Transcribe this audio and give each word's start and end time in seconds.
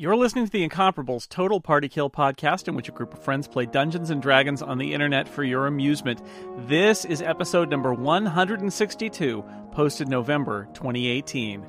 You're 0.00 0.16
listening 0.16 0.46
to 0.46 0.50
the 0.50 0.66
Incomparable's 0.66 1.26
Total 1.26 1.60
Party 1.60 1.86
Kill 1.86 2.08
podcast, 2.08 2.68
in 2.68 2.74
which 2.74 2.88
a 2.88 2.92
group 2.92 3.12
of 3.12 3.22
friends 3.22 3.46
play 3.46 3.66
Dungeons 3.66 4.08
and 4.08 4.22
Dragons 4.22 4.62
on 4.62 4.78
the 4.78 4.94
internet 4.94 5.28
for 5.28 5.44
your 5.44 5.66
amusement. 5.66 6.22
This 6.56 7.04
is 7.04 7.20
episode 7.20 7.68
number 7.68 7.92
162, 7.92 9.44
posted 9.72 10.08
November 10.08 10.68
2018. 10.72 11.66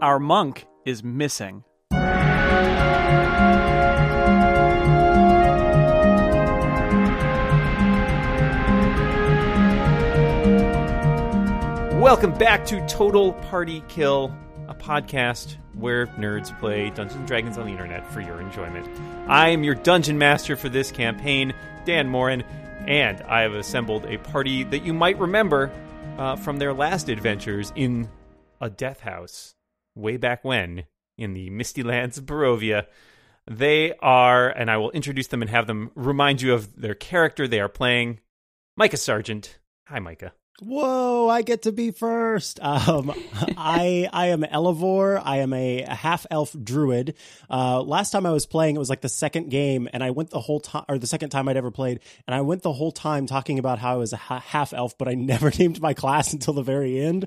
Our 0.00 0.20
monk 0.20 0.68
is 0.86 1.02
missing. 1.02 1.64
Welcome 12.00 12.34
back 12.34 12.64
to 12.66 12.86
Total 12.86 13.32
Party 13.32 13.82
Kill, 13.88 14.32
a 14.68 14.74
podcast 14.76 15.56
where 15.78 16.06
nerds 16.08 16.58
play 16.58 16.90
Dungeons 16.90 17.14
and 17.16 17.26
Dragons 17.26 17.56
on 17.56 17.66
the 17.66 17.72
internet 17.72 18.06
for 18.12 18.20
your 18.20 18.40
enjoyment. 18.40 18.88
I 19.28 19.50
am 19.50 19.64
your 19.64 19.74
dungeon 19.74 20.18
master 20.18 20.56
for 20.56 20.68
this 20.68 20.90
campaign, 20.90 21.54
Dan 21.84 22.08
Moren, 22.08 22.42
and 22.86 23.20
I 23.22 23.42
have 23.42 23.52
assembled 23.52 24.06
a 24.06 24.18
party 24.18 24.64
that 24.64 24.84
you 24.84 24.92
might 24.92 25.18
remember 25.18 25.70
uh, 26.18 26.36
from 26.36 26.58
their 26.58 26.72
last 26.72 27.08
adventures 27.08 27.72
in 27.76 28.08
a 28.60 28.68
death 28.68 29.00
house 29.00 29.54
way 29.94 30.16
back 30.16 30.44
when 30.44 30.84
in 31.16 31.34
the 31.34 31.50
misty 31.50 31.82
lands 31.82 32.18
of 32.18 32.26
Barovia. 32.26 32.86
They 33.50 33.94
are, 34.00 34.48
and 34.48 34.70
I 34.70 34.76
will 34.76 34.90
introduce 34.90 35.28
them 35.28 35.42
and 35.42 35.50
have 35.50 35.66
them 35.66 35.90
remind 35.94 36.42
you 36.42 36.54
of 36.54 36.80
their 36.80 36.94
character 36.94 37.48
they 37.48 37.60
are 37.60 37.68
playing. 37.68 38.20
Mikah 38.78 38.98
Sargent. 38.98 39.58
Hi, 39.86 39.98
Mikah. 39.98 40.32
Whoa, 40.60 41.28
I 41.28 41.42
get 41.42 41.62
to 41.62 41.72
be 41.72 41.92
first. 41.92 42.58
Um, 42.60 43.12
I 43.56 44.08
I 44.12 44.26
am 44.28 44.42
Elevor. 44.42 45.18
I 45.24 45.38
am 45.38 45.52
a, 45.52 45.82
a 45.82 45.94
half 45.94 46.26
elf 46.32 46.54
druid. 46.60 47.14
Uh, 47.48 47.80
last 47.82 48.10
time 48.10 48.26
I 48.26 48.32
was 48.32 48.44
playing, 48.44 48.74
it 48.74 48.78
was 48.80 48.90
like 48.90 49.00
the 49.00 49.08
second 49.08 49.50
game, 49.50 49.88
and 49.92 50.02
I 50.02 50.10
went 50.10 50.30
the 50.30 50.40
whole 50.40 50.58
time, 50.58 50.84
or 50.88 50.98
the 50.98 51.06
second 51.06 51.30
time 51.30 51.48
I'd 51.48 51.56
ever 51.56 51.70
played, 51.70 52.00
and 52.26 52.34
I 52.34 52.40
went 52.40 52.62
the 52.62 52.72
whole 52.72 52.90
time 52.90 53.26
talking 53.26 53.60
about 53.60 53.78
how 53.78 53.92
I 53.92 53.96
was 53.96 54.12
a 54.12 54.16
ha- 54.16 54.40
half 54.40 54.72
elf, 54.72 54.98
but 54.98 55.06
I 55.06 55.14
never 55.14 55.50
named 55.58 55.80
my 55.80 55.94
class 55.94 56.32
until 56.32 56.54
the 56.54 56.62
very 56.62 56.98
end. 57.00 57.26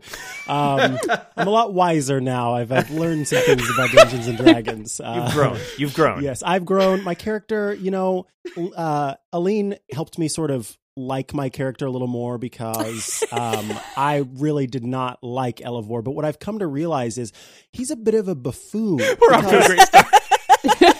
Um, 0.50 0.98
I'm 1.38 1.48
a 1.48 1.52
lot 1.52 1.74
wiser 1.74 2.20
now. 2.20 2.56
I've, 2.56 2.72
I've 2.72 2.92
learned 2.92 3.30
some 3.30 3.42
things 3.44 3.70
about 3.70 3.92
Dungeons 3.92 4.28
and 4.28 4.38
Dragons. 4.38 5.00
Uh, 5.12 5.24
You've 5.26 5.34
grown. 5.34 5.59
You've 5.78 5.94
grown. 5.94 6.24
Yes, 6.24 6.44
I've 6.44 6.64
grown. 6.64 7.04
My 7.04 7.16
character, 7.16 7.74
you 7.74 7.92
know, 7.92 8.28
uh, 8.76 9.16
Aleen 9.34 9.78
helped 9.92 10.20
me 10.20 10.28
sort 10.28 10.52
of 10.52 10.78
like 10.95 11.34
my 11.34 11.50
character 11.50 11.86
a 11.86 11.92
little 11.92 12.08
more 12.08 12.38
because 12.38 13.23
um, 13.31 13.72
I 13.95 14.25
really 14.34 14.67
did 14.67 14.84
not 14.84 15.23
like 15.23 15.61
Elevor. 15.61 16.02
But 16.02 16.11
what 16.11 16.25
I've 16.25 16.39
come 16.39 16.59
to 16.59 16.67
realize 16.67 17.17
is 17.17 17.31
he's 17.72 17.92
a 17.92 17.95
bit 17.95 18.16
of 18.16 18.28
a 18.28 18.36
buffoon. 18.36 18.97
We're 19.22 19.34
off 19.34 19.50
to 19.50 19.64
a 19.64 19.67
great 19.67 19.81
start. 19.81 20.06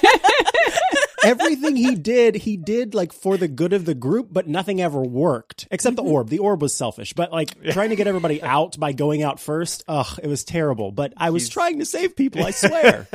Everything 1.24 1.76
he 1.76 1.94
did, 1.94 2.34
he 2.34 2.58
did 2.58 2.96
like 2.96 3.14
for 3.14 3.38
the 3.38 3.48
good 3.48 3.74
of 3.74 3.86
the 3.86 3.94
group, 3.94 4.30
but 4.32 4.48
nothing 4.48 4.82
ever 4.82 5.04
worked 5.04 5.68
except 5.70 5.96
the 5.96 6.02
orb. 6.02 6.30
The 6.30 6.40
orb 6.40 6.64
was 6.64 6.74
selfish, 6.74 7.14
but 7.14 7.32
like 7.32 7.62
trying 7.72 7.92
to 7.92 7.96
get 7.96 8.08
everybody 8.08 8.42
out 8.42 8.80
by 8.80 8.92
going 8.92 9.22
out 9.22 9.40
first, 9.40 9.84
ugh, 9.88 10.20
it 10.24 10.26
was 10.26 10.44
terrible. 10.44 10.92
But 10.92 11.14
I 11.16 11.30
was 11.30 11.48
trying 11.48 11.78
to 11.78 11.86
save 11.86 12.16
people, 12.16 12.44
I 12.44 12.50
swear. 12.50 13.08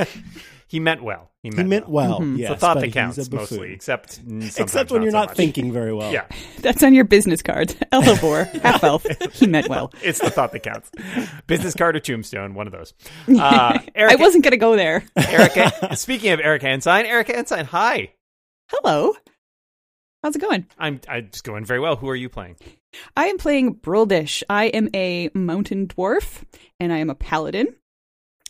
He 0.68 0.80
meant 0.80 1.02
well. 1.02 1.30
He 1.42 1.50
meant, 1.50 1.58
he 1.60 1.68
meant 1.68 1.88
well. 1.88 2.20
It's 2.22 2.40
Yes, 2.40 2.48
the 2.50 2.56
thought 2.56 2.80
that 2.80 2.92
counts 2.92 3.30
mostly, 3.30 3.72
except 3.72 4.20
Except 4.58 4.90
when 4.90 5.02
you're 5.02 5.12
so 5.12 5.18
not 5.18 5.28
much. 5.28 5.36
thinking 5.36 5.72
very 5.72 5.92
well. 5.94 6.12
Yeah, 6.12 6.26
That's 6.60 6.82
on 6.82 6.92
your 6.92 7.04
business 7.04 7.40
card. 7.40 7.74
Elevor, 7.92 8.44
half 8.62 8.82
elf. 8.82 9.06
He 9.34 9.46
meant 9.46 9.68
well. 9.68 9.92
it's 10.02 10.18
the 10.18 10.28
thought 10.30 10.50
that 10.52 10.64
counts. 10.64 10.90
Business 11.46 11.74
card 11.74 11.94
or 11.94 12.00
tombstone, 12.00 12.54
one 12.54 12.66
of 12.66 12.72
those. 12.72 12.94
Uh, 13.28 13.78
Erika, 13.94 14.12
I 14.18 14.20
wasn't 14.20 14.42
going 14.42 14.52
to 14.52 14.56
go 14.56 14.74
there. 14.74 15.04
Erika. 15.16 15.94
Speaking 15.96 16.32
of 16.32 16.40
Erika 16.40 16.66
Ensign, 16.68 17.06
Erika 17.06 17.36
Ensign, 17.36 17.64
hi. 17.66 18.12
Hello. 18.68 19.14
How's 20.24 20.34
it 20.34 20.40
going? 20.40 20.66
I'm 20.76 21.00
I'm 21.08 21.28
just 21.30 21.44
going 21.44 21.64
very 21.64 21.78
well. 21.78 21.94
Who 21.94 22.08
are 22.08 22.16
you 22.16 22.28
playing? 22.28 22.56
I 23.16 23.26
am 23.26 23.38
playing 23.38 23.76
Brildish. 23.76 24.42
I 24.50 24.64
am 24.64 24.88
a 24.94 25.30
mountain 25.34 25.86
dwarf, 25.86 26.42
and 26.80 26.92
I 26.92 26.98
am 26.98 27.10
a 27.10 27.14
paladin. 27.14 27.76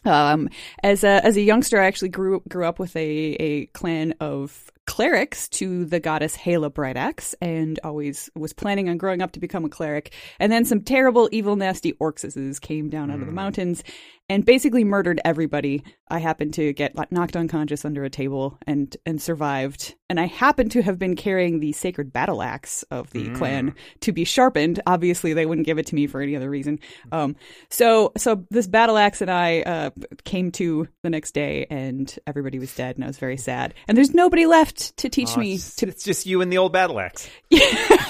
Um, 0.07 0.49
as 0.83 1.05
a 1.05 1.25
as 1.25 1.37
a 1.37 1.43
youngster, 1.43 1.81
I 1.81 1.87
actually 1.87 2.11
grew 2.11 2.43
grew 2.49 2.65
up 2.65 2.79
with 2.79 2.95
a 2.97 3.37
a 3.41 3.67
clan 3.67 4.15
of 4.21 4.71
clerics 4.87 5.49
to 5.49 5.85
the 5.85 6.01
goddess 6.01 6.37
Hela 6.37 6.71
Brightaxe, 6.71 7.35
and 7.41 7.79
always 7.85 8.31
was 8.35 8.53
planning 8.53 8.89
on 8.89 8.97
growing 8.97 9.23
up 9.23 9.33
to 9.33 9.41
become 9.41 9.65
a 9.65 9.69
cleric. 9.69 10.13
And 10.39 10.51
then 10.51 10.65
some 10.65 10.81
terrible, 10.81 11.29
evil, 11.33 11.57
nasty 11.57 11.93
orcses 12.01 12.59
came 12.59 12.89
down 12.89 13.11
out 13.11 13.21
of 13.21 13.27
the 13.27 13.33
mountains 13.33 13.83
and 14.29 14.45
basically 14.45 14.85
murdered 14.85 15.21
everybody. 15.25 15.83
I 16.09 16.19
happened 16.19 16.55
to 16.55 16.73
get 16.73 16.95
knocked 17.13 17.37
unconscious 17.37 17.85
under 17.85 18.05
a 18.05 18.11
table 18.11 18.59
and 18.67 18.97
and 19.05 19.21
survived. 19.21 19.95
And 20.09 20.21
I 20.21 20.27
happened 20.27 20.71
to 20.73 20.83
have 20.83 21.01
been 21.01 21.17
carrying 21.17 21.59
the 21.59 21.73
sacred 21.73 22.13
battle 22.13 22.41
axe 22.41 22.85
of 22.93 23.11
the 23.11 23.29
clan 23.31 23.75
to 24.01 24.13
be 24.13 24.25
sharpened. 24.25 24.81
Obviously, 24.87 25.33
they 25.33 25.47
wouldn't 25.47 25.67
give 25.67 25.79
it 25.79 25.87
to 25.87 25.97
me 25.97 26.07
for 26.07 26.21
any 26.21 26.37
other 26.37 26.49
reason. 26.49 26.79
Um, 27.11 27.35
so 27.71 28.13
so 28.17 28.45
this 28.51 28.69
battle 28.69 28.99
axe 28.99 29.21
and 29.21 29.31
I 29.31 29.63
uh, 29.63 29.91
came 30.25 30.53
to 30.53 30.87
the 31.03 31.11
next 31.11 31.33
day, 31.33 31.67
and 31.71 32.17
everybody 32.27 32.61
was 32.61 32.75
dead, 32.75 32.97
and 32.97 33.05
I 33.05 33.09
was 33.09 33.19
very 33.19 33.37
sad. 33.37 33.75
And 33.89 33.97
there's 33.97 34.15
nobody 34.15 34.47
left 34.47 34.76
to 34.77 35.09
teach 35.09 35.31
Oh, 35.37 35.41
me 35.41 35.55
it's, 35.55 35.77
to 35.77 35.89
it's 35.89 36.05
just 36.05 36.27
you 36.27 36.41
and 36.41 36.53
the 36.53 36.59
old 36.59 36.73
battle 36.73 36.99
axe. 37.01 37.29
yeah, 37.51 37.61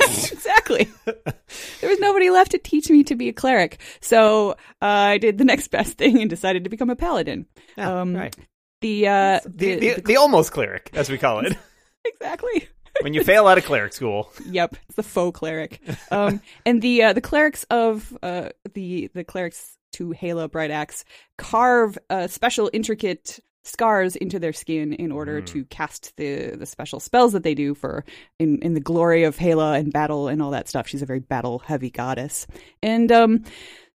exactly. 0.00 0.88
there 1.04 1.90
was 1.90 1.98
nobody 2.00 2.30
left 2.30 2.52
to 2.52 2.58
teach 2.58 2.90
me 2.90 3.04
to 3.04 3.14
be 3.14 3.28
a 3.28 3.32
cleric, 3.32 3.80
so 4.00 4.52
uh, 4.82 4.86
I 4.86 5.18
did 5.18 5.38
the 5.38 5.44
next 5.44 5.68
best 5.68 5.98
thing 5.98 6.20
and 6.20 6.28
decided 6.30 6.64
to 6.64 6.70
become 6.70 6.90
a 6.90 6.96
paladin. 6.96 7.46
Yeah, 7.76 8.00
um, 8.00 8.14
right. 8.14 8.36
The 8.80 9.08
uh, 9.08 9.40
The, 9.46 9.76
the, 9.76 10.00
the 10.02 10.16
almost 10.16 10.52
cleric, 10.52 10.90
as 10.94 11.08
we 11.10 11.18
call 11.18 11.40
it. 11.40 11.56
exactly. 12.04 12.68
when 13.02 13.14
you 13.14 13.22
fail 13.24 13.46
out 13.46 13.58
of 13.58 13.64
cleric 13.64 13.92
school. 13.92 14.30
Yep, 14.46 14.76
it's 14.88 14.96
the 14.96 15.02
faux 15.02 15.38
cleric. 15.38 15.80
Um, 16.10 16.40
and 16.64 16.80
the 16.82 17.02
uh, 17.04 17.12
the 17.12 17.20
clerics 17.20 17.64
of 17.70 18.16
uh, 18.22 18.50
the 18.74 19.10
the 19.14 19.24
clerics 19.24 19.76
to 19.94 20.10
Hela 20.10 20.48
Brightaxe 20.48 21.04
carve 21.38 21.96
uh, 22.10 22.26
special 22.26 22.68
intricate 22.72 23.40
scars 23.66 24.16
into 24.16 24.38
their 24.38 24.52
skin 24.52 24.92
in 24.92 25.10
order 25.10 25.40
to 25.40 25.64
cast 25.66 26.16
the 26.16 26.56
the 26.56 26.66
special 26.66 27.00
spells 27.00 27.32
that 27.32 27.42
they 27.42 27.54
do 27.54 27.74
for 27.74 28.04
in 28.38 28.58
in 28.62 28.74
the 28.74 28.80
glory 28.80 29.24
of 29.24 29.36
Hela 29.36 29.74
and 29.74 29.92
battle 29.92 30.28
and 30.28 30.40
all 30.40 30.52
that 30.52 30.68
stuff. 30.68 30.86
She's 30.86 31.02
a 31.02 31.06
very 31.06 31.20
battle 31.20 31.58
heavy 31.58 31.90
goddess, 31.90 32.46
and 32.82 33.10
um, 33.10 33.44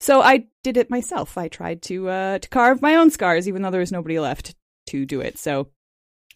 so 0.01 0.21
I 0.21 0.47
did 0.63 0.77
it 0.77 0.91
myself. 0.91 1.39
I 1.39 1.49
tried 1.49 1.83
to 1.83 2.09
uh, 2.09 2.39
to 2.39 2.49
carve 2.49 2.83
my 2.83 2.97
own 2.97 3.11
scars, 3.11 3.49
even 3.49 3.63
though 3.63 3.71
there 3.71 3.81
was 3.81 3.93
nobody 3.93 4.19
left 4.19 4.55
to 4.89 5.07
do 5.07 5.21
it. 5.21 5.39
So 5.39 5.69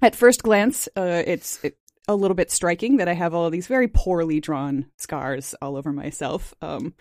at 0.00 0.14
first 0.14 0.42
glance, 0.42 0.88
uh, 0.96 1.22
it's 1.26 1.62
it, 1.64 1.76
a 2.06 2.14
little 2.14 2.34
bit 2.34 2.50
striking 2.50 2.98
that 2.98 3.08
I 3.08 3.14
have 3.14 3.34
all 3.34 3.46
of 3.46 3.52
these 3.52 3.66
very 3.66 3.88
poorly 3.88 4.40
drawn 4.40 4.86
scars 4.98 5.54
all 5.62 5.76
over 5.76 5.92
myself. 5.92 6.54
Um, 6.60 6.94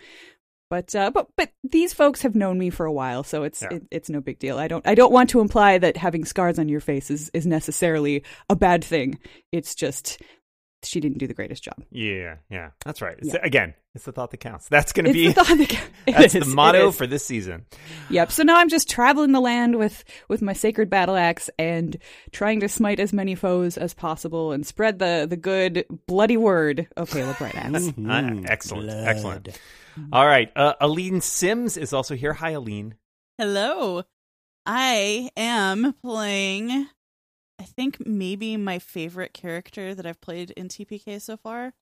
but 0.74 0.94
uh, 0.96 1.10
but 1.12 1.28
but 1.36 1.50
these 1.62 1.94
folks 1.94 2.22
have 2.22 2.34
known 2.34 2.58
me 2.58 2.68
for 2.70 2.84
a 2.84 2.92
while, 2.92 3.22
so 3.22 3.44
it's 3.44 3.62
Yeah. 3.62 3.74
it, 3.76 3.82
it's 3.92 4.08
no 4.10 4.20
big 4.20 4.40
deal. 4.40 4.58
I 4.58 4.66
don't 4.66 4.84
I 4.86 4.96
don't 4.96 5.12
want 5.12 5.30
to 5.30 5.40
imply 5.40 5.78
that 5.78 5.96
having 5.96 6.24
scars 6.24 6.58
on 6.58 6.68
your 6.68 6.80
face 6.80 7.10
is, 7.12 7.30
is 7.32 7.46
necessarily 7.46 8.24
a 8.50 8.56
bad 8.56 8.82
thing. 8.82 9.20
It's 9.52 9.76
just 9.76 10.20
she 10.82 11.00
didn't 11.00 11.16
do 11.18 11.26
the 11.26 11.32
greatest 11.32 11.62
job. 11.64 11.76
Yeah, 11.90 12.36
yeah, 12.50 12.70
that's 12.84 13.00
right. 13.00 13.16
It's, 13.18 13.32
Yeah. 13.32 13.40
Again, 13.42 13.72
it's 13.94 14.04
the 14.04 14.12
thought 14.12 14.30
that 14.32 14.36
counts. 14.40 14.68
That's 14.68 14.92
going 14.92 15.06
to 15.06 15.14
be 15.14 15.28
the 15.28 15.32
thought 15.32 15.56
that 15.56 15.68
ca- 15.70 15.84
it 16.06 16.12
that's 16.12 16.34
is, 16.34 16.46
the 16.46 16.54
motto 16.54 16.90
for 16.90 17.06
this 17.06 17.24
season. 17.24 17.64
Yep. 18.10 18.30
So 18.32 18.42
now 18.42 18.56
I'm 18.58 18.68
just 18.68 18.90
traveling 18.90 19.32
the 19.32 19.40
land 19.40 19.76
with 19.76 20.04
with 20.28 20.42
my 20.42 20.52
sacred 20.52 20.90
battle 20.90 21.16
axe 21.16 21.48
and 21.58 21.96
trying 22.32 22.60
to 22.60 22.68
smite 22.68 23.00
as 23.00 23.12
many 23.14 23.34
foes 23.34 23.78
as 23.78 23.94
possible 23.94 24.52
and 24.52 24.66
spread 24.66 24.98
the 24.98 25.26
the 25.30 25.38
good 25.38 25.86
bloody 26.06 26.36
word 26.36 26.86
of 26.98 27.10
Halo 27.10 27.32
Bright 27.38 27.54
Axe. 27.54 27.90
Ah, 28.06 28.30
excellent, 28.46 28.86
blood. 28.88 29.06
excellent. 29.08 29.48
All 30.12 30.26
right, 30.26 30.50
uh, 30.56 30.74
Aleen 30.80 31.20
Simms 31.22 31.76
is 31.76 31.92
also 31.92 32.14
here. 32.14 32.32
Hi, 32.34 32.52
Aleen. 32.52 32.94
Hello. 33.38 34.02
I 34.66 35.30
am 35.36 35.94
playing, 36.02 36.88
I 37.60 37.64
think 37.64 38.06
maybe 38.06 38.56
my 38.56 38.78
favorite 38.78 39.34
character 39.34 39.94
that 39.94 40.06
I've 40.06 40.20
played 40.20 40.50
in 40.52 40.68
TPK 40.68 41.20
so 41.20 41.36
far. 41.36 41.72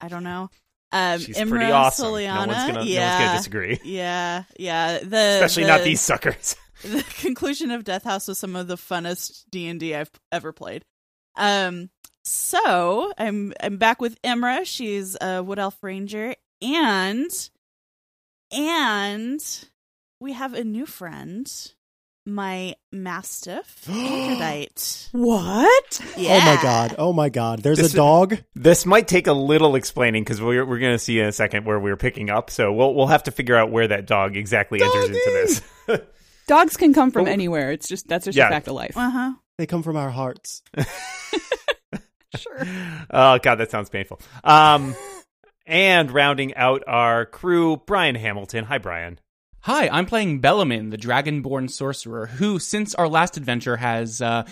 I 0.00 0.08
don't 0.08 0.24
know. 0.24 0.48
Um, 0.92 1.18
She's 1.20 1.36
Imra 1.36 1.50
pretty 1.50 1.72
awesome. 1.72 2.06
Soliana. 2.06 2.46
No 2.46 2.52
one's 2.52 2.72
gonna, 2.72 2.84
yeah. 2.84 3.18
no 3.18 3.24
gonna 3.26 3.38
disagree. 3.38 3.80
Yeah, 3.84 4.44
yeah. 4.58 4.98
The 4.98 5.40
Especially 5.42 5.64
the- 5.64 5.68
not 5.68 5.84
these 5.84 6.00
suckers. 6.00 6.56
the 6.82 7.04
conclusion 7.20 7.70
of 7.70 7.84
Death 7.84 8.04
House 8.04 8.26
was 8.26 8.38
some 8.38 8.56
of 8.56 8.66
the 8.66 8.76
funnest 8.76 9.44
D 9.50 9.68
and 9.68 9.78
D 9.78 9.94
I've 9.94 10.10
ever 10.32 10.50
played. 10.52 10.82
Um, 11.36 11.90
so 12.24 13.12
I'm 13.18 13.52
I'm 13.60 13.76
back 13.76 14.00
with 14.00 14.20
Imra. 14.22 14.64
She's 14.64 15.14
a 15.20 15.42
Wood 15.42 15.58
Elf 15.58 15.76
Ranger, 15.82 16.34
and 16.62 17.30
and 18.52 19.40
we 20.20 20.32
have 20.32 20.54
a 20.54 20.64
new 20.64 20.84
friend, 20.86 21.50
my 22.26 22.74
Mastiff 22.92 23.84
Aphrodite. 23.88 25.08
What? 25.12 26.00
Yeah. 26.16 26.40
Oh 26.42 26.44
my 26.56 26.62
god. 26.62 26.94
Oh 26.98 27.12
my 27.12 27.28
god. 27.28 27.62
There's 27.62 27.78
This- 27.78 27.92
a 27.94 27.96
dog. 27.96 28.38
This 28.54 28.84
might 28.86 29.08
take 29.08 29.26
a 29.26 29.32
little 29.32 29.74
explaining 29.76 30.24
because 30.24 30.40
we're 30.42 30.64
we're 30.66 30.78
going 30.78 30.94
to 30.94 30.98
see 30.98 31.18
in 31.20 31.26
a 31.26 31.32
second 31.32 31.64
where 31.64 31.78
we're 31.80 31.96
picking 31.96 32.30
up. 32.30 32.50
So 32.50 32.72
we'll 32.72 32.94
we'll 32.94 33.06
have 33.06 33.22
to 33.24 33.30
figure 33.30 33.56
out 33.56 33.70
where 33.70 33.88
that 33.88 34.06
dog 34.06 34.36
exactly 34.36 34.82
enters 34.82 35.04
into 35.06 35.62
this. 35.86 36.00
Dogs 36.48 36.76
can 36.76 36.92
come 36.92 37.12
from 37.12 37.26
Oh. 37.26 37.30
anywhere. 37.30 37.70
It's 37.70 37.86
just 37.88 38.08
that's 38.08 38.24
just 38.24 38.36
Yeah. 38.36 38.48
a 38.48 38.50
fact 38.50 38.66
of 38.66 38.74
life. 38.74 38.96
Uh 38.96 39.10
huh. 39.10 39.32
They 39.56 39.66
come 39.66 39.82
from 39.82 39.96
our 39.96 40.10
hearts. 40.10 40.62
Sure. 42.36 42.64
Oh 43.10 43.38
god, 43.42 43.56
that 43.56 43.72
sounds 43.72 43.90
painful. 43.90 44.20
Um, 44.44 44.94
and 45.70 46.10
rounding 46.10 46.54
out 46.56 46.82
our 46.86 47.24
crew, 47.24 47.80
Brian 47.86 48.16
Hamilton. 48.16 48.64
Hi, 48.64 48.78
Brian. 48.78 49.20
Hi, 49.60 49.88
I'm 49.88 50.04
playing 50.04 50.40
Bellamin, 50.40 50.90
the 50.90 50.98
dragonborn 50.98 51.70
sorcerer, 51.70 52.26
who, 52.26 52.58
since 52.58 52.94
our 52.94 53.08
last 53.08 53.36
adventure, 53.36 53.76
has 53.76 54.20
uh, 54.20 54.44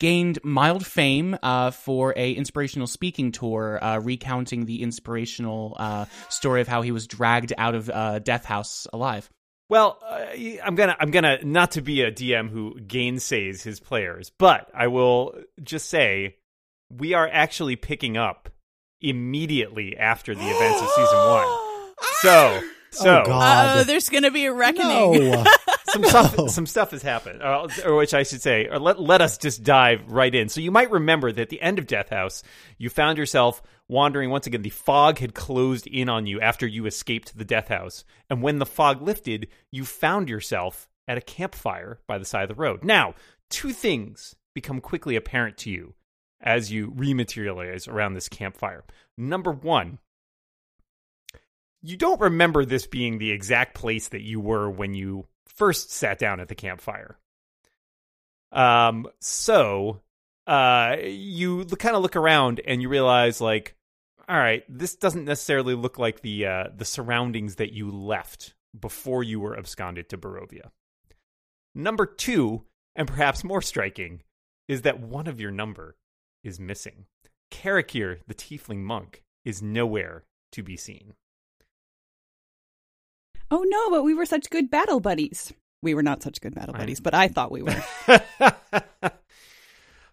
gained 0.00 0.38
mild 0.42 0.86
fame 0.86 1.36
uh, 1.42 1.70
for 1.70 2.14
a 2.16 2.32
inspirational 2.32 2.86
speaking 2.86 3.30
tour, 3.30 3.78
uh, 3.82 3.98
recounting 3.98 4.64
the 4.64 4.82
inspirational 4.82 5.76
uh, 5.78 6.06
story 6.30 6.62
of 6.62 6.68
how 6.68 6.82
he 6.82 6.92
was 6.92 7.06
dragged 7.06 7.52
out 7.58 7.74
of 7.74 7.90
uh, 7.90 8.20
Death 8.20 8.44
House 8.44 8.86
alive. 8.92 9.28
Well, 9.68 9.98
uh, 10.06 10.26
I'm 10.62 10.76
gonna 10.76 10.96
I'm 10.98 11.10
gonna 11.10 11.42
not 11.42 11.72
to 11.72 11.82
be 11.82 12.02
a 12.02 12.12
DM 12.12 12.48
who 12.48 12.78
gainsays 12.80 13.62
his 13.62 13.80
players, 13.80 14.30
but 14.38 14.70
I 14.74 14.86
will 14.86 15.34
just 15.62 15.88
say 15.88 16.36
we 16.90 17.14
are 17.14 17.28
actually 17.30 17.76
picking 17.76 18.16
up 18.16 18.50
immediately 19.00 19.96
after 19.96 20.34
the 20.34 20.44
events 20.44 20.82
of 20.82 20.88
season 20.90 21.18
one. 21.18 21.94
So, 22.20 22.62
so 22.90 23.22
Oh, 23.22 23.26
God. 23.26 23.78
Uh, 23.78 23.84
there's 23.84 24.08
gonna 24.08 24.30
be 24.30 24.46
a 24.46 24.52
reckoning. 24.52 25.30
No. 25.30 25.44
some 25.94 26.04
stuff 26.04 26.50
some 26.50 26.66
stuff 26.66 26.90
has 26.90 27.02
happened 27.02 27.42
or, 27.42 27.68
or 27.84 27.96
which 27.96 28.14
i 28.14 28.22
should 28.22 28.42
say 28.42 28.66
or 28.66 28.78
let, 28.78 29.00
let 29.00 29.20
us 29.20 29.38
just 29.38 29.62
dive 29.62 30.00
right 30.10 30.34
in 30.34 30.48
so 30.48 30.60
you 30.60 30.70
might 30.70 30.90
remember 30.90 31.32
that 31.32 31.42
at 31.42 31.48
the 31.48 31.60
end 31.60 31.78
of 31.78 31.86
death 31.86 32.10
house 32.10 32.42
you 32.78 32.90
found 32.90 33.18
yourself 33.18 33.62
wandering 33.88 34.30
once 34.30 34.46
again 34.46 34.62
the 34.62 34.70
fog 34.70 35.18
had 35.18 35.34
closed 35.34 35.86
in 35.86 36.08
on 36.08 36.26
you 36.26 36.40
after 36.40 36.66
you 36.66 36.86
escaped 36.86 37.36
the 37.36 37.44
death 37.44 37.68
house 37.68 38.04
and 38.28 38.42
when 38.42 38.58
the 38.58 38.66
fog 38.66 39.02
lifted 39.02 39.48
you 39.70 39.84
found 39.84 40.28
yourself 40.28 40.88
at 41.06 41.18
a 41.18 41.22
campfire 41.22 42.00
by 42.06 42.18
the 42.18 42.24
side 42.24 42.42
of 42.42 42.56
the 42.56 42.60
road 42.60 42.82
now 42.82 43.14
two 43.50 43.72
things 43.72 44.34
become 44.54 44.80
quickly 44.80 45.16
apparent 45.16 45.56
to 45.56 45.70
you 45.70 45.94
as 46.44 46.70
you 46.70 46.92
rematerialize 46.92 47.88
around 47.88 48.14
this 48.14 48.28
campfire 48.28 48.84
number 49.18 49.50
one 49.50 49.98
you 51.84 51.98
don't 51.98 52.20
remember 52.20 52.64
this 52.64 52.86
being 52.86 53.18
the 53.18 53.30
exact 53.30 53.74
place 53.74 54.08
that 54.08 54.22
you 54.22 54.40
were 54.40 54.70
when 54.70 54.94
you 54.94 55.26
first 55.46 55.92
sat 55.92 56.18
down 56.18 56.40
at 56.40 56.48
the 56.48 56.54
campfire. 56.54 57.18
Um, 58.52 59.06
so 59.20 60.00
uh, 60.46 60.96
you 61.02 61.66
kind 61.66 61.94
of 61.94 62.02
look 62.02 62.16
around 62.16 62.62
and 62.66 62.80
you 62.80 62.88
realize, 62.88 63.38
like, 63.40 63.76
all 64.26 64.38
right, 64.38 64.64
this 64.66 64.96
doesn't 64.96 65.26
necessarily 65.26 65.74
look 65.74 65.98
like 65.98 66.22
the 66.22 66.46
uh, 66.46 66.64
the 66.74 66.86
surroundings 66.86 67.56
that 67.56 67.74
you 67.74 67.90
left 67.90 68.54
before 68.78 69.22
you 69.22 69.38
were 69.38 69.58
absconded 69.58 70.08
to 70.08 70.18
Barovia. 70.18 70.70
Number 71.74 72.06
two, 72.06 72.64
and 72.96 73.06
perhaps 73.06 73.44
more 73.44 73.60
striking, 73.60 74.22
is 74.68 74.82
that 74.82 75.00
one 75.00 75.26
of 75.26 75.38
your 75.38 75.50
number 75.50 75.96
is 76.44 76.60
missing. 76.60 77.06
Karakir, 77.50 78.18
the 78.26 78.34
tiefling 78.34 78.82
monk, 78.82 79.22
is 79.44 79.62
nowhere 79.62 80.24
to 80.52 80.62
be 80.62 80.76
seen. 80.76 81.14
Oh 83.50 83.64
no, 83.66 83.90
but 83.90 84.02
we 84.04 84.14
were 84.14 84.26
such 84.26 84.50
good 84.50 84.70
battle 84.70 85.00
buddies. 85.00 85.52
We 85.82 85.94
were 85.94 86.02
not 86.02 86.22
such 86.22 86.40
good 86.40 86.54
battle 86.54 86.74
buddies, 86.74 87.00
but 87.00 87.14
I 87.14 87.28
thought 87.28 87.52
we 87.52 87.62
were. 87.62 87.82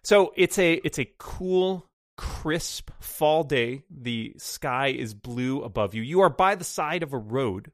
so 0.04 0.32
it's 0.36 0.58
a 0.58 0.74
it's 0.84 0.98
a 0.98 1.10
cool 1.18 1.86
crisp 2.18 2.90
fall 3.00 3.42
day 3.42 3.82
the 3.90 4.34
sky 4.36 4.88
is 4.88 5.14
blue 5.14 5.62
above 5.62 5.94
you 5.94 6.02
you 6.02 6.20
are 6.20 6.28
by 6.28 6.54
the 6.54 6.62
side 6.64 7.02
of 7.02 7.12
a 7.14 7.18
road 7.18 7.72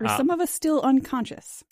Are 0.00 0.06
Uh, 0.06 0.16
some 0.18 0.30
of 0.30 0.38
us 0.40 0.50
still 0.50 0.82
unconscious? 0.82 1.64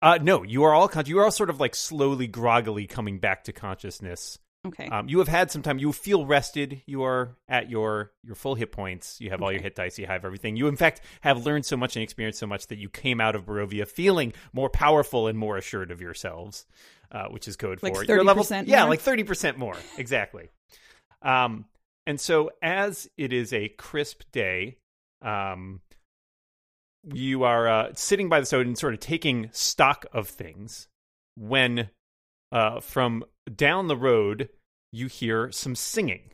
uh 0.00 0.18
no 0.22 0.42
you 0.42 0.64
are 0.64 0.72
all 0.72 0.88
con- 0.88 1.04
you 1.06 1.18
are 1.18 1.24
all 1.24 1.30
sort 1.30 1.50
of 1.50 1.60
like 1.60 1.74
slowly 1.74 2.26
groggily 2.26 2.86
coming 2.86 3.18
back 3.18 3.44
to 3.44 3.52
consciousness 3.52 4.38
Okay. 4.66 4.86
um, 4.88 5.08
you 5.08 5.18
have 5.18 5.28
had 5.28 5.50
some 5.50 5.62
time. 5.62 5.78
You 5.78 5.92
feel 5.92 6.24
rested. 6.24 6.82
You 6.86 7.02
are 7.04 7.36
at 7.48 7.68
your 7.68 8.12
your 8.22 8.34
full 8.34 8.54
hit 8.54 8.72
points. 8.72 9.20
You 9.20 9.30
have 9.30 9.42
all 9.42 9.52
your 9.52 9.60
hit 9.60 9.74
dice. 9.74 9.98
You 9.98 10.06
have 10.06 10.24
everything. 10.24 10.56
You 10.56 10.68
in 10.68 10.76
fact 10.76 11.02
have 11.20 11.44
learned 11.44 11.66
so 11.66 11.76
much 11.76 11.96
and 11.96 12.02
experienced 12.02 12.38
so 12.38 12.46
much 12.46 12.68
that 12.68 12.78
you 12.78 12.88
came 12.88 13.20
out 13.20 13.36
of 13.36 13.44
barovia 13.44 13.86
feeling 13.86 14.32
more 14.52 14.70
powerful 14.70 15.26
and 15.26 15.38
more 15.38 15.56
assured 15.56 15.90
of 15.90 16.00
yourselves 16.00 16.66
uh, 17.12 17.28
which 17.28 17.46
is 17.48 17.56
code 17.56 17.82
Like 17.82 17.94
for 17.94 18.04
your 18.04 18.24
level 18.24 18.42
30% 18.44 18.66
yeah 18.66 18.84
like 18.84 19.00
30% 19.00 19.56
more. 19.56 19.76
Exactly. 19.96 20.50
Um 21.22 21.66
and 22.06 22.20
so 22.20 22.50
as 22.60 23.08
it 23.16 23.32
is 23.32 23.52
a 23.52 23.68
crisp 23.68 24.22
day 24.32 24.76
um 25.22 25.80
you 27.12 27.44
are 27.44 27.68
uh, 27.68 27.92
sitting 27.94 28.28
by 28.30 28.40
the 28.40 28.46
soda 28.46 28.66
and 28.66 28.78
sort 28.78 28.94
of 28.94 29.00
taking 29.00 29.50
stock 29.52 30.06
of 30.12 30.28
things 30.28 30.88
when 31.36 31.90
uh, 32.50 32.80
from 32.80 33.24
down 33.52 33.88
the 33.88 33.96
road 33.96 34.48
you 34.92 35.06
hear 35.06 35.50
some 35.52 35.74
singing. 35.74 36.30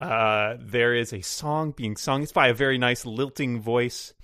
Uh, 0.00 0.56
there 0.58 0.94
is 0.94 1.12
a 1.12 1.20
song 1.20 1.72
being 1.72 1.96
sung. 1.96 2.22
It's 2.22 2.32
by 2.32 2.48
a 2.48 2.54
very 2.54 2.78
nice 2.78 3.04
lilting 3.04 3.60
voice. 3.60 4.14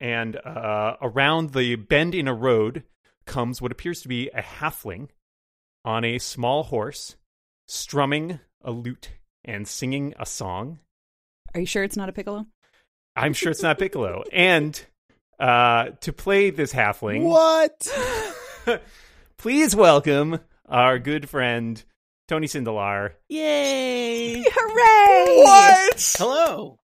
And 0.00 0.36
uh, 0.36 0.96
around 1.00 1.52
the 1.52 1.76
bend 1.76 2.14
in 2.14 2.26
a 2.26 2.34
road 2.34 2.82
comes 3.24 3.62
what 3.62 3.70
appears 3.72 4.02
to 4.02 4.08
be 4.08 4.28
a 4.30 4.42
halfling 4.42 5.08
on 5.84 6.04
a 6.04 6.18
small 6.18 6.64
horse, 6.64 7.16
strumming 7.68 8.40
a 8.62 8.72
lute 8.72 9.10
and 9.44 9.66
singing 9.66 10.14
a 10.18 10.26
song. 10.26 10.80
Are 11.54 11.60
you 11.60 11.66
sure 11.66 11.84
it's 11.84 11.96
not 11.96 12.08
a 12.08 12.12
piccolo? 12.12 12.46
I'm 13.14 13.34
sure 13.34 13.50
it's 13.50 13.62
not 13.62 13.78
Piccolo. 13.78 14.24
And 14.32 14.80
uh, 15.38 15.90
to 16.00 16.12
play 16.12 16.50
this 16.50 16.72
halfling, 16.72 17.24
What? 17.24 17.86
please 19.36 19.76
welcome 19.76 20.40
our 20.68 20.98
good 20.98 21.28
friend 21.28 21.82
Tony 22.28 22.46
Sindelar. 22.46 23.12
Yay! 23.28 24.42
Hooray! 24.46 25.42
What? 25.42 26.16
Hello. 26.18 26.78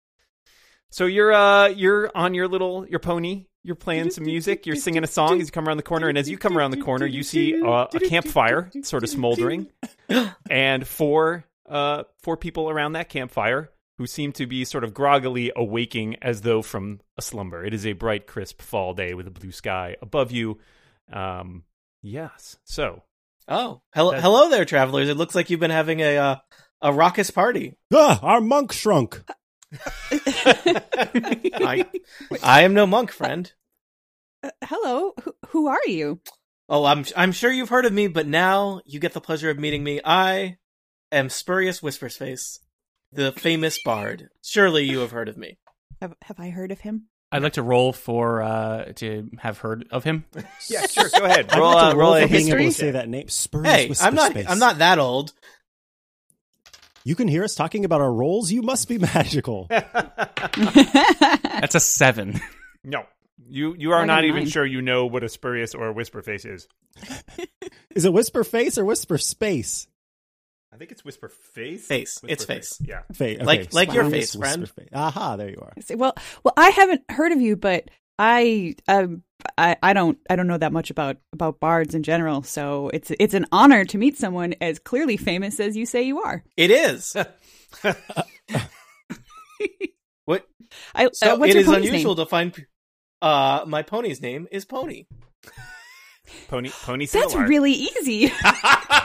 So 0.91 1.07
you're 1.07 1.33
uh 1.33 1.69
you're 1.69 2.11
on 2.15 2.35
your 2.35 2.49
little 2.49 2.87
your 2.87 2.99
pony. 2.99 3.47
You're 3.63 3.77
playing 3.77 4.11
some 4.11 4.25
music. 4.25 4.67
You're 4.67 4.77
singing 4.77 5.05
a 5.05 5.09
song 5.09 5.41
as 5.41 5.49
you 5.49 5.53
come 5.53 5.69
around 5.69 5.77
the 5.77 5.83
corner, 5.83 6.09
and 6.09 6.17
as 6.17 6.29
you 6.29 6.39
come 6.39 6.57
around 6.57 6.71
the 6.71 6.81
corner, 6.81 7.05
you 7.05 7.23
see 7.23 7.61
uh, 7.61 7.87
a 7.93 8.01
campfire 8.01 8.71
sort 8.83 9.03
of 9.03 9.11
smoldering, 9.11 9.67
and 10.51 10.87
four 10.87 11.45
uh 11.69 12.05
four 12.23 12.37
people 12.37 12.71
around 12.71 12.93
that 12.93 13.09
campfire 13.11 13.71
who 13.99 14.07
seem 14.07 14.33
to 14.33 14.47
be 14.47 14.65
sort 14.65 14.85
of 14.85 14.95
groggily 14.95 15.53
awaking 15.55 16.17
as 16.23 16.41
though 16.43 16.63
from 16.63 17.01
a 17.19 17.23
slumber. 17.23 17.65
It 17.65 17.75
is 17.75 17.85
a 17.85 17.93
bright, 17.93 18.27
crisp 18.27 18.63
fall 18.63 18.95
day 18.95 19.13
with 19.13 19.27
a 19.27 19.31
blue 19.31 19.53
sky 19.53 19.97
above 20.01 20.31
you. 20.31 20.59
Um, 21.13 21.65
yes. 22.01 22.57
So 22.65 23.03
Oh, 23.49 23.81
hello, 23.95 24.13
That- 24.13 24.21
hello 24.21 24.51
there, 24.51 24.65
travelers. 24.65 25.09
It 25.09 25.17
looks 25.17 25.35
like 25.35 25.49
you've 25.51 25.61
been 25.61 25.71
having 25.71 26.01
a 26.01 26.17
uh, 26.17 26.37
a 26.83 26.93
raucous 26.93 27.31
party. 27.31 27.75
Ah, 27.93 28.21
our 28.23 28.41
monk 28.41 28.73
shrunk. 28.73 29.23
I, 30.11 31.87
I 32.43 32.63
am 32.63 32.75
no 32.75 32.87
monk, 32.87 33.11
friend. 33.11 33.51
Uh, 34.43 34.51
hello. 34.65 35.15
Who, 35.23 35.33
who 35.49 35.67
are 35.69 35.87
you? 35.87 36.21
Oh, 36.69 36.85
I'm 36.85 37.05
I'm 37.17 37.33
sure 37.33 37.51
you've 37.51 37.71
heard 37.71 37.87
of 37.87 37.93
me, 37.93 38.09
but 38.09 38.27
now 38.27 38.81
you 38.85 39.01
get 39.01 39.15
the 39.15 39.21
pleasure 39.21 39.51
of 39.51 39.59
meeting 39.59 39.83
me. 39.83 40.01
I 40.05 40.59
am 41.11 41.31
Spurious 41.31 41.81
Whispersface, 41.81 42.59
the 43.13 43.33
famous 43.33 43.79
bard. 43.83 44.29
Surely 44.43 44.85
you 44.85 44.99
have 45.01 45.11
heard 45.13 45.29
of 45.31 45.37
me. 45.39 45.59
Have 46.03 46.15
Have 46.25 46.39
I 46.39 46.51
heard 46.51 46.71
of 46.73 46.81
him? 46.81 47.09
I'd 47.31 47.43
like 47.43 47.55
to 47.55 47.63
roll 47.63 47.93
for 47.93 48.43
uh, 48.43 48.93
to 48.97 49.31
have 49.39 49.59
heard 49.59 49.87
of 49.91 50.03
him. 50.05 50.25
yeah, 50.69 50.87
sure. 50.87 51.09
Go 51.17 51.25
ahead. 51.27 51.51
I'd 51.51 51.59
Roll, 51.59 51.73
like 51.75 51.85
uh, 51.85 51.91
to 51.93 51.97
roll 51.97 52.15
a 52.15 52.23
for 52.23 52.29
being 52.29 52.49
able 52.49 52.59
to 52.59 52.73
say 52.73 52.91
that 52.93 53.09
name. 53.09 53.29
Spurs 53.29 53.67
Hey, 53.67 53.93
I'm 54.01 54.15
not 54.15 54.31
space. 54.31 54.47
I'm 54.49 54.59
not 54.59 54.79
that 54.79 54.99
old. 54.99 55.33
You 57.05 57.15
can 57.15 57.29
hear 57.29 57.45
us 57.45 57.55
talking 57.55 57.85
about 57.85 58.01
our 58.01 58.13
roles. 58.13 58.51
You 58.51 58.63
must 58.63 58.89
be 58.89 58.99
magical. 58.99 59.67
That's 59.71 61.75
a 61.75 61.81
seven. 61.81 62.41
No, 62.83 63.05
you 63.49 63.75
you 63.79 63.93
are 63.93 64.03
I 64.03 64.07
not 64.07 64.25
even 64.25 64.45
nine. 64.45 64.49
sure 64.49 64.67
you 64.67 64.83
know 64.83 65.07
what 65.07 65.23
a 65.23 65.29
spurious 65.29 65.75
or 65.75 65.89
a 65.89 65.93
whisper 65.93 66.23
face 66.23 66.45
is. 66.45 66.67
Is 67.95 68.05
it 68.05 68.13
whisper 68.13 68.45
face 68.45 68.79
or 68.79 68.85
whisper 68.85 69.19
space? 69.19 69.87
I 70.73 70.77
think 70.77 70.93
it's 70.93 71.05
whisper 71.05 71.29
face. 71.29 71.87
Face. 71.87 72.21
It's 72.25 72.47
Whisper 72.47 72.53
face. 72.55 72.79
Yeah. 72.85 73.01
Fa- 73.15 73.35
okay, 73.37 73.45
Like- 73.45 73.73
like 73.73 73.93
your 73.93 74.09
face, 74.11 74.35
friend. 74.35 74.69
face. 74.69 74.89
Aha, 74.93 75.37
there 75.37 75.49
you 75.51 75.59
are. 75.63 75.73
Well, 75.97 76.15
well, 76.45 76.55
I 76.57 76.69
haven't 76.71 77.03
heard 77.11 77.33
of 77.33 77.41
you, 77.41 77.57
but 77.57 77.89
I, 78.19 78.75
um, 78.87 79.23
I, 79.57 79.77
I 79.83 79.93
don't, 79.95 80.19
I 80.29 80.37
don't 80.37 80.47
know 80.47 80.59
that 80.59 80.73
much 80.73 80.91
about 80.91 81.17
about 81.33 81.59
bards 81.61 81.95
in 81.95 82.03
general. 82.03 82.43
So 82.43 82.91
it's 82.93 83.11
it's 83.19 83.33
an 83.35 83.47
honor 83.53 83.85
to 83.87 83.97
meet 83.99 84.19
someone 84.19 84.55
as 84.61 84.79
clearly 84.79 85.17
famous 85.17 85.59
as 85.61 85.77
you 85.77 85.87
say 85.87 86.03
you 86.03 86.21
are. 86.21 86.43
It 86.57 86.71
is. 86.71 87.17
what? 90.25 90.47
I, 90.95 91.07
uh, 91.07 91.11
So 91.13 91.37
what's 91.37 91.51
it 91.51 91.55
your 91.55 91.61
is 91.63 91.67
pony's 91.69 91.89
unusual 91.89 92.15
name? 92.17 92.25
to 92.25 92.29
find. 92.31 92.67
Uh, 93.23 93.65
my 93.67 93.83
pony's 93.83 94.21
name 94.21 94.47
is 94.53 94.65
Pony. 94.65 95.07
Pony 96.49 96.71
pony. 96.83 97.07
That's 97.07 97.35
Sindelar. 97.35 97.49
really 97.49 97.73
easy. 97.73 98.33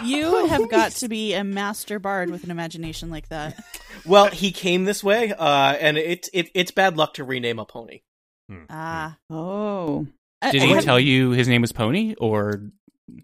You 0.03 0.47
have 0.47 0.69
got 0.69 0.91
to 0.93 1.07
be 1.07 1.33
a 1.33 1.43
master 1.43 1.97
bard 1.97 2.29
with 2.29 2.43
an 2.43 2.51
imagination 2.51 3.09
like 3.09 3.29
that. 3.29 3.63
Well, 4.05 4.27
he 4.27 4.51
came 4.51 4.83
this 4.83 5.01
way, 5.01 5.31
uh, 5.31 5.77
and 5.79 5.97
it's 5.97 6.29
it, 6.33 6.49
it's 6.53 6.71
bad 6.71 6.97
luck 6.97 7.13
to 7.13 7.23
rename 7.23 7.57
a 7.57 7.63
pony. 7.63 8.01
Hmm. 8.49 8.63
Ah, 8.69 9.17
oh, 9.29 10.07
Uh, 10.41 10.51
Did 10.51 10.63
he 10.63 10.81
tell 10.81 10.99
you 10.99 11.29
his 11.31 11.47
name 11.47 11.61
was 11.61 11.71
Pony 11.71 12.13
or 12.19 12.71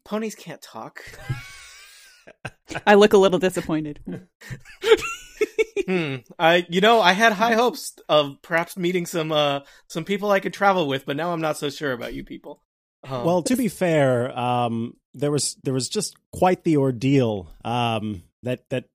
Ponies 0.05 0.35
can't 0.35 0.61
talk. 0.61 1.03
I 2.87 2.95
look 2.95 3.11
a 3.13 3.17
little 3.17 3.39
disappointed. 3.39 3.99
hmm. 5.85 6.15
I, 6.37 6.65
you 6.69 6.81
know, 6.81 7.01
I 7.01 7.13
had 7.13 7.33
high 7.33 7.55
hopes 7.55 7.95
of 8.07 8.41
perhaps 8.41 8.77
meeting 8.77 9.05
some, 9.05 9.31
uh, 9.31 9.61
some 9.87 10.05
people 10.05 10.31
I 10.31 10.39
could 10.39 10.53
travel 10.53 10.87
with, 10.87 11.05
but 11.05 11.17
now 11.17 11.33
I'm 11.33 11.41
not 11.41 11.57
so 11.57 11.69
sure 11.69 11.91
about 11.91 12.13
you 12.13 12.23
people. 12.23 12.61
Um, 13.07 13.23
Well, 13.25 13.43
to 13.43 13.55
be 13.55 13.67
fair, 13.67 14.37
um, 14.37 14.95
there 15.13 15.31
was 15.31 15.55
there 15.63 15.73
was 15.73 15.89
just 15.89 16.15
quite 16.31 16.63
the 16.63 16.77
ordeal 16.77 17.49
um, 17.63 18.23
that 18.43 18.63
that 18.69 18.85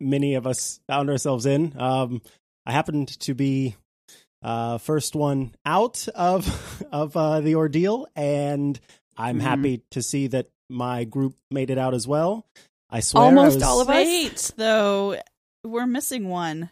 many 0.00 0.34
of 0.34 0.46
us 0.46 0.80
found 0.88 1.10
ourselves 1.10 1.46
in. 1.46 1.74
Um, 1.78 2.22
I 2.66 2.72
happened 2.72 3.08
to 3.20 3.34
be 3.34 3.76
uh, 4.42 4.78
first 4.78 5.14
one 5.16 5.54
out 5.64 6.06
of 6.14 6.82
of 6.92 7.16
uh, 7.16 7.40
the 7.40 7.54
ordeal, 7.54 8.06
and 8.16 8.78
I'm 9.16 9.38
Mhm. 9.38 9.42
happy 9.42 9.82
to 9.92 10.02
see 10.02 10.26
that 10.28 10.48
my 10.68 11.04
group 11.04 11.34
made 11.50 11.70
it 11.70 11.78
out 11.78 11.94
as 11.94 12.06
well. 12.06 12.46
I 12.90 13.00
swear, 13.00 13.24
I 13.24 13.26
Almost 13.26 13.54
was- 13.56 13.62
all 13.62 13.80
of 13.80 13.88
us. 13.88 13.94
Wait, 13.94 14.52
though, 14.56 15.20
we're 15.64 15.86
missing 15.86 16.28
one. 16.28 16.70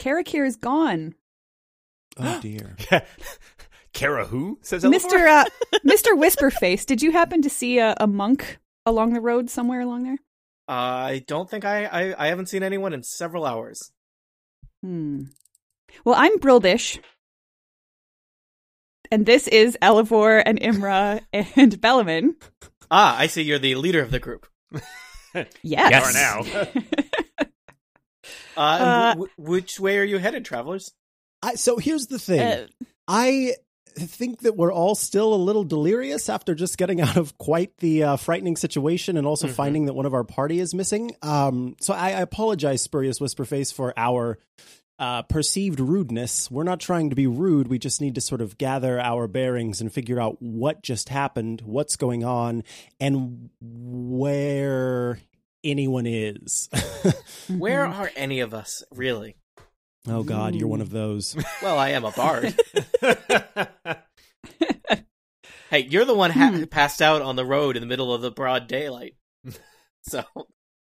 Karakir 0.00 0.46
is 0.46 0.56
gone. 0.56 1.14
Oh 2.16 2.40
dear. 2.42 2.76
Kara 3.92 4.24
who? 4.26 4.58
Says 4.62 4.84
Mr. 4.84 5.12
Elevor? 5.12 5.28
Uh, 5.28 5.44
Mr. 5.86 6.16
Whisperface, 6.18 6.86
did 6.86 7.02
you 7.02 7.12
happen 7.12 7.42
to 7.42 7.50
see 7.50 7.78
a, 7.78 7.94
a 8.00 8.06
monk 8.06 8.58
along 8.86 9.12
the 9.12 9.20
road 9.20 9.50
somewhere 9.50 9.80
along 9.80 10.04
there? 10.04 10.18
I 10.68 11.22
don't 11.26 11.50
think 11.50 11.64
I, 11.64 11.84
I, 11.84 12.24
I 12.24 12.26
haven't 12.28 12.46
seen 12.46 12.62
anyone 12.62 12.92
in 12.94 13.02
several 13.02 13.44
hours. 13.44 13.92
Hmm. 14.82 15.24
Well, 16.04 16.14
I'm 16.16 16.38
Brildish. 16.38 16.98
And 19.10 19.26
this 19.26 19.46
is 19.48 19.76
Elevor 19.82 20.38
and 20.38 20.58
Imra 20.60 21.20
and 21.32 21.78
Bellaman. 21.80 22.34
Ah, 22.90 23.18
I 23.18 23.26
see 23.26 23.42
you're 23.42 23.58
the 23.58 23.74
leader 23.74 24.00
of 24.02 24.10
the 24.10 24.18
group. 24.20 24.46
Yes. 25.62 25.90
Yes. 25.90 26.14
now. 26.14 27.44
Uh, 28.54 28.60
Uh, 28.60 29.08
w- 29.14 29.30
which 29.38 29.80
way 29.80 29.96
are 29.98 30.04
you 30.04 30.18
headed, 30.18 30.44
travelers? 30.44 30.92
I, 31.42 31.54
so 31.54 31.78
here's 31.78 32.06
the 32.08 32.18
thing. 32.18 32.40
Uh, 32.40 32.66
I 33.08 33.54
think 33.94 34.40
that 34.40 34.56
we're 34.56 34.72
all 34.72 34.94
still 34.94 35.34
a 35.34 35.36
little 35.36 35.64
delirious 35.64 36.28
after 36.28 36.54
just 36.54 36.76
getting 36.78 37.00
out 37.02 37.16
of 37.16 37.36
quite 37.38 37.76
the 37.78 38.02
uh, 38.04 38.16
frightening 38.16 38.56
situation 38.56 39.16
and 39.16 39.26
also 39.26 39.46
Mhm. 39.48 39.52
finding 39.52 39.84
that 39.86 39.94
one 39.94 40.06
of 40.06 40.14
our 40.14 40.24
party 40.24 40.58
is 40.60 40.74
missing. 40.74 41.14
Um, 41.22 41.76
so 41.80 41.94
I, 41.94 42.08
I 42.08 42.20
apologize, 42.20 42.82
Spurious 42.82 43.18
Whisperface, 43.18 43.72
for 43.72 43.92
our 43.96 44.38
uh, 44.98 45.22
perceived 45.22 45.80
rudeness. 45.80 46.48
We're 46.50 46.62
not 46.62 46.78
trying 46.78 47.10
to 47.10 47.16
be 47.16 47.26
rude. 47.26 47.66
We 47.66 47.78
just 47.80 48.00
need 48.00 48.14
to 48.14 48.20
sort 48.20 48.40
of 48.40 48.56
gather 48.56 49.00
our 49.00 49.26
bearings 49.26 49.80
and 49.80 49.92
figure 49.92 50.20
out 50.20 50.36
what 50.40 50.82
just 50.82 51.08
happened, 51.08 51.60
what's 51.64 51.96
going 51.96 52.22
on, 52.24 52.62
and 53.00 53.50
where 53.60 55.18
anyone 55.64 56.06
is. 56.06 56.68
Where 57.48 57.84
Mm-hmm. 57.86 58.00
are 58.00 58.10
any 58.16 58.40
of 58.40 58.54
us, 58.54 58.84
really? 58.94 59.34
Oh, 60.08 60.22
God, 60.22 60.54
you're 60.54 60.68
one 60.68 60.80
of 60.80 60.90
those. 60.90 61.36
Well, 61.62 61.78
I 61.78 61.90
am 61.90 62.04
a 62.04 62.10
bard. 62.12 62.54
hey, 65.70 65.80
you're 65.88 66.04
the 66.04 66.14
one 66.14 66.30
ha- 66.30 66.48
Hmm. 66.50 66.56
who 66.56 66.66
passed 66.66 67.00
out 67.00 67.22
on 67.22 67.36
the 67.36 67.44
road 67.44 67.76
in 67.76 67.80
the 67.80 67.86
middle 67.86 68.12
of 68.12 68.20
the 68.22 68.30
broad 68.30 68.66
daylight. 68.68 69.14
So 70.04 70.24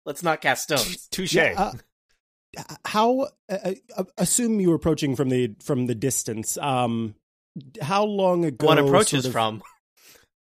let's 0.06 0.22
not 0.22 0.40
cast 0.40 0.62
stones. 0.62 1.08
Touche. 1.08 1.34
Yeah, 1.34 1.54
uh, 1.56 1.72
how 2.84 3.26
uh, 3.50 3.72
uh, 3.96 4.04
assume 4.16 4.60
you 4.60 4.68
were 4.68 4.76
approaching 4.76 5.16
from 5.16 5.30
the 5.30 5.56
from 5.64 5.86
the 5.88 5.96
distance 5.96 6.56
um 6.58 7.16
how 7.82 8.04
long 8.04 8.44
ago 8.44 8.68
One 8.68 8.78
approaches 8.78 9.24
sort 9.24 9.26
of- 9.26 9.32
from. 9.32 9.62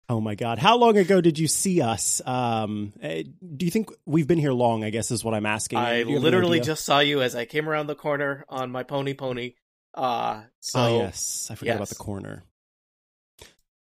Oh 0.08 0.20
my 0.20 0.34
god. 0.34 0.58
How 0.58 0.76
long 0.76 0.96
ago 0.96 1.20
did 1.20 1.38
you 1.38 1.48
see 1.48 1.80
us? 1.80 2.20
Um 2.26 2.92
uh, 3.02 3.22
do 3.56 3.64
you 3.64 3.70
think 3.70 3.90
we've 4.06 4.26
been 4.26 4.38
here 4.38 4.52
long 4.52 4.84
i 4.84 4.90
guess 4.90 5.10
is 5.10 5.24
what 5.24 5.34
i'm 5.34 5.46
asking. 5.46 5.78
I 5.78 6.02
Do 6.02 6.10
you 6.10 6.14
have 6.14 6.16
an 6.16 6.22
literally 6.22 6.60
just 6.60 6.84
saw 6.84 7.00
you 7.00 7.22
as 7.22 7.34
I 7.34 7.44
came 7.44 7.68
around 7.68 7.86
the 7.86 7.94
corner 7.94 8.44
on 8.48 8.70
my 8.70 8.82
pony 8.82 9.14
pony. 9.14 9.54
Uh, 9.94 10.42
so 10.60 10.80
oh 10.80 10.98
yes. 10.98 11.48
I 11.50 11.54
forgot 11.54 11.76
about 11.76 11.88
the 11.88 11.94
corner. 11.94 12.42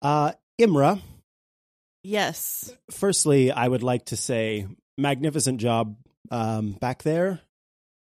Uh 0.02 0.32
imra. 0.60 1.00
Yes. 2.02 2.72
firstly 2.90 3.52
i 3.52 3.66
would 3.68 3.82
like 3.82 4.06
to 4.06 4.16
say 4.16 4.66
magnificent 4.96 5.60
job 5.60 5.96
um 6.30 6.72
back 6.72 7.02
there. 7.02 7.40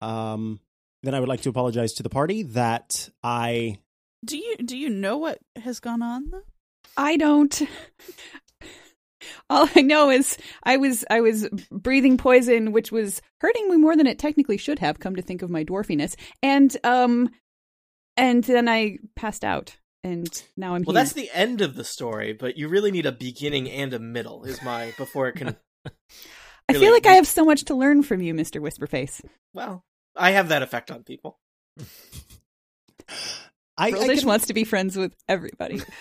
Um 0.01 0.60
then 1.03 1.15
i 1.15 1.20
would 1.20 1.29
like 1.29 1.41
to 1.41 1.50
apologize 1.50 1.94
to 1.94 2.03
the 2.03 2.10
party 2.10 2.44
that 2.44 3.10
i 3.24 3.79
Do 4.24 4.38
you 4.38 4.58
do 4.58 4.77
you 4.77 4.89
know 4.89 5.18
what 5.18 5.39
has 5.56 5.79
gone 5.79 6.01
on 6.03 6.29
though? 6.29 6.44
I 7.00 7.15
don't. 7.15 7.62
All 9.50 9.70
I 9.74 9.82
know 9.82 10.10
is 10.10 10.38
I 10.63 10.75
was 10.75 11.06
I 11.10 11.22
was 11.22 11.48
breathing 11.72 12.18
poison, 12.18 12.74
which 12.74 12.91
was 12.91 13.22
hurting 13.39 13.70
me 13.70 13.77
more 13.77 13.96
than 13.96 14.06
it 14.06 14.20
technically 14.20 14.58
should 14.58 14.79
have. 14.79 15.00
Come 15.00 15.15
to 15.15 15.22
think 15.22 15.41
of 15.41 15.50
my 15.50 15.63
dwarfiness, 15.63 16.15
and 16.44 16.75
um, 16.84 17.29
and 18.18 18.44
then 18.44 18.68
I 18.68 18.98
passed 19.15 19.46
out, 19.46 19.77
and 20.03 20.27
now 20.58 20.75
I'm 20.75 20.84
well, 20.84 20.94
here. 20.94 21.03
that's 21.03 21.13
the 21.13 21.29
end 21.34 21.62
of 21.62 21.75
the 21.75 21.86
story, 21.86 22.34
but 22.34 22.58
you 22.58 22.68
really 22.68 22.91
need 22.91 23.06
a 23.06 23.13
beginning 23.13 23.72
and 23.72 23.94
a 23.94 24.00
middle. 24.00 24.44
Is 24.44 24.62
my 24.62 24.94
before 24.98 25.29
it 25.29 25.38
can. 25.38 25.56
I 25.88 25.91
really- 26.74 26.86
feel 26.86 26.91
like 26.91 27.06
I 27.06 27.13
have 27.13 27.27
so 27.27 27.46
much 27.46 27.63
to 27.65 27.75
learn 27.75 28.03
from 28.03 28.22
you, 28.22 28.34
Mister 28.34 28.60
Whisperface. 28.60 29.24
Well, 29.53 29.86
I 30.18 30.32
have 30.32 30.50
that 30.50 30.63
effect 30.63 30.91
on 30.91 31.03
people. 31.03 31.39
I, 33.77 33.88
I 33.88 33.91
can- 33.91 34.27
wants 34.27 34.48
to 34.48 34.53
be 34.53 34.65
friends 34.65 34.98
with 34.98 35.15
everybody. 35.29 35.82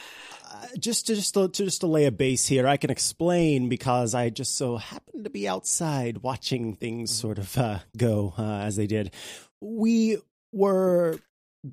Uh, 0.60 0.66
just 0.78 1.06
to 1.06 1.14
just 1.14 1.34
to, 1.34 1.48
to 1.48 1.64
just 1.64 1.80
to 1.82 1.86
lay 1.86 2.06
a 2.06 2.10
base 2.12 2.46
here, 2.46 2.66
I 2.66 2.76
can 2.76 2.90
explain 2.90 3.68
because 3.68 4.14
I 4.14 4.30
just 4.30 4.56
so 4.56 4.76
happened 4.76 5.24
to 5.24 5.30
be 5.30 5.46
outside 5.48 6.18
watching 6.18 6.74
things 6.74 7.10
sort 7.10 7.38
of 7.38 7.56
uh, 7.56 7.78
go 7.96 8.34
uh, 8.38 8.42
as 8.42 8.76
they 8.76 8.86
did. 8.86 9.14
We 9.60 10.18
were 10.52 11.18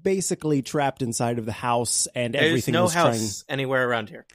basically 0.04 0.62
trapped 0.62 1.02
inside 1.02 1.40
of 1.40 1.46
the 1.46 1.52
house, 1.52 2.08
and 2.16 2.34
There's 2.34 2.46
everything 2.46 2.74
no 2.74 2.84
was 2.84 2.94
house 2.94 3.44
trying. 3.44 3.54
anywhere 3.60 3.88
around 3.90 4.10
here. 4.10 4.26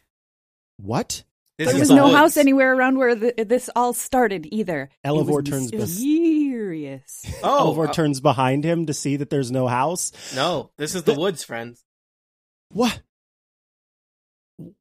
What? 0.79 1.25
This 1.59 1.67
There 1.69 1.75
is 1.77 1.81
was 1.81 1.89
the 1.91 1.97
no 1.97 2.05
woods. 2.05 2.17
house 2.17 2.37
anywhere 2.39 2.75
around 2.75 2.97
where 2.97 3.15
the, 3.15 3.45
this 3.47 3.69
all 3.77 3.93
started 3.93 4.49
either. 4.51 4.89
Elevor 5.05 5.43
turns 5.43 5.71
was 5.73 5.81
bes- 5.83 5.91
mysterious. 6.01 7.27
Oh, 7.43 7.75
Elvor 7.75 7.89
uh, 7.89 7.93
turns 7.93 8.21
behind 8.21 8.65
him 8.65 8.87
to 8.87 8.95
see 8.95 9.17
that 9.17 9.29
there's 9.31 9.51
no 9.51 9.67
house. 9.69 10.13
no, 10.35 10.71
this 10.79 10.95
is 10.95 11.03
the 11.03 11.15
woods, 11.15 11.45
friends. 11.45 11.85
What? 12.71 13.03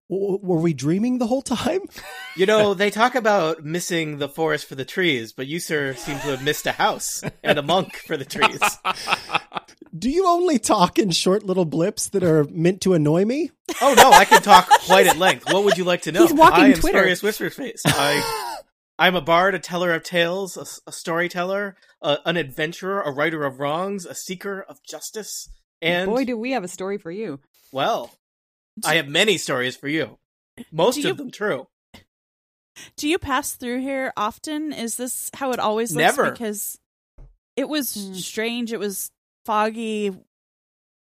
W- 0.10 0.40
were 0.42 0.60
we 0.60 0.74
dreaming 0.74 1.18
the 1.20 1.28
whole 1.28 1.42
time? 1.42 1.82
You 2.36 2.46
know, 2.46 2.74
they 2.74 2.90
talk 2.90 3.16
about 3.16 3.66
missing 3.66 4.18
the 4.20 4.30
forest 4.30 4.66
for 4.68 4.76
the 4.76 4.86
trees, 4.86 5.34
but 5.34 5.48
you, 5.48 5.60
sir, 5.60 5.94
seem 5.96 6.16
to 6.20 6.28
have 6.28 6.42
missed 6.44 6.66
a 6.68 6.72
house 6.72 7.22
and 7.44 7.60
a 7.60 7.62
monk 7.62 7.98
for 8.08 8.16
the 8.16 8.24
trees. 8.24 8.62
Do 9.98 10.10
you 10.10 10.26
only 10.26 10.58
talk 10.58 11.00
in 11.00 11.10
short 11.12 11.44
little 11.44 11.66
blips 11.66 12.08
that 12.10 12.24
are 12.24 12.46
meant 12.46 12.80
to 12.82 12.94
annoy 12.94 13.26
me? 13.26 13.52
Oh 13.82 13.94
no, 13.98 14.12
I 14.12 14.24
can 14.24 14.42
talk 14.42 14.70
quite 14.86 15.08
at 15.08 15.18
length. 15.18 15.52
What 15.52 15.66
would 15.66 15.78
you 15.78 15.84
like 15.84 16.04
to 16.04 16.14
know? 16.14 16.22
He's 16.22 16.34
walking 16.34 16.64
I 16.64 16.68
am 16.68 16.74
Twitter. 16.76 17.00
Spurious 17.00 17.22
Whisperface. 17.22 17.82
I, 17.86 18.60
I'm 18.98 19.16
a 19.16 19.22
bard, 19.22 19.54
a 19.56 19.60
teller 19.60 19.94
of 19.94 20.04
tales, 20.04 20.56
a, 20.56 20.90
a 20.90 20.94
storyteller, 20.94 21.76
a, 22.02 22.20
an 22.26 22.38
adventurer, 22.38 23.02
a 23.02 23.12
righter 23.12 23.44
of 23.44 23.60
wrongs, 23.60 24.06
a 24.06 24.16
seeker 24.16 24.62
of 24.70 24.82
justice, 24.84 25.50
and 25.82 26.10
Boy, 26.10 26.24
do 26.24 26.38
we 26.38 26.52
have 26.52 26.64
a 26.64 26.70
story 26.70 27.00
for 27.00 27.12
you. 27.12 27.40
well, 27.74 28.12
I 28.86 28.96
have 28.96 29.08
many 29.08 29.38
stories 29.38 29.76
for 29.76 29.88
you. 29.88 30.18
Most 30.72 30.96
Do 30.96 31.02
you- 31.02 31.12
of 31.12 31.18
them 31.18 31.32
true. 31.32 31.68
Do 32.96 33.10
you 33.10 33.20
pass 33.20 33.54
through 33.54 33.82
here 33.82 34.14
often? 34.16 34.72
Is 34.72 34.96
this 34.96 35.30
how 35.34 35.52
it 35.52 35.60
always 35.60 35.92
looks? 35.94 36.02
Never. 36.18 36.32
Because 36.32 36.80
it 37.58 37.68
was 37.68 37.94
Hmm. 37.94 38.14
strange. 38.14 38.72
It 38.72 38.80
was 38.80 39.12
foggy. 39.46 40.12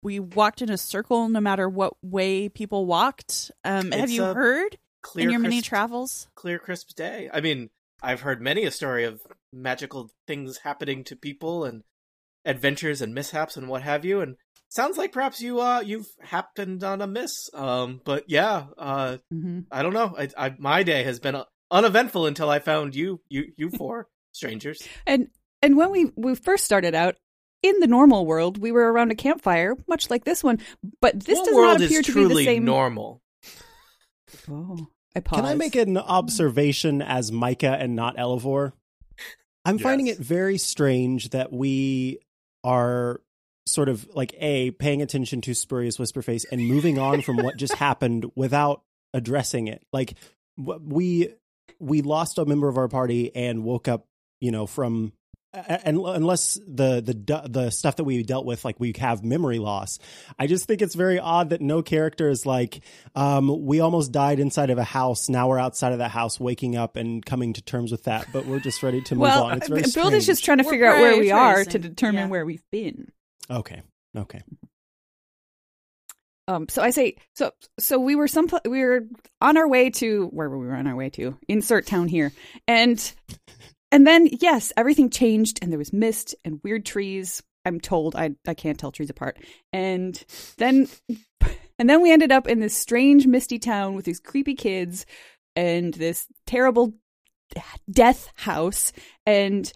We 0.03 0.21
walked 0.21 0.61
in 0.61 0.71
a 0.71 0.77
circle 0.77 1.29
no 1.29 1.41
matter 1.41 1.69
what 1.69 1.95
way 2.03 2.49
people 2.49 2.85
walked. 2.87 3.51
Um, 3.65 3.91
have 3.93 4.11
you 4.11 4.23
heard 4.25 4.79
Clear, 5.03 5.27
in 5.27 5.31
your 5.31 5.41
many 5.41 5.57
crisp- 5.57 5.69
travels? 5.69 6.29
clear, 6.35 6.59
crisp 6.59 6.95
day. 6.95 7.31
I 7.33 7.41
mean, 7.41 7.71
I've 8.03 8.21
heard 8.23 8.43
many 8.43 8.65
a 8.65 8.71
story 8.71 9.05
of 9.05 9.23
magical 9.53 10.11
things 10.27 10.59
happening 10.59 11.05
to 11.05 11.17
people 11.17 11.65
and 11.65 11.85
adventures 12.45 13.01
and 13.01 13.15
mishaps 13.15 13.57
and 13.57 13.69
what 13.69 13.83
have 13.83 14.05
you. 14.05 14.21
And 14.21 14.37
sounds 14.73 14.97
like 14.97 15.13
perhaps 15.13 15.41
you 15.41 15.61
uh 15.61 15.81
you've 15.81 16.09
happened 16.21 16.83
on 16.83 17.03
a 17.03 17.07
miss. 17.07 17.51
Um, 17.55 18.01
but 18.05 18.25
yeah, 18.29 18.67
uh, 18.79 19.19
hmm 19.31 19.61
I 19.71 19.83
don't 19.83 19.93
know. 19.93 20.15
I, 20.19 20.29
I 20.37 20.55
my 20.59 20.83
day 20.83 21.05
has 21.05 21.21
been 21.21 21.35
uh, 21.35 21.45
uneventful 21.71 22.27
until 22.27 22.51
I 22.51 22.59
found 22.59 22.95
you, 22.95 23.21
you, 23.29 23.53
you 23.57 23.71
four 23.79 24.09
strangers. 24.33 24.87
And 25.07 25.29
and 25.61 25.77
when 25.77 25.91
we 25.91 26.11
we 26.17 26.35
first 26.35 26.65
started 26.65 26.95
out 26.95 27.17
in 27.63 27.79
the 27.81 27.87
normal 27.87 28.27
world, 28.27 28.59
we 28.59 28.73
were 28.73 28.91
around 28.93 29.13
a 29.13 29.15
campfire, 29.15 29.77
much 29.87 30.11
like 30.11 30.25
this 30.25 30.43
one. 30.43 30.59
But 31.01 31.21
this 31.21 31.39
what 31.39 31.47
does 31.47 31.55
world 31.55 31.79
not 31.79 31.87
appear 31.87 32.01
is 32.01 32.07
to 32.07 32.15
be 32.15 32.35
the 32.35 32.45
same. 32.45 32.65
normal? 32.65 33.23
oh, 34.51 34.89
I 35.15 35.21
pause. 35.21 35.41
Can 35.41 35.49
I 35.49 35.55
make 35.55 35.77
an 35.77 35.99
observation 35.99 37.03
as 37.03 37.31
Mikah 37.31 37.81
and 37.81 37.95
not 37.95 38.19
Elevor? 38.19 38.73
I'm 39.65 39.79
finding 39.79 40.09
it 40.09 40.19
very 40.19 40.59
strange 40.59 41.31
that 41.31 41.53
we 41.53 42.19
are 42.65 43.21
sort 43.67 43.89
of 43.89 44.09
like 44.15 44.35
a 44.39 44.71
paying 44.73 45.03
attention 45.03 45.41
to 45.43 45.55
spurious 45.55 45.97
whisperface 45.99 46.45
and 46.51 46.67
moving 46.67 46.99
on 46.99 47.23
from 47.23 47.37
what 47.37 47.57
just 47.57 47.75
happened 47.75 48.27
without 48.35 48.83
addressing 49.15 49.69
it. 49.69 49.83
Like 49.93 50.15
we 50.57 51.29
we 51.79 52.03
lost 52.03 52.39
a 52.39 52.45
member 52.45 52.69
of 52.69 52.77
our 52.77 52.89
party 52.89 53.35
and 53.35 53.65
woke 53.65 53.89
up, 53.89 54.07
you 54.41 54.51
know, 54.51 54.67
from 54.67 55.13
and 55.55 55.99
unless 55.99 56.55
the 56.67 57.03
the 57.03 57.49
the 57.49 57.71
stuff 57.71 57.97
that 57.97 58.05
we 58.05 58.23
dealt 58.23 58.47
with 58.47 58.65
like 58.65 58.81
we 58.81 58.95
have 58.99 59.23
memory 59.23 59.59
loss 59.59 59.99
i 60.39 60.47
just 60.47 60.65
think 60.65 60.81
it's 60.81 60.95
very 60.95 61.19
odd 61.19 61.51
that 61.51 61.61
no 61.61 61.83
character 61.83 62.31
is 62.31 62.47
like 62.47 62.81
um 63.15 63.67
we 63.67 63.79
almost 63.79 64.13
died 64.13 64.41
inside 64.41 64.71
of 64.71 64.79
a 64.79 64.85
house 64.85 65.29
now 65.29 65.47
we're 65.49 65.59
outside 65.59 65.93
of 65.93 65.99
that 65.99 66.11
house 66.11 66.41
waking 66.41 66.75
up 66.75 66.97
and 66.97 67.27
coming 67.27 67.53
to 67.53 67.61
terms 67.61 67.93
with 67.93 68.05
that 68.05 68.27
but 68.33 68.47
we're 68.47 68.61
just 68.61 68.83
ready 68.83 69.03
to 69.03 69.15
move 69.15 69.21
well, 69.23 69.45
on 69.45 69.59
it's 69.59 69.69
very 69.69 69.83
Bill 69.83 69.91
strange. 69.91 70.15
is 70.15 70.25
just 70.25 70.43
trying 70.43 70.57
to 70.57 70.65
We're 70.65 70.71
figure 70.71 70.87
out 70.87 70.95
where 71.01 71.11
very 71.11 71.21
we 71.21 71.31
are 71.33 71.65
to 71.67 71.79
determine 71.79 72.23
Yeah. 72.23 72.29
where 72.29 72.47
we've 72.47 72.65
been. 72.71 73.13
Okay. 73.53 73.83
Okay. 74.17 74.43
Um, 76.49 76.69
so 76.69 76.83
I 76.83 76.91
say, 76.91 77.17
so 77.35 77.53
so 77.79 77.99
we 77.99 78.15
were 78.15 78.29
some 78.29 78.49
we 78.65 78.83
were 78.83 79.07
on 79.41 79.57
our 79.57 79.69
way 79.69 79.91
to 79.91 80.27
where 80.29 80.49
were 80.49 80.59
we 80.59 80.69
on 80.71 80.87
our 80.87 80.97
way 80.97 81.09
to? 81.11 81.39
Insert 81.49 81.87
town 81.87 82.09
here, 82.09 82.33
and 82.67 83.13
and 83.93 84.07
then 84.07 84.29
yes, 84.41 84.73
everything 84.77 85.09
changed, 85.09 85.61
and 85.63 85.71
there 85.71 85.79
was 85.79 85.93
mist 85.93 86.35
and 86.45 86.61
weird 86.65 86.85
trees. 86.85 87.43
I'm 87.65 87.81
told 87.81 88.17
I 88.17 88.31
I 88.47 88.55
can't 88.55 88.79
tell 88.79 88.91
trees 88.91 89.11
apart, 89.11 89.39
and 89.73 90.23
then 90.59 90.89
and 91.79 91.89
then 91.89 92.03
we 92.03 92.13
ended 92.13 92.33
up 92.33 92.49
in 92.49 92.59
this 92.59 92.77
strange 92.77 93.27
misty 93.27 93.59
town 93.59 93.95
with 93.95 94.05
these 94.05 94.21
creepy 94.21 94.55
kids 94.55 95.07
and 95.55 95.95
this 95.95 96.27
terrible 96.47 96.95
death 97.91 98.33
house. 98.35 98.93
And 99.27 99.73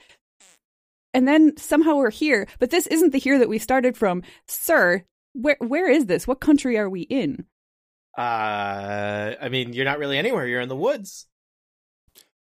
and 1.17 1.27
then 1.27 1.57
somehow 1.57 1.97
we're 1.97 2.11
here. 2.11 2.47
But 2.59 2.71
this 2.71 2.87
isn't 2.87 3.13
the 3.13 3.19
here 3.19 3.39
that 3.39 3.49
we 3.49 3.59
started 3.59 3.97
from. 3.97 4.23
Sir 4.47 5.03
where 5.33 5.57
where 5.61 5.91
is 5.91 6.07
this? 6.07 6.27
What 6.27 6.41
country 6.41 6.79
are 6.79 6.91
we 6.91 7.03
in? 7.03 7.47
Uh, 8.17 9.35
I 9.41 9.49
mean, 9.51 9.73
you're 9.73 9.85
not 9.85 9.99
really 9.99 10.19
anywhere. 10.19 10.47
You're 10.47 10.61
in 10.61 10.69
the 10.69 10.77
woods. 10.77 11.27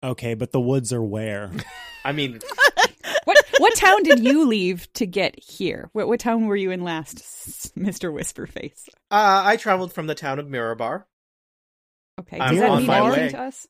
okay 0.04 0.36
but 0.36 0.52
the 0.52 0.62
woods 0.62 0.94
are 0.94 1.04
where? 1.04 1.52
I 2.06 2.12
mean, 2.12 2.40
what 3.26 3.38
what 3.58 3.76
town 3.76 4.04
did 4.04 4.20
you 4.20 4.48
leave 4.48 4.92
to 4.94 5.06
get 5.06 5.40
here? 5.40 5.90
What, 5.94 6.08
what 6.08 6.20
town 6.20 6.46
were 6.46 6.56
you 6.56 6.72
in 6.72 6.84
last 6.84 7.76
mr 7.76 8.14
whisperface? 8.14 8.90
Uh, 9.10 9.42
I 9.46 9.58
traveled 9.58 9.94
from 9.94 10.08
the 10.08 10.16
town 10.16 10.38
of 10.38 10.48
Mirabar. 10.48 11.04
okay 12.20 12.40
I'm 12.40 12.56
does 12.56 12.60
that 12.62 12.70
on 12.70 12.82
mean 12.82 12.92
anything 12.92 13.32
to 13.32 13.42
us 13.42 13.68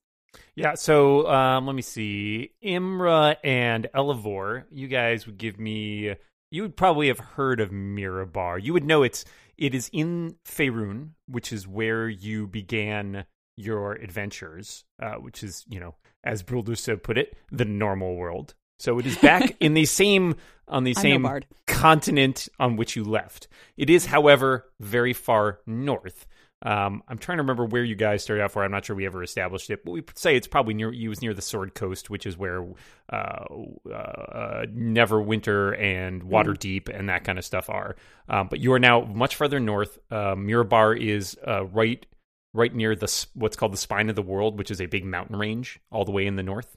Yeah, 0.56 0.76
so 0.76 1.28
um, 1.28 1.66
let 1.66 1.76
me 1.76 1.82
see. 1.82 2.52
Imra 2.64 3.38
and 3.44 3.88
Elevor, 3.94 4.66
you 4.72 4.88
guys 4.88 5.26
would 5.26 5.38
give 5.38 5.60
me. 5.60 6.16
You 6.52 6.62
would 6.64 6.76
probably 6.76 7.08
have 7.08 7.20
heard 7.20 7.62
of 7.62 7.70
Mirabar. 7.70 8.62
You 8.62 8.74
would 8.74 8.84
know 8.84 9.04
it's. 9.04 9.26
It 9.58 9.76
is 9.76 9.90
in 9.94 10.36
Faerun, 10.46 11.12
which 11.28 11.54
is 11.54 11.68
where 11.68 12.10
you 12.10 12.48
began 12.48 13.26
your 13.58 13.94
adventures, 13.94 14.86
uh, 15.02 15.16
which 15.16 15.44
is, 15.44 15.66
you 15.70 15.80
know, 15.80 15.96
as 16.24 16.44
Bruldusa 16.44 17.02
put 17.02 17.18
it, 17.18 17.38
the 17.52 17.66
normal 17.66 18.16
world. 18.16 18.56
So 18.80 18.98
it 18.98 19.06
is 19.06 19.18
back 19.18 19.56
in 19.60 19.76
the 19.76 19.86
same 19.86 20.36
on 20.68 20.84
the 20.84 20.94
no 20.94 21.02
same 21.02 21.42
continent 21.68 22.48
on 22.60 22.76
which 22.76 22.96
you 22.96 23.04
left. 23.04 23.48
It 23.78 23.90
is, 23.90 24.08
however, 24.08 24.72
very 24.80 25.14
far 25.14 25.60
north. 25.68 26.26
Um, 26.64 27.02
I'm 27.08 27.18
trying 27.18 27.38
to 27.38 27.44
remember 27.44 27.66
where 27.66 27.84
you 27.84 27.96
guys 27.96 28.24
started 28.24 28.44
out 28.44 28.52
for. 28.52 28.64
I'm 28.64 28.72
not 28.72 28.86
sure 28.86 28.96
we 28.96 29.06
ever 29.06 29.24
established 29.24 29.70
it, 29.70 29.84
but 29.84 29.92
we 29.92 30.04
say 30.16 30.36
it's 30.36 30.48
probably 30.48 30.74
near. 30.74 30.94
You 30.94 31.10
was 31.10 31.22
near 31.22 31.34
the 31.34 31.42
Sword 31.42 31.74
Coast, 31.74 32.10
which 32.10 32.26
is 32.26 32.38
where 32.38 32.66
uh, 33.12 33.46
uh, 33.92 34.66
Neverwinter 34.68 35.80
and 35.80 36.24
Waterdeep 36.24 36.90
and 36.90 37.10
that 37.10 37.24
kind 37.24 37.40
of 37.40 37.46
stuff 37.46 37.70
are. 37.70 37.96
Um, 38.30 38.48
but 38.48 38.60
you 38.60 38.74
are 38.74 38.80
now 38.80 39.02
much 39.02 39.36
further 39.36 39.60
north. 39.60 39.98
Uh, 40.12 40.36
Mirabar 40.36 41.00
is 41.00 41.38
uh, 41.48 41.66
right 41.66 42.06
right 42.54 42.74
near 42.74 42.96
the 42.96 43.26
what's 43.34 43.56
called 43.56 43.74
the 43.74 43.78
Spine 43.78 44.10
of 44.10 44.16
the 44.16 44.22
World, 44.22 44.58
which 44.58 44.72
is 44.72 44.82
a 44.82 44.86
big 44.86 45.06
mountain 45.06 45.38
range 45.38 45.80
all 45.92 46.06
the 46.06 46.12
way 46.12 46.28
in 46.28 46.36
the 46.36 46.44
north. 46.44 46.76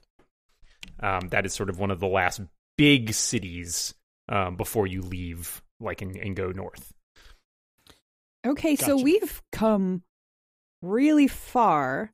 Um, 0.99 1.29
that 1.29 1.45
is 1.45 1.53
sort 1.53 1.69
of 1.69 1.79
one 1.79 1.91
of 1.91 1.99
the 1.99 2.07
last 2.07 2.41
big 2.77 3.13
cities 3.13 3.93
um, 4.29 4.55
before 4.55 4.87
you 4.87 5.01
leave, 5.01 5.61
like 5.79 6.01
and, 6.01 6.15
and 6.15 6.35
go 6.35 6.51
north. 6.51 6.93
Okay, 8.45 8.75
so 8.75 9.01
we've 9.01 9.41
come 9.51 10.03
really 10.81 11.27
far. 11.27 12.11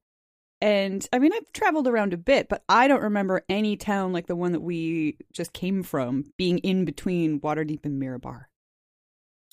And 0.62 1.06
I 1.12 1.20
mean, 1.20 1.34
I've 1.34 1.52
traveled 1.54 1.88
around 1.88 2.14
a 2.14 2.18
bit, 2.18 2.48
but 2.48 2.64
I 2.70 2.88
don't 2.88 3.02
remember 3.02 3.44
any 3.50 3.76
town 3.78 4.14
like 4.14 4.28
the 4.28 4.36
one 4.36 4.52
that 4.52 4.62
we 4.62 5.18
just 5.34 5.54
came 5.54 5.82
from 5.84 6.26
being 6.38 6.60
in 6.60 6.86
between 6.86 7.40
Waterdeep 7.42 7.84
and 7.86 8.02
Mirabar. 8.02 8.46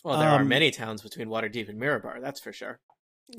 Well, 0.05 0.19
there 0.19 0.29
are 0.29 0.43
Um, 0.43 0.49
many 0.49 0.71
towns 0.71 1.03
between 1.03 1.29
Waterdeep 1.29 1.69
and 1.69 1.81
Mirabar. 1.81 2.21
That's 2.21 2.41
for 2.41 2.53
sure. 2.53 2.79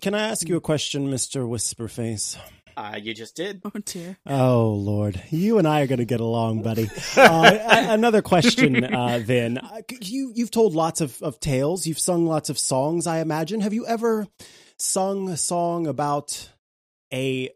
can 0.04 0.14
i 0.14 0.22
ask 0.28 0.48
you 0.48 0.56
a 0.56 0.62
question 0.62 1.08
mr 1.10 1.48
whisperface 1.50 2.38
Uh, 2.80 2.96
you 2.96 3.14
just 3.14 3.36
did. 3.36 3.62
Oh 3.66 3.72
dear. 3.84 4.18
Oh 4.26 4.70
Lord, 4.70 5.22
you 5.32 5.58
and 5.58 5.68
I 5.68 5.82
are 5.82 5.88
going 5.88 6.00
to 6.00 6.06
get 6.06 6.22
along, 6.22 6.62
buddy. 6.64 6.90
Uh, 7.18 7.58
another 7.90 8.22
question, 8.22 8.84
uh, 8.86 9.22
then. 9.22 9.58
Uh, 9.58 9.82
You 10.00 10.32
you've 10.34 10.50
told 10.52 10.74
lots 10.76 11.02
of, 11.02 11.22
of 11.22 11.42
tales. 11.42 11.86
You've 11.86 12.00
sung 12.00 12.26
lots 12.26 12.50
of 12.50 12.58
songs. 12.58 13.06
I 13.06 13.20
imagine. 13.20 13.60
Have 13.60 13.74
you 13.74 13.86
ever 13.86 14.28
sung 14.78 15.28
a 15.28 15.36
song 15.36 15.88
about 15.88 16.50
a 17.12 17.50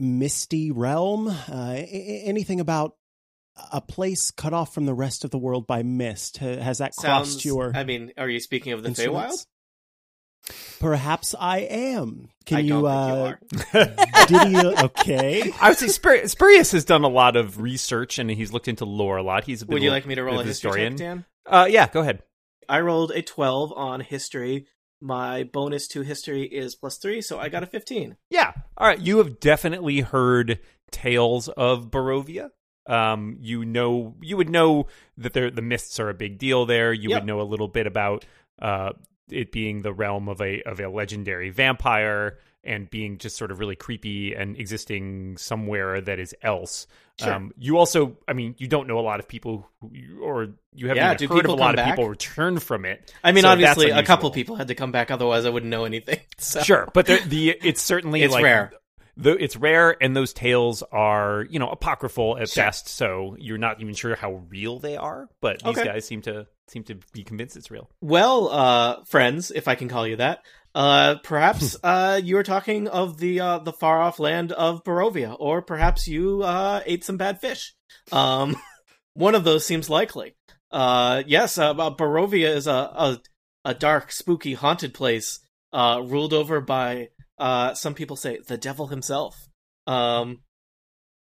misty 0.00 0.70
realm? 0.70 1.28
Uh, 1.28 1.74
a- 1.76 1.86
a- 1.86 2.22
anything 2.26 2.58
about 2.60 2.96
a 3.70 3.82
place 3.82 4.30
cut 4.30 4.54
off 4.54 4.72
from 4.72 4.86
the 4.86 4.94
rest 4.94 5.22
of 5.24 5.30
the 5.30 5.38
world 5.38 5.66
by 5.66 5.82
mist? 5.82 6.38
Has 6.38 6.78
that 6.78 6.94
crossed 6.96 7.44
your? 7.44 7.72
I 7.76 7.84
mean, 7.84 8.12
are 8.16 8.28
you 8.30 8.40
speaking 8.40 8.72
of 8.72 8.82
the 8.82 8.88
Feywild? 8.88 9.44
Instruments? 10.48 10.78
Perhaps 10.80 11.34
I 11.38 11.58
am. 11.60 12.28
Can 12.46 12.56
I 12.58 12.60
you? 12.60 12.68
don't 12.70 12.84
uh, 12.86 13.36
you 13.72 13.78
are. 13.78 13.96
did 14.26 14.52
you? 14.52 14.74
Okay. 14.84 15.52
I 15.60 15.68
would 15.70 15.78
say 15.78 15.88
Spur- 15.88 16.26
Spurious 16.26 16.72
has 16.72 16.84
done 16.84 17.04
a 17.04 17.08
lot 17.08 17.36
of 17.36 17.60
research 17.60 18.18
and 18.18 18.30
he's 18.30 18.52
looked 18.52 18.68
into 18.68 18.84
lore 18.84 19.16
a 19.16 19.22
lot. 19.22 19.44
He's 19.44 19.62
a 19.62 19.66
bit 19.66 19.74
Would 19.74 19.82
you 19.82 19.90
like 19.90 20.06
me 20.06 20.14
to 20.16 20.22
roll 20.24 20.34
bit 20.34 20.38
a 20.38 20.40
of 20.42 20.46
history 20.48 20.70
historian. 20.70 20.92
check, 20.92 20.98
Dan? 20.98 21.24
Uh, 21.46 21.66
yeah, 21.70 21.88
go 21.88 22.00
ahead. 22.00 22.22
I 22.68 22.80
rolled 22.80 23.10
a 23.12 23.22
12 23.22 23.72
on 23.76 24.00
history. 24.00 24.66
My 25.00 25.42
bonus 25.44 25.88
to 25.88 26.02
history 26.02 26.44
is 26.44 26.76
plus 26.76 26.96
3, 26.98 27.20
so 27.22 27.38
I 27.38 27.48
got 27.48 27.62
a 27.64 27.66
15. 27.66 28.16
Yeah. 28.30 28.52
All 28.76 28.86
right. 28.86 29.00
You 29.00 29.18
have 29.18 29.40
definitely 29.40 30.00
heard 30.00 30.60
tales 30.92 31.48
of 31.48 31.90
Barovia. 31.90 32.50
Um, 32.88 33.36
you 33.40 33.64
know, 33.64 34.14
you 34.20 34.36
would 34.36 34.48
know 34.50 34.86
that 35.16 35.32
there, 35.34 35.50
the 35.50 35.62
mists 35.62 35.98
are 36.00 36.08
a 36.08 36.14
big 36.14 36.38
deal 36.38 36.66
there. 36.66 36.92
You 36.92 37.10
Yep. 37.10 37.20
would 37.22 37.26
know 37.26 37.40
a 37.40 37.42
little 37.42 37.68
bit 37.68 37.86
about 37.86 38.24
uh, 38.60 38.90
it 39.30 39.52
being 39.52 39.82
the 39.82 39.92
realm 39.92 40.28
of 40.28 40.40
a 40.40 40.62
of 40.62 40.80
a 40.80 40.88
legendary 40.88 41.50
vampire 41.50 42.38
and 42.64 42.88
being 42.90 43.18
just 43.18 43.36
sort 43.36 43.50
of 43.50 43.58
really 43.58 43.74
creepy 43.74 44.34
and 44.34 44.56
existing 44.56 45.36
somewhere 45.36 46.00
that 46.00 46.20
is 46.20 46.34
else. 46.42 46.86
Sure. 47.18 47.32
Um, 47.32 47.52
you 47.58 47.76
also, 47.76 48.16
I 48.26 48.32
mean, 48.32 48.54
you 48.58 48.68
don't 48.68 48.86
know 48.86 48.98
a 48.98 49.02
lot 49.02 49.20
of 49.20 49.28
people, 49.28 49.68
who, 49.80 50.20
or 50.20 50.48
you 50.72 50.88
haven't 50.88 51.20
Yeah, 51.20 51.28
heard 51.28 51.44
of 51.44 51.50
a 51.50 51.54
lot 51.54 51.76
come 51.76 51.84
of 51.84 51.90
people 51.90 52.08
return 52.08 52.58
from 52.58 52.84
it. 52.84 53.12
I 53.22 53.32
mean, 53.32 53.42
So 53.42 53.48
obviously, 53.48 53.90
a 53.90 54.02
couple 54.02 54.30
people 54.30 54.56
had 54.56 54.68
to 54.68 54.74
come 54.74 54.92
back, 54.92 55.10
otherwise 55.10 55.44
I 55.44 55.50
wouldn't 55.50 55.70
know 55.70 55.84
anything. 55.84 56.20
So. 56.38 56.60
Sure, 56.60 56.88
but 56.92 57.06
the, 57.06 57.20
the 57.26 57.50
it's 57.50 57.80
certainly 57.80 58.22
It's 58.22 58.32
like 58.32 58.42
rare. 58.42 58.72
The, 59.16 59.32
it's 59.42 59.56
rare, 59.56 59.96
and 60.02 60.16
those 60.16 60.32
tales 60.32 60.82
are 60.90 61.46
you 61.50 61.58
know 61.58 61.68
apocryphal 61.68 62.38
at 62.38 62.48
Sure. 62.48 62.64
best, 62.64 62.88
so 62.88 63.36
you're 63.38 63.58
not 63.58 63.80
even 63.80 63.94
sure 63.94 64.16
how 64.16 64.42
real 64.48 64.78
they 64.78 64.96
are. 64.96 65.28
But 65.40 65.62
these 65.62 65.76
Okay. 65.78 65.84
guys 65.88 66.06
seem 66.06 66.22
to 66.22 66.46
seem 66.68 66.84
to 66.84 66.96
be 67.12 67.22
convinced 67.22 67.56
it's 67.56 67.70
real. 67.70 67.90
Well, 68.00 68.48
uh, 68.48 69.04
friends, 69.04 69.50
if 69.50 69.68
I 69.68 69.74
can 69.74 69.88
call 69.88 70.06
you 70.06 70.16
that, 70.16 70.40
uh, 70.74 71.16
perhaps 71.22 71.76
uh, 71.84 72.20
you 72.24 72.36
were 72.36 72.42
talking 72.42 72.88
of 72.88 73.18
the 73.18 73.40
uh, 73.40 73.58
the 73.58 73.72
far 73.72 74.00
off 74.00 74.18
land 74.18 74.52
of 74.52 74.82
Barovia, 74.84 75.36
or 75.38 75.60
perhaps 75.60 76.06
you 76.06 76.42
uh, 76.42 76.80
ate 76.86 77.04
some 77.04 77.18
bad 77.18 77.40
fish. 77.40 77.74
Um, 78.10 78.56
one 79.14 79.34
of 79.34 79.44
those 79.44 79.66
seems 79.66 79.90
likely. 79.90 80.34
Uh, 80.70 81.22
yes, 81.26 81.58
uh, 81.58 81.74
Ba- 81.74 81.90
Barovia 81.94 82.48
is 82.54 82.66
a, 82.66 82.72
a 82.72 83.20
a 83.66 83.74
dark, 83.74 84.10
spooky, 84.10 84.54
haunted 84.54 84.94
place, 84.94 85.38
uh, 85.72 86.00
ruled 86.04 86.32
over 86.32 86.60
by 86.62 87.08
uh, 87.38 87.74
some 87.74 87.94
people 87.94 88.16
say 88.16 88.38
the 88.46 88.56
devil 88.58 88.86
himself. 88.88 89.34
Um, 89.86 90.40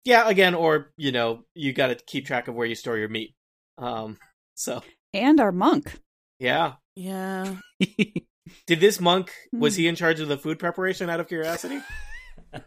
yeah, 0.06 0.28
again, 0.28 0.54
or 0.56 0.92
you 0.98 1.12
know, 1.12 1.44
you 1.56 1.74
got 1.74 1.88
to 1.88 1.96
keep 1.96 2.26
track 2.26 2.48
of 2.48 2.56
where 2.56 2.68
you 2.68 2.76
store 2.76 2.98
your 2.98 3.10
meat. 3.10 3.36
Um, 3.78 4.18
so 4.56 4.82
And 5.13 5.39
our 5.39 5.52
monk. 5.52 6.00
yeah. 6.39 6.74
Yeah. 6.96 7.56
Did 8.68 8.80
this 8.80 9.00
monk 9.00 9.32
was 9.52 9.76
Hmm. 9.76 9.82
he 9.82 9.88
in 9.88 9.96
charge 9.96 10.20
of 10.20 10.28
the 10.28 10.38
food 10.38 10.60
preparation 10.60 11.10
out 11.10 11.20
of 11.20 11.28
curiosity? 11.28 11.80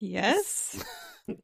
Yes. 0.00 0.82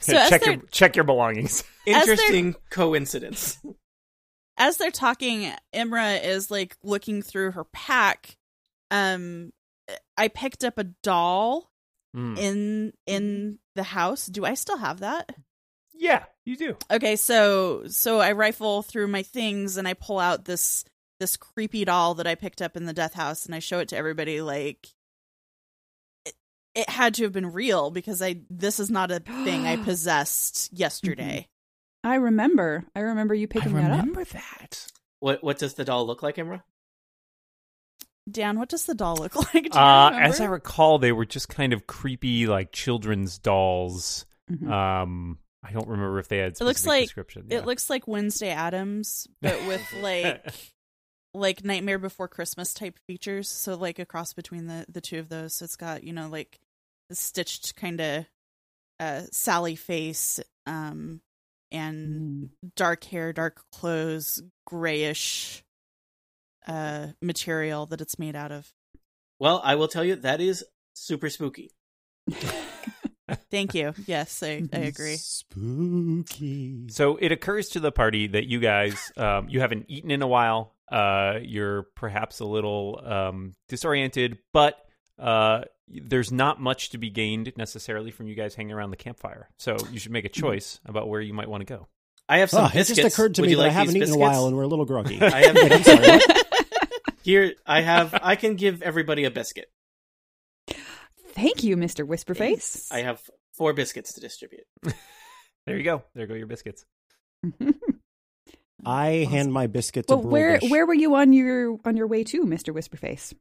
So 0.00 0.16
as 0.16 0.30
check 0.30 0.46
your 0.46 0.56
check 0.70 0.96
your 0.96 1.04
belongings. 1.04 1.64
Interesting 1.86 2.54
coincidence. 2.70 3.58
as 4.56 4.76
they're 4.76 4.90
talking, 4.90 5.50
Imra 5.74 6.22
is 6.24 6.50
like 6.50 6.76
looking 6.82 7.20
through 7.22 7.50
her 7.52 7.64
pack. 7.64 8.36
Um, 8.94 9.52
I 10.16 10.28
picked 10.28 10.64
up 10.64 10.78
a 10.78 10.84
doll 10.84 11.70
Hmm. 12.14 12.36
in 12.38 12.92
in 13.06 13.58
the 13.74 13.82
house. 13.82 14.26
Do 14.26 14.44
I 14.44 14.54
still 14.54 14.78
have 14.78 15.00
that? 15.00 15.34
Yeah, 15.92 16.24
You 16.44 16.56
do. 16.56 16.76
Okay, 16.90 17.16
so 17.16 17.86
so 17.88 18.20
I 18.20 18.32
rifle 18.32 18.82
through 18.82 19.08
my 19.08 19.22
things 19.24 19.76
and 19.76 19.88
I 19.88 19.94
pull 19.94 20.18
out 20.20 20.44
this 20.44 20.84
this 21.20 21.36
creepy 21.36 21.84
doll 21.84 22.14
that 22.14 22.26
I 22.26 22.34
picked 22.36 22.60
up 22.62 22.76
in 22.76 22.84
the 22.86 22.92
death 22.92 23.14
house 23.14 23.46
and 23.46 23.54
I 23.54 23.58
show 23.60 23.78
it 23.80 23.88
to 23.88 23.96
everybody 23.96 24.40
like 24.40 24.88
it, 26.24 26.34
it 26.74 26.88
had 26.88 27.14
to 27.14 27.24
have 27.24 27.32
been 27.32 27.52
real 27.52 27.90
because 27.90 28.20
I 28.22 28.42
this 28.50 28.78
is 28.78 28.90
not 28.90 29.10
a 29.10 29.20
thing 29.20 29.66
I 29.66 29.76
possessed 29.84 30.70
yesterday. 30.72 31.48
I 32.04 32.16
remember. 32.16 32.84
I 32.94 33.00
remember 33.00 33.34
you 33.34 33.48
picking 33.48 33.76
I 33.76 33.82
that 33.82 33.90
up. 33.90 33.96
I 33.96 34.00
remember 34.00 34.24
that. 34.24 34.86
What 35.20 35.42
what 35.42 35.58
does 35.58 35.74
the 35.74 35.84
doll 35.84 36.06
look 36.06 36.22
like, 36.22 36.36
Imra? 36.36 36.62
Dan, 38.30 38.58
what 38.58 38.68
does 38.68 38.86
the 38.86 38.94
doll 38.94 39.16
look 39.16 39.36
like? 39.54 39.70
Do 39.70 39.78
you 39.78 39.80
Uh, 39.80 40.10
as 40.14 40.40
I 40.40 40.46
recall, 40.46 40.98
they 40.98 41.12
were 41.12 41.26
just 41.26 41.48
kind 41.48 41.72
of 41.72 41.86
creepy, 41.86 42.46
like 42.46 42.72
children's 42.72 43.38
dolls. 43.38 44.24
Mhm. 44.50 44.70
Um, 44.70 45.38
I 45.62 45.72
don't 45.72 45.88
remember 45.88 46.18
if 46.18 46.28
they 46.28 46.38
had. 46.38 46.52
It 46.52 46.60
looks 46.60 46.86
like- 46.86 47.04
description. 47.04 47.46
It 47.50 47.64
looks 47.66 47.88
like 47.90 48.06
Wednesday 48.08 48.50
Addams, 48.50 49.26
but 49.42 49.66
with 49.66 49.82
like 50.00 50.52
like 51.34 51.64
Nightmare 51.64 51.98
Before 51.98 52.28
Christmas 52.28 52.72
type 52.74 52.98
features. 53.06 53.48
So 53.48 53.74
like 53.74 53.98
a 53.98 54.06
cross 54.06 54.32
between 54.34 54.66
the 54.66 54.84
the 54.88 55.00
two 55.00 55.18
of 55.18 55.28
those. 55.28 55.56
So 55.56 55.64
it's 55.64 55.76
got 55.76 56.04
you 56.04 56.12
know 56.12 56.28
like 56.28 56.60
the 57.08 57.14
stitched 57.16 57.76
kind 57.76 58.00
of 58.00 58.26
uh 59.00 59.22
Sally 59.32 59.74
face, 59.76 60.38
um, 60.66 61.20
and 61.72 62.08
Mm. 62.08 62.48
dark 62.76 63.04
hair, 63.04 63.32
dark 63.32 63.62
clothes, 63.72 64.42
grayish 64.66 65.63
uh 66.66 67.08
material 67.20 67.86
that 67.86 68.00
it's 68.00 68.18
made 68.18 68.36
out 68.36 68.52
of. 68.52 68.72
Well, 69.38 69.60
I 69.64 69.74
will 69.74 69.88
tell 69.88 70.04
you 70.04 70.16
that 70.16 70.40
is 70.40 70.64
super 70.94 71.28
spooky. 71.28 71.70
Thank 73.50 73.74
you. 73.74 73.94
Yes, 74.06 74.42
I, 74.42 74.62
I 74.72 74.78
agree. 74.78 75.16
Spooky. 75.16 76.88
So 76.90 77.16
it 77.16 77.32
occurs 77.32 77.70
to 77.70 77.80
the 77.80 77.90
party 77.90 78.26
that 78.28 78.46
you 78.46 78.60
guys 78.60 79.12
um, 79.16 79.48
you 79.48 79.60
haven't 79.60 79.86
eaten 79.88 80.10
in 80.10 80.22
a 80.22 80.26
while. 80.26 80.74
Uh, 80.90 81.38
you're 81.42 81.84
perhaps 81.94 82.40
a 82.40 82.44
little 82.44 83.00
um, 83.02 83.54
disoriented, 83.68 84.38
but 84.52 84.76
uh, 85.18 85.62
there's 85.88 86.30
not 86.30 86.60
much 86.60 86.90
to 86.90 86.98
be 86.98 87.10
gained 87.10 87.52
necessarily 87.56 88.10
from 88.10 88.26
you 88.26 88.34
guys 88.34 88.54
hanging 88.54 88.72
around 88.72 88.90
the 88.90 88.96
campfire. 88.96 89.48
So 89.56 89.76
you 89.90 89.98
should 89.98 90.12
make 90.12 90.24
a 90.26 90.30
choice 90.30 90.80
about 90.84 91.08
where 91.08 91.20
you 91.20 91.32
might 91.32 91.48
want 91.48 91.66
to 91.66 91.72
go. 91.72 91.88
I 92.28 92.38
have 92.38 92.50
some 92.50 92.64
Oh, 92.64 92.70
it 92.78 92.84
just 92.84 92.98
occurred 92.98 93.34
to 93.36 93.42
Would 93.42 93.48
me 93.48 93.54
that 93.54 93.60
like 93.62 93.70
I 93.70 93.74
haven't 93.74 93.94
these 93.94 94.04
eaten 94.04 94.14
in 94.14 94.20
a 94.20 94.22
while 94.22 94.46
and 94.46 94.56
we're 94.56 94.62
a 94.62 94.66
little 94.66 94.86
groggy. 94.86 95.18
I 95.22 95.46
have 95.46 95.54
Wait, 95.54 95.72
I'm 95.72 95.82
sorry. 95.82 96.20
What? 97.24 97.30
Here, 97.30 97.54
I 97.66 97.80
have. 97.80 98.18
I 98.22 98.36
can 98.36 98.56
give 98.56 98.82
everybody 98.82 99.24
a 99.24 99.30
biscuit. 99.30 99.66
Thank 101.32 101.64
you, 101.64 101.76
Mr. 101.76 102.06
Whisperface. 102.06 102.92
I 102.92 103.02
have 103.02 103.20
four 103.56 103.72
biscuits 103.72 104.12
to 104.14 104.20
distribute. 104.20 104.64
There 105.66 105.78
you 105.78 105.82
go. 105.82 106.02
There 106.14 106.26
go 106.26 106.34
your 106.34 106.46
biscuits. 106.46 106.84
I 108.84 109.26
hand 109.30 109.50
my 109.50 109.66
biscuit 109.66 110.06
to 110.08 110.16
well, 110.16 110.28
where 110.28 110.58
where 110.68 110.84
were 110.86 110.92
you 110.92 111.14
on 111.14 111.32
your 111.32 111.78
on 111.86 111.96
your 111.96 112.06
way 112.06 112.22
to, 112.24 112.42
Mr. 112.44 112.74
Whisperface? 112.74 113.32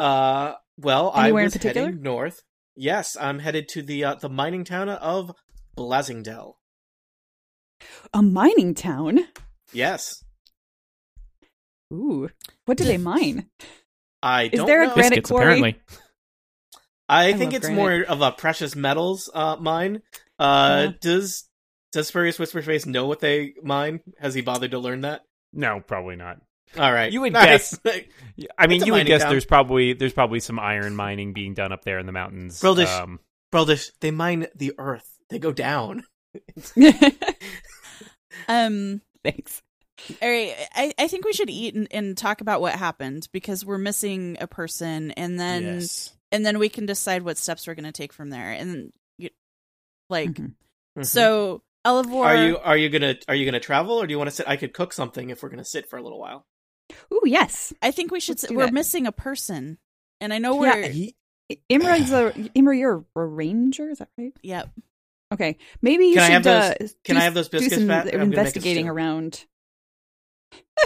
Uh, 0.00 0.54
well, 0.78 1.12
Anywhere 1.14 1.42
I 1.42 1.42
in 1.42 1.46
was 1.46 1.52
particular? 1.52 1.86
heading 1.86 2.02
north. 2.02 2.42
Yes, 2.74 3.16
I'm 3.20 3.38
headed 3.38 3.68
to 3.68 3.82
the 3.82 4.04
uh, 4.04 4.14
the 4.16 4.28
mining 4.28 4.64
town 4.64 4.88
of 4.88 5.30
Blasingdell. 5.76 6.54
A 8.12 8.20
mining 8.20 8.74
town. 8.74 9.20
Yes, 9.72 10.24
Ooh, 11.92 12.28
what 12.66 12.76
do 12.78 12.84
they 12.84 12.98
mine? 13.12 13.48
I 14.22 14.44
Is 14.44 14.50
don't 14.58 14.66
there 14.66 14.82
a 14.82 14.86
granite 14.88 15.10
Biscuits, 15.10 15.30
quarry? 15.30 15.44
apparently. 15.44 15.80
I, 17.08 17.28
I 17.28 17.32
think 17.34 17.54
it's 17.54 17.66
granite. 17.66 17.80
more 17.80 18.02
of 18.02 18.20
a 18.20 18.32
precious 18.32 18.74
metals 18.76 19.30
uh, 19.32 19.56
mine. 19.56 20.02
Uh, 20.38 20.42
Uh-huh. 20.42 20.92
does 21.00 21.44
does 21.92 22.08
Spurious 22.08 22.36
Whisperface 22.38 22.84
know 22.86 23.06
what 23.06 23.20
they 23.20 23.54
mine? 23.62 24.00
Has 24.20 24.34
he 24.34 24.42
bothered 24.42 24.72
to 24.72 24.78
learn 24.78 25.00
that? 25.02 25.22
No, 25.52 25.80
probably 25.80 26.16
not. 26.16 26.40
All 26.76 26.92
right, 26.92 27.10
You 27.10 27.22
would 27.22 27.32
Nice. 27.34 27.78
I 28.58 28.66
mean, 28.66 28.84
you 28.84 28.92
would 28.92 29.06
guess 29.06 29.22
town. 29.22 29.30
there's 29.30 29.46
probably 29.46 29.94
there's 29.94 30.12
probably 30.12 30.40
some 30.40 30.58
iron 30.58 30.94
mining 30.94 31.32
being 31.32 31.54
done 31.54 31.72
up 31.72 31.82
there 31.84 31.98
in 31.98 32.04
the 32.04 32.12
mountains. 32.12 32.60
Brildish. 32.60 32.86
Um, 33.00 33.20
Broldish, 33.50 33.90
they 34.00 34.10
mine 34.10 34.46
the 34.54 34.74
earth. 34.76 35.08
They 35.30 35.38
go 35.38 35.52
down. 35.52 36.04
Um 38.48 39.00
Thanks. 39.24 39.62
All 40.22 40.28
right, 40.28 40.54
I, 40.74 40.92
I 40.98 41.08
think 41.08 41.24
we 41.24 41.32
should 41.32 41.50
eat 41.50 41.74
and, 41.74 41.88
and 41.90 42.16
talk 42.16 42.40
about 42.40 42.60
what 42.60 42.74
happened 42.74 43.28
because 43.32 43.64
we're 43.64 43.78
missing 43.78 44.36
a 44.40 44.46
person, 44.46 45.10
and 45.12 45.38
then 45.38 45.62
yes. 45.80 46.12
and 46.32 46.44
then 46.46 46.58
we 46.58 46.68
can 46.68 46.86
decide 46.86 47.22
what 47.22 47.36
steps 47.38 47.66
we're 47.66 47.74
going 47.74 47.84
to 47.84 47.92
take 47.92 48.12
from 48.12 48.30
there. 48.30 48.52
And 48.52 48.92
you, 49.18 49.30
like, 50.08 50.30
Mhm. 50.30 50.54
Mhm. 50.98 51.06
so 51.06 51.62
Elevor, 51.84 52.16
are 52.24 52.46
you 52.46 52.58
are 52.58 52.76
you 52.76 52.88
gonna 52.90 53.16
are 53.28 53.34
you 53.34 53.44
gonna 53.44 53.60
travel 53.60 53.94
or 54.00 54.06
do 54.06 54.12
you 54.12 54.18
want 54.18 54.30
to 54.30 54.36
sit? 54.36 54.48
I 54.48 54.56
could 54.56 54.72
cook 54.72 54.92
something 54.92 55.30
if 55.30 55.42
we're 55.42 55.48
gonna 55.48 55.64
sit 55.64 55.88
for 55.88 55.96
a 55.98 56.02
little 56.02 56.18
while. 56.20 56.46
Ooh, 57.12 57.22
yes. 57.24 57.72
I 57.82 57.90
think 57.90 58.10
we 58.10 58.20
should. 58.20 58.32
Let's 58.36 58.44
s- 58.44 58.48
do 58.50 58.56
We're 58.56 58.66
that. 58.66 58.72
missing 58.74 59.06
a 59.06 59.12
person, 59.12 59.78
and 60.20 60.32
I 60.32 60.38
know 60.38 60.62
Yeah, 60.64 60.74
we're. 60.74 60.88
He- 60.88 61.14
Imra's 61.70 62.12
a 62.12 62.32
Imra, 62.54 62.78
you're 62.78 63.04
a 63.16 63.24
ranger, 63.24 63.88
is 63.90 63.98
that 63.98 64.10
right? 64.18 64.32
Yep. 64.42 64.68
Okay, 65.32 65.56
maybe 65.82 66.06
you 66.06 66.14
Can 66.14 66.22
I 66.22 66.26
should 66.26 66.32
have 66.32 66.42
those- 66.44 66.90
uh, 66.90 66.94
can 67.04 67.14
do, 67.16 67.20
I 67.20 67.24
have 67.24 67.34
those 67.34 67.48
do 67.48 67.58
biscuits 67.58 67.76
some 67.76 67.88
back? 67.88 68.04
I'm 68.06 68.10
gonna 68.12 68.26
make 68.26 68.36
a 68.36 68.38
investigating 68.40 68.88
around 68.88 69.40
y- 69.40 69.46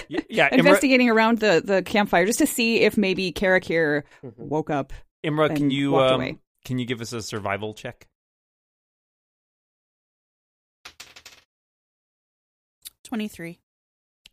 yeah, 0.08 0.48
Imra, 0.50 0.58
investigating 0.58 1.08
around 1.10 1.38
the 1.38 1.62
the 1.64 1.82
campfire 1.82 2.26
just 2.26 2.38
to 2.40 2.46
see 2.46 2.80
if 2.80 2.96
maybe 2.96 3.32
Karakir 3.32 4.02
Mhm. 4.22 4.32
woke 4.36 4.70
up. 4.70 4.92
Imra, 5.24 5.54
can 5.54 5.70
you 5.70 5.96
um, 5.98 6.14
away. 6.14 6.38
can 6.64 6.78
you 6.78 6.86
give 6.86 7.00
us 7.00 7.12
a 7.12 7.22
survival 7.22 7.74
check? 7.74 8.06
Twenty 13.04 13.28
three. 13.28 13.60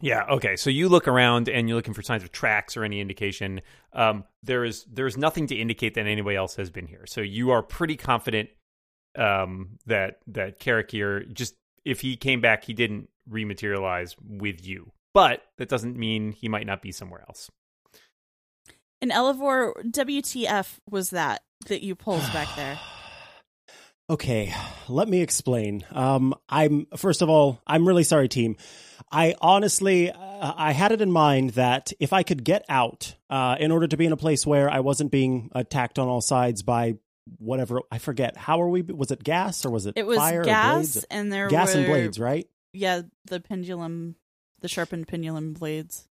Yeah. 0.02 0.24
Okay. 0.30 0.56
So 0.56 0.69
you 0.69 0.88
look 0.88 1.08
around 1.08 1.50
and 1.50 1.67
you're 1.67 1.76
looking 1.76 1.93
for 1.93 2.02
signs 2.02 2.24
of 2.24 2.32
tracks 2.32 2.78
or 2.78 2.84
any 2.84 3.02
indication. 3.02 3.62
Um, 3.93 4.24
there 4.43 4.63
is 4.63 4.86
there 4.86 5.08
is 5.08 5.17
nothing 5.17 5.48
to 5.48 5.56
indicate 5.56 5.95
that 5.95 6.08
anybody 6.08 6.38
else 6.38 6.56
has 6.56 6.69
been 6.69 6.88
here. 6.88 7.06
So 7.06 7.22
you 7.22 7.52
are 7.52 7.62
pretty 7.62 7.98
confident 7.98 8.50
um, 9.17 9.78
that 9.88 10.19
that 10.28 10.60
Karakir 10.60 11.32
just 11.34 11.56
if 11.84 12.02
he 12.02 12.15
came 12.15 12.39
back, 12.39 12.63
he 12.63 12.74
didn't 12.74 13.10
rematerialize 13.30 14.15
with 14.24 14.65
you. 14.65 14.91
But 15.13 15.43
that 15.58 15.69
doesn't 15.69 15.98
mean 15.98 16.32
he 16.32 16.48
might 16.48 16.67
not 16.67 16.82
be 16.82 16.91
somewhere 16.91 17.24
else. 17.28 17.50
And 19.02 19.12
Elevor, 19.12 19.74
WTF 19.86 20.80
was 20.89 21.12
that 21.12 21.43
that 21.67 21.84
you 21.84 21.95
pulled 21.95 22.22
back 22.34 22.56
there? 22.56 22.80
Okay, 24.10 24.54
let 24.88 25.08
me 25.08 25.22
explain. 25.22 25.86
Um, 25.91 26.34
I'm 26.50 26.88
first 26.98 27.22
of 27.22 27.30
all, 27.30 27.62
I'm 27.67 27.88
really 27.88 28.04
sorry, 28.04 28.28
team. 28.28 28.58
I 29.12 29.36
honestly, 29.39 30.12
uh, 30.12 30.17
I 30.56 30.72
had 30.72 30.91
it 30.91 31.02
in 31.02 31.12
mind 31.12 31.52
that 31.52 31.93
if 32.00 32.12
I 32.12 32.24
could 32.24 32.43
get 32.43 32.65
out, 32.69 33.15
uh, 33.30 33.56
in 33.60 33.72
order 33.72 33.88
to 33.88 33.98
be 33.98 34.06
in 34.06 34.12
a 34.12 34.17
place 34.17 34.45
where 34.48 34.69
I 34.69 34.80
wasn't 34.80 35.12
being 35.12 35.50
attacked 35.54 36.00
on 36.00 36.08
all 36.08 36.22
sides 36.22 36.63
by 36.63 36.95
whatever 37.38 37.82
I 37.91 38.00
forget. 38.00 38.36
How 38.36 38.62
are 38.62 38.69
we? 38.69 38.82
Was 38.82 39.12
it 39.12 39.24
gas 39.24 39.63
or 39.65 39.69
was 39.69 39.86
it? 39.86 39.93
It 39.95 40.08
was 40.08 40.17
fire 40.17 40.41
or 40.41 40.43
gas, 40.43 40.93
blades? 40.93 41.06
and 41.12 41.32
there 41.32 41.48
gas 41.48 41.74
were 41.74 41.82
and 41.82 41.88
blades, 41.88 42.19
right? 42.19 42.48
Yeah, 42.74 43.04
the 43.26 43.39
pendulum, 43.39 44.15
the 44.62 44.67
sharpened 44.67 45.08
pendulum 45.08 45.54
blades. 45.54 46.08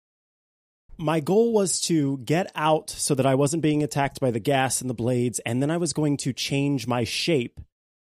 my 0.99 1.21
goal 1.21 1.53
was 1.53 1.81
to 1.81 2.19
get 2.19 2.51
out 2.55 2.91
so 2.91 3.15
that 3.15 3.27
I 3.27 3.35
wasn't 3.35 3.63
being 3.63 3.83
attacked 3.83 4.21
by 4.21 4.31
the 4.31 4.39
gas 4.41 4.81
and 4.81 4.91
the 4.91 4.95
blades, 4.95 5.39
and 5.41 5.63
then 5.63 5.71
I 5.71 5.79
was 5.79 5.93
going 5.93 6.17
to 6.19 6.33
change 6.33 6.87
my 6.87 7.05
shape 7.05 7.59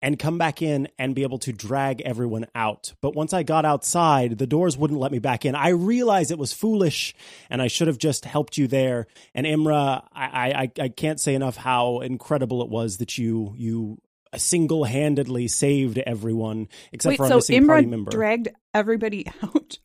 and 0.02 0.20
come 0.20 0.38
back 0.38 0.62
in 0.62 0.90
and 1.00 1.16
be 1.16 1.24
able 1.24 1.40
to 1.40 1.54
drag 1.54 2.02
everyone 2.02 2.46
out. 2.54 2.94
But 3.00 3.16
once 3.16 3.32
I 3.32 3.44
got 3.44 3.64
outside, 3.64 4.38
the 4.38 4.46
doors 4.46 4.76
wouldn't 4.78 5.00
let 5.00 5.14
me 5.14 5.20
back 5.20 5.46
in. 5.46 5.56
I 5.56 5.70
realized 5.70 6.30
it 6.30 6.38
was 6.38 6.52
foolish 6.52 7.16
and 7.50 7.62
I 7.62 7.68
should 7.68 7.88
have 7.88 7.98
just 7.98 8.26
helped 8.26 8.58
you 8.58 8.68
there. 8.68 9.08
And 9.34 9.48
Imra, 9.48 10.06
I, 10.12 10.70
I, 10.78 10.84
I 10.84 10.90
can't 10.90 11.22
say 11.22 11.36
enough 11.36 11.56
how 11.56 12.02
incredible 12.02 12.62
it 12.64 12.68
was 12.70 12.98
that 12.98 13.18
you, 13.18 13.54
you 13.56 13.98
single 14.36 14.84
handedly 14.84 15.48
saved 15.48 15.98
everyone 16.00 16.68
except 16.92 17.12
Wait, 17.12 17.18
for 17.18 17.26
a 17.26 17.30
so 17.30 17.36
missing 17.36 17.66
party 17.66 17.86
member. 17.86 18.12
dragged 18.12 18.50
everybody 18.74 19.28
out. 19.42 19.78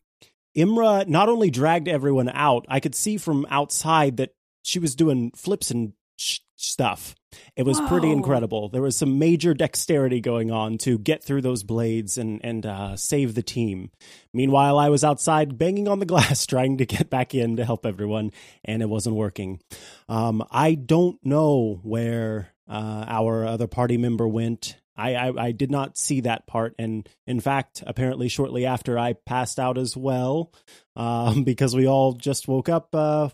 Imra 0.55 1.07
not 1.07 1.29
only 1.29 1.49
dragged 1.49 1.87
everyone 1.87 2.29
out, 2.29 2.65
I 2.69 2.79
could 2.79 2.95
see 2.95 3.17
from 3.17 3.45
outside 3.49 4.17
that 4.17 4.33
she 4.63 4.79
was 4.79 4.95
doing 4.95 5.31
flips 5.35 5.71
and 5.71 5.93
sh- 6.17 6.39
stuff. 6.55 7.15
It 7.55 7.63
was 7.63 7.79
pretty 7.81 8.11
incredible. 8.11 8.69
There 8.69 8.81
was 8.81 8.97
some 8.97 9.19
major 9.19 9.53
dexterity 9.53 10.19
going 10.19 10.49
on 10.49 10.79
to 10.79 10.97
get 10.97 11.23
through 11.23 11.41
those 11.41 11.63
blades 11.63 12.17
and 12.17 12.43
and 12.43 12.65
uh, 12.65 12.95
save 12.95 13.35
the 13.35 13.43
team. 13.43 13.91
Meanwhile, 14.33 14.79
I 14.79 14.89
was 14.89 15.03
outside 15.03 15.57
banging 15.57 15.87
on 15.87 15.99
the 15.99 16.05
glass, 16.13 16.45
trying 16.45 16.77
to 16.79 16.85
get 16.85 17.09
back 17.09 17.35
in 17.35 17.57
to 17.57 17.65
help 17.65 17.85
everyone, 17.85 18.31
and 18.65 18.81
it 18.81 18.89
wasn't 18.89 19.15
working. 19.15 19.61
Um, 20.07 20.43
I 20.49 20.73
don't 20.73 21.23
know 21.23 21.79
where 21.83 22.53
uh, 22.67 23.05
our 23.07 23.45
other 23.45 23.67
party 23.67 23.97
member 23.97 24.27
went. 24.27 24.78
I, 24.99 25.13
I, 25.13 25.45
I 25.45 25.51
did 25.51 25.71
not 25.71 25.97
see 25.97 26.21
that 26.21 26.45
part, 26.45 26.75
and 26.77 27.07
in 27.25 27.39
fact, 27.39 27.83
apparently, 27.87 28.27
shortly 28.27 28.65
after, 28.65 28.99
I 28.99 29.13
passed 29.13 29.59
out 29.59 29.77
as 29.77 29.95
well, 29.95 30.51
um, 30.95 31.43
because 31.43 31.75
we 31.75 31.87
all 31.87 32.13
just 32.13 32.47
woke 32.47 32.69
up 32.69 32.89
uh, 32.93 33.29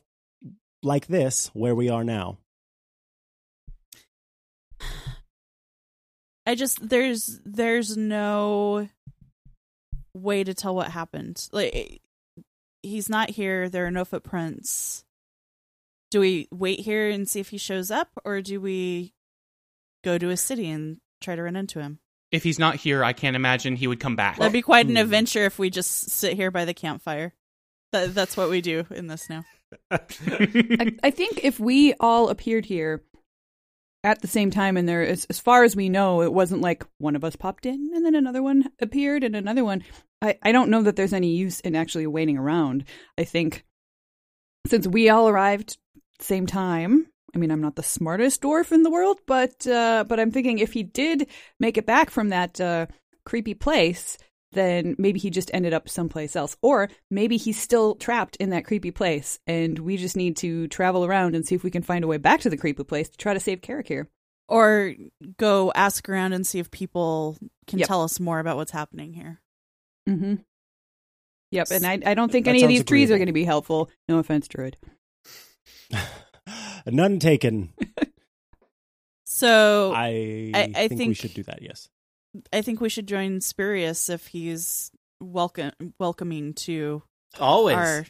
like 0.84 1.08
this, 1.08 1.48
where 1.54 1.76
we 1.76 1.90
are 1.90 2.04
now. 2.04 2.38
I 6.46 6.54
just 6.54 6.88
there's 6.88 7.40
there's 7.44 7.98
no 7.98 8.88
way 10.14 10.44
to 10.44 10.54
tell 10.54 10.76
what 10.76 10.92
happened? 10.92 11.48
Like 11.52 12.02
he's 12.84 13.10
not 13.10 13.32
here, 13.32 13.70
there 13.70 13.86
are 13.86 13.92
no 13.92 14.06
footprints. 14.06 15.04
Do 16.12 16.20
we 16.20 16.48
wait 16.52 16.80
here 16.82 17.10
and 17.10 17.28
see 17.28 17.40
if 17.40 17.50
he 17.50 17.58
shows 17.58 17.90
up 17.92 18.10
or 18.24 18.42
do 18.42 18.62
we 18.62 19.14
go 20.04 20.18
to 20.18 20.30
a 20.30 20.38
city 20.38 20.70
and 20.70 21.00
try 21.26 21.36
to 21.36 21.44
run 21.44 21.56
into 21.56 21.80
him? 21.80 22.00
If 22.32 22.44
he's 22.44 22.60
not 22.60 22.76
here, 22.76 23.04
I 23.04 23.14
can't 23.14 23.36
imagine 23.36 23.76
he 23.76 23.88
would 23.88 24.00
come 24.00 24.16
back. 24.16 24.38
That'd 24.38 24.54
be 24.54 24.62
quite 24.62 24.86
an 24.88 24.94
Hmm. 24.94 24.98
adventure 25.02 25.46
if 25.46 25.60
we 25.60 25.70
just 25.70 26.10
sit 26.10 26.34
here 26.34 26.52
by 26.52 26.66
the 26.66 26.74
campfire. 26.74 27.34
That, 27.92 28.14
that's 28.16 28.36
what 28.36 28.50
we 28.50 28.62
do 28.62 28.86
in 28.92 29.08
this 29.08 29.30
now. 29.30 29.44
I, 29.92 30.96
I 31.04 31.12
think 31.12 31.44
if 31.44 31.60
we 31.60 31.94
all 32.00 32.30
appeared 32.30 32.66
here 32.66 33.04
at 34.04 34.22
the 34.22 34.28
same 34.28 34.52
time, 34.52 34.78
and 34.78 34.88
there, 34.88 35.02
as, 35.06 35.26
as 35.26 35.40
far 35.40 35.64
as 35.64 35.76
we 35.76 35.90
know, 35.90 36.22
it 36.22 36.34
wasn't 36.34 36.62
like 36.62 36.84
one 37.00 37.16
of 37.16 37.24
us 37.24 37.36
popped 37.36 37.66
in 37.66 37.92
and 37.94 38.06
then 38.06 38.16
another 38.16 38.44
one 38.44 38.70
appeared 38.80 39.24
and 39.24 39.36
another 39.36 39.64
one. 39.64 39.84
I, 40.22 40.38
I 40.44 40.52
don't 40.52 40.70
know 40.70 40.82
that 40.84 40.96
there's 40.96 41.14
any 41.14 41.36
use 41.36 41.60
in 41.62 41.76
actually 41.76 42.08
waiting 42.08 42.38
around. 42.38 42.86
I 43.18 43.24
think 43.24 43.66
since 44.68 44.88
we 44.88 45.10
all 45.10 45.28
arrived 45.30 45.78
same 46.20 46.48
time. 46.48 47.08
I 47.34 47.38
mean, 47.38 47.52
I'm 47.52 47.62
not 47.62 47.76
the 47.76 47.84
smartest 47.84 48.42
dwarf 48.42 48.72
in 48.72 48.84
the 48.84 48.90
world, 48.90 49.20
but 49.26 49.66
uh, 49.68 50.06
but 50.08 50.20
I'm 50.20 50.32
thinking 50.32 50.60
if 50.60 50.74
he 50.74 50.84
did 50.84 51.28
make 51.60 51.78
it 51.78 51.86
back 51.86 52.10
from 52.10 52.30
that 52.30 52.60
uh, 52.62 52.88
creepy 53.26 53.54
place, 53.54 54.18
then 54.54 54.96
maybe 54.98 55.20
he 55.20 55.30
just 55.30 55.52
ended 55.54 55.74
up 55.74 55.90
someplace 55.90 56.36
else. 56.36 56.56
Or 56.62 56.90
maybe 57.12 57.36
he's 57.38 57.60
still 57.60 57.96
trapped 57.96 58.38
in 58.38 58.52
that 58.52 58.66
creepy 58.66 58.92
place, 58.92 59.40
and 59.48 59.78
we 59.80 59.98
just 59.98 60.16
need 60.16 60.38
to 60.38 60.68
travel 60.70 61.04
around 61.06 61.36
and 61.36 61.46
see 61.46 61.56
if 61.56 61.64
we 61.64 61.72
can 61.72 61.84
find 61.84 62.04
a 62.04 62.08
way 62.08 62.18
back 62.18 62.40
to 62.42 62.50
the 62.50 62.58
creepy 62.58 62.84
place 62.84 63.10
to 63.10 63.18
try 63.18 63.34
to 63.34 63.40
save 63.40 63.62
Karakir. 63.62 64.08
Or 64.48 64.94
go 65.38 65.72
ask 65.76 66.08
around 66.08 66.34
and 66.34 66.46
see 66.46 66.60
if 66.60 66.70
people 66.70 67.38
can 67.68 67.80
Yep. 67.80 67.88
tell 67.88 68.04
us 68.04 68.20
more 68.20 68.40
about 68.40 68.58
what's 68.58 68.72
happening 68.72 69.12
here. 69.12 69.42
Mm-hmm. 70.08 70.36
Yep, 71.52 71.68
and 71.72 71.86
I, 71.86 72.00
I 72.06 72.14
don't 72.14 72.32
think 72.32 72.46
That 72.46 72.52
any 72.52 72.60
of 72.60 72.68
sounds 72.70 72.74
these 72.80 72.84
trees 72.86 73.12
are 73.12 73.18
going 73.18 73.28
to 73.28 73.34
be 73.34 73.44
helpful. 73.44 73.90
No 74.08 74.20
offense, 74.20 74.48
Druid. 74.48 74.78
None 76.86 77.20
taken. 77.20 77.74
So 79.26 79.92
I, 79.96 80.52
I- 80.54 80.72
I 80.76 80.88
think, 80.88 81.10
we 81.10 81.14
should 81.14 81.34
do 81.34 81.44
that. 81.44 81.62
Yes. 81.62 81.90
I 82.54 82.62
think 82.62 82.80
we 82.82 82.90
should 82.90 83.08
join 83.08 83.42
Spurious 83.42 84.10
if 84.10 84.28
he's 84.28 84.92
welcome 85.22 85.72
welcoming 86.00 86.54
to 86.54 87.02
Always. 87.40 87.76
our 87.78 88.06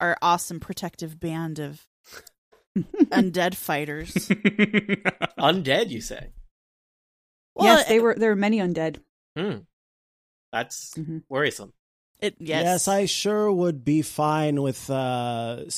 our 0.00 0.16
awesome 0.22 0.60
protective 0.60 1.18
band 1.18 1.58
of 1.60 1.80
undead 2.76 3.54
fighters. 3.54 4.12
Undead, 5.38 5.90
you 5.90 6.00
say? 6.00 6.30
Well, 7.54 7.66
yes, 7.78 7.88
they 7.88 7.98
were. 8.00 8.14
There 8.16 8.30
were 8.30 8.36
many 8.36 8.58
undead. 8.58 8.98
Hmm. 9.36 9.58
That's 10.52 10.94
Mhm. 10.94 11.22
worrisome. 11.28 11.72
It, 12.20 12.34
yes. 12.40 12.88
I 12.88 13.06
sure 13.06 13.50
would 13.52 13.84
be 13.84 14.02
fine 14.02 14.60
with 14.62 14.90
uh, 14.90 15.64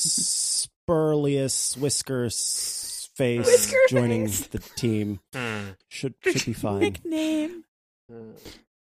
Spurlius 0.94 1.76
Whiskers 1.76 3.08
face 3.14 3.46
Whisker 3.46 3.78
joining 3.88 4.26
face. 4.26 4.46
the 4.48 4.58
team. 4.58 5.20
Hmm. 5.32 5.70
Should 5.88 6.14
should 6.24 6.44
be 6.46 6.52
fine. 6.52 6.80
nickname. 6.80 7.64
Hmm. 8.10 8.30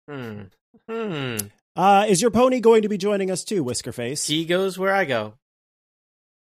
Hmm. 0.09 0.41
Hmm. 0.89 1.37
Uh, 1.77 2.05
is 2.09 2.21
your 2.21 2.31
pony 2.31 2.59
going 2.59 2.81
to 2.81 2.89
be 2.89 2.97
joining 2.97 3.31
us 3.31 3.45
too, 3.45 3.63
Whiskerface? 3.63 4.27
He 4.27 4.43
goes 4.45 4.77
where 4.77 4.93
I 4.93 5.05
go. 5.05 5.35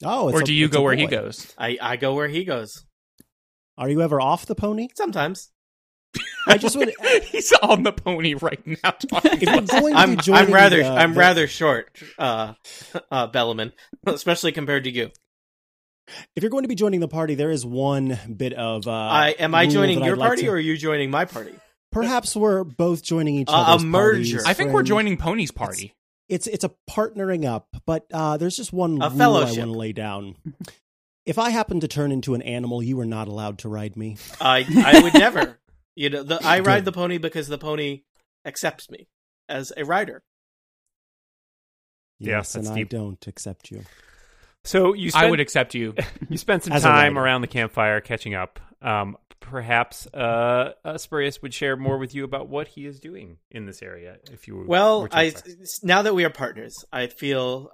oh, 0.05 0.29
it's 0.29 0.39
or 0.39 0.43
a- 0.43 0.45
do 0.45 0.55
you 0.55 0.67
it's 0.67 0.75
go 0.75 0.83
where 0.83 0.97
he 0.97 1.07
goes? 1.07 1.53
I, 1.59 1.77
I 1.83 1.97
go 1.97 2.15
where 2.15 2.29
he 2.29 2.45
goes. 2.45 2.85
Are 3.77 3.91
you 3.91 4.01
ever 4.01 4.19
off 4.21 4.47
the 4.47 4.55
pony? 4.55 4.89
Sometimes. 4.97 5.51
I 6.49 6.57
just 6.57 6.77
would. 6.77 6.95
He's 7.25 7.53
on 7.63 7.83
the 7.83 7.93
pony 7.93 8.33
right 8.35 8.65
now. 8.67 8.91
Talking 8.93 9.33
If 9.33 9.43
you're 9.43 9.53
going 9.53 9.67
to 9.67 9.93
I'm 9.95 10.19
I'm 10.35 10.51
rather 10.53 10.83
the- 10.83 10.89
I'm 10.89 11.13
the- 11.13 11.21
rather 11.21 11.47
short, 11.47 11.91
uh, 12.19 12.55
uh, 13.11 13.27
Bellaman, 13.29 13.73
especially 14.07 14.53
compared 14.53 14.85
to 14.85 14.91
you. 14.91 15.11
If 16.35 16.43
you're 16.43 16.51
going 16.51 16.63
to 16.65 16.69
be 16.69 16.75
joining 16.75 17.01
the 17.01 17.09
party, 17.09 17.35
there 17.35 17.51
is 17.51 17.65
one 17.67 18.19
bit 18.37 18.53
of. 18.53 18.87
Uh, 18.87 18.91
I 18.93 19.29
am 19.39 19.55
I 19.55 19.67
joining 19.67 20.05
your 20.05 20.15
I'd 20.15 20.19
like 20.19 20.27
party 20.29 20.43
to- 20.43 20.49
or 20.49 20.55
are 20.55 20.59
you 20.59 20.77
joining 20.77 21.11
my 21.11 21.25
party? 21.25 21.55
perhaps 21.93 22.37
we're 22.37 22.63
both 22.63 23.03
joining 23.03 23.37
each 23.37 23.49
Uh, 23.51 23.79
a 23.81 23.83
merger. 23.83 24.37
parties, 24.37 24.45
I 24.47 24.53
think 24.55 24.73
we're 24.73 24.83
joining 24.83 25.17
Pony's 25.17 25.51
party. 25.51 25.95
It's 26.29 26.47
it's 26.47 26.65
a 26.65 26.73
partnering 26.91 27.45
up, 27.47 27.69
but 27.87 28.07
uh, 28.13 28.37
there's 28.37 28.57
just 28.57 28.73
one 28.73 29.01
A 29.01 29.09
rule 29.09 29.19
fellowship. 29.19 29.57
I 29.57 29.61
want 29.67 29.73
to 29.73 29.79
lay 29.79 29.93
down. 29.93 30.37
If 31.25 31.39
I 31.39 31.51
happen 31.51 31.81
to 31.81 31.89
turn 31.89 32.13
into 32.13 32.35
an 32.35 32.43
animal, 32.43 32.83
you 32.83 33.01
are 33.01 33.07
not 33.07 33.29
allowed 33.29 33.59
to 33.61 33.69
ride 33.69 33.97
me. 33.97 34.17
I 34.41 34.65
I 34.85 35.01
would 35.03 35.15
never. 35.15 35.59
You 35.97 36.11
know, 36.11 36.23
the, 36.23 36.39
I 36.45 36.61
ride 36.61 36.85
the 36.85 36.93
pony 36.93 37.17
because 37.19 37.49
the 37.49 37.57
pony 37.59 38.03
accepts 38.45 38.91
me 38.91 39.09
as 39.49 39.73
a 39.77 39.85
rider. 39.85 40.23
Yeah, 42.19 42.37
Yes, 42.39 42.55
and 42.55 42.65
that's 42.65 42.73
I 42.73 42.77
deep. 42.79 42.89
don't 42.91 43.27
accept 43.27 43.71
you. 43.71 43.85
So 44.67 44.95
you 44.95 45.11
spent, 45.11 45.27
I 45.27 45.31
would 45.31 45.41
accept 45.41 45.75
you. 45.75 45.95
you 46.29 46.37
spent 46.37 46.65
some 46.65 46.79
time 46.81 47.19
around 47.19 47.41
the 47.41 47.47
campfire 47.47 48.01
catching 48.01 48.35
up. 48.35 48.61
Um, 48.83 49.17
perhaps 49.41 50.07
uh, 50.13 50.73
uh, 50.85 50.99
would 51.43 51.55
share 51.55 51.77
more 51.77 51.99
with 51.99 52.15
you 52.15 52.25
about 52.25 52.49
what 52.49 52.69
he 52.69 52.85
is 52.87 52.99
doing 52.99 53.39
in 53.51 53.67
this 53.67 53.83
area. 53.83 54.17
If 54.33 54.49
you 54.49 54.65
Well, 54.67 55.03
were 55.03 55.09
to 55.09 55.17
I 55.17 55.23
inquire. 55.25 55.55
now 55.83 56.03
that 56.03 56.15
we 56.15 56.25
are 56.25 56.31
partners, 56.31 56.85
I 56.93 57.07
feel 57.07 57.71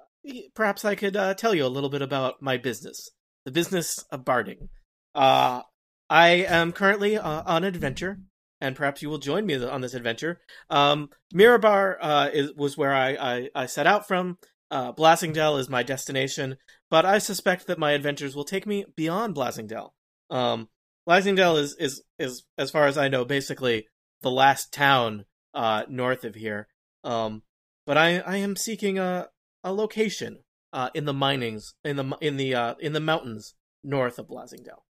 perhaps 0.54 0.84
I 0.84 0.94
could 0.94 1.16
uh, 1.16 1.34
tell 1.34 1.54
you 1.54 1.64
a 1.64 1.68
little 1.68 1.90
bit 1.90 2.02
about 2.02 2.42
my 2.42 2.56
business, 2.58 3.08
the 3.44 3.50
business 3.50 3.98
of 4.10 4.24
barding. 4.24 4.68
Uh, 5.14 5.62
I 6.10 6.28
am 6.28 6.72
currently 6.72 7.16
uh, 7.16 7.42
on 7.46 7.64
an 7.64 7.74
adventure, 7.74 8.18
and 8.60 8.76
perhaps 8.76 9.02
you 9.02 9.08
will 9.08 9.18
join 9.18 9.46
me 9.46 9.62
on 9.64 9.80
this 9.80 9.94
adventure. 9.94 10.40
Um, 10.68 11.08
Mirabar 11.34 11.96
uh, 12.00 12.30
is, 12.32 12.52
was 12.54 12.76
where 12.76 12.92
I, 12.92 13.10
I, 13.14 13.48
I 13.54 13.66
set 13.66 13.86
out 13.86 14.06
from. 14.06 14.38
Uh, 14.72 14.90
Blasingdale 14.90 15.60
is 15.60 15.68
my 15.68 15.82
destination, 15.82 16.56
but 16.88 17.04
I 17.04 17.18
suspect 17.18 17.66
that 17.66 17.78
my 17.78 17.92
adventures 17.92 18.34
will 18.34 18.46
take 18.46 18.66
me 18.66 18.86
beyond 18.96 19.34
Blasingdale. 19.34 19.90
Um, 20.30 20.70
Blasingdale 21.06 21.58
is, 21.58 21.76
is, 21.78 22.02
is, 22.18 22.44
as 22.56 22.70
far 22.70 22.86
as 22.86 22.96
I 22.96 23.08
know, 23.08 23.26
basically 23.26 23.86
the 24.22 24.30
last 24.30 24.72
town 24.72 25.26
uh, 25.52 25.82
north 25.90 26.24
of 26.24 26.36
here. 26.36 26.68
Um, 27.04 27.42
but 27.84 27.98
I, 27.98 28.20
I 28.20 28.36
am 28.36 28.56
seeking 28.56 28.98
a, 28.98 29.28
a 29.62 29.74
location 29.74 30.38
uh, 30.72 30.88
in 30.94 31.04
the 31.04 31.12
minings 31.12 31.74
in 31.84 31.96
the 31.96 32.16
in 32.22 32.38
the 32.38 32.54
uh, 32.54 32.74
in 32.80 32.94
the 32.94 33.00
mountains 33.00 33.54
north 33.84 34.18
of 34.18 34.28
Blasingdale. 34.28 34.84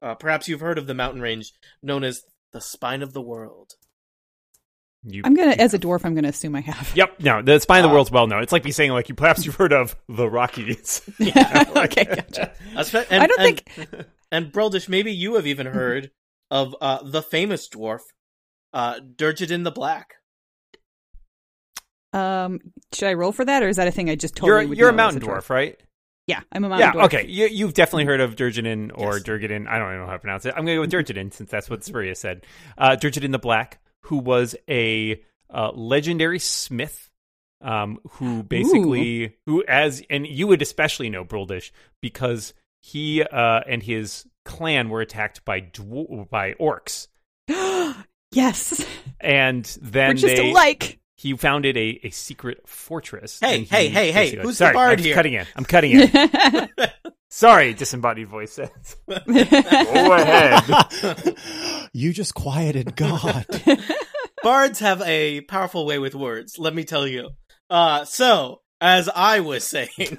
Uh, 0.00 0.14
perhaps 0.14 0.48
you've 0.48 0.60
heard 0.60 0.78
of 0.78 0.86
the 0.86 0.94
mountain 0.94 1.20
range 1.20 1.52
known 1.82 2.02
as 2.02 2.22
the 2.52 2.62
Spine 2.62 3.02
of 3.02 3.12
the 3.12 3.20
World. 3.20 3.74
You, 5.04 5.22
I'm 5.24 5.34
gonna, 5.34 5.50
you 5.50 5.56
as 5.58 5.74
a 5.74 5.78
dwarf, 5.78 6.04
I'm 6.04 6.14
gonna 6.14 6.28
assume 6.28 6.54
I 6.54 6.60
have. 6.60 6.92
Yep. 6.94 7.20
No, 7.20 7.42
the 7.42 7.58
spine 7.58 7.80
of 7.80 7.84
the 7.84 7.90
Uh, 7.90 7.94
world's 7.94 8.10
well 8.12 8.26
known. 8.28 8.42
It's 8.42 8.52
like 8.52 8.64
me 8.64 8.70
saying 8.70 8.92
like 8.92 9.08
you 9.08 9.14
perhaps 9.16 9.44
you've 9.44 9.56
heard 9.56 9.72
of 9.72 9.96
the 10.08 10.28
Rockies. 10.28 11.02
Yeah. 11.18 11.64
Okay, 11.76 12.04
gotcha. 12.04 12.52
Espe- 12.74 13.06
and, 13.10 13.22
I 13.22 13.26
don't 13.26 13.40
and, 13.40 13.60
think- 13.66 14.06
And 14.30 14.52
Broldish, 14.52 14.88
maybe 14.88 15.12
you 15.12 15.34
have 15.34 15.46
even 15.46 15.66
heard 15.66 16.10
of 16.50 16.76
uh, 16.80 17.02
the 17.02 17.20
famous 17.22 17.68
dwarf, 17.68 18.00
uh, 18.72 19.00
Durgeddin 19.00 19.64
the 19.64 19.70
Black. 19.72 20.14
Um, 22.12 22.60
should 22.92 23.08
I 23.08 23.14
roll 23.14 23.32
for 23.32 23.44
that, 23.44 23.62
or 23.62 23.68
is 23.68 23.76
that 23.76 23.88
a 23.88 23.90
thing 23.90 24.10
I 24.10 24.16
just 24.16 24.36
totally? 24.36 24.66
you're 24.66 24.74
you're 24.74 24.88
a 24.90 24.92
know 24.92 25.08
as 25.08 25.14
mountain 25.14 25.28
dwarf, 25.28 25.48
right? 25.50 25.80
Yeah, 26.26 26.40
I'm 26.52 26.62
a 26.64 26.68
mountain 26.68 26.88
yeah. 26.88 27.00
dwarf. 27.00 27.04
Okay. 27.06 27.26
You, 27.26 27.46
you've 27.46 27.74
definitely 27.74 28.04
heard 28.04 28.20
of 28.20 28.36
Durgenin 28.36 28.92
or 28.94 29.14
Yes. 29.14 29.22
Durgadin. 29.24 29.66
I 29.66 29.78
don't 29.78 29.96
know 29.98 30.06
how 30.06 30.12
to 30.12 30.18
pronounce 30.18 30.46
it. 30.46 30.50
I'm 30.56 30.64
going 30.64 30.80
to 30.80 30.86
go 30.86 30.98
with 30.98 31.06
Durgadin 31.06 31.32
since 31.32 31.50
that's 31.50 31.68
what 31.68 31.82
Spurious 31.84 32.20
said. 32.20 32.46
Uh, 32.78 32.90
Durgadin 33.00 33.32
the 33.32 33.38
Black, 33.40 33.80
who 34.04 34.18
was 34.18 34.54
a 34.68 35.20
uh, 35.52 35.70
legendary 35.72 36.38
smith. 36.38 37.08
Um, 37.60 38.00
who 38.14 38.42
basically, 38.42 39.36
who 39.46 39.62
as, 39.68 40.02
and 40.10 40.26
you 40.26 40.48
would 40.48 40.62
especially 40.62 41.08
know 41.10 41.24
Broldish 41.24 41.70
because 42.00 42.54
he 42.82 43.22
uh, 43.22 43.60
and 43.68 43.80
his 43.80 44.26
clan 44.44 44.88
were 44.88 45.00
attacked 45.00 45.44
by 45.44 45.60
dw- 45.60 46.28
by 46.28 46.54
orcs, 46.54 47.06
yes, 48.32 48.84
and 49.20 49.64
then 49.80 50.08
we're 50.08 50.14
just 50.14 50.34
they 50.36 50.50
alike. 50.50 50.98
he 51.16 51.36
founded 51.36 51.76
a, 51.76 52.00
a 52.02 52.10
secret 52.10 52.68
fortress. 52.68 53.38
Hey, 53.38 53.58
and 53.58 53.66
hey, 53.68 53.88
hey, 53.88 54.10
hey, 54.10 54.24
basically- 54.24 54.42
who's 54.42 54.58
the 54.58 54.64
sorry, 54.64 54.74
bard 54.74 54.98
I'm 54.98 55.04
here? 55.04 55.14
Cutting 55.14 55.34
in. 55.34 55.46
I'm 55.54 55.64
cutting 55.64 55.92
in. 55.92 56.10
sorry, 57.32 57.72
disembodied 57.74 58.28
voice 58.28 58.52
says. 58.52 58.96
Go 59.08 60.12
ahead. 60.12 61.36
you 61.92 62.12
just 62.12 62.34
quieted 62.34 62.94
God. 62.94 63.46
Bards 64.42 64.80
have 64.80 65.02
a 65.02 65.40
powerful 65.42 65.86
way 65.86 65.98
with 65.98 66.14
words, 66.14 66.58
let 66.58 66.74
me 66.74 66.84
tell 66.84 67.06
you. 67.06 67.30
Uh, 67.70 68.04
so, 68.04 68.60
as 68.80 69.08
I 69.14 69.40
was 69.40 69.66
saying, 69.66 70.18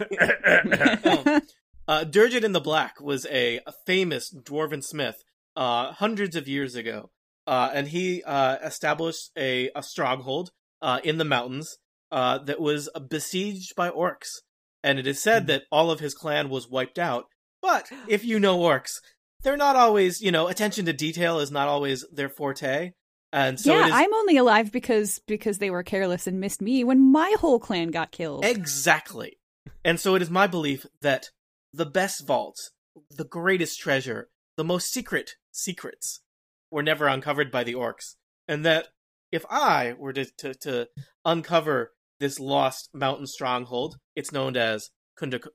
uh, 1.88 2.06
Durgeddin 2.06 2.54
the 2.54 2.62
Black 2.62 2.99
was 2.99 3.28
a, 3.30 3.60
a 3.67 3.73
famous 3.86 4.34
dwarven 4.34 4.84
smith 4.84 5.17
uh, 5.56 5.91
hundreds 5.91 6.36
of 6.36 6.47
years 6.47 6.76
ago, 6.76 7.12
uh, 7.45 7.69
and 7.73 7.89
he 7.89 8.23
uh, 8.23 8.58
established 8.63 9.32
a, 9.38 9.69
a 9.76 9.84
stronghold 9.84 10.52
uh, 10.82 10.99
in 11.04 11.17
the 11.17 11.26
mountains 11.26 11.78
uh, 12.12 12.38
that 12.39 12.60
was 12.60 12.89
besieged 13.10 13.76
by 13.76 13.89
orcs. 13.89 14.41
And 14.84 15.00
it 15.00 15.08
is 15.08 15.22
said 15.22 15.43
hmm. 15.43 15.48
that 15.48 15.63
all 15.72 15.91
of 15.91 16.00
his 16.00 16.13
clan 16.13 16.50
was 16.50 16.69
wiped 16.69 17.00
out. 17.00 17.26
But 17.62 17.89
if 18.08 18.26
you 18.26 18.39
know 18.39 18.60
orcs, 18.60 19.00
they're 19.43 19.58
not 19.58 19.76
always, 19.76 20.22
you 20.22 20.32
know, 20.32 20.48
attention 20.48 20.86
to 20.86 20.93
detail 20.93 21.39
is 21.39 21.52
not 21.52 21.67
always 21.67 22.06
their 22.12 22.30
forte. 22.30 22.91
And 23.32 23.60
so 23.60 23.74
yeah, 23.74 23.88
is 23.88 23.93
I'm 23.93 24.13
only 24.13 24.38
alive 24.38 24.72
because 24.72 25.19
because 25.28 25.58
they 25.58 25.72
were 25.72 25.82
careless 25.82 26.28
and 26.28 26.39
missed 26.39 26.62
me 26.62 26.84
when 26.84 27.12
my 27.12 27.36
whole 27.39 27.60
clan 27.60 27.89
got 27.89 28.12
killed. 28.12 28.46
Exactly. 28.46 29.39
And 29.84 30.00
so 30.00 30.13
it 30.15 30.22
is 30.22 30.30
my 30.30 30.46
belief 30.46 30.86
that 31.02 31.30
the 31.74 31.86
best 31.86 32.28
vaults, 32.28 32.72
the 33.10 33.26
greatest 33.26 33.80
treasure, 33.80 34.30
the 34.56 34.63
most 34.63 34.93
secret 34.93 35.32
secrets 35.52 36.22
were 36.69 36.84
never 36.84 37.08
uncovered 37.08 37.52
by 37.52 37.63
the 37.63 37.74
orcs. 37.74 38.15
And 38.48 38.63
that 38.65 38.89
if 39.32 39.46
I 39.50 39.96
were 39.98 40.13
to, 40.13 40.26
to, 40.26 40.54
to 40.54 40.88
uncover 41.26 41.91
this 42.23 42.39
lost 42.39 42.89
mountain 42.93 43.27
stronghold, 43.27 43.97
it's 44.15 44.31
known 44.31 44.55
as 44.55 44.89
Kunda- 45.19 45.45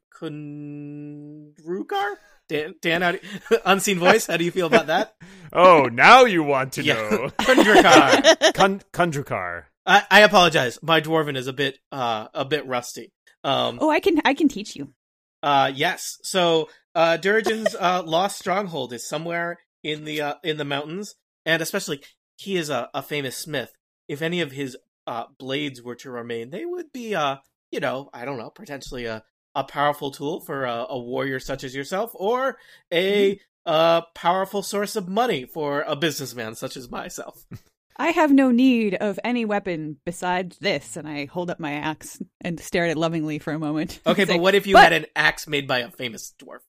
Khundrakar? 0.89 2.15
Dan, 2.49 2.75
Dan 2.81 3.03
how 3.03 3.13
do 3.13 3.19
unseen 3.65 3.99
voice, 3.99 4.27
how 4.27 4.37
do 4.37 4.45
you 4.45 4.51
feel 4.51 4.67
about 4.67 4.87
that? 4.89 5.15
Oh, 5.51 5.85
now 5.91 6.27
you 6.27 6.43
want 6.43 6.75
to 6.75 6.83
Yeah. 6.85 6.95
know. 6.95 7.31
Khundrakar. 7.41 8.53
Kun- 8.53 8.83
Khundrakar. 8.93 9.63
I, 9.87 10.03
I 10.11 10.21
apologize. 10.21 10.79
My 10.83 11.01
dwarven 11.01 11.39
is 11.39 11.47
a 11.47 11.55
bit 11.55 11.79
uh 11.91 12.29
a 12.35 12.45
bit 12.45 12.67
rusty. 12.67 13.13
Um 13.45 13.79
oh, 13.81 13.89
I 13.89 14.01
can 14.01 14.21
I 14.27 14.35
can 14.35 14.49
teach 14.49 14.77
you. 14.77 14.93
Uh 15.43 15.73
yes. 15.75 16.19
So 16.23 16.69
uh 16.95 17.17
Durgan's 17.17 17.75
uh 17.75 18.03
lost 18.05 18.39
stronghold 18.39 18.93
is 18.93 19.09
somewhere 19.09 19.57
in 19.83 20.05
the 20.05 20.21
uh, 20.21 20.35
in 20.45 20.59
the 20.59 20.67
mountains 20.67 21.15
and 21.47 21.63
especially 21.63 22.03
he 22.37 22.57
is 22.57 22.69
a, 22.69 22.91
a 22.93 23.01
famous 23.01 23.35
smith. 23.39 23.73
If 24.07 24.21
any 24.21 24.43
of 24.43 24.53
his 24.53 24.77
uh 25.09 25.25
blades 25.39 25.83
were 25.83 25.97
to 25.97 26.11
remain, 26.11 26.51
they 26.51 26.65
would 26.65 26.93
be 26.93 27.15
uh 27.15 27.37
you 27.71 27.81
know, 27.81 28.09
I 28.15 28.25
don't 28.25 28.39
know, 28.39 28.51
potentially 28.51 29.07
a 29.07 29.25
a 29.55 29.65
powerful 29.65 30.11
tool 30.11 30.41
for 30.41 30.65
a, 30.65 30.87
a 30.91 30.99
warrior 30.99 31.41
such 31.41 31.65
as 31.65 31.75
yourself 31.75 32.13
or 32.15 32.59
a 32.93 33.41
uh 33.67 34.03
powerful 34.15 34.63
source 34.63 34.95
of 34.97 35.09
money 35.09 35.45
for 35.47 35.83
a 35.83 35.97
businessman 35.97 36.55
such 36.55 36.77
as 36.77 36.91
myself. 36.91 37.45
I 38.01 38.11
have 38.11 38.31
no 38.33 38.53
need 38.53 38.95
of 38.95 39.19
any 39.25 39.45
weapon 39.45 39.97
besides 40.05 40.57
this, 40.59 40.97
and 40.97 41.09
I 41.09 41.25
hold 41.27 41.51
up 41.51 41.59
my 41.59 41.73
axe 41.73 42.23
and 42.41 42.61
stare 42.61 42.85
at 42.85 42.91
it 42.93 42.97
lovingly 42.97 43.41
for 43.41 43.53
a 43.53 43.59
moment. 43.59 43.99
Okay, 44.07 44.25
Say, 44.25 44.35
but 44.35 44.41
what 44.43 44.55
if 44.55 44.69
you 44.69 44.75
"But 44.75 44.85
had 44.85 44.93
an 44.93 45.07
axe 45.17 45.49
made 45.49 45.67
by 45.67 45.81
a 45.81 45.91
famous 45.91 46.33
dwarf? 46.39 46.61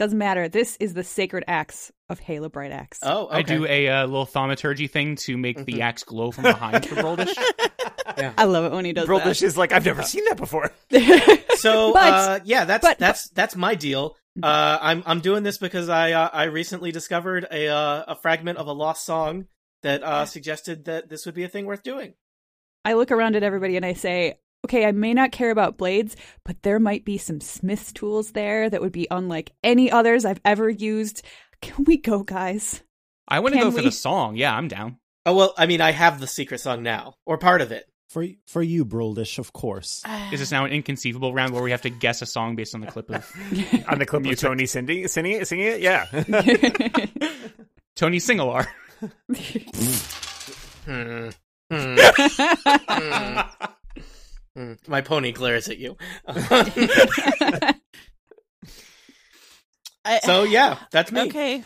Doesn't 0.00 0.16
matter. 0.16 0.48
This 0.48 0.78
is 0.80 0.94
the 0.94 1.04
sacred 1.04 1.44
axe 1.46 1.92
of 2.08 2.18
Hala 2.20 2.48
Bright 2.48 2.72
Axe. 2.72 3.00
Oh, 3.02 3.26
okay. 3.26 3.36
I 3.36 3.42
do 3.42 3.66
a 3.66 3.86
uh, 3.88 4.06
little 4.06 4.24
thaumaturgy 4.24 4.86
thing 4.86 5.16
to 5.16 5.36
make 5.36 5.58
Mhm. 5.58 5.64
the 5.66 5.82
axe 5.82 6.04
glow 6.04 6.30
from 6.30 6.44
behind 6.44 6.86
for 6.86 6.94
Broldish. 6.94 7.34
I 8.38 8.44
love 8.44 8.64
it 8.64 8.74
when 8.74 8.86
he 8.86 8.94
does 8.94 9.06
Broldish 9.06 9.42
is 9.42 9.58
like, 9.58 9.72
I've 9.72 9.84
never 9.84 10.02
seen 10.02 10.24
that 10.24 10.38
before. 10.38 10.70
So 11.58 11.92
But- 11.92 12.12
uh, 12.14 12.40
yeah, 12.44 12.64
that's 12.64 12.80
but- 12.86 12.98
that's 12.98 13.28
that's 13.28 13.54
my 13.54 13.74
deal. 13.74 14.16
Uh, 14.42 14.78
I'm 14.80 15.02
I'm 15.04 15.20
doing 15.20 15.42
this 15.42 15.58
because 15.58 15.90
I 15.90 16.12
uh, 16.12 16.30
I 16.32 16.44
recently 16.44 16.92
discovered 16.92 17.46
a 17.50 17.68
uh, 17.68 18.04
a 18.08 18.16
fragment 18.16 18.56
of 18.56 18.68
a 18.68 18.72
lost 18.72 19.04
song 19.04 19.48
that 19.82 20.02
uh, 20.02 20.24
suggested 20.24 20.86
that 20.86 21.10
this 21.10 21.26
would 21.26 21.34
be 21.34 21.44
a 21.44 21.48
thing 21.48 21.66
worth 21.66 21.82
doing. 21.82 22.14
I 22.86 22.94
look 22.94 23.10
around 23.10 23.36
at 23.36 23.42
everybody 23.42 23.76
and 23.76 23.84
I 23.84 23.92
say, 23.92 24.38
okay, 24.64 24.84
I 24.86 24.92
may 24.92 25.14
not 25.14 25.32
care 25.32 25.50
about 25.50 25.76
blades, 25.78 26.16
but 26.44 26.62
there 26.62 26.78
might 26.78 27.04
be 27.04 27.18
some 27.18 27.40
smith's 27.40 27.92
tools 27.92 28.32
there 28.32 28.68
that 28.70 28.80
would 28.80 28.92
be 28.92 29.06
unlike 29.10 29.52
any 29.62 29.90
others 29.90 30.24
I've 30.24 30.40
ever 30.44 30.68
used. 30.68 31.22
Can 31.62 31.84
we 31.84 31.96
go, 31.96 32.22
guys? 32.22 32.82
I 33.28 33.40
want 33.40 33.54
to 33.54 33.58
Can 33.60 33.68
go 33.68 33.72
for 33.72 33.78
we- 33.78 33.84
the 33.84 33.92
song. 33.92 34.36
Yeah, 34.36 34.54
I'm 34.54 34.68
down. 34.68 34.96
Oh 35.26 35.34
well, 35.34 35.54
I 35.58 35.66
mean, 35.66 35.80
I 35.82 35.90
have 35.92 36.18
the 36.18 36.26
secret 36.26 36.60
song 36.60 36.82
now, 36.82 37.14
or 37.26 37.36
part 37.36 37.60
of 37.60 37.72
it. 37.72 37.86
For 38.08 38.26
for 38.46 38.60
you, 38.62 38.84
Broldish, 38.84 39.38
of 39.38 39.52
course. 39.52 40.02
Is 40.32 40.40
this 40.40 40.50
now 40.50 40.64
an 40.64 40.72
inconceivable 40.72 41.32
round 41.32 41.52
where 41.52 41.62
we 41.62 41.70
have 41.70 41.82
to 41.82 41.90
guess 41.90 42.22
a 42.22 42.26
song 42.26 42.56
based 42.56 42.74
on 42.74 42.80
the 42.80 42.88
clip 42.88 43.08
of 43.10 43.30
On 43.88 43.98
the 44.00 44.06
clip 44.06 44.26
of 44.26 44.36
Tony 44.38 44.66
singing, 44.66 45.06
singing 45.06 45.32
it, 45.40 45.46
singing 45.46 45.66
it, 45.66 45.80
yeah. 45.80 46.06
Tony 47.96 48.18
Singalar? 48.18 48.66
Hmm. 50.86 51.28
Hmm. 51.70 51.98
Hmm. 52.88 53.40
Hmm. 54.56 54.72
My 54.88 55.00
pony 55.00 55.32
glares 55.32 55.68
at 55.68 55.78
you. 55.78 55.96
I, 60.04 60.20
so 60.24 60.44
yeah, 60.44 60.78
that's 60.90 61.12
me. 61.12 61.22
okay. 61.22 61.64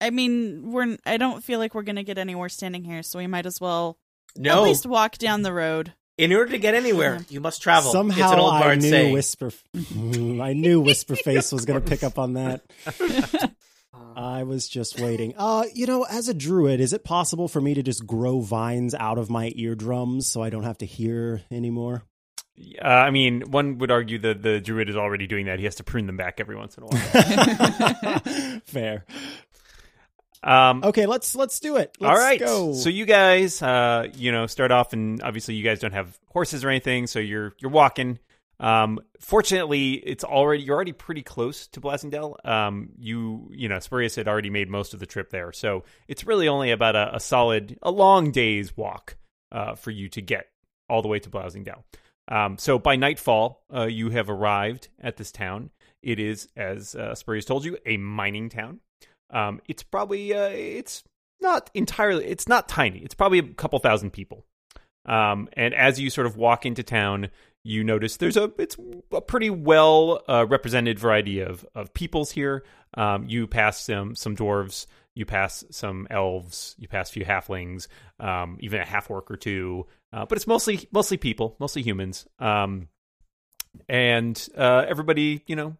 I 0.00 0.10
mean, 0.10 0.70
we're. 0.72 0.96
I 1.06 1.16
don't 1.16 1.42
feel 1.42 1.58
like 1.58 1.74
we're 1.74 1.82
gonna 1.82 2.02
get 2.04 2.18
anywhere 2.18 2.48
standing 2.48 2.84
here, 2.84 3.02
so 3.02 3.18
we 3.18 3.26
might 3.26 3.46
as 3.46 3.60
well 3.60 3.98
No, 4.36 4.58
at 4.58 4.62
least 4.64 4.86
walk 4.86 5.16
down 5.18 5.42
the 5.42 5.52
road. 5.52 5.94
in 6.18 6.32
order 6.32 6.52
to 6.52 6.58
get 6.58 6.74
anywhere, 6.74 7.24
you 7.30 7.40
must 7.40 7.62
travel. 7.62 7.90
Somehow 7.90 8.24
it's 8.24 8.32
an 8.34 8.38
old 8.38 8.54
I 8.54 8.74
knew 8.74 8.90
saying. 8.90 9.12
Whisper. 9.14 9.50
Mm, 9.74 10.42
I 10.44 10.52
knew 10.52 10.82
Whisperface 10.82 11.52
was 11.52 11.64
going 11.64 11.80
to 11.80 11.88
pick 11.88 12.02
up 12.04 12.18
on 12.18 12.34
that. 12.34 12.62
I 14.16 14.42
was 14.44 14.68
just 14.68 15.00
waiting. 15.00 15.34
Uh, 15.38 15.64
you 15.74 15.86
know, 15.86 16.04
as 16.04 16.28
a 16.28 16.34
druid, 16.34 16.80
is 16.80 16.92
it 16.92 17.04
possible 17.04 17.48
for 17.48 17.60
me 17.60 17.74
to 17.74 17.82
just 17.82 18.06
grow 18.06 18.40
vines 18.40 18.94
out 18.94 19.18
of 19.18 19.28
my 19.30 19.52
eardrums 19.56 20.26
so 20.26 20.42
I 20.42 20.50
don't 20.50 20.62
have 20.64 20.78
to 20.78 20.86
hear 20.86 21.42
anymore? 21.50 22.04
Uh, 22.80 22.86
I 22.86 23.10
mean, 23.10 23.42
one 23.50 23.78
would 23.78 23.90
argue 23.90 24.18
that 24.20 24.42
the 24.42 24.60
druid 24.60 24.88
is 24.88 24.96
already 24.96 25.26
doing 25.26 25.46
that. 25.46 25.58
He 25.58 25.64
has 25.64 25.74
to 25.76 25.84
prune 25.84 26.06
them 26.06 26.16
back 26.16 26.38
every 26.38 26.54
once 26.56 26.76
in 26.78 26.84
a 26.84 26.86
while. 26.86 28.60
Fair. 28.66 29.04
Um, 30.42 30.84
Okay, 30.84 31.06
let's 31.06 31.34
let's 31.34 31.58
do 31.58 31.76
it. 31.78 31.96
Let's 31.98 32.10
All 32.10 32.16
right. 32.24 32.38
go. 32.38 32.74
So 32.74 32.90
you 32.90 33.06
guys, 33.06 33.60
uh, 33.62 34.08
you 34.14 34.30
know, 34.30 34.46
start 34.46 34.70
off, 34.70 34.92
and 34.92 35.22
obviously 35.22 35.54
you 35.54 35.64
guys 35.64 35.80
don't 35.80 35.92
have 35.92 36.16
horses 36.28 36.64
or 36.64 36.68
anything, 36.68 37.06
so 37.06 37.18
you're 37.18 37.54
you're 37.58 37.70
walking. 37.70 38.18
Um, 38.60 39.00
fortunately, 39.20 39.94
it's 39.94 40.24
already 40.24 40.62
you're 40.62 40.76
already 40.76 40.92
pretty 40.92 41.22
close 41.22 41.66
to 41.68 41.80
Blasingdell. 41.80 42.44
Um, 42.46 42.90
you 42.98 43.50
you 43.52 43.68
know, 43.68 43.78
Spurious 43.78 44.16
had 44.16 44.28
already 44.28 44.50
made 44.50 44.68
most 44.68 44.94
of 44.94 45.00
the 45.00 45.06
trip 45.06 45.30
there, 45.30 45.52
so 45.52 45.84
it's 46.08 46.24
really 46.24 46.48
only 46.48 46.70
about 46.70 46.96
a, 46.96 47.16
a 47.16 47.20
solid, 47.20 47.78
a 47.82 47.90
long 47.90 48.30
day's 48.30 48.76
walk 48.76 49.16
uh, 49.52 49.74
for 49.74 49.90
you 49.90 50.08
to 50.10 50.20
get 50.20 50.46
all 50.88 51.02
the 51.02 51.08
way 51.08 51.18
to 51.18 51.30
Blasingdell. 51.30 51.82
Um, 52.28 52.56
so 52.58 52.78
by 52.78 52.96
nightfall, 52.96 53.64
uh, 53.74 53.84
you 53.84 54.10
have 54.10 54.30
arrived 54.30 54.88
at 55.00 55.16
this 55.16 55.30
town. 55.30 55.70
It 56.02 56.18
is, 56.18 56.48
as 56.56 56.94
uh, 56.94 57.14
Spurious 57.14 57.44
told 57.44 57.64
you, 57.64 57.76
a 57.84 57.96
mining 57.96 58.48
town. 58.48 58.80
Um, 59.30 59.60
it's 59.68 59.82
probably 59.82 60.32
uh, 60.32 60.48
it's 60.48 61.02
not 61.40 61.70
entirely 61.74 62.24
it's 62.24 62.48
not 62.48 62.68
tiny 62.68 62.98
it's 63.00 63.14
probably 63.14 63.38
a 63.38 63.42
couple 63.42 63.78
thousand 63.78 64.12
people 64.12 64.46
um, 65.06 65.48
and 65.52 65.74
as 65.74 66.00
you 66.00 66.08
sort 66.08 66.26
of 66.26 66.36
walk 66.36 66.64
into 66.64 66.82
town 66.82 67.28
you 67.64 67.82
notice 67.82 68.18
there's 68.18 68.36
a 68.36 68.52
it's 68.58 68.76
a 69.12 69.20
pretty 69.20 69.50
well 69.50 70.22
uh, 70.28 70.46
represented 70.46 70.98
variety 70.98 71.40
of 71.40 71.66
of 71.74 71.92
peoples 71.94 72.30
here 72.30 72.64
um, 72.94 73.26
you 73.26 73.46
pass 73.46 73.80
some 73.80 74.14
some 74.14 74.36
dwarves 74.36 74.86
you 75.14 75.24
pass 75.24 75.64
some 75.70 76.06
elves 76.10 76.76
you 76.78 76.86
pass 76.86 77.10
a 77.10 77.12
few 77.12 77.24
halflings 77.24 77.88
um, 78.20 78.58
even 78.60 78.80
a 78.80 78.84
half 78.84 79.10
orc 79.10 79.30
or 79.30 79.36
two 79.36 79.86
uh, 80.12 80.26
but 80.26 80.36
it's 80.36 80.46
mostly 80.46 80.86
mostly 80.92 81.16
people 81.16 81.56
mostly 81.58 81.82
humans 81.82 82.26
um, 82.38 82.88
and 83.88 84.48
uh, 84.56 84.84
everybody 84.86 85.42
you 85.46 85.56
know 85.56 85.76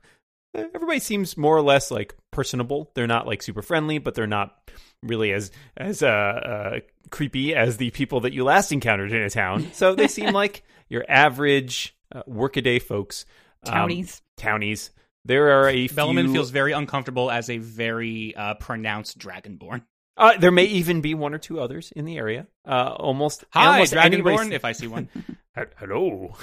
everybody 0.54 1.00
seems 1.00 1.36
more 1.36 1.56
or 1.56 1.62
less 1.62 1.90
like 1.90 2.16
personable. 2.30 2.90
They're 2.94 3.06
not 3.06 3.26
like 3.26 3.42
super 3.42 3.62
friendly, 3.62 3.98
but 3.98 4.14
they're 4.14 4.26
not 4.26 4.70
really 5.02 5.32
as 5.32 5.50
as 5.76 6.02
uh, 6.02 6.06
uh, 6.06 6.80
creepy 7.10 7.54
as 7.54 7.76
the 7.76 7.90
people 7.90 8.20
that 8.20 8.32
you 8.32 8.44
last 8.44 8.72
encountered 8.72 9.12
in 9.12 9.22
a 9.22 9.30
town. 9.30 9.72
So 9.72 9.94
they 9.94 10.08
seem 10.08 10.32
like 10.32 10.64
your 10.94 11.04
average 11.08 11.94
uh, 12.14 12.22
workaday 12.26 12.78
folks. 12.78 13.26
Um, 13.66 13.72
Townies. 13.74 14.22
townies. 14.38 14.90
There 15.26 15.60
are 15.60 15.68
a 15.68 15.88
few. 15.88 15.96
Bellman 15.96 16.32
feels 16.32 16.50
very 16.50 16.72
uncomfortable 16.72 17.30
as 17.30 17.50
a 17.50 17.58
very 17.58 18.34
uh, 18.36 18.54
pronounced 18.54 19.18
dragonborn. 19.18 19.82
Uh, 20.16 20.36
there 20.38 20.52
may 20.52 20.64
even 20.64 21.00
be 21.00 21.12
one 21.14 21.34
or 21.34 21.38
two 21.38 21.58
others 21.60 21.92
in 21.96 22.04
the 22.04 22.16
area. 22.18 22.46
Uh, 22.66 22.94
almost. 22.96 23.44
Hi, 23.50 23.66
almost 23.72 23.92
dragonborn. 23.94 24.38
race- 24.38 24.50
If 24.52 24.64
I 24.64 24.72
see 24.72 24.86
one, 24.86 25.08
Hello. 25.76 26.34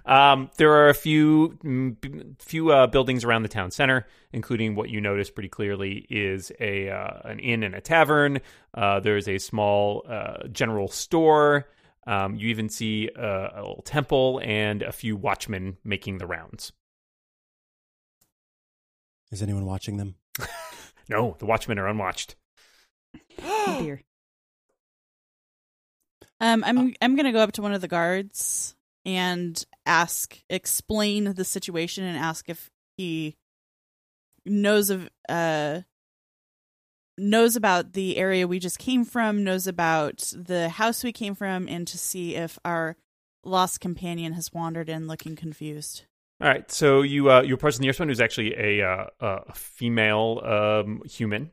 um, 0.04 0.50
there 0.56 0.72
are 0.72 0.88
a 0.88 0.94
few 0.94 1.96
few 2.38 2.70
uh, 2.72 2.86
buildings 2.86 3.24
around 3.24 3.42
the 3.42 3.48
town 3.48 3.70
center, 3.70 4.06
including 4.32 4.74
what 4.74 4.90
you 4.90 5.00
notice 5.00 5.30
pretty 5.30 5.48
clearly 5.48 6.06
is 6.10 6.52
a 6.60 6.90
uh, 6.90 7.20
an 7.24 7.38
inn 7.38 7.62
and 7.62 7.74
a 7.74 7.80
tavern. 7.80 8.40
Uh, 8.74 9.00
there's 9.00 9.28
a 9.28 9.38
small 9.38 10.04
uh, 10.08 10.46
general 10.52 10.88
store. 10.88 11.66
Um, 12.06 12.34
you 12.36 12.48
even 12.48 12.68
see 12.68 13.10
uh, 13.16 13.48
a 13.54 13.60
little 13.60 13.82
temple 13.84 14.40
and 14.42 14.82
a 14.82 14.92
few 14.92 15.16
watchmen 15.16 15.76
making 15.84 16.18
the 16.18 16.26
rounds. 16.26 16.72
Is 19.30 19.42
anyone 19.42 19.66
watching 19.66 19.96
them? 19.96 20.16
No, 21.10 21.34
the 21.40 21.44
watchmen 21.44 21.78
are 21.80 21.88
unwatched. 21.88 22.36
Oh, 23.42 23.78
dear. 23.82 24.00
Um, 26.40 26.62
I'm 26.64 26.94
I'm 27.02 27.16
gonna 27.16 27.32
go 27.32 27.40
up 27.40 27.52
to 27.52 27.62
one 27.62 27.74
of 27.74 27.80
the 27.80 27.88
guards 27.88 28.76
and 29.04 29.62
ask, 29.84 30.40
explain 30.48 31.24
the 31.34 31.44
situation, 31.44 32.04
and 32.04 32.16
ask 32.16 32.48
if 32.48 32.70
he 32.96 33.36
knows 34.46 34.88
of 34.88 35.08
uh 35.28 35.80
knows 37.20 37.54
about 37.56 37.92
the 37.92 38.16
area 38.16 38.48
we 38.48 38.58
just 38.58 38.78
came 38.78 39.04
from, 39.04 39.44
knows 39.44 39.66
about 39.66 40.32
the 40.34 40.70
house 40.70 41.04
we 41.04 41.12
came 41.12 41.34
from, 41.34 41.68
and 41.68 41.86
to 41.86 41.98
see 41.98 42.34
if 42.34 42.58
our 42.64 42.96
lost 43.44 43.80
companion 43.80 44.32
has 44.32 44.52
wandered 44.52 44.88
in 44.88 45.06
looking 45.06 45.36
confused. 45.36 46.04
All 46.40 46.48
right, 46.48 46.70
so 46.70 47.02
you 47.02 47.30
uh, 47.30 47.42
you 47.42 47.54
approach 47.54 47.76
the 47.76 47.82
nearest 47.82 48.00
one, 48.00 48.08
who's 48.08 48.20
actually 48.20 48.54
a 48.56 48.82
uh, 48.82 49.06
a 49.20 49.52
female 49.52 50.40
um, 50.42 51.02
human. 51.04 51.50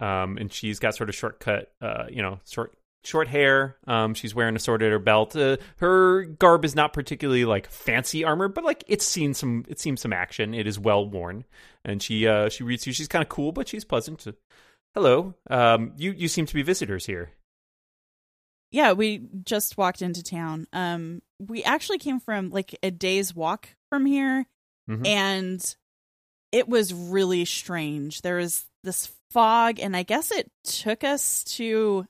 um, 0.00 0.38
and 0.38 0.52
she's 0.52 0.78
got 0.78 0.94
sort 0.94 1.08
of 1.08 1.14
shortcut, 1.14 1.70
uh, 1.80 2.04
you 2.10 2.22
know, 2.22 2.40
short 2.48 2.74
short 3.04 3.28
hair. 3.28 3.76
Um, 3.86 4.14
she's 4.14 4.34
wearing 4.34 4.56
a 4.56 4.58
sword 4.58 4.82
at 4.82 4.90
her 4.90 4.98
belt. 4.98 5.36
Uh, 5.36 5.58
her 5.76 6.24
garb 6.24 6.64
is 6.64 6.74
not 6.74 6.92
particularly 6.92 7.44
like 7.44 7.68
fancy 7.68 8.24
armor, 8.24 8.48
but 8.48 8.64
like 8.64 8.82
it's 8.88 9.06
seen 9.06 9.34
some, 9.34 9.64
it 9.68 9.78
seems 9.78 10.00
some 10.00 10.12
action. 10.12 10.54
It 10.54 10.66
is 10.66 10.78
well 10.78 11.06
worn, 11.08 11.44
and 11.84 12.02
she 12.02 12.26
uh, 12.26 12.48
she 12.48 12.64
reads 12.64 12.86
you. 12.86 12.92
She's 12.92 13.08
kind 13.08 13.22
of 13.22 13.28
cool, 13.28 13.52
but 13.52 13.68
she's 13.68 13.84
pleasant. 13.84 14.26
Hello, 14.94 15.34
um, 15.48 15.92
you 15.96 16.12
you 16.12 16.26
seem 16.28 16.46
to 16.46 16.54
be 16.54 16.62
visitors 16.62 17.06
here. 17.06 17.30
Yeah, 18.72 18.92
we 18.92 19.28
just 19.44 19.76
walked 19.78 20.02
into 20.02 20.22
town. 20.22 20.66
Um, 20.72 21.22
we 21.40 21.62
actually 21.64 21.98
came 21.98 22.20
from 22.20 22.50
like 22.50 22.76
a 22.82 22.90
day's 22.90 23.34
walk 23.34 23.68
from 23.88 24.06
here, 24.06 24.46
Mhm. 24.88 25.06
and 25.06 25.76
it 26.52 26.68
was 26.68 26.92
really 26.92 27.44
strange. 27.44 28.22
There 28.22 28.36
was 28.36 28.66
this 28.82 29.12
fog, 29.30 29.78
and 29.78 29.96
I 29.96 30.02
guess 30.02 30.30
it 30.32 30.50
took 30.64 31.04
us 31.04 31.44
to, 31.56 32.06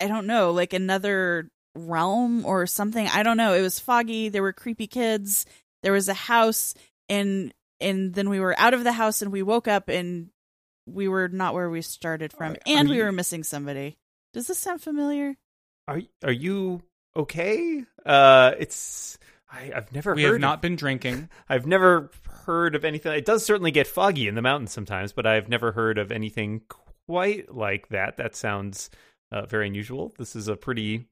I 0.00 0.08
don't 0.08 0.26
know, 0.26 0.50
like 0.52 0.72
another 0.72 1.48
realm 1.76 2.44
or 2.44 2.66
something. 2.66 3.06
I 3.08 3.22
don't 3.22 3.36
know. 3.36 3.54
It 3.54 3.62
was 3.62 3.78
foggy. 3.80 4.28
There 4.28 4.42
were 4.42 4.52
creepy 4.52 4.86
kids. 4.88 5.46
There 5.82 5.92
was 5.92 6.08
a 6.08 6.14
house, 6.14 6.74
and 7.08 7.54
and 7.80 8.14
then 8.14 8.30
we 8.30 8.40
were 8.40 8.58
out 8.58 8.74
of 8.74 8.82
the 8.84 8.92
house, 8.92 9.22
and 9.22 9.30
we 9.30 9.42
woke 9.42 9.68
up, 9.68 9.88
and 9.88 10.30
we 10.86 11.08
were 11.08 11.28
not 11.28 11.54
where 11.54 11.70
we 11.70 11.82
started 11.82 12.32
from, 12.32 12.52
Are- 12.52 12.56
and 12.66 12.88
are 12.88 12.90
we 12.90 12.96
you- 12.98 13.04
were 13.04 13.12
missing 13.12 13.42
somebody. 13.44 13.96
Does 14.32 14.46
this 14.48 14.58
sound 14.58 14.82
familiar? 14.82 15.36
Are 15.88 16.00
are 16.22 16.32
you 16.32 16.82
okay? 17.16 17.84
Uh, 18.04 18.52
it's 18.58 19.18
I, 19.50 19.72
I've 19.74 19.92
never 19.92 20.14
We 20.14 20.22
heard 20.24 20.32
have 20.32 20.40
not 20.40 20.62
been 20.62 20.76
drinking. 20.76 21.28
I've 21.48 21.66
never 21.66 22.10
heard 22.46 22.74
of 22.74 22.84
anything. 22.84 23.12
It 23.12 23.24
does 23.24 23.44
certainly 23.44 23.70
get 23.70 23.86
foggy 23.86 24.26
in 24.28 24.34
the 24.34 24.42
mountains 24.42 24.72
sometimes, 24.72 25.12
but 25.12 25.26
I've 25.26 25.48
never 25.48 25.72
heard 25.72 25.98
of 25.98 26.10
anything 26.10 26.62
quite 27.06 27.54
like 27.54 27.88
that. 27.90 28.16
That 28.16 28.34
sounds 28.34 28.90
uh, 29.30 29.46
very 29.46 29.66
unusual. 29.68 30.12
This 30.18 30.34
is 30.34 30.48
a 30.48 30.56
pretty, 30.56 31.06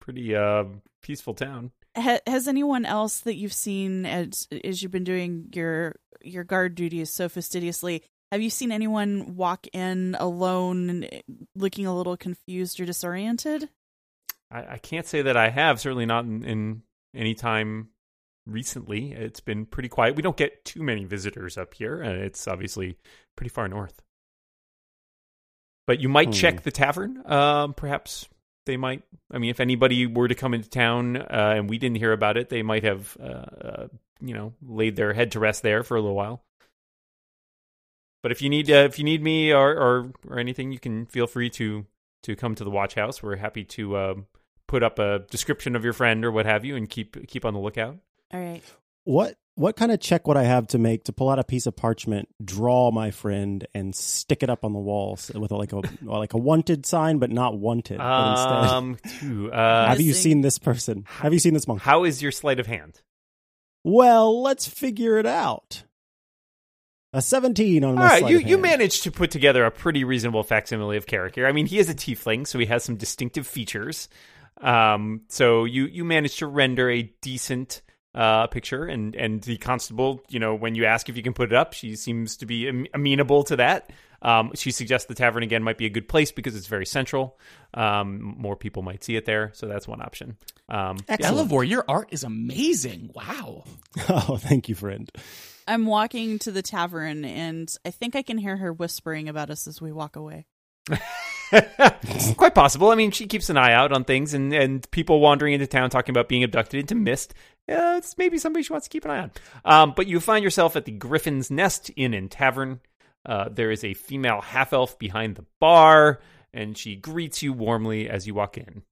pretty 0.00 0.36
uh, 0.36 0.64
peaceful 1.02 1.34
town. 1.34 1.72
ha- 1.96 2.20
has 2.26 2.46
anyone 2.46 2.84
else 2.84 3.20
that 3.20 3.34
you've 3.36 3.52
seen 3.52 4.06
as 4.06 4.46
as 4.64 4.82
you've 4.82 4.92
been 4.92 5.04
doing 5.04 5.48
your 5.54 5.96
your 6.22 6.44
guard 6.44 6.74
duties 6.74 7.10
so 7.10 7.28
fastidiously 7.28 8.02
have 8.34 8.42
you 8.42 8.50
seen 8.50 8.70
anyone 8.72 9.36
walk 9.36 9.66
in 9.72 10.16
alone 10.18 11.06
looking 11.54 11.86
a 11.86 11.96
little 11.96 12.16
confused 12.16 12.80
or 12.80 12.84
disoriented 12.84 13.68
I, 14.50 14.74
I 14.74 14.78
can't 14.78 15.06
say 15.06 15.22
that 15.22 15.36
I 15.36 15.48
have. 15.50 15.80
Certainly 15.80 16.06
not 16.06 16.24
in, 16.26 16.44
in 16.44 16.82
any 17.16 17.34
time 17.34 17.88
recently. 18.46 19.12
It's 19.12 19.40
been 19.40 19.66
pretty 19.66 19.88
quiet. 19.88 20.14
We 20.16 20.22
don't 20.22 20.36
get 20.36 20.64
too 20.64 20.82
many 20.82 21.04
visitors 21.04 21.56
up 21.58 21.74
here, 21.74 22.00
and 22.00 22.20
it's 22.20 22.46
obviously 22.46 22.98
pretty 23.36 23.48
far 23.48 23.66
north. 23.68 24.00
But 25.86 26.00
you 26.00 26.08
might 26.08 26.28
Hmm. 26.28 26.32
check 26.32 26.62
the 26.62 26.70
tavern. 26.70 27.22
Um, 27.30 27.74
perhaps 27.74 28.28
they 28.66 28.76
might. 28.76 29.02
I 29.30 29.38
mean, 29.38 29.50
if 29.50 29.60
anybody 29.60 30.06
were 30.06 30.28
to 30.28 30.34
come 30.34 30.54
into 30.54 30.68
town 30.68 31.16
uh, 31.16 31.54
and 31.56 31.68
we 31.68 31.78
didn't 31.78 31.96
hear 31.96 32.12
about 32.12 32.36
it, 32.36 32.48
they 32.48 32.62
might 32.62 32.84
have, 32.84 33.16
uh, 33.20 33.24
uh, 33.24 33.88
you 34.20 34.34
know, 34.34 34.52
laid 34.62 34.96
their 34.96 35.12
head 35.12 35.32
to 35.32 35.40
rest 35.40 35.62
there 35.62 35.82
for 35.82 35.96
a 35.96 36.00
little 36.00 36.16
while. 36.16 36.44
But 38.24 38.32
if 38.32 38.40
you 38.40 38.48
need, 38.48 38.70
uh, 38.70 38.86
if 38.88 38.98
you 38.98 39.04
need 39.04 39.22
me 39.22 39.52
or, 39.52 39.70
or 39.76 40.12
or 40.30 40.38
anything, 40.38 40.72
you 40.72 40.78
can 40.78 41.04
feel 41.04 41.26
free 41.26 41.50
to 41.50 41.84
to 42.22 42.34
come 42.34 42.54
to 42.54 42.64
the 42.64 42.70
watch 42.70 42.94
house. 42.94 43.22
We're 43.22 43.36
happy 43.36 43.64
to 43.64 43.98
um, 43.98 44.26
put 44.66 44.82
up 44.82 44.98
a 44.98 45.18
description 45.30 45.76
of 45.76 45.84
your 45.84 45.92
friend 45.92 46.24
or 46.24 46.32
what 46.32 46.46
have 46.46 46.64
you, 46.64 46.74
and 46.74 46.88
keep 46.88 47.26
keep 47.28 47.44
on 47.44 47.52
the 47.52 47.60
lookout. 47.60 47.98
all 48.32 48.40
right 48.40 48.62
What 49.04 49.36
what 49.56 49.76
kind 49.76 49.92
of 49.92 50.00
check 50.00 50.26
would 50.26 50.38
I 50.38 50.44
have 50.44 50.66
to 50.68 50.78
make 50.78 51.04
to 51.04 51.12
pull 51.12 51.28
out 51.28 51.38
a 51.38 51.44
piece 51.44 51.66
of 51.66 51.76
parchment, 51.76 52.28
draw 52.42 52.90
my 52.90 53.10
friend, 53.10 53.66
and 53.74 53.94
stick 53.94 54.42
it 54.42 54.48
up 54.48 54.64
on 54.64 54.72
the 54.72 54.78
walls 54.80 55.30
with 55.34 55.52
like 55.52 55.74
a 55.74 55.82
like 56.02 56.32
a 56.32 56.38
wanted 56.38 56.86
sign, 56.86 57.18
but 57.18 57.30
not 57.30 57.58
wanted. 57.58 57.98
but 57.98 58.30
instead, 58.30 58.70
Um, 59.36 59.50
uh, 59.52 59.86
have 59.88 60.00
you 60.00 60.14
seen 60.14 60.40
this 60.40 60.58
person? 60.58 61.04
Have 61.06 61.34
you 61.34 61.38
seen 61.38 61.52
this 61.52 61.68
monk? 61.68 61.82
how 61.82 62.04
is 62.04 62.22
your 62.22 62.32
sleight 62.32 62.58
of 62.58 62.66
hand? 62.66 63.02
Well, 63.84 64.40
let's 64.42 64.66
figure 64.66 65.18
it 65.18 65.26
out. 65.26 65.84
A 67.14 67.22
seventeen 67.22 67.84
on 67.84 67.90
All 67.90 67.94
my 67.94 68.06
right, 68.20 68.28
you 68.28 68.38
you 68.38 68.58
managed 68.58 69.04
to 69.04 69.12
put 69.12 69.30
together 69.30 69.64
a 69.64 69.70
pretty 69.70 70.02
reasonable 70.02 70.42
facsimile 70.42 70.96
of 70.96 71.06
character. 71.06 71.46
I 71.46 71.52
mean, 71.52 71.66
he 71.66 71.78
is 71.78 71.88
a 71.88 71.94
tiefling, 71.94 72.44
so 72.44 72.58
he 72.58 72.66
has 72.66 72.82
some 72.82 72.96
distinctive 72.96 73.46
features. 73.46 74.08
Um, 74.60 75.22
so 75.28 75.64
you 75.64 75.86
you 75.86 76.04
managed 76.04 76.40
to 76.40 76.48
render 76.48 76.90
a 76.90 77.02
decent 77.22 77.82
uh 78.16 78.48
picture, 78.48 78.84
and 78.84 79.14
and 79.14 79.40
the 79.42 79.58
constable, 79.58 80.24
you 80.28 80.40
know, 80.40 80.56
when 80.56 80.74
you 80.74 80.86
ask 80.86 81.08
if 81.08 81.16
you 81.16 81.22
can 81.22 81.34
put 81.34 81.52
it 81.52 81.54
up, 81.56 81.72
she 81.72 81.94
seems 81.94 82.36
to 82.38 82.46
be 82.46 82.66
am- 82.66 82.86
amenable 82.92 83.44
to 83.44 83.56
that. 83.56 83.90
Um, 84.20 84.50
she 84.56 84.72
suggests 84.72 85.06
the 85.06 85.14
tavern 85.14 85.44
again 85.44 85.62
might 85.62 85.78
be 85.78 85.86
a 85.86 85.90
good 85.90 86.08
place 86.08 86.32
because 86.32 86.56
it's 86.56 86.66
very 86.66 86.86
central. 86.86 87.38
Um, 87.74 88.34
more 88.38 88.56
people 88.56 88.82
might 88.82 89.04
see 89.04 89.14
it 89.14 89.24
there, 89.24 89.50
so 89.54 89.68
that's 89.68 89.86
one 89.86 90.00
option. 90.00 90.36
Um, 90.68 90.96
yeah. 91.08 91.16
Excellent. 91.20 91.68
Your 91.68 91.84
art 91.86 92.08
is 92.10 92.24
amazing. 92.24 93.12
Wow. 93.14 93.64
Oh, 94.08 94.36
thank 94.36 94.68
you, 94.68 94.74
friend. 94.74 95.08
I'm 95.66 95.86
walking 95.86 96.38
to 96.38 96.50
the 96.50 96.62
tavern 96.62 97.24
and 97.24 97.76
i 97.84 97.90
think 97.90 98.14
i 98.16 98.22
can 98.22 98.38
hear 98.38 98.56
her 98.56 98.72
whispering 98.72 99.28
about 99.28 99.50
us 99.50 99.66
as 99.66 99.80
we 99.80 99.92
walk 99.92 100.16
away 100.16 100.46
Quite 102.36 102.54
possible. 102.54 102.90
I 102.90 102.94
mean, 102.94 103.10
she 103.10 103.26
keeps 103.26 103.50
an 103.50 103.56
eye 103.56 103.72
out 103.72 103.92
on 103.92 104.04
things, 104.04 104.34
and, 104.34 104.52
and 104.52 104.90
people 104.90 105.20
wandering 105.20 105.54
into 105.54 105.66
town 105.66 105.90
talking 105.90 106.12
about 106.12 106.28
being 106.28 106.44
abducted 106.44 106.80
into 106.80 106.94
mist. 106.94 107.34
Uh, 107.68 107.96
it's 107.96 108.18
maybe 108.18 108.38
somebody 108.38 108.62
she 108.62 108.72
wants 108.72 108.86
to 108.86 108.90
keep 108.90 109.04
an 109.04 109.10
eye 109.10 109.20
on. 109.20 109.30
Um, 109.64 109.94
but 109.96 110.06
you 110.06 110.20
find 110.20 110.42
yourself 110.42 110.76
at 110.76 110.84
the 110.84 110.92
Griffin's 110.92 111.50
Nest 111.50 111.90
Inn 111.96 112.14
and 112.14 112.30
Tavern. 112.30 112.80
Uh, 113.24 113.48
there 113.50 113.70
is 113.70 113.84
a 113.84 113.94
female 113.94 114.42
half 114.42 114.72
elf 114.72 114.98
behind 114.98 115.36
the 115.36 115.46
bar, 115.60 116.20
and 116.52 116.76
she 116.76 116.96
greets 116.96 117.42
you 117.42 117.52
warmly 117.52 118.08
as 118.08 118.26
you 118.26 118.34
walk 118.34 118.58
in. 118.58 118.82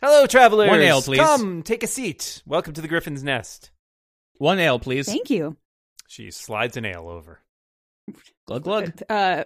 Hello, 0.00 0.26
travelers. 0.26 0.70
One 0.70 0.80
ale, 0.80 1.02
please. 1.02 1.18
Come, 1.18 1.62
take 1.64 1.82
a 1.82 1.88
seat. 1.88 2.42
Welcome 2.46 2.74
to 2.74 2.80
the 2.80 2.86
Griffin's 2.86 3.24
Nest. 3.24 3.72
One 4.38 4.58
ale, 4.58 4.78
please. 4.78 5.06
Thank 5.06 5.30
you. 5.30 5.56
She 6.08 6.30
slides 6.30 6.76
an 6.76 6.84
ale 6.84 7.08
over. 7.08 7.40
Glug 8.46 8.64
glug. 8.64 8.92
Uh, 9.10 9.44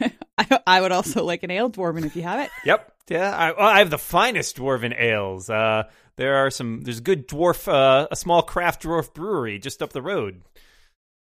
I, 0.38 0.60
I 0.66 0.80
would 0.80 0.92
also 0.92 1.24
like 1.24 1.42
an 1.42 1.50
ale 1.50 1.70
dwarven 1.70 2.04
if 2.04 2.16
you 2.16 2.22
have 2.22 2.40
it. 2.40 2.50
Yep. 2.64 2.92
Yeah, 3.10 3.34
I, 3.34 3.52
well, 3.52 3.66
I 3.66 3.78
have 3.78 3.90
the 3.90 3.98
finest 3.98 4.56
dwarven 4.56 4.98
ales. 4.98 5.48
Uh, 5.50 5.84
there 6.16 6.36
are 6.36 6.50
some. 6.50 6.82
There's 6.82 6.98
a 6.98 7.02
good 7.02 7.26
dwarf, 7.26 7.66
uh, 7.66 8.06
a 8.10 8.16
small 8.16 8.42
craft 8.42 8.82
dwarf 8.82 9.14
brewery 9.14 9.58
just 9.58 9.82
up 9.82 9.92
the 9.92 10.02
road. 10.02 10.42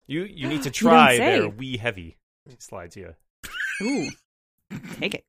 You 0.05 0.23
you 0.23 0.47
need 0.47 0.63
to 0.63 0.71
try 0.71 1.17
don't 1.17 1.25
their 1.25 1.49
wee 1.49 1.77
heavy. 1.77 2.17
She 2.49 2.57
slides 2.59 2.95
you. 2.95 3.15
Ooh, 3.81 4.09
take 4.99 5.15
it. 5.15 5.25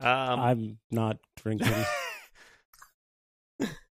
Um, 0.00 0.40
I'm 0.40 0.78
not 0.90 1.18
drinking. 1.36 1.68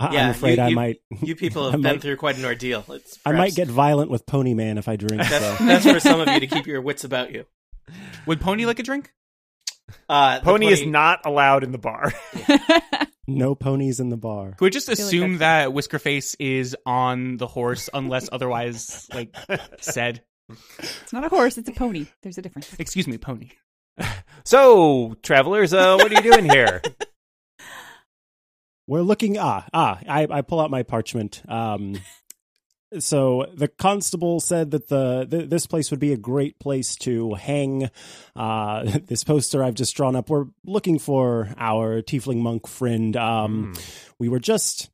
I- 0.00 0.12
Yeah, 0.14 0.24
I'm 0.24 0.30
afraid 0.30 0.58
you- 0.58 0.64
I 0.64 0.68
you- 0.68 0.74
might. 0.76 0.96
You 1.22 1.36
people 1.36 1.62
I 1.68 1.70
have 1.72 1.82
been 1.82 1.92
might- 1.92 2.02
through 2.02 2.16
quite 2.16 2.36
an 2.38 2.44
ordeal. 2.44 2.84
It's 2.90 3.18
I 3.24 3.32
might 3.32 3.54
get 3.54 3.68
violent 3.68 4.10
with 4.10 4.26
Pony 4.26 4.54
Man 4.54 4.78
if 4.78 4.88
I 4.88 4.96
drink. 4.96 5.22
That's, 5.22 5.58
So. 5.58 5.64
that's 5.64 5.84
for 5.86 6.00
some 6.00 6.20
of 6.20 6.28
you 6.28 6.40
to 6.40 6.46
keep 6.46 6.66
your 6.66 6.80
wits 6.80 7.04
about 7.04 7.32
you. 7.32 7.44
Would 8.26 8.40
Pony 8.40 8.64
like 8.66 8.78
a 8.78 8.82
drink? 8.82 9.12
Uh, 10.08 10.38
the 10.38 10.44
Pony 10.44 10.66
is 10.68 10.86
not 10.86 11.20
allowed 11.26 11.62
in 11.62 11.70
the 11.70 11.78
bar. 11.78 12.12
no 13.28 13.54
ponies 13.54 14.00
in 14.00 14.08
the 14.08 14.16
bar. 14.16 14.52
Could 14.52 14.64
we 14.64 14.70
just 14.70 14.86
feel 14.86 14.94
like 14.96 15.04
assume 15.04 15.38
that 15.38 15.68
Whiskerface 15.68 16.34
is 16.38 16.74
on 16.86 17.36
the 17.36 17.46
horse 17.46 17.90
unless 17.92 18.28
otherwise 18.32 19.06
like 19.12 19.36
said? 19.80 20.22
It's 20.78 21.12
not 21.12 21.24
a 21.24 21.28
horse; 21.28 21.56
it's 21.58 21.68
a 21.68 21.72
pony. 21.72 22.06
There's 22.22 22.38
a 22.38 22.42
difference. 22.42 22.70
Excuse 22.78 23.06
me, 23.06 23.18
Pony. 23.18 23.50
so, 24.44 25.14
travelers, 25.22 25.72
uh, 25.72 25.96
what 25.98 26.10
are 26.10 26.14
you 26.14 26.22
doing 26.32 26.48
here? 26.48 26.82
We're 28.86 29.02
looking. 29.02 29.38
Ah, 29.38 29.66
ah. 29.72 29.98
I, 30.08 30.26
I 30.30 30.42
pull 30.42 30.60
out 30.60 30.70
my 30.70 30.82
parchment. 30.82 31.42
Um, 31.48 31.98
so 32.98 33.46
the 33.54 33.68
constable 33.68 34.40
said 34.40 34.70
that 34.72 34.88
the 34.88 35.26
th- 35.30 35.48
this 35.48 35.66
place 35.66 35.90
would 35.90 36.00
be 36.00 36.12
a 36.12 36.16
great 36.16 36.58
place 36.58 36.94
to 36.96 37.34
hang 37.34 37.90
uh, 38.36 38.84
this 39.06 39.24
poster 39.24 39.62
I've 39.64 39.74
just 39.74 39.96
drawn 39.96 40.16
up. 40.16 40.28
We're 40.30 40.46
looking 40.64 40.98
for 40.98 41.54
our 41.56 42.02
tiefling 42.02 42.38
monk 42.38 42.66
friend. 42.66 43.16
Um, 43.16 43.74
We 44.18 44.28
were 44.28 44.40
just. 44.40 44.90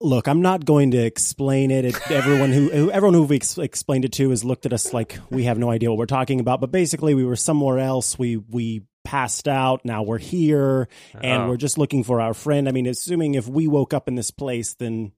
Look, 0.00 0.26
I'm 0.26 0.42
not 0.42 0.64
going 0.64 0.90
to 0.92 0.98
explain 0.98 1.70
it. 1.70 1.84
it 1.84 2.10
everyone 2.10 2.50
who, 2.50 2.70
who 2.70 2.90
everyone 2.90 3.14
who 3.14 3.22
we 3.22 3.36
ex- 3.36 3.56
explained 3.56 4.04
it 4.04 4.10
to 4.14 4.30
has 4.30 4.42
looked 4.44 4.66
at 4.66 4.72
us 4.72 4.92
like 4.92 5.16
we 5.30 5.44
have 5.44 5.58
no 5.58 5.70
idea 5.70 5.90
what 5.90 5.98
we're 5.98 6.06
talking 6.06 6.40
about. 6.40 6.60
But 6.60 6.72
basically, 6.72 7.14
we 7.14 7.24
were 7.24 7.36
somewhere 7.36 7.78
else. 7.78 8.18
We 8.18 8.36
we 8.36 8.82
passed 9.04 9.48
out. 9.48 9.84
Now 9.84 10.02
we're 10.02 10.18
here, 10.18 10.88
and 11.14 11.42
Oh. 11.44 11.48
we're 11.48 11.56
just 11.56 11.78
looking 11.78 12.04
for 12.04 12.20
our 12.20 12.34
friend. 12.34 12.68
I 12.68 12.72
mean, 12.72 12.86
assuming 12.86 13.34
if 13.34 13.46
we 13.48 13.66
woke 13.66 13.92
up 13.94 14.08
in 14.08 14.14
this 14.14 14.30
place, 14.30 14.74
then 14.74 15.12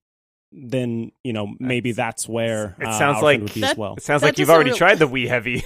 then 0.57 1.11
you 1.25 1.33
know 1.33 1.55
maybe 1.59 1.91
that's 1.93 2.29
where 2.29 2.77
It 2.81 2.87
uh, 2.87 2.93
sounds 2.99 3.17
our 3.17 3.23
like- 3.25 3.41
would 3.41 3.53
be 3.55 3.61
That- 3.63 3.73
as 3.73 3.77
well. 3.77 3.95
It 3.97 4.03
sounds 4.05 4.21
That 4.23 4.29
like 4.29 4.39
you've 4.39 4.51
already 4.51 4.71
real- 4.71 4.77
tried 4.79 4.99
the 5.01 5.09
wee 5.09 5.27
heavy. 5.27 5.65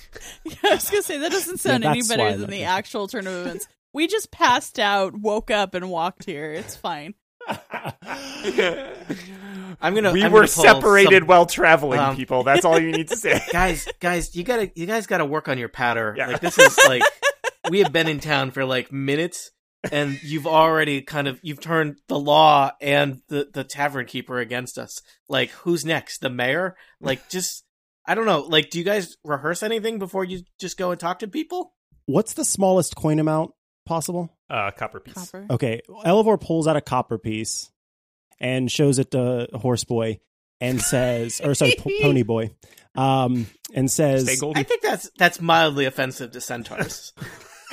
yeah, 0.44 0.54
I 0.64 0.70
was 0.74 0.90
gonna 0.90 1.02
say 1.02 1.18
that 1.18 1.32
doesn't 1.32 1.58
sound 1.58 1.84
Yeah, 1.84 1.90
any 1.90 2.02
better 2.02 2.36
than 2.36 2.50
the 2.50 2.64
actual 2.64 3.08
turn 3.08 3.26
of 3.26 3.32
events. 3.46 3.66
We 3.94 4.06
just 4.06 4.30
passed 4.30 4.78
out, 4.78 5.14
woke 5.16 5.50
up, 5.50 5.74
and 5.74 5.88
walked 5.90 6.24
here. 6.26 6.52
It's 6.52 6.76
fine. 6.76 7.14
I'm 9.80 9.94
gonna. 9.94 10.12
we 10.12 10.22
I'm 10.24 10.32
were 10.32 10.40
gonna 10.40 10.48
separated 10.48 11.20
some- 11.22 11.26
while 11.28 11.46
traveling, 11.46 11.98
um, 12.00 12.16
people. 12.16 12.42
That's 12.42 12.64
all 12.64 12.78
you 12.80 12.92
need 12.92 13.08
to 13.08 13.16
say. 13.16 13.40
guys. 13.52 13.88
Guys, 14.00 14.34
you 14.36 14.44
gotta. 14.44 14.70
You 14.74 14.86
guys 14.86 15.06
gotta 15.06 15.24
work 15.24 15.48
on 15.48 15.58
your 15.58 15.68
patter. 15.68 16.14
Yeah. 16.16 16.28
Like 16.28 16.40
this 16.40 16.58
is 16.58 16.78
like 16.86 17.02
we 17.70 17.80
have 17.80 17.92
been 17.92 18.08
in 18.08 18.20
town 18.20 18.50
for 18.50 18.64
like 18.64 18.92
minutes, 18.92 19.50
and 19.90 20.22
you've 20.22 20.46
already 20.46 21.02
kind 21.02 21.28
of 21.28 21.38
you've 21.42 21.60
turned 21.60 21.98
the 22.08 22.18
law 22.18 22.72
and 22.80 23.20
the 23.28 23.48
the 23.52 23.64
tavern 23.64 24.06
keeper 24.06 24.38
against 24.38 24.78
us. 24.78 25.02
Like 25.28 25.50
who's 25.50 25.84
next? 25.84 26.20
The 26.20 26.30
mayor? 26.30 26.76
Like 27.00 27.28
just. 27.30 27.64
I 28.08 28.14
don't 28.14 28.26
know. 28.26 28.42
Like, 28.42 28.70
do 28.70 28.78
you 28.78 28.84
guys 28.84 29.16
rehearse 29.24 29.64
anything 29.64 29.98
before 29.98 30.22
you 30.22 30.42
just 30.60 30.78
go 30.78 30.92
and 30.92 31.00
talk 31.00 31.18
to 31.18 31.26
people? 31.26 31.74
What's 32.04 32.34
the 32.34 32.44
smallest 32.44 32.94
coin 32.94 33.18
amount 33.18 33.50
possible? 33.84 34.32
Uh, 34.48 34.70
copper 34.70 35.00
piece. 35.00 35.14
Copper. 35.14 35.46
Okay, 35.50 35.80
Elevor 36.04 36.38
pulls 36.38 36.68
out 36.68 36.76
a 36.76 36.80
copper 36.80 37.18
piece 37.18 37.72
and 38.38 38.70
shows 38.70 39.00
it 39.00 39.10
to 39.10 39.48
Horseboy 39.52 40.20
and 40.60 40.80
says, 40.80 41.40
or 41.42 41.54
sorry, 41.54 41.74
P- 41.78 41.98
Pony 42.02 42.22
Boy, 42.22 42.50
um, 42.94 43.46
and 43.74 43.90
says, 43.90 44.30
Stay 44.30 44.52
I 44.54 44.62
think 44.62 44.82
that's 44.82 45.10
that's 45.18 45.40
mildly 45.40 45.84
offensive 45.86 46.30
to 46.32 46.40
centaurs. 46.40 47.12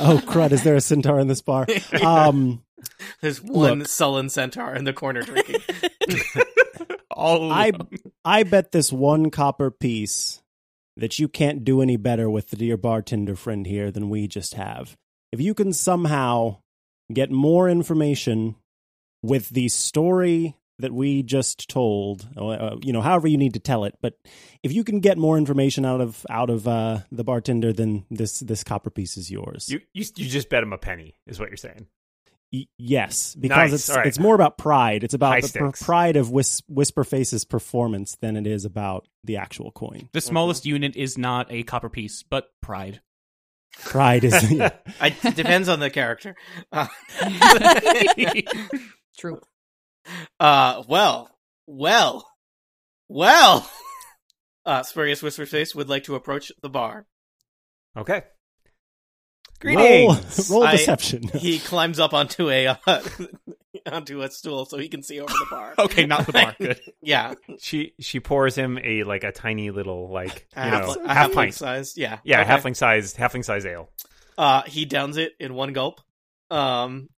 "Oh 0.00 0.20
crud, 0.26 0.52
is 0.52 0.62
there 0.62 0.74
a 0.76 0.80
centaur 0.80 1.18
in 1.20 1.28
this 1.28 1.42
bar?" 1.42 1.66
Um, 2.02 2.62
There's 3.20 3.42
one 3.42 3.80
Look. 3.80 3.88
sullen 3.88 4.28
centaur 4.28 4.74
in 4.74 4.84
the 4.84 4.92
corner 4.92 5.22
drinking. 5.22 5.60
All 7.10 7.50
I 7.52 7.72
I 8.24 8.42
bet 8.42 8.72
this 8.72 8.92
one 8.92 9.30
copper 9.30 9.70
piece 9.70 10.42
that 10.96 11.18
you 11.18 11.28
can't 11.28 11.64
do 11.64 11.80
any 11.80 11.96
better 11.96 12.28
with 12.30 12.50
the 12.50 12.56
dear 12.56 12.76
bartender 12.76 13.36
friend 13.36 13.66
here 13.66 13.90
than 13.90 14.10
we 14.10 14.26
just 14.28 14.54
have. 14.54 14.96
If 15.32 15.40
you 15.40 15.54
can 15.54 15.72
somehow 15.72 16.58
get 17.12 17.30
more 17.30 17.68
information 17.68 18.56
with 19.22 19.50
the 19.50 19.68
story 19.68 20.56
that 20.78 20.92
we 20.92 21.22
just 21.22 21.68
told, 21.68 22.28
uh, 22.36 22.76
you 22.82 22.92
know, 22.92 23.00
however 23.00 23.28
you 23.28 23.36
need 23.38 23.54
to 23.54 23.60
tell 23.60 23.84
it, 23.84 23.94
but 24.02 24.14
if 24.62 24.72
you 24.72 24.82
can 24.84 25.00
get 25.00 25.16
more 25.18 25.38
information 25.38 25.84
out 25.84 26.00
of 26.00 26.26
out 26.28 26.50
of 26.50 26.66
uh, 26.66 27.00
the 27.12 27.24
bartender, 27.24 27.72
then 27.72 28.04
this 28.10 28.40
this 28.40 28.64
copper 28.64 28.90
piece 28.90 29.16
is 29.16 29.30
yours. 29.30 29.68
You, 29.70 29.80
you 29.92 30.04
you 30.16 30.28
just 30.28 30.48
bet 30.48 30.62
him 30.62 30.72
a 30.72 30.78
penny, 30.78 31.14
is 31.26 31.38
what 31.38 31.48
you're 31.50 31.56
saying. 31.56 31.86
Y- 32.52 32.66
yes, 32.78 33.34
because 33.34 33.70
Nice, 33.70 33.72
it's 33.72 33.90
all 33.90 33.96
right. 33.96 34.06
it's 34.06 34.18
more 34.18 34.34
about 34.34 34.58
pride. 34.58 35.02
It's 35.04 35.14
about 35.14 35.32
High 35.32 35.40
the 35.40 35.58
pr- 35.72 35.84
pride 35.84 36.16
of 36.16 36.30
Whis- 36.30 36.62
Whisperface's 36.70 37.44
performance 37.44 38.16
than 38.20 38.36
it 38.36 38.46
is 38.46 38.64
about 38.64 39.06
the 39.24 39.36
actual 39.38 39.70
coin. 39.72 40.08
the 40.12 40.20
smallest 40.20 40.64
unit 40.66 40.94
is 40.96 41.18
not 41.18 41.50
a 41.50 41.62
copper 41.64 41.88
piece, 41.88 42.22
but 42.22 42.48
pride. 42.62 43.00
Pride 43.80 44.22
is 44.24 44.52
yeah. 44.52 44.70
I, 45.00 45.16
it 45.24 45.34
depends 45.34 45.68
on 45.68 45.80
the 45.80 45.90
character. 45.90 46.36
Uh, 46.70 46.86
True. 49.18 49.40
Uh, 50.40 50.82
well, 50.88 51.30
well, 51.66 52.28
well. 53.08 53.70
Uh, 54.66 54.82
Spurious 54.82 55.20
Whisperface 55.20 55.74
would 55.74 55.90
like 55.90 56.04
to 56.04 56.14
approach 56.14 56.50
the 56.62 56.70
bar. 56.70 57.04
Okay. 57.98 58.22
roll, 59.62 60.14
Greetings. 60.14 60.48
roll 60.50 60.64
I- 60.64 60.72
deception. 60.72 61.28
He 61.34 61.58
climbs 61.58 62.00
up 62.00 62.14
onto 62.14 62.48
a 62.48 62.68
uh, 62.68 63.00
onto 63.92 64.22
a 64.22 64.30
stool 64.30 64.64
so 64.64 64.78
he 64.78 64.88
can 64.88 65.02
see 65.02 65.20
over 65.20 65.30
the 65.30 65.46
bar. 65.50 65.74
Okay, 65.78 66.06
not 66.06 66.24
the 66.24 66.32
bar. 66.32 66.56
Good. 66.58 66.80
Yeah, 67.02 67.34
She 67.60 67.92
she 68.00 68.20
pours 68.20 68.54
him 68.54 68.78
a 68.82 69.02
like 69.04 69.22
a 69.22 69.32
tiny 69.32 69.70
little 69.70 70.10
like 70.10 70.46
a 70.56 70.64
you 70.64 70.70
half, 70.70 70.86
know 70.96 70.96
a 71.04 71.12
half 71.12 71.30
halfling 71.30 71.34
pint. 71.34 71.54
size. 71.54 71.98
Yeah, 71.98 72.20
Yeah, 72.24 72.40
okay. 72.40 72.50
halfling 72.50 72.74
size 72.74 73.12
halfling 73.14 73.44
size 73.44 73.66
ale. 73.66 73.90
Uh, 74.38 74.62
he 74.62 74.86
downs 74.86 75.18
it 75.18 75.32
in 75.38 75.52
one 75.52 75.74
gulp. 75.74 76.00
Um, 76.50 77.10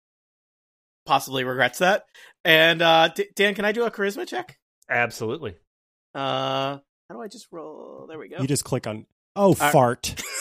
possibly 1.05 1.43
regrets 1.43 1.79
that. 1.79 2.03
And 2.43 2.81
uh, 2.81 3.09
D- 3.09 3.27
Dan, 3.35 3.55
can 3.55 3.65
I 3.65 3.71
do 3.71 3.83
a 3.85 3.91
charisma 3.91 4.27
check? 4.27 4.57
Absolutely. 4.89 5.55
Uh, 6.13 6.77
how 7.09 7.15
do 7.15 7.21
I 7.21 7.27
just 7.27 7.47
roll? 7.51 8.05
There 8.07 8.19
we 8.19 8.29
go. 8.29 8.37
You 8.39 8.47
just 8.47 8.63
click 8.63 8.87
on 8.87 9.05
oh 9.35 9.51
Uh, 9.59 9.71
fart. 9.71 10.21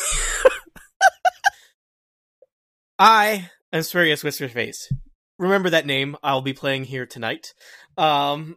I 2.99 3.51
am 3.73 3.83
Spurious 3.83 4.23
Whisperface. 4.23 4.93
Remember 5.39 5.71
that 5.71 5.87
name 5.87 6.17
I'll 6.23 6.43
be 6.43 6.53
playing 6.53 6.85
here 6.85 7.07
tonight. 7.07 7.55
Um, 7.99 8.57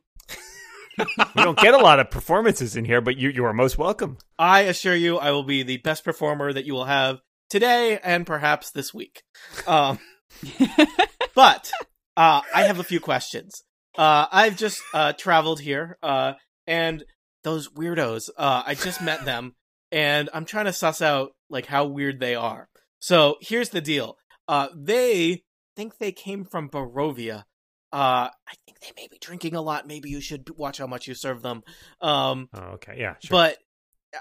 We 1.35 1.43
don't 1.43 1.57
get 1.59 1.75
a 1.75 1.77
lot 1.77 1.99
of 1.99 2.09
performances 2.09 2.75
in 2.75 2.83
here, 2.83 3.01
but 3.01 3.17
you 3.17 3.29
you 3.29 3.45
are 3.45 3.53
most 3.53 3.77
welcome. 3.77 4.17
I 4.39 4.61
assure 4.61 4.95
you 4.95 5.17
I 5.19 5.29
will 5.31 5.43
be 5.43 5.61
the 5.63 5.77
best 5.77 6.03
performer 6.03 6.51
that 6.51 6.65
you 6.65 6.73
will 6.73 6.85
have 6.85 7.19
today 7.51 7.99
and 8.03 8.25
perhaps 8.25 8.71
this 8.71 8.93
week. 8.95 9.21
Um, 9.67 9.99
but 11.35 11.71
uh, 12.17 12.41
I 12.53 12.63
have 12.63 12.79
a 12.79 12.83
few 12.83 12.99
questions. 12.99 13.63
Uh, 13.97 14.25
I've 14.31 14.57
just 14.57 14.81
uh, 14.93 15.13
traveled 15.13 15.59
here, 15.61 15.97
uh, 16.03 16.33
and 16.67 17.03
those 17.43 17.69
weirdos, 17.69 18.29
uh, 18.37 18.63
I 18.65 18.75
just 18.75 19.01
met 19.01 19.23
them, 19.23 19.55
and 19.91 20.29
I'm 20.33 20.45
trying 20.45 20.65
to 20.65 20.73
suss 20.73 21.01
out 21.01 21.31
like 21.49 21.65
how 21.67 21.85
weird 21.85 22.19
they 22.19 22.35
are. 22.35 22.67
So 22.99 23.37
here's 23.41 23.69
the 23.69 23.81
deal: 23.81 24.17
uh, 24.47 24.67
they 24.75 25.43
think 25.75 25.97
they 25.97 26.11
came 26.11 26.43
from 26.43 26.69
Barovia. 26.69 27.43
Uh, 27.93 28.29
I 28.29 28.53
think 28.65 28.79
they 28.81 28.91
may 28.97 29.07
be 29.09 29.17
drinking 29.19 29.55
a 29.55 29.61
lot. 29.61 29.87
Maybe 29.87 30.09
you 30.09 30.19
should 30.19 30.49
watch 30.57 30.77
how 30.79 30.87
much 30.87 31.07
you 31.07 31.13
serve 31.13 31.41
them. 31.41 31.63
Um, 32.01 32.49
Oh, 32.53 32.73
okay, 32.73 32.95
yeah, 32.99 33.15
sure. 33.23 33.29
but 33.31 33.57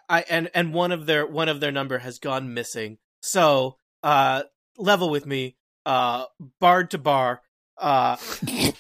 I 0.09 0.24
and 0.30 0.51
and 0.55 0.72
one 0.72 0.92
of 0.92 1.07
their 1.07 1.26
one 1.26 1.49
of 1.49 1.61
their 1.61 1.72
number 1.72 1.99
has 1.99 2.18
gone 2.18 2.55
missing. 2.55 2.99
So, 3.20 3.76
uh, 4.03 4.44
level 4.78 5.11
with 5.11 5.26
me, 5.26 5.57
uh, 5.84 6.26
bard 6.61 6.90
to 6.92 6.99
bar. 6.99 7.42
Uh, 7.79 8.16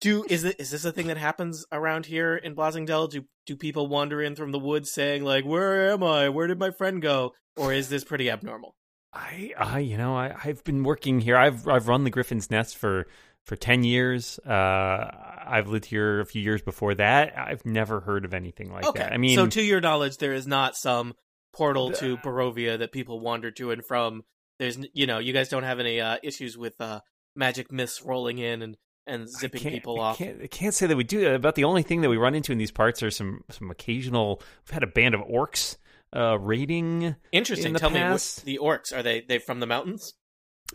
do 0.00 0.24
is 0.28 0.44
it 0.44 0.56
is 0.58 0.70
this 0.70 0.84
a 0.84 0.92
thing 0.92 1.06
that 1.08 1.16
happens 1.16 1.64
around 1.72 2.06
here 2.06 2.36
in 2.36 2.54
Blasingdale? 2.54 3.10
Do 3.10 3.24
do 3.46 3.56
people 3.56 3.86
wander 3.86 4.22
in 4.22 4.36
from 4.36 4.52
the 4.52 4.58
woods 4.58 4.92
saying 4.92 5.24
like, 5.24 5.44
"Where 5.44 5.90
am 5.90 6.02
I? 6.02 6.28
Where 6.28 6.46
did 6.46 6.58
my 6.58 6.70
friend 6.70 7.00
go?" 7.00 7.34
Or 7.56 7.72
is 7.72 7.88
this 7.88 8.04
pretty 8.04 8.30
abnormal? 8.30 8.76
I, 9.16 9.54
I, 9.56 9.78
you 9.78 9.96
know, 9.96 10.14
I, 10.14 10.34
I've 10.44 10.62
been 10.64 10.84
working 10.84 11.20
here. 11.20 11.36
I've, 11.38 11.66
I've 11.66 11.88
run 11.88 12.04
the 12.04 12.10
Griffin's 12.10 12.50
Nest 12.50 12.76
for, 12.76 13.06
for 13.44 13.56
ten 13.56 13.82
years. 13.82 14.38
Uh, 14.40 15.10
I've 15.46 15.68
lived 15.68 15.86
here 15.86 16.20
a 16.20 16.26
few 16.26 16.42
years 16.42 16.60
before 16.60 16.94
that. 16.96 17.32
I've 17.36 17.64
never 17.64 18.00
heard 18.00 18.26
of 18.26 18.34
anything 18.34 18.70
like 18.70 18.84
okay, 18.84 19.00
that. 19.00 19.12
I 19.12 19.16
mean, 19.16 19.36
so 19.36 19.46
to 19.46 19.62
your 19.62 19.80
knowledge, 19.80 20.18
there 20.18 20.34
is 20.34 20.46
not 20.46 20.76
some 20.76 21.14
portal 21.54 21.92
to 21.92 22.18
Barovia 22.18 22.78
that 22.78 22.92
people 22.92 23.20
wander 23.20 23.50
to 23.52 23.70
and 23.70 23.84
from. 23.84 24.24
There's, 24.58 24.78
you 24.92 25.06
know, 25.06 25.18
you 25.18 25.32
guys 25.32 25.48
don't 25.48 25.62
have 25.62 25.80
any 25.80 26.00
uh, 26.00 26.18
issues 26.22 26.58
with 26.58 26.78
uh, 26.80 27.00
magic 27.36 27.70
mists 27.70 28.02
rolling 28.02 28.38
in 28.38 28.62
and 28.62 28.76
and 29.06 29.28
zipping 29.28 29.62
people 29.62 30.00
I 30.00 30.04
off. 30.04 30.18
Can't, 30.18 30.42
I 30.42 30.46
can't 30.48 30.74
say 30.74 30.86
that 30.86 30.96
we 30.96 31.04
do. 31.04 31.32
About 31.32 31.54
the 31.54 31.64
only 31.64 31.82
thing 31.82 32.00
that 32.00 32.10
we 32.10 32.16
run 32.16 32.34
into 32.34 32.52
in 32.52 32.58
these 32.58 32.72
parts 32.72 33.02
are 33.02 33.10
some 33.10 33.44
some 33.50 33.70
occasional. 33.70 34.42
We've 34.66 34.74
had 34.74 34.82
a 34.82 34.88
band 34.88 35.14
of 35.14 35.20
orcs 35.22 35.76
uh, 36.14 36.38
raiding. 36.38 37.16
Interesting. 37.32 37.68
in 37.68 37.72
the 37.74 37.78
Tell 37.78 37.90
me, 37.90 38.00
what, 38.02 38.42
the 38.44 38.58
orcs 38.62 38.96
are 38.96 39.02
they? 39.02 39.20
They 39.20 39.38
from 39.38 39.60
the 39.60 39.66
mountains? 39.66 40.14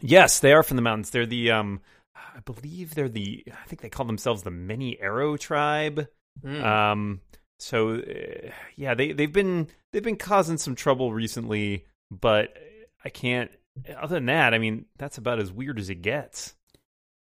Yes, 0.01 0.39
they 0.39 0.53
are 0.53 0.63
from 0.63 0.77
the 0.77 0.81
mountains. 0.81 1.09
They're 1.09 1.25
the 1.25 1.51
um, 1.51 1.81
I 2.15 2.39
believe 2.39 2.95
they're 2.95 3.09
the. 3.09 3.43
I 3.51 3.67
think 3.67 3.81
they 3.81 3.89
call 3.89 4.05
themselves 4.05 4.43
the 4.43 4.51
Many 4.51 4.99
Arrow 4.99 5.37
Tribe. 5.37 6.07
Hmm. 6.41 6.63
Um, 6.63 7.21
so 7.59 7.95
uh, 7.95 8.51
yeah, 8.75 8.93
they 8.93 9.11
they've 9.11 9.31
been 9.31 9.67
they've 9.91 10.03
been 10.03 10.15
causing 10.15 10.57
some 10.57 10.75
trouble 10.75 11.13
recently, 11.13 11.85
but 12.09 12.57
I 13.03 13.09
can't. 13.09 13.51
Other 13.97 14.15
than 14.15 14.25
that, 14.27 14.53
I 14.53 14.57
mean, 14.57 14.85
that's 14.97 15.17
about 15.17 15.39
as 15.39 15.51
weird 15.51 15.79
as 15.79 15.89
it 15.89 16.01
gets. 16.01 16.55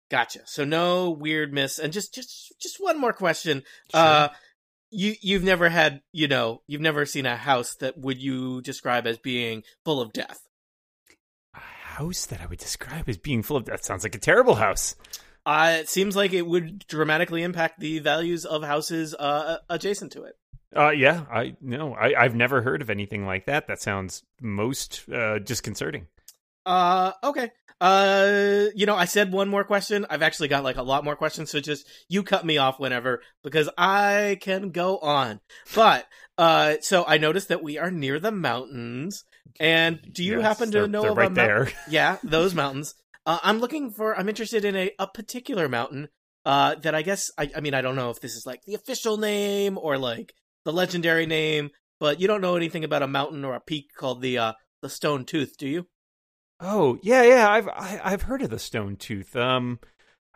Gotcha. 0.09 0.41
So 0.45 0.63
no 0.63 1.11
weird 1.11 1.53
miss. 1.53 1.79
And 1.79 1.91
just 1.91 2.13
just 2.13 2.53
just 2.59 2.77
one 2.79 2.99
more 2.99 3.13
question. 3.13 3.63
Uh, 3.93 4.29
you 4.91 5.15
you've 5.21 5.43
never 5.43 5.69
had 5.69 6.01
you 6.11 6.27
know 6.27 6.61
you've 6.67 6.81
never 6.81 7.05
seen 7.05 7.25
a 7.25 7.35
house 7.35 7.75
that 7.75 7.97
would 7.97 8.21
you 8.21 8.61
describe 8.61 9.07
as 9.07 9.17
being 9.17 9.63
full 9.83 9.99
of 9.99 10.13
death? 10.13 10.39
A 11.55 11.59
house 11.59 12.27
that 12.27 12.41
I 12.41 12.45
would 12.45 12.59
describe 12.59 13.09
as 13.09 13.17
being 13.17 13.41
full 13.41 13.57
of 13.57 13.65
death 13.65 13.83
sounds 13.83 14.03
like 14.03 14.15
a 14.15 14.19
terrible 14.19 14.55
house. 14.55 14.95
Uh, 15.45 15.77
it 15.79 15.89
seems 15.89 16.15
like 16.15 16.33
it 16.33 16.45
would 16.45 16.87
dramatically 16.87 17.43
impact 17.43 17.79
the 17.79 17.99
values 17.99 18.45
of 18.45 18.63
houses 18.63 19.13
uh, 19.13 19.57
adjacent 19.69 20.11
to 20.13 20.23
it. 20.23 20.35
Uh, 20.75 20.89
yeah, 20.89 21.25
I 21.31 21.55
no, 21.61 21.93
I, 21.93 22.13
I've 22.17 22.35
never 22.35 22.61
heard 22.61 22.81
of 22.81 22.89
anything 22.89 23.25
like 23.25 23.45
that. 23.45 23.67
That 23.67 23.81
sounds 23.81 24.23
most 24.41 25.07
uh, 25.09 25.39
disconcerting. 25.39 26.07
Uh, 26.65 27.11
okay. 27.23 27.51
Uh, 27.81 28.65
you 28.73 28.85
know, 28.85 28.95
I 28.95 29.05
said 29.05 29.31
one 29.31 29.49
more 29.49 29.63
question. 29.63 30.05
I've 30.09 30.21
actually 30.21 30.47
got 30.47 30.63
like 30.63 30.77
a 30.77 30.83
lot 30.83 31.03
more 31.03 31.15
questions, 31.15 31.51
so 31.51 31.59
just 31.59 31.87
you 32.07 32.23
cut 32.23 32.45
me 32.45 32.57
off 32.57 32.79
whenever 32.79 33.21
because 33.43 33.69
I 33.77 34.37
can 34.41 34.71
go 34.71 34.97
on. 34.99 35.41
But 35.75 36.05
uh, 36.37 36.75
so 36.81 37.03
I 37.05 37.17
noticed 37.17 37.49
that 37.49 37.63
we 37.63 37.77
are 37.77 37.91
near 37.91 38.19
the 38.19 38.31
mountains, 38.31 39.25
and 39.59 39.99
do 40.13 40.23
you 40.23 40.39
Yes, 40.39 40.57
happen 40.57 40.71
to 40.71 40.87
know 40.87 41.09
of 41.11 41.17
right 41.17 41.35
there? 41.35 41.69
Yeah, 41.89 42.17
those 42.23 42.55
mountains. 42.55 42.95
Uh, 43.25 43.39
I'm 43.43 43.59
looking 43.59 43.91
for. 43.91 44.17
I'm 44.17 44.29
interested 44.29 44.63
in 44.63 44.75
a 44.75 44.91
a 44.97 45.07
particular 45.07 45.67
mountain. 45.67 46.07
Uh, 46.45 46.75
that 46.75 46.95
I 46.95 47.01
guess 47.01 47.29
I. 47.37 47.51
I 47.55 47.59
mean, 47.59 47.73
I 47.73 47.81
don't 47.81 47.95
know 47.95 48.09
if 48.09 48.21
this 48.21 48.35
is 48.35 48.45
like 48.45 48.61
the 48.65 48.75
official 48.75 49.17
name 49.17 49.77
or 49.77 49.97
like 49.97 50.33
the 50.63 50.71
legendary 50.71 51.25
name, 51.25 51.71
but 51.99 52.21
you 52.21 52.27
don't 52.27 52.41
know 52.41 52.55
anything 52.55 52.85
about 52.85 53.03
a 53.03 53.07
mountain 53.07 53.43
or 53.43 53.53
a 53.55 53.59
peak 53.59 53.87
called 53.97 54.21
the 54.21 54.37
uh 54.37 54.53
the 54.81 54.89
Stone 54.89 55.25
Tooth, 55.25 55.57
do 55.57 55.67
you? 55.67 55.87
Oh 56.59 56.97
yeah, 57.01 57.23
yeah. 57.23 57.49
I've 57.49 57.67
I, 57.67 58.01
I've 58.03 58.23
heard 58.23 58.41
of 58.41 58.49
the 58.49 58.59
Stone 58.59 58.95
Tooth. 58.97 59.35
Um, 59.35 59.79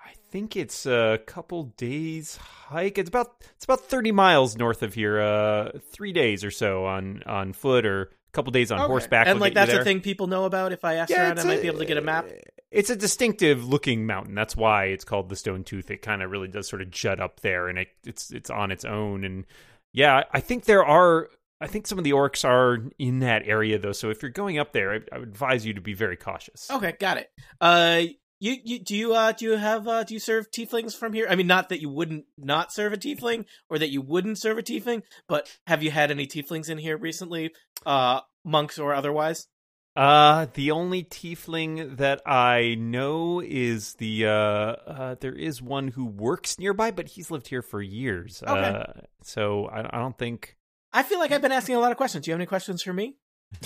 I 0.03 0.11
think 0.32 0.55
it's 0.55 0.86
a 0.86 1.20
couple 1.26 1.63
days 1.78 2.36
hike. 2.38 2.97
It's 2.97 3.09
about 3.09 3.36
it's 3.55 3.65
about 3.65 3.82
thirty 3.82 4.11
miles 4.11 4.57
north 4.57 4.84
of 4.84 4.93
here. 4.93 5.20
Uh, 5.22 5.72
three 5.91 6.11
days 6.11 6.43
or 6.43 6.51
so 6.51 6.86
on 6.86 7.24
on 7.26 7.53
foot, 7.53 7.86
or 7.86 8.01
a 8.03 8.07
couple 8.34 8.51
days 8.51 8.72
on 8.72 8.80
Okay. 8.80 8.88
horseback. 8.88 9.28
And 9.28 9.39
like 9.39 9.53
that's 9.53 9.72
a 9.74 9.84
thing 9.84 10.01
people 10.01 10.28
know 10.28 10.45
about. 10.45 10.72
If 10.74 10.84
I 10.84 10.95
ask 10.95 11.09
Yeah, 11.09 11.28
around, 11.28 11.39
I 11.39 11.43
might 11.43 11.61
be 11.61 11.67
able 11.67 11.80
to 11.80 11.86
get 11.86 11.97
a 11.97 12.01
map. 12.01 12.28
It's 12.72 12.91
a 12.91 12.95
distinctive 12.95 13.67
looking 13.67 14.05
mountain. 14.05 14.36
That's 14.36 14.55
why 14.55 14.86
it's 14.86 15.03
called 15.03 15.30
the 15.30 15.36
Stone 15.36 15.63
Tooth. 15.63 15.89
It 15.89 16.03
kind 16.03 16.22
of 16.22 16.30
really 16.30 16.47
does 16.47 16.67
sort 16.67 16.84
of 16.84 16.91
jut 16.91 17.20
up 17.20 17.39
there, 17.39 17.67
and 17.67 17.80
it, 17.80 17.88
it's 18.05 18.30
it's 18.32 18.49
on 18.49 18.72
its 18.72 18.86
own. 18.86 19.24
And 19.24 19.45
yeah, 19.93 20.24
I 20.34 20.41
think 20.41 20.65
there 20.65 20.86
are. 20.86 21.30
I 21.62 21.68
think 21.68 21.88
some 21.88 21.97
of 21.97 22.03
the 22.03 22.12
orcs 22.12 22.47
are 22.47 22.89
in 22.97 23.20
that 23.20 23.43
area 23.45 23.78
though. 23.78 23.91
So 23.91 24.10
if 24.10 24.22
you're 24.22 24.32
going 24.32 24.60
up 24.60 24.74
there, 24.74 24.93
I, 24.93 24.99
I 25.12 25.20
would 25.20 25.30
advise 25.30 25.66
you 25.66 25.74
to 25.74 25.82
be 25.82 25.93
very 25.93 26.16
cautious. 26.16 26.70
Okay, 26.72 26.93
got 26.99 27.18
it. 27.18 27.30
Uh, 27.60 28.03
you, 28.39 28.55
you 28.64 28.80
do 28.80 28.95
you 28.95 29.14
uh 29.14 29.34
do 29.34 29.45
you 29.45 29.57
have 29.57 29.88
uh 29.88 30.03
do 30.03 30.14
you 30.14 30.20
serve 30.20 30.49
tieflings 30.49 30.95
from 30.95 31.14
here? 31.14 31.28
I 31.30 31.36
mean, 31.36 31.47
not 31.47 31.70
that 31.70 31.82
you 31.82 31.89
wouldn't 31.89 32.26
not 32.38 32.72
serve 32.72 32.93
a 32.93 32.97
tiefling 32.97 33.45
or 33.70 33.78
that 33.78 33.89
you 33.89 34.01
wouldn't 34.01 34.38
serve 34.38 34.57
a 34.57 34.64
tiefling, 34.64 35.03
but 35.28 35.53
have 35.68 35.84
you 35.84 35.91
had 35.91 36.10
any 36.10 36.26
tieflings 36.26 36.70
in 36.70 36.78
here 36.78 36.97
recently, 36.97 37.51
uh, 37.86 38.22
monks 38.45 38.80
or 38.80 38.93
otherwise? 38.93 39.47
Uh, 39.95 40.47
the 40.53 40.72
only 40.72 41.03
tiefling 41.03 41.97
that 41.97 42.22
I 42.26 42.76
know 42.76 43.41
is 43.41 43.95
the 43.95 44.28
uh, 44.28 44.32
uh 44.32 45.16
there 45.20 45.36
is 45.36 45.62
one 45.62 45.89
who 45.89 46.05
works 46.05 46.57
nearby, 46.57 46.91
but 46.91 47.10
he's 47.10 47.30
lived 47.30 47.49
here 47.49 47.62
for 47.62 47.82
years. 47.82 48.41
Okay. 48.47 48.53
Uh, 48.53 49.01
so 49.22 49.66
I, 49.66 49.97
I 49.97 49.99
don't 49.99 50.18
think. 50.18 50.55
I 50.92 51.04
feel 51.04 51.20
like 51.20 51.32
I've 51.32 51.42
been 51.42 51.52
asking 51.52 51.76
a 51.76 51.80
lot 51.80 51.92
of 51.92 51.98
questions. 51.98 52.26
Do 52.26 52.32
you 52.32 52.34
have 52.34 52.40
any 52.40 52.48
questions 52.48 52.82
for 52.82 52.94
me? 52.94 53.16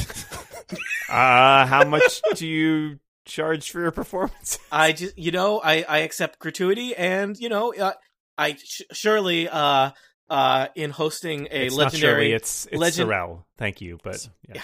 Uh, 1.09 1.65
how 1.67 1.83
much 1.83 2.21
do 2.35 2.47
you 2.47 2.97
charge 3.25 3.69
for 3.69 3.81
your 3.81 3.91
performance? 3.91 4.57
I 4.71 4.93
just, 4.93 5.15
you 5.17 5.31
know, 5.31 5.61
I, 5.63 5.85
I 5.87 5.97
accept 5.99 6.39
gratuity, 6.39 6.95
and 6.95 7.37
you 7.37 7.49
know, 7.49 7.73
uh, 7.73 7.93
I 8.37 8.55
sh- 8.55 8.81
surely, 8.91 9.47
uh, 9.47 9.91
uh, 10.29 10.67
in 10.75 10.89
hosting 10.89 11.47
a 11.51 11.67
it's 11.67 11.75
legendary, 11.75 12.31
it's 12.31 12.65
it's 12.65 12.77
legend- 12.79 13.09
Sorrel. 13.09 13.45
Thank 13.57 13.79
you, 13.81 13.99
but 14.03 14.27
yeah. 14.49 14.61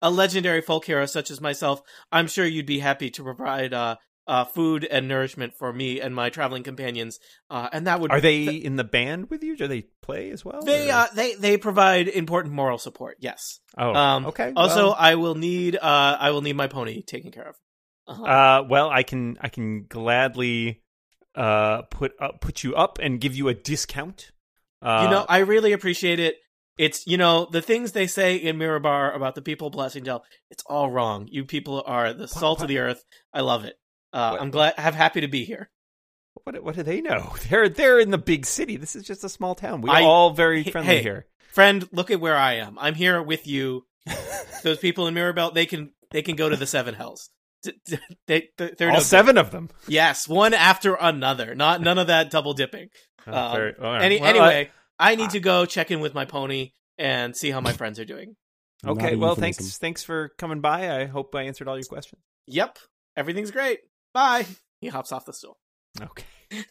a 0.00 0.10
legendary 0.10 0.62
folk 0.62 0.86
hero 0.86 1.04
such 1.04 1.30
as 1.30 1.40
myself, 1.40 1.82
I'm 2.10 2.28
sure 2.28 2.46
you'd 2.46 2.64
be 2.64 2.78
happy 2.78 3.10
to 3.10 3.22
provide, 3.22 3.74
uh, 3.74 3.96
uh, 4.26 4.44
food 4.44 4.84
and 4.84 5.08
nourishment 5.08 5.54
for 5.58 5.72
me 5.72 6.00
and 6.00 6.14
my 6.14 6.30
traveling 6.30 6.62
companions, 6.62 7.18
uh, 7.50 7.68
and 7.72 7.86
that 7.86 8.00
would 8.00 8.12
Are 8.12 8.20
they 8.20 8.44
in 8.44 8.76
the 8.76 8.84
band 8.84 9.30
with 9.30 9.42
you? 9.42 9.56
Do 9.56 9.66
they 9.66 9.82
play 10.02 10.30
as 10.30 10.44
well? 10.44 10.62
They, 10.62 10.90
uh, 10.90 11.06
they, 11.14 11.34
they 11.34 11.56
provide 11.56 12.08
important 12.08 12.54
moral 12.54 12.78
support. 12.78 13.16
Yes. 13.20 13.60
oh, 13.76 13.94
Um, 13.94 14.26
okay. 14.26 14.52
Also, 14.54 14.88
well, 14.88 14.96
I 14.98 15.16
will 15.16 15.34
need, 15.34 15.76
uh, 15.76 15.80
I 16.20 16.30
will 16.30 16.42
need 16.42 16.56
my 16.56 16.68
pony 16.68 17.02
taken 17.02 17.32
care 17.32 17.48
of. 17.48 17.56
Uh-huh. 18.06 18.24
uh, 18.24 18.62
well, 18.68 18.90
I 18.90 19.04
can 19.04 19.38
I 19.40 19.48
can 19.48 19.84
gladly 19.84 20.82
uh 21.36 21.82
put 21.82 22.12
up 22.20 22.40
put 22.40 22.64
you 22.64 22.74
up 22.74 22.98
and 23.00 23.20
give 23.20 23.36
you 23.36 23.46
a 23.46 23.54
discount. 23.54 24.32
Uh, 24.82 25.02
you 25.04 25.10
know, 25.10 25.24
I 25.28 25.38
really 25.38 25.72
appreciate 25.72 26.18
it. 26.18 26.34
It's 26.76 27.06
you 27.06 27.18
know 27.18 27.46
the 27.50 27.62
things 27.62 27.92
they 27.92 28.08
say 28.08 28.36
in 28.36 28.56
Mirabar 28.56 29.14
about 29.14 29.36
the 29.36 29.42
people 29.42 29.68
of 29.68 29.74
Blasingdell. 29.74 30.22
It's 30.50 30.64
all 30.66 30.90
wrong. 30.90 31.28
You 31.30 31.44
people 31.44 31.84
are 31.86 32.12
the 32.12 32.26
salt 32.26 32.62
of 32.62 32.68
the 32.68 32.78
earth. 32.78 33.04
I 33.32 33.42
love 33.42 33.64
it. 33.64 33.76
Uh, 34.12 34.30
What- 34.30 34.42
I'm 34.42 34.50
glad. 34.50 34.74
I'm 34.78 34.94
happy 34.94 35.20
to 35.22 35.28
be 35.28 35.44
here. 35.44 35.70
what 36.44 36.62
what 36.62 36.74
do 36.74 36.82
they 36.82 37.00
know? 37.00 37.34
They're 37.48 37.68
they're 37.68 38.00
in 38.00 38.10
the 38.10 38.18
big 38.18 38.46
city. 38.46 38.76
This 38.76 38.94
is 38.96 39.04
just 39.04 39.24
a 39.24 39.28
small 39.28 39.54
town. 39.54 39.80
We're 39.82 39.90
I- 39.90 40.02
all 40.02 40.30
very 40.30 40.62
friendly 40.64 40.96
hey. 40.96 41.02
here. 41.02 41.26
Friend, 41.52 41.88
look 41.92 42.10
at 42.12 42.20
where 42.20 42.36
I 42.36 42.54
am. 42.54 42.78
I'm 42.78 42.94
here 42.94 43.20
with 43.22 43.46
you. 43.46 43.84
Those 44.62 44.78
people 44.78 45.06
in 45.08 45.14
Mirabar, 45.14 45.52
they 45.52 45.66
can 45.66 45.92
they 46.10 46.22
can 46.22 46.36
go 46.36 46.48
to 46.48 46.56
the 46.56 46.66
seven 46.66 46.94
hells. 46.94 47.30
D- 47.62 47.72
d- 47.84 47.98
They, 48.26 48.48
they, 48.56 48.70
they're 48.78 48.88
All 48.88 48.94
no- 48.96 49.00
seven 49.02 49.36
of 49.36 49.50
them. 49.50 49.68
Yes, 49.86 50.26
one 50.28 50.54
after 50.54 50.94
another. 50.94 51.54
Not 51.54 51.80
none 51.82 51.98
of 51.98 52.06
that 52.06 52.30
double 52.30 52.54
dipping. 52.54 52.88
Oh, 53.26 53.32
Um, 53.36 53.52
very- 53.52 53.74
all 53.76 53.84
right. 53.92 54.02
Any, 54.02 54.18
Well, 54.18 54.30
anyway, 54.30 54.70
I, 54.98 55.14
need 55.14 55.30
to 55.30 55.40
go 55.40 55.66
check 55.66 55.90
in 55.90 56.00
with 56.00 56.14
my 56.14 56.24
pony 56.24 56.70
and 56.96 57.36
see 57.36 57.50
how 57.50 57.60
my 57.60 57.74
friends 57.74 58.00
are 58.00 58.06
doing. 58.06 58.34
Okay. 58.82 59.14
Well, 59.14 59.32
euphemism. 59.32 59.40
thanks 59.42 59.76
thanks 59.78 60.02
for 60.02 60.30
coming 60.38 60.62
by. 60.62 60.90
I 60.98 61.04
hope 61.04 61.34
I 61.34 61.42
answered 61.42 61.68
all 61.68 61.76
your 61.76 61.84
questions. 61.84 62.22
Yep, 62.46 62.78
everything's 63.18 63.50
great. 63.50 63.80
Bye. 64.14 64.46
He 64.80 64.88
hops 64.88 65.12
off 65.12 65.24
the 65.24 65.32
stool. 65.32 65.56
Okay. 66.00 66.24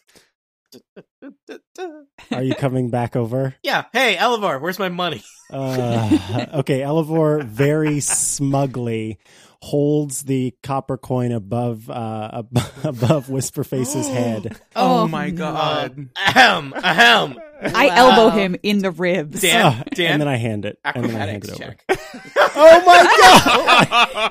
Are 2.31 2.43
you 2.43 2.53
coming 2.55 2.89
back 2.89 3.15
over? 3.15 3.55
Yeah. 3.63 3.85
Hey, 3.91 4.17
Elevor, 4.17 4.59
where's 4.59 4.77
my 4.79 4.89
money? 4.89 5.23
Uh, 5.51 6.45
okay, 6.55 6.81
Elevor 6.83 7.43
very 7.43 7.99
smugly 8.01 9.17
holds 9.61 10.23
the 10.23 10.53
copper 10.63 10.97
coin 10.97 11.31
above 11.31 11.89
uh, 11.89 12.29
ab- 12.33 12.57
above 12.83 13.27
Whisperface's 13.27 14.07
head. 14.13 14.55
Oh, 14.75 15.01
Oh, 15.01 15.07
my 15.07 15.29
no. 15.31 15.37
god. 15.37 16.09
Ahem, 16.15 16.73
ahem. 16.75 17.35
I 17.61 17.87
Wow. 17.87 17.95
elbow 17.95 18.29
him 18.35 18.55
in 18.63 18.79
the 18.79 18.91
ribs. 18.91 19.41
Dan, 19.41 19.65
Ah, 19.65 19.83
Dan, 19.93 20.11
and 20.13 20.21
then 20.21 20.27
I 20.27 20.37
hand 20.37 20.65
it. 20.65 20.79
And 20.85 21.03
then 21.05 21.15
I 21.15 21.25
hand 21.25 21.43
acrobatics 21.43 21.49
it 21.49 21.61
over. 21.61 21.75
check. 21.89 22.51
Oh 22.55 22.83
my 22.85 24.29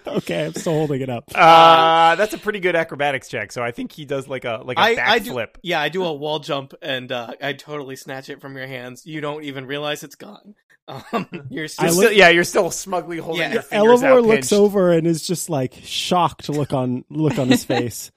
god! 0.06 0.16
okay, 0.18 0.46
I'm 0.46 0.54
still 0.54 0.72
holding 0.72 1.00
it 1.00 1.08
up. 1.10 1.24
Uh, 1.34 2.14
that's 2.16 2.34
a 2.34 2.38
pretty 2.38 2.60
good 2.60 2.74
acrobatics 2.76 3.28
check. 3.28 3.52
So 3.52 3.62
I 3.62 3.70
think 3.72 3.92
he 3.92 4.04
does 4.04 4.26
like 4.28 4.44
a 4.44 4.62
like 4.64 4.78
a 4.78 4.80
I, 4.80 4.96
I 5.14 5.18
do, 5.18 5.32
backflip. 5.32 5.48
yeah, 5.62 5.80
I 5.80 5.88
do 5.88 6.04
a 6.04 6.12
wall 6.12 6.38
jump 6.38 6.74
and 6.82 7.10
uh, 7.12 7.32
I 7.42 7.52
totally 7.52 7.96
snatch 7.96 8.28
it 8.30 8.40
from 8.40 8.56
your 8.56 8.66
hands. 8.66 9.06
You 9.06 9.20
don't 9.20 9.44
even 9.44 9.66
realize 9.66 10.02
it's 10.04 10.16
gone. 10.16 10.54
Um, 10.88 11.26
you're 11.50 11.64
I 11.64 11.66
still, 11.66 11.86
look- 11.86 11.94
still- 11.96 12.12
yeah, 12.12 12.28
you're 12.28 12.44
still 12.44 12.70
smugly 12.70 13.18
holding 13.18 13.40
Yeah. 13.42 13.54
your 13.54 13.62
fingers 13.62 14.02
Elevor 14.04 14.18
out 14.18 14.22
looks 14.22 14.34
pinched. 14.50 14.52
over 14.52 14.92
and 14.92 15.04
is 15.04 15.26
just 15.26 15.50
like 15.50 15.74
shocked 15.82 16.48
look 16.48 16.72
on 16.72 17.04
look 17.10 17.40
on 17.40 17.48
his 17.48 17.64
face. 17.64 18.12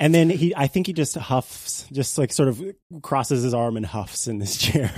And 0.00 0.14
then 0.14 0.30
he 0.30 0.54
I 0.56 0.66
think 0.66 0.86
he 0.86 0.94
just 0.94 1.14
huffs, 1.14 1.86
just 1.92 2.16
like 2.16 2.32
sort 2.32 2.48
of 2.48 2.62
crosses 3.02 3.42
his 3.42 3.52
arm 3.52 3.76
and 3.76 3.84
huffs 3.84 4.26
in 4.26 4.38
this 4.38 4.56
chair. 4.58 4.90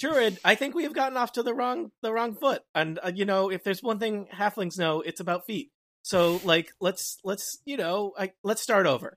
Druid, 0.00 0.38
I 0.44 0.56
think 0.56 0.74
we 0.74 0.82
have 0.82 0.94
gotten 0.94 1.16
off 1.16 1.32
to 1.32 1.44
the 1.44 1.54
wrong 1.54 1.92
the 2.02 2.12
wrong 2.12 2.34
foot. 2.34 2.62
And 2.74 2.98
uh, 3.02 3.12
you 3.14 3.24
know, 3.24 3.50
if 3.50 3.62
there's 3.62 3.82
one 3.82 4.00
thing 4.00 4.26
halflings 4.34 4.78
know, 4.78 5.00
it's 5.00 5.20
about 5.20 5.46
feet. 5.46 5.70
So 6.02 6.40
like, 6.44 6.72
let's 6.80 7.18
let's 7.22 7.58
you 7.64 7.76
know, 7.76 8.12
I, 8.18 8.32
let's 8.42 8.60
start 8.60 8.86
over. 8.86 9.16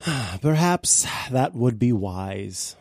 Perhaps 0.00 1.06
that 1.30 1.54
would 1.54 1.78
be 1.78 1.92
wise. 1.92 2.76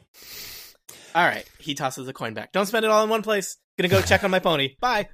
All 1.16 1.26
right, 1.26 1.46
he 1.60 1.76
tosses 1.76 2.06
the 2.06 2.14
coin 2.14 2.34
back. 2.34 2.52
Don't 2.52 2.66
spend 2.66 2.84
it 2.84 2.92
all 2.92 3.04
in 3.06 3.10
one 3.10 3.24
place. 3.24 3.58
Gonna 3.78 3.88
go 3.88 4.02
check 4.02 4.26
on 4.26 4.32
my 4.32 4.40
pony. 4.40 4.76
Bye. 4.82 5.08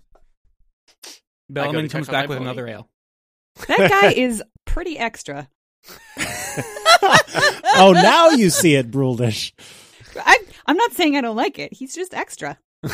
Bellman 1.47 1.89
comes 1.89 2.07
back 2.07 2.27
with 2.27 2.39
pony. 2.39 2.49
another 2.49 2.67
ale. 2.67 2.89
That 3.67 3.89
guy 3.89 4.11
is 4.15 4.43
pretty 4.65 4.97
extra. 4.97 5.49
oh, 6.17 7.91
now 7.95 8.29
you 8.29 8.49
see 8.49 8.75
it, 8.75 8.89
Bruldish. 8.91 9.51
I, 10.15 10.37
I'm 10.65 10.77
not 10.77 10.93
saying 10.93 11.17
I 11.17 11.21
don't 11.21 11.35
like 11.35 11.59
it. 11.59 11.73
He's 11.73 11.93
just 11.95 12.13
extra. 12.13 12.57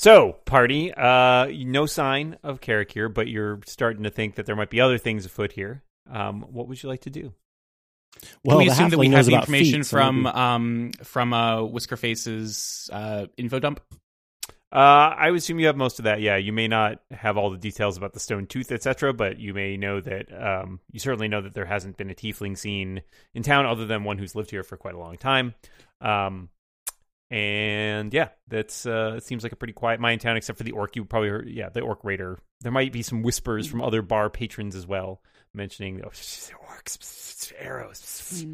So, 0.00 0.34
party, 0.44 0.94
uh, 0.94 1.46
no 1.46 1.86
sign 1.86 2.38
of 2.44 2.60
Karakir, 2.60 3.12
but 3.12 3.26
you're 3.26 3.58
starting 3.66 4.04
to 4.04 4.10
think 4.10 4.36
that 4.36 4.46
there 4.46 4.54
might 4.54 4.70
be 4.70 4.80
other 4.80 4.96
things 4.96 5.26
afoot 5.26 5.50
here. 5.50 5.82
Um, 6.08 6.42
what 6.52 6.68
would 6.68 6.80
you 6.80 6.88
like 6.88 7.00
to 7.00 7.10
do? 7.10 7.32
Well, 8.44 8.58
Can 8.58 8.66
we 8.66 8.70
assume 8.70 8.90
that 8.90 8.98
we 8.98 9.08
have 9.08 9.26
the 9.26 9.32
information 9.34 9.80
feet, 9.80 9.86
so 9.86 9.96
from 9.96 10.22
maybe- 10.22 10.36
um 10.36 10.92
from 11.02 11.32
uh 11.32 11.56
Whiskerface's 11.62 12.88
uh 12.92 13.26
info 13.36 13.58
dump? 13.58 13.80
Uh, 14.70 15.14
I 15.16 15.30
would 15.30 15.38
assume 15.38 15.58
you 15.58 15.66
have 15.66 15.76
most 15.76 15.98
of 15.98 16.04
that. 16.04 16.20
Yeah, 16.20 16.36
you 16.36 16.52
may 16.52 16.68
not 16.68 17.00
have 17.10 17.38
all 17.38 17.48
the 17.48 17.56
details 17.56 17.96
about 17.96 18.12
the 18.12 18.20
stone 18.20 18.46
tooth, 18.46 18.70
etc., 18.70 19.14
but 19.14 19.38
you 19.38 19.54
may 19.54 19.78
know 19.78 20.00
that. 20.00 20.26
Um, 20.30 20.80
you 20.92 21.00
certainly 21.00 21.28
know 21.28 21.40
that 21.40 21.54
there 21.54 21.64
hasn't 21.64 21.96
been 21.96 22.10
a 22.10 22.14
tiefling 22.14 22.56
seen 22.56 23.02
in 23.34 23.42
town, 23.42 23.64
other 23.64 23.86
than 23.86 24.04
one 24.04 24.18
who's 24.18 24.34
lived 24.34 24.50
here 24.50 24.62
for 24.62 24.76
quite 24.76 24.94
a 24.94 24.98
long 24.98 25.16
time. 25.16 25.54
Um, 26.02 26.50
and 27.30 28.12
yeah, 28.12 28.28
that's 28.48 28.84
uh, 28.84 29.14
it 29.16 29.24
seems 29.24 29.42
like 29.42 29.52
a 29.52 29.56
pretty 29.56 29.72
quiet 29.72 30.00
mine 30.00 30.18
town, 30.18 30.36
except 30.36 30.58
for 30.58 30.64
the 30.64 30.72
orc. 30.72 30.96
You 30.96 31.04
probably 31.06 31.30
heard, 31.30 31.48
yeah, 31.48 31.70
the 31.70 31.80
orc 31.80 32.04
raider. 32.04 32.38
There 32.60 32.72
might 32.72 32.92
be 32.92 33.02
some 33.02 33.22
whispers 33.22 33.66
from 33.66 33.80
other 33.80 34.02
bar 34.02 34.28
patrons 34.28 34.76
as 34.76 34.86
well, 34.86 35.22
mentioning 35.54 36.02
oh, 36.04 36.08
orcs, 36.08 37.52
arrows. 37.58 38.44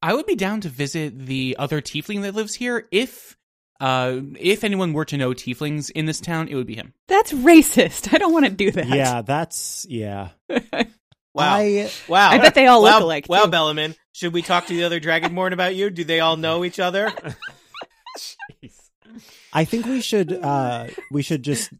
I 0.00 0.14
would 0.14 0.26
be 0.26 0.36
down 0.36 0.62
to 0.62 0.68
visit 0.68 1.18
the 1.18 1.56
other 1.58 1.80
tiefling 1.80 2.22
that 2.22 2.34
lives 2.34 2.54
here 2.54 2.86
if 2.90 3.36
uh 3.80 4.20
if 4.38 4.64
anyone 4.64 4.92
were 4.92 5.04
to 5.06 5.16
know 5.16 5.30
tieflings 5.30 5.90
in 5.90 6.06
this 6.06 6.20
town, 6.20 6.48
it 6.48 6.54
would 6.54 6.66
be 6.66 6.76
him. 6.76 6.94
That's 7.08 7.32
racist. 7.32 8.12
I 8.14 8.18
don't 8.18 8.32
want 8.32 8.44
to 8.46 8.50
do 8.50 8.70
that. 8.72 8.86
Yeah, 8.88 9.22
that's 9.22 9.86
yeah. 9.88 10.30
Wow. 11.36 11.56
I 11.56 11.90
Wow. 12.06 12.30
I 12.30 12.38
bet 12.38 12.54
they 12.54 12.66
all 12.68 12.80
wow, 12.82 12.92
look 12.94 13.02
alike. 13.02 13.26
Wow, 13.28 13.46
too. 13.46 13.50
Bellaman. 13.50 13.96
Should 14.12 14.32
we 14.32 14.40
talk 14.42 14.66
to 14.66 14.72
the 14.72 14.84
other 14.84 15.00
Dragonborn 15.00 15.52
about 15.52 15.74
you? 15.74 15.90
Do 15.90 16.04
they 16.04 16.20
all 16.20 16.36
know 16.36 16.64
each 16.64 16.78
other? 16.78 17.10
Jeez. 18.18 18.78
I 19.52 19.64
think 19.64 19.86
we 19.86 20.00
should 20.00 20.32
uh 20.32 20.86
we 21.10 21.22
should 21.22 21.42
just 21.42 21.70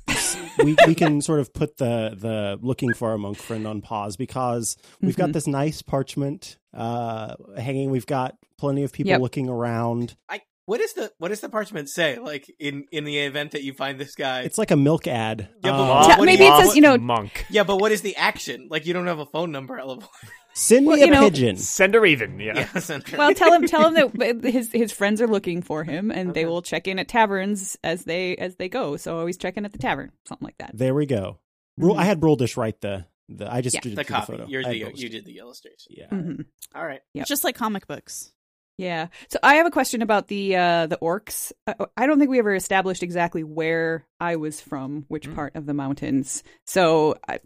we 0.62 0.76
we 0.86 0.94
can 0.94 1.20
sort 1.20 1.40
of 1.40 1.52
put 1.52 1.76
the 1.76 2.14
the 2.16 2.58
looking 2.62 2.92
for 2.94 3.12
a 3.12 3.18
monk 3.18 3.36
friend 3.38 3.66
on 3.66 3.80
pause 3.80 4.16
because 4.16 4.76
we've 5.00 5.16
got 5.16 5.30
Mhm. 5.30 5.32
this 5.34 5.46
nice 5.48 5.82
parchment 5.82 6.56
uh 6.72 7.34
hanging 7.56 7.90
we've 7.90 8.06
got 8.06 8.36
plenty 8.58 8.84
of 8.84 8.92
people 8.92 9.10
Yep. 9.10 9.20
looking 9.20 9.48
around. 9.48 10.16
I 10.28 10.40
What 10.66 10.80
is 10.80 10.94
the 10.94 11.12
what 11.18 11.28
does 11.28 11.40
the 11.40 11.48
parchment 11.50 11.88
say? 11.90 12.18
Like 12.18 12.50
in 12.58 12.86
in 12.90 13.04
the 13.04 13.18
event 13.18 13.50
that 13.52 13.62
you 13.62 13.74
find 13.74 13.98
this 14.00 14.14
guy, 14.14 14.42
It's 14.42 14.56
like 14.58 14.70
a 14.70 14.76
milk 14.76 15.06
ad. 15.06 15.48
Yeah, 15.62 15.70
but 15.72 15.80
Um, 15.80 15.88
what- 15.88 16.18
what 16.20 16.24
maybe 16.26 16.44
you- 16.44 16.54
it 16.54 16.64
says, 16.64 16.76
you 16.76 16.80
know, 16.82 16.96
monk. 16.96 17.44
yeah, 17.50 17.64
but 17.64 17.78
what 17.80 17.92
is 17.92 18.00
the 18.02 18.16
action? 18.16 18.68
Like 18.70 18.86
you 18.86 18.94
don't 18.94 19.06
have 19.06 19.18
a 19.18 19.26
phone 19.26 19.52
number. 19.52 19.78
Elevor. 19.78 20.06
send 20.54 20.86
me 20.86 21.02
a 21.02 21.06
know- 21.08 21.28
pigeon. 21.28 21.56
Send 21.56 21.94
her 21.94 22.06
even. 22.06 22.38
Yeah. 22.40 22.54
Yeah, 22.74 22.78
Sandra. 22.80 23.18
well, 23.18 23.34
tell 23.34 23.52
him 23.52 23.66
tell 23.66 23.90
him 23.92 24.10
that 24.14 24.42
his 24.44 24.70
his 24.72 24.90
friends 24.92 25.20
are 25.20 25.26
looking 25.26 25.60
for 25.62 25.84
him, 25.84 26.10
and 26.10 26.32
they 26.32 26.44
will 26.46 26.62
check 26.62 26.86
in 26.88 26.98
at 26.98 27.08
taverns 27.08 27.76
as 27.84 28.04
they 28.04 28.36
as 28.36 28.56
they 28.56 28.68
go. 28.68 28.96
So 28.96 29.18
always 29.18 29.36
check 29.36 29.56
in 29.56 29.64
at 29.64 29.72
the 29.72 29.78
tavern, 29.78 30.12
something 30.26 30.46
like 30.46 30.58
that. 30.58 30.70
There 30.74 30.94
we 30.94 31.06
go. 31.06 31.40
Brul- 31.78 31.98
I 31.98 32.04
had 32.04 32.20
Bruldish 32.20 32.56
write 32.56 32.80
the 32.80 33.06
the. 33.28 33.52
I 33.52 33.60
just 33.60 33.74
Yeah. 33.74 33.80
did 33.80 33.92
it 33.92 33.96
the 33.96 34.04
to 34.04 34.22
photo. 34.22 34.46
You're 34.46 34.62
the 34.62 34.78
had 34.78 34.98
you 34.98 35.08
did 35.08 35.24
the 35.26 35.38
illustration. 35.38 35.90
Yeah. 35.90 36.06
hmm 36.08 36.42
All 36.74 36.86
right. 36.86 37.00
Yep. 37.14 37.26
Just 37.26 37.42
like 37.44 37.54
comic 37.56 37.86
books. 37.86 38.32
Yeah. 38.76 39.06
So 39.28 39.38
I 39.42 39.54
have 39.54 39.66
a 39.66 39.70
question 39.70 40.02
about 40.02 40.26
the 40.26 40.56
uh, 40.56 40.86
the 40.86 40.98
orcs. 40.98 41.52
I, 41.66 41.74
I 41.96 42.06
don't 42.06 42.18
think 42.18 42.30
we 42.30 42.40
ever 42.40 42.54
established 42.54 43.04
exactly 43.04 43.44
where 43.44 44.04
I 44.18 44.36
was 44.36 44.60
from, 44.60 45.04
which 45.08 45.28
Mm. 45.28 45.34
part 45.36 45.54
of 45.54 45.66
the 45.66 45.74
mountains. 45.74 46.42
So 46.66 47.14
I, 47.28 47.38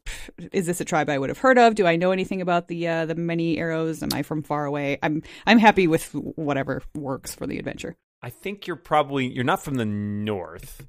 is 0.53 0.66
this 0.66 0.81
a 0.81 0.87
tribe 0.87 1.11
I 1.11 1.18
would 1.18 1.29
have 1.29 1.39
heard 1.39 1.59
of? 1.59 1.74
Do 1.74 1.87
I 1.87 1.97
know 1.97 2.12
anything 2.12 2.41
about 2.41 2.68
the 2.68 2.89
uh, 2.89 3.07
the 3.07 3.14
many 3.14 3.59
arrows? 3.59 4.03
Am 4.03 4.09
I 4.14 4.22
from 4.22 4.43
far 4.43 4.64
away? 4.64 4.99
I'm 5.03 5.22
I'm 5.47 5.59
happy 5.59 5.87
with 5.87 6.11
whatever 6.14 6.83
works 6.95 7.35
for 7.35 7.47
the 7.47 7.59
adventure. 7.59 7.95
I 8.22 8.31
think 8.31 8.66
you're 8.66 8.76
probably 8.76 9.26
you're 9.26 9.45
not 9.45 9.62
from 9.62 9.74
the 9.74 9.85
north. 9.85 10.87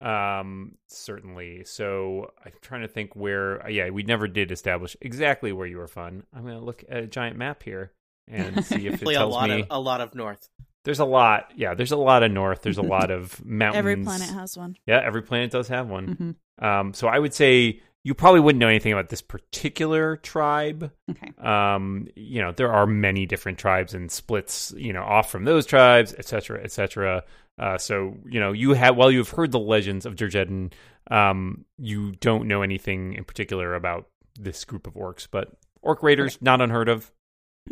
Um 0.00 0.76
certainly. 0.86 1.64
So 1.64 2.30
I'm 2.44 2.52
trying 2.62 2.82
to 2.82 2.88
think 2.88 3.14
where 3.14 3.68
yeah, 3.68 3.90
we 3.90 4.02
never 4.02 4.28
did 4.28 4.50
establish 4.52 4.96
exactly 5.00 5.52
where 5.52 5.66
you 5.66 5.76
were 5.78 5.88
from. 5.88 6.22
I'm 6.32 6.42
going 6.42 6.54
to 6.58 6.64
look 6.64 6.84
at 6.88 7.02
a 7.02 7.06
giant 7.06 7.36
map 7.36 7.62
here 7.62 7.92
and 8.30 8.64
see 8.64 8.86
if 8.86 8.94
it 8.94 9.02
Play 9.02 9.14
a 9.14 9.26
lot 9.26 9.50
me. 9.50 9.60
of 9.62 9.66
a 9.70 9.80
lot 9.80 10.00
of 10.00 10.14
north. 10.14 10.48
There's 10.84 11.00
a 11.00 11.04
lot. 11.04 11.52
Yeah, 11.56 11.74
there's 11.74 11.92
a 11.92 11.96
lot 11.96 12.22
of 12.22 12.32
north. 12.32 12.62
There's 12.62 12.78
a 12.78 12.82
lot 12.82 13.10
of 13.10 13.44
mountains. 13.44 13.76
Every 13.78 13.96
planet 13.96 14.30
has 14.30 14.56
one. 14.56 14.76
Yeah, 14.86 15.00
every 15.04 15.22
planet 15.22 15.50
does 15.50 15.68
have 15.68 15.88
one. 15.88 16.34
hmm 16.58 16.64
Um 16.64 16.94
so 16.94 17.06
I 17.08 17.18
would 17.18 17.34
say 17.34 17.80
you 18.02 18.14
probably 18.14 18.40
wouldn't 18.40 18.60
know 18.60 18.68
anything 18.68 18.92
about 18.94 19.10
this 19.10 19.20
particular 19.20 20.16
tribe. 20.16 20.90
Okay. 21.10 21.32
um 21.38 22.08
you 22.16 22.40
know 22.40 22.52
there 22.52 22.72
are 22.72 22.86
many 22.86 23.26
different 23.26 23.58
tribes 23.58 23.92
and 23.94 24.10
splits 24.10 24.72
you 24.76 24.92
know 24.92 25.02
off 25.02 25.30
from 25.30 25.44
those 25.44 25.66
tribes 25.66 26.14
etc 26.14 26.62
etc 26.62 27.24
uh 27.58 27.76
so 27.76 28.16
you 28.26 28.40
know 28.40 28.52
you 28.52 28.72
have 28.72 28.96
while 28.96 29.10
you've 29.10 29.28
heard 29.30 29.52
the 29.52 29.58
legends 29.58 30.06
of 30.06 30.14
Durgeddin 30.14 30.72
um 31.10 31.64
you 31.78 32.12
don't 32.12 32.46
know 32.48 32.62
anything 32.62 33.12
in 33.14 33.24
particular 33.24 33.74
about 33.74 34.06
this 34.38 34.64
group 34.64 34.86
of 34.86 34.94
orcs 34.94 35.26
but 35.30 35.52
orc 35.82 36.02
raiders 36.02 36.38
not 36.40 36.60
unheard 36.62 36.88
of 36.88 37.10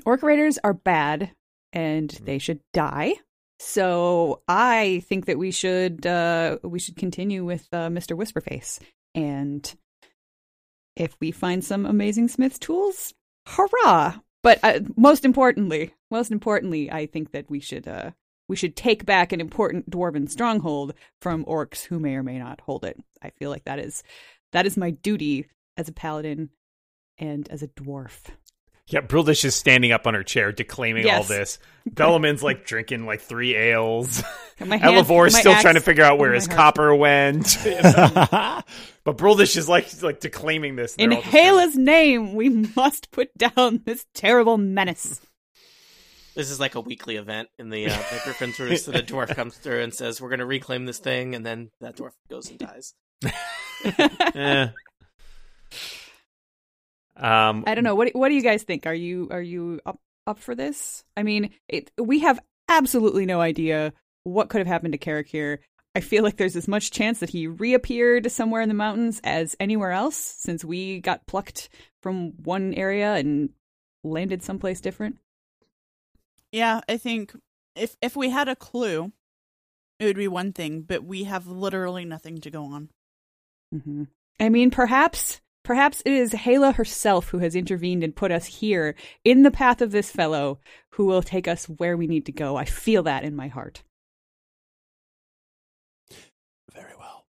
Orc 0.04 0.22
raiders 0.22 0.58
are 0.64 0.74
bad, 0.74 1.32
and 1.72 2.10
Mm. 2.10 2.24
they 2.24 2.38
should 2.38 2.60
die. 2.72 3.14
So 3.60 4.42
I 4.46 5.02
think 5.08 5.26
that 5.26 5.38
we 5.38 5.50
should 5.50 6.06
uh, 6.06 6.58
we 6.62 6.78
should 6.78 6.96
continue 6.96 7.44
with 7.44 7.66
uh, 7.72 7.88
Mr. 7.88 8.16
Whisperface, 8.16 8.78
and 9.14 9.74
if 10.96 11.16
we 11.20 11.30
find 11.32 11.64
some 11.64 11.84
amazing 11.86 12.28
smith 12.28 12.60
tools, 12.60 13.14
hurrah! 13.46 14.20
But 14.42 14.60
uh, 14.62 14.80
most 14.96 15.24
importantly, 15.24 15.94
most 16.10 16.30
importantly, 16.30 16.90
I 16.90 17.06
think 17.06 17.32
that 17.32 17.50
we 17.50 17.58
should 17.60 17.88
uh, 17.88 18.12
we 18.48 18.54
should 18.56 18.76
take 18.76 19.04
back 19.04 19.32
an 19.32 19.40
important 19.40 19.90
dwarven 19.90 20.30
stronghold 20.30 20.94
from 21.20 21.44
orcs 21.44 21.84
who 21.84 21.98
may 21.98 22.14
or 22.14 22.22
may 22.22 22.38
not 22.38 22.60
hold 22.60 22.84
it. 22.84 22.96
I 23.20 23.30
feel 23.30 23.50
like 23.50 23.64
that 23.64 23.80
is 23.80 24.04
that 24.52 24.66
is 24.66 24.76
my 24.76 24.90
duty 24.90 25.46
as 25.76 25.88
a 25.88 25.92
paladin 25.92 26.50
and 27.18 27.48
as 27.50 27.62
a 27.64 27.68
dwarf. 27.68 28.26
Yeah 28.88 29.00
Brildish 29.00 29.44
is 29.44 29.54
standing 29.54 29.92
up 29.92 30.06
on 30.06 30.14
her 30.14 30.22
chair 30.24 30.50
declaiming 30.52 31.08
all 31.08 31.22
this 31.22 31.58
Bellaman's 31.88 32.42
like 32.42 32.66
drinking 32.66 33.06
like 33.06 33.20
three 33.20 33.54
ales 33.54 34.22
My 34.60 34.76
hand- 34.76 34.94
Elevor's 34.96 35.36
still 35.36 35.52
axe 35.52 35.62
trying 35.62 35.74
to 35.76 35.80
figure 35.80 36.04
out 36.04 36.18
where 36.18 36.32
his 36.34 36.46
heart. 36.46 36.56
copper 36.56 36.94
went 36.94 37.56
but 37.64 38.64
Brildish 39.16 39.56
is 39.56 39.68
like 39.68 40.02
like 40.02 40.20
declaiming 40.20 40.76
this 40.76 40.94
In 40.96 41.10
they're 41.10 41.18
all 41.18 41.22
just 41.22 41.32
kinda- 41.34 41.50
Hela's 41.50 41.76
name, 41.76 42.34
we 42.34 42.48
must 42.48 43.10
put 43.10 43.36
down 43.38 43.82
this 43.84 44.04
terrible 44.14 44.58
menace. 44.58 45.20
This 46.34 46.50
is 46.50 46.60
like 46.60 46.74
a 46.76 46.80
weekly 46.80 47.16
event 47.16 47.48
in 47.58 47.68
the 47.68 47.86
uh, 47.86 47.88
the 47.88 48.20
Griffin's 48.22 48.60
Roost. 48.60 48.84
So 48.84 48.92
the 48.92 49.02
dwarf 49.02 49.34
comes 49.34 49.56
through 49.56 49.82
and 49.82 49.92
says, 49.92 50.20
"We're 50.20 50.28
going 50.28 50.38
to 50.38 50.46
reclaim 50.46 50.86
this 50.86 51.00
thing," 51.00 51.34
and 51.34 51.44
then 51.44 51.72
that 51.80 51.96
dwarf 51.96 52.12
goes 52.30 52.48
and 52.48 52.58
dies. 52.60 52.94
Eh. 54.36 54.68
Um, 57.18 57.64
I 57.66 57.74
don't 57.74 57.84
know. 57.84 57.94
What 57.94 58.14
what 58.14 58.28
do 58.28 58.34
you 58.34 58.42
guys 58.42 58.62
think? 58.62 58.86
Are 58.86 58.94
you 58.94 59.28
are 59.30 59.42
you 59.42 59.80
up 59.84 60.00
up 60.26 60.38
for 60.38 60.54
this? 60.54 61.04
I 61.16 61.22
mean, 61.22 61.50
it, 61.68 61.90
we 61.98 62.20
have 62.20 62.38
absolutely 62.68 63.26
no 63.26 63.40
idea 63.40 63.92
what 64.24 64.48
could 64.48 64.58
have 64.58 64.66
happened 64.66 64.92
to 64.92 64.98
Karakir. 64.98 65.58
I 65.94 66.00
feel 66.00 66.22
like 66.22 66.36
there's 66.36 66.54
as 66.54 66.68
much 66.68 66.90
chance 66.90 67.18
that 67.20 67.30
he 67.30 67.46
reappeared 67.48 68.30
somewhere 68.30 68.60
in 68.62 68.68
the 68.68 68.74
mountains 68.74 69.20
as 69.24 69.56
anywhere 69.58 69.90
else, 69.90 70.16
since 70.16 70.64
we 70.64 71.00
got 71.00 71.26
plucked 71.26 71.70
from 72.02 72.32
one 72.44 72.74
area 72.74 73.14
and 73.14 73.50
landed 74.04 74.42
someplace 74.42 74.80
different. 74.80 75.16
Yeah, 76.52 76.80
I 76.88 76.98
think 76.98 77.34
if 77.74 77.96
if 78.00 78.16
we 78.16 78.30
had 78.30 78.48
a 78.48 78.56
clue, 78.56 79.12
it 79.98 80.04
would 80.04 80.16
be 80.16 80.28
one 80.28 80.52
thing, 80.52 80.82
but 80.82 81.04
we 81.04 81.24
have 81.24 81.46
literally 81.46 82.04
nothing 82.04 82.40
to 82.42 82.50
go 82.50 82.64
on. 82.64 82.90
hmm 83.72 84.04
I 84.40 84.50
mean, 84.50 84.70
perhaps, 84.70 85.40
perhaps 85.68 86.00
it 86.06 86.12
is 86.14 86.32
Hela 86.32 86.72
herself 86.72 87.28
who 87.28 87.40
has 87.40 87.54
intervened 87.54 88.02
and 88.02 88.16
put 88.16 88.32
us 88.32 88.46
here 88.46 88.94
in 89.22 89.42
the 89.42 89.50
path 89.50 89.82
of 89.82 89.90
this 89.90 90.10
fellow 90.10 90.58
who 90.92 91.04
will 91.04 91.20
take 91.20 91.46
us 91.46 91.66
where 91.66 91.94
we 91.94 92.06
need 92.06 92.24
to 92.24 92.32
go. 92.32 92.56
I 92.56 92.64
feel 92.64 93.02
that 93.02 93.22
in 93.22 93.36
my 93.36 93.48
heart. 93.48 93.82
Very 96.72 96.94
well. 96.98 97.26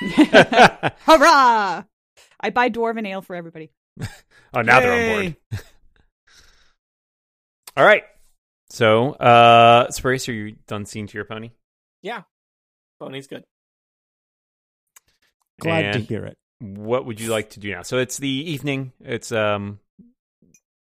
Hurrah! 1.00 1.82
I 2.40 2.50
buy 2.50 2.70
dwarven 2.70 3.04
ale 3.04 3.20
for 3.20 3.34
everybody. 3.34 3.72
oh, 4.54 4.62
now 4.62 4.78
they're 4.78 5.24
on 5.24 5.34
board. 5.50 5.60
All 7.76 7.84
right. 7.84 8.04
So, 8.70 9.14
uh, 9.14 9.90
Spurious, 9.90 10.28
are 10.28 10.32
you 10.32 10.54
done 10.68 10.86
seeing 10.86 11.08
to 11.08 11.18
your 11.18 11.24
pony? 11.24 11.50
Yeah. 12.00 12.22
Pony's 13.00 13.26
good. 13.26 13.42
Glad 15.58 15.94
to 15.94 15.98
hear 15.98 16.26
it. 16.26 16.38
What 16.60 17.06
would 17.06 17.20
you 17.20 17.30
like 17.30 17.50
to 17.50 17.60
do 17.60 17.72
now? 17.72 17.82
So 17.82 17.98
it's 17.98 18.18
the 18.18 18.28
evening. 18.28 18.92
It's 19.00 19.32
um, 19.32 19.80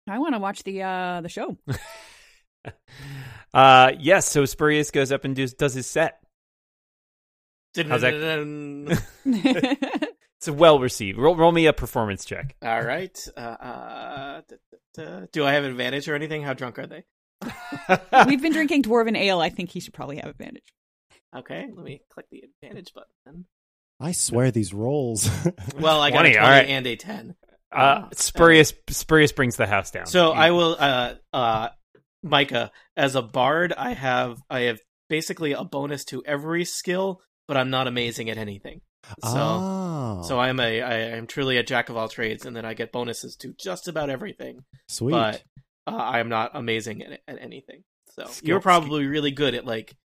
I 0.08 0.20
want 0.20 0.36
to 0.36 0.40
watch 0.40 0.64
the 0.64 0.84
uh 0.84 1.22
the 1.22 1.30
show. 1.30 1.58
uh, 3.54 3.92
yes. 4.00 4.30
So 4.30 4.46
Spurious 4.46 4.92
goes 4.92 5.12
up 5.12 5.26
and 5.26 5.36
does 5.36 5.54
does 5.54 5.74
his 5.74 5.88
set. 5.88 6.20
How's 7.76 8.02
that? 8.02 9.00
It's 10.44 10.50
well 10.50 10.78
received. 10.78 11.18
Roll, 11.18 11.38
roll 11.38 11.54
me 11.54 11.68
a 11.68 11.74
performance 11.74 12.26
check. 12.26 12.54
All 12.62 12.84
right. 12.84 13.18
Uh, 13.38 13.40
uh, 13.40 14.42
da, 14.50 14.56
da, 14.94 15.04
da. 15.22 15.26
Do 15.32 15.46
I 15.46 15.54
have 15.54 15.64
advantage 15.64 16.10
or 16.10 16.16
anything? 16.16 16.44
How 16.44 16.54
drunk 16.54 16.80
are 16.80 16.86
they? 16.86 17.06
We've 18.28 18.42
been 18.42 18.52
drinking 18.52 18.84
dwarven 18.84 19.16
ale. 19.18 19.40
I 19.40 19.48
think 19.48 19.70
he 19.70 19.80
should 19.80 19.94
probably 19.94 20.18
have 20.18 20.26
advantage. 20.26 20.74
Okay, 21.34 21.70
let 21.74 21.86
me 21.86 22.02
click 22.10 22.26
the 22.30 22.44
advantage 22.62 22.94
button. 22.94 23.46
I 24.04 24.12
swear 24.12 24.52
these 24.52 24.74
rolls. 24.74 25.30
Well, 25.80 26.02
I 26.02 26.12
got 26.12 26.26
a 26.26 26.34
20, 26.34 26.36
20 26.36 26.38
all 26.38 26.50
right. 26.50 26.68
and 26.68 26.86
a 26.86 26.96
10. 26.96 27.36
Uh, 27.72 28.10
Spurious 28.14 28.74
Spurious 28.90 29.32
brings 29.32 29.56
the 29.56 29.66
house 29.66 29.92
down. 29.92 30.06
So 30.06 30.32
I 30.32 30.52
will 30.52 30.76
uh 30.78 31.16
uh 31.32 31.70
Mikah 32.24 32.70
as 32.96 33.16
a 33.16 33.22
bard 33.22 33.74
I 33.76 33.94
have 33.94 34.38
I 34.50 34.62
have 34.62 34.80
basically 35.10 35.54
a 35.54 35.64
bonus 35.64 36.06
to 36.06 36.24
every 36.26 36.66
skill 36.66 37.22
but 37.48 37.58
I'm 37.58 37.70
not 37.72 37.88
amazing 37.88 38.30
at 38.30 38.38
anything. 38.38 38.82
So 39.22 39.30
oh, 39.34 40.22
so 40.28 40.40
I'm 40.40 40.60
a 40.60 40.82
I 40.82 40.94
am 41.18 41.26
truly 41.26 41.58
a 41.58 41.64
jack 41.64 41.90
of 41.90 41.98
all 41.98 42.08
trades 42.10 42.46
and 42.46 42.56
then 42.56 42.66
I 42.66 42.74
get 42.76 42.92
bonuses 42.92 43.36
to 43.38 43.54
just 43.60 43.88
about 43.88 44.10
everything 44.10 44.64
sweet. 44.88 45.14
but 45.14 45.44
uh, 45.88 45.96
I 45.96 46.20
am 46.20 46.30
not 46.30 46.52
amazing 46.54 47.02
at, 47.02 47.22
at 47.28 47.42
anything. 47.42 47.84
So 48.16 48.26
Skill- 48.26 48.48
you're 48.48 48.62
probably 48.62 49.08
really 49.08 49.32
good 49.32 49.56
at 49.56 49.66
like 49.66 49.96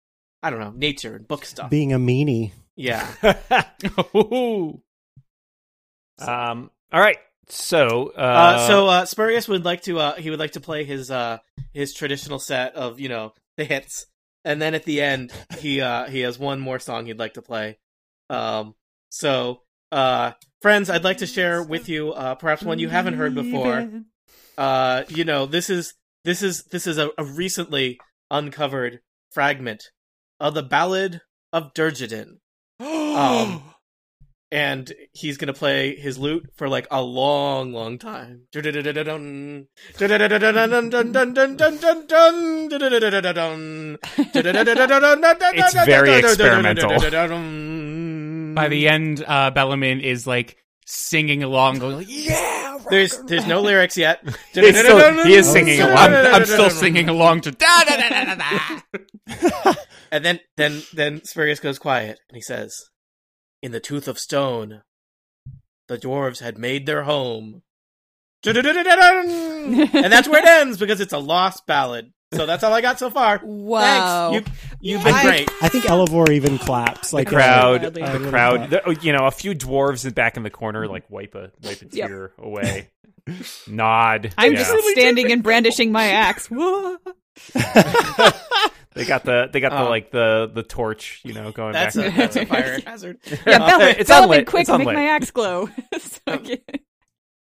I 0.42 0.50
don't 0.50 0.60
know, 0.60 0.70
nature 0.74 1.16
and 1.16 1.26
book 1.26 1.44
stuff. 1.44 1.68
Being 1.68 1.92
a 1.92 1.98
meanie. 1.98 2.52
Yeah. 2.78 3.06
Um. 6.20 6.70
All 6.92 7.00
right. 7.00 7.18
So. 7.48 8.12
Uh, 8.16 8.20
Uh, 8.20 8.66
so 8.66 8.86
uh, 8.88 9.04
Spurious 9.04 9.48
would 9.48 9.64
like 9.64 9.82
to 9.82 9.98
uh, 9.98 10.14
he 10.14 10.30
would 10.30 10.38
like 10.38 10.52
to 10.52 10.60
play 10.60 10.84
his 10.84 11.10
uh, 11.10 11.38
his 11.72 11.92
traditional 11.92 12.38
set 12.38 12.74
of 12.74 13.00
you 13.00 13.08
know 13.08 13.32
the 13.56 13.64
hits, 13.64 14.06
and 14.44 14.60
then 14.62 14.74
at 14.74 14.84
the 14.84 15.00
end 15.00 15.32
he 15.58 15.80
uh, 15.80 16.06
he 16.06 16.20
has 16.20 16.38
one 16.38 16.60
more 16.60 16.78
song 16.78 17.06
he'd 17.06 17.18
like 17.18 17.34
to 17.34 17.42
play. 17.42 17.78
Um, 18.30 18.74
so 19.10 19.62
uh, 19.92 20.32
friends, 20.62 20.88
I'd 20.90 21.04
like 21.04 21.18
to 21.18 21.26
share 21.26 21.62
with 21.62 21.88
you 21.88 22.12
uh, 22.12 22.34
perhaps 22.36 22.62
one 22.62 22.78
you 22.78 22.88
haven't 22.88 23.14
heard 23.14 23.34
before. 23.34 23.88
Uh, 24.56 25.04
you 25.08 25.24
know 25.24 25.46
this 25.46 25.70
is 25.70 25.94
this 26.24 26.42
is 26.42 26.64
this 26.64 26.86
is 26.86 26.98
a, 26.98 27.10
a 27.16 27.24
recently 27.24 27.98
uncovered 28.30 29.00
fragment 29.32 29.84
of 30.40 30.54
the 30.54 30.62
Ballad 30.62 31.20
of 31.52 31.72
Durgeddin. 31.74 32.38
Um, 32.80 33.62
and 34.50 34.92
he's 35.12 35.36
gonna 35.36 35.52
play 35.52 35.96
his 35.96 36.18
lute 36.18 36.48
for 36.56 36.68
like 36.68 36.86
a 36.90 37.02
long, 37.02 37.72
long 37.72 37.98
time. 37.98 38.42
It's 45.54 45.74
very 45.86 46.10
experimental. 46.18 46.90
By 48.54 48.68
the 48.68 48.88
end, 48.88 49.22
uh, 49.26 49.50
Bellamin 49.50 50.02
is 50.02 50.26
like 50.26 50.56
singing 50.86 51.42
along, 51.42 51.78
going 51.78 51.96
like, 51.96 52.06
"Yeah." 52.08 52.57
There's 52.90 53.18
there's 53.24 53.46
no 53.46 53.60
lyrics 53.60 53.96
yet. 53.96 54.20
Still- 54.84 55.24
he 55.24 55.34
is 55.34 55.50
singing 55.50 55.80
along. 55.80 55.96
I'm, 55.96 56.34
I'm 56.34 56.44
still 56.46 56.70
singing 56.70 57.08
along 57.08 57.42
to 57.42 57.50
da 57.50 57.84
da 57.84 57.96
da 57.96 58.08
da 58.08 58.34
da 58.34 58.80
da. 59.64 59.74
And 60.10 60.24
then 60.24 60.40
then 60.56 60.82
then 60.94 61.22
Spurious 61.24 61.60
goes 61.60 61.78
quiet 61.78 62.18
and 62.28 62.36
he 62.36 62.40
says, 62.42 62.74
"In 63.62 63.72
the 63.72 63.80
tooth 63.80 64.08
of 64.08 64.18
stone, 64.18 64.82
the 65.88 65.98
dwarves 65.98 66.40
had 66.40 66.56
made 66.58 66.86
their 66.86 67.02
home." 67.02 67.62
and 68.46 70.12
that's 70.12 70.28
where 70.28 70.40
it 70.40 70.48
ends 70.48 70.78
because 70.78 71.00
it's 71.00 71.12
a 71.12 71.18
lost 71.18 71.66
ballad. 71.66 72.12
So 72.32 72.44
that's 72.44 72.62
all 72.62 72.74
I 72.74 72.80
got 72.82 72.98
so 72.98 73.08
far. 73.08 73.40
Wow. 73.42 74.32
Thanks. 74.32 74.50
You 74.80 74.92
you've 74.96 75.04
been 75.04 75.14
I- 75.14 75.22
great. 75.22 75.50
I 75.62 75.68
think 75.68 75.88
Elevor 75.88 76.30
even 76.30 76.58
claps. 76.58 77.12
Like 77.12 77.28
the 77.30 77.36
crowd, 77.36 77.80
Gladly. 77.80 78.02
I 78.02 78.12
the 78.12 78.18
really 78.18 78.30
crowd, 78.30 78.70
the, 78.70 78.86
oh, 78.86 78.90
you 78.90 79.12
know, 79.12 79.26
a 79.26 79.30
few 79.30 79.54
dwarves 79.54 80.14
back 80.14 80.36
in 80.36 80.42
the 80.42 80.50
corner, 80.50 80.86
like 80.86 81.08
wipe 81.10 81.34
a 81.34 81.50
wipe 81.62 81.80
a 81.82 81.86
Yep. 81.90 82.08
tear 82.08 82.32
away, 82.38 82.90
nod. 83.66 84.34
I'm 84.36 84.52
yeah. 84.52 84.58
just 84.58 84.88
standing 84.90 85.32
and 85.32 85.42
brandishing 85.42 85.90
my 85.90 86.04
axe. 86.10 86.50
They 88.94 89.04
got 89.04 89.22
the 89.24 89.48
they 89.52 89.60
got 89.60 89.70
the 89.70 89.82
Oh. 89.86 89.88
like 89.90 90.10
the 90.10 90.50
the 90.52 90.64
torch, 90.64 91.20
you 91.24 91.32
know, 91.32 91.52
going 91.52 91.72
That's 91.72 91.94
back. 91.94 92.12
a, 92.12 92.16
that's 92.16 92.36
a 92.36 92.46
fire 92.46 92.80
hazard. 92.86 93.18
Yeah, 93.46 93.58
Bell- 93.58 93.80
it's 93.82 94.10
Bellamin, 94.10 94.22
unlit. 94.24 94.46
quick, 94.48 94.60
It's 94.62 94.70
make 94.70 94.80
unlit. 94.80 94.94
my 94.96 95.04
axe 95.10 95.30
glow. 95.30 95.68
So 96.00 96.20
I 96.26 96.36
can- 96.38 96.58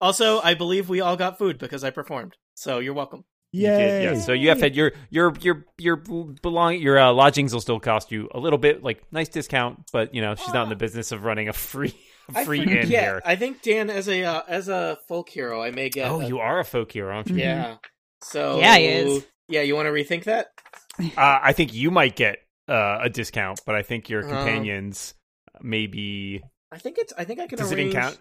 Also, 0.00 0.40
I 0.40 0.54
believe 0.54 0.88
we 0.88 1.00
all 1.00 1.16
got 1.16 1.38
food 1.38 1.58
because 1.58 1.84
I 1.84 1.90
performed. 1.90 2.34
So 2.54 2.80
you're 2.80 2.94
welcome. 2.94 3.24
You 3.54 3.66
did, 3.68 4.02
yeah. 4.02 4.20
So 4.20 4.32
you 4.32 4.48
have 4.48 4.60
had 4.60 4.74
your 4.74 4.92
your 5.10 5.32
your 5.40 5.64
your 5.78 5.96
belong 5.96 6.76
your 6.78 6.98
uh, 6.98 7.12
lodgings 7.12 7.52
will 7.52 7.60
still 7.60 7.78
cost 7.80 8.10
you 8.10 8.28
a 8.34 8.38
little 8.40 8.58
bit, 8.58 8.82
like 8.82 9.02
nice 9.12 9.28
discount, 9.28 9.90
but 9.92 10.14
you 10.14 10.20
know 10.20 10.34
she's 10.34 10.52
not 10.52 10.64
in 10.64 10.68
the 10.70 10.76
business 10.76 11.12
of 11.12 11.24
running 11.24 11.48
a 11.48 11.52
free 11.52 11.94
a 12.34 12.38
I 12.38 12.44
free 12.44 12.60
forget- 12.60 12.84
inn 12.86 12.90
yeah, 12.90 13.00
here. 13.02 13.22
I 13.24 13.36
think 13.36 13.62
Dan, 13.62 13.90
as 13.90 14.08
a 14.08 14.24
uh, 14.24 14.42
as 14.48 14.68
a 14.68 14.98
folk 15.08 15.28
hero, 15.28 15.62
I 15.62 15.70
may 15.70 15.88
get. 15.88 16.10
Oh, 16.10 16.20
a- 16.20 16.26
you 16.26 16.38
are 16.40 16.58
a 16.58 16.64
folk 16.64 16.90
hero, 16.92 17.14
aren't 17.14 17.28
you? 17.30 17.36
Yeah. 17.36 17.76
So 18.22 18.58
Yeah, 18.58 18.76
he 18.78 18.86
is. 18.86 19.26
Yeah, 19.48 19.60
you 19.60 19.76
want 19.76 19.86
to 19.86 19.92
rethink 19.92 20.24
that? 20.24 20.46
Uh, 20.98 21.38
I 21.42 21.52
think 21.52 21.74
you 21.74 21.90
might 21.90 22.16
get 22.16 22.38
uh, 22.66 22.98
a 23.02 23.10
discount, 23.10 23.60
but 23.66 23.74
I 23.74 23.82
think 23.82 24.08
your 24.08 24.24
Um, 24.24 24.30
companions 24.30 25.14
maybe 25.60 26.42
I 26.72 26.78
think 26.78 26.98
it's. 26.98 27.12
I 27.16 27.24
think 27.24 27.40
I 27.40 27.46
can 27.46 27.58
does 27.58 27.70
it 27.70 27.92
count? 27.92 28.18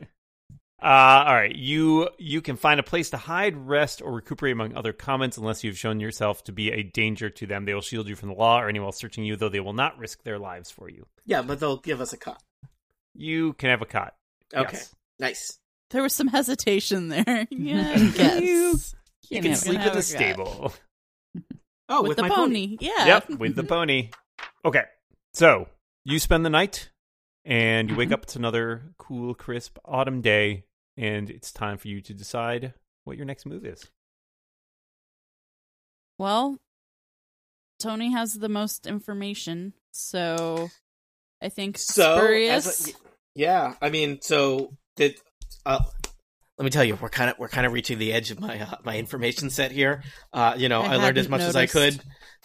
Uh, 0.83 1.23
all 1.27 1.33
right, 1.33 1.55
you 1.55 2.09
you 2.17 2.41
can 2.41 2.57
find 2.57 2.77
a 2.79 2.83
place 2.83 3.11
to 3.11 3.17
hide, 3.17 3.55
rest, 3.55 4.01
or 4.01 4.11
recuperate 4.11 4.51
among 4.51 4.75
other 4.75 4.91
comments. 4.91 5.37
Unless 5.37 5.63
you've 5.63 5.77
shown 5.77 6.01
yourself 6.01 6.43
to 6.43 6.51
be 6.51 6.71
a 6.71 6.83
danger 6.83 7.29
to 7.29 7.45
them, 7.47 7.63
they 7.63 7.73
will 7.73 7.81
shield 7.81 8.07
you 8.09 8.15
from 8.17 8.29
the 8.29 8.35
law 8.35 8.59
or 8.59 8.67
anyone 8.67 8.87
else 8.87 8.97
searching 8.97 9.23
you. 9.23 9.37
Though 9.37 9.47
they 9.49 9.61
will 9.61 9.71
not 9.73 9.97
risk 9.97 10.23
their 10.23 10.37
lives 10.39 10.69
for 10.71 10.89
you. 10.89 11.05
Yeah, 11.25 11.41
but 11.41 11.61
they'll 11.61 11.77
give 11.77 12.01
us 12.01 12.11
a 12.11 12.17
cot. 12.17 12.41
You 13.15 13.53
can 13.53 13.69
have 13.69 13.81
a 13.81 13.85
cot. 13.85 14.15
Okay, 14.53 14.73
Yes. 14.77 14.95
nice. 15.19 15.59
There 15.91 16.01
was 16.03 16.13
some 16.13 16.27
hesitation 16.27 17.07
there. 17.07 17.47
Yeah, 17.51 17.93
I. 18.19 18.39
You- 18.39 18.75
You 19.29 19.41
can 19.41 19.43
can 19.51 19.55
sleep 19.55 19.79
have 19.79 19.91
in 19.93 19.95
the 19.97 20.03
stable. 20.03 20.73
Oh, 21.89 22.01
with, 22.01 22.09
with, 22.09 22.17
the 22.17 22.23
my 22.23 22.29
pony. 22.29 22.77
Yeah. 22.79 23.05
Yep, 23.05 23.29
with 23.39 23.55
the 23.55 23.63
pony. 23.63 24.09
Okay, 24.65 24.83
so 25.33 25.67
you 26.05 26.17
spend 26.17 26.45
the 26.45 26.49
night, 26.49 26.89
and 27.45 27.89
you 27.89 27.95
wake 27.95 28.11
up. 28.11 28.23
It's 28.23 28.35
another 28.37 28.93
cool, 28.97 29.33
crisp 29.35 29.77
autumn 29.85 30.21
day, 30.21 30.63
and 30.97 31.29
it's 31.29 31.51
time 31.51 31.77
for 31.77 31.87
you 31.87 32.01
to 32.01 32.13
decide 32.13 32.73
what 33.03 33.17
your 33.17 33.25
next 33.25 33.45
move 33.45 33.65
is. 33.65 33.87
Well, 36.17 36.59
Tony 37.79 38.11
has 38.11 38.35
the 38.35 38.49
most 38.49 38.85
information, 38.87 39.73
so 39.91 40.69
I 41.41 41.49
think 41.49 41.77
So, 41.77 42.17
Spurious. 42.17 42.89
a- 42.89 42.93
yeah, 43.35 43.73
I 43.81 43.89
mean, 43.89 44.19
so 44.21 44.77
did. 44.95 45.19
Uh, 45.65 45.79
let 46.57 46.65
me 46.65 46.69
tell 46.69 46.83
you, 46.83 46.95
we're 46.95 47.09
kind 47.09 47.31
of 47.31 47.39
we're 47.39 47.49
kind 47.49 47.65
of 47.65 47.73
reaching 47.73 47.97
the 47.97 48.13
edge 48.13 48.29
of 48.29 48.39
my 48.39 48.61
uh, 48.61 48.75
my 48.83 48.97
information 48.97 49.49
set 49.49 49.71
here. 49.71 50.03
Uh, 50.31 50.53
you 50.55 50.69
know, 50.69 50.81
I 50.81 50.93
I, 50.93 50.95
learned 50.97 51.17
as 51.17 51.25
hadn't 51.25 51.31
much 51.31 51.41
as 51.41 51.55
I 51.55 51.65
could 51.65 51.99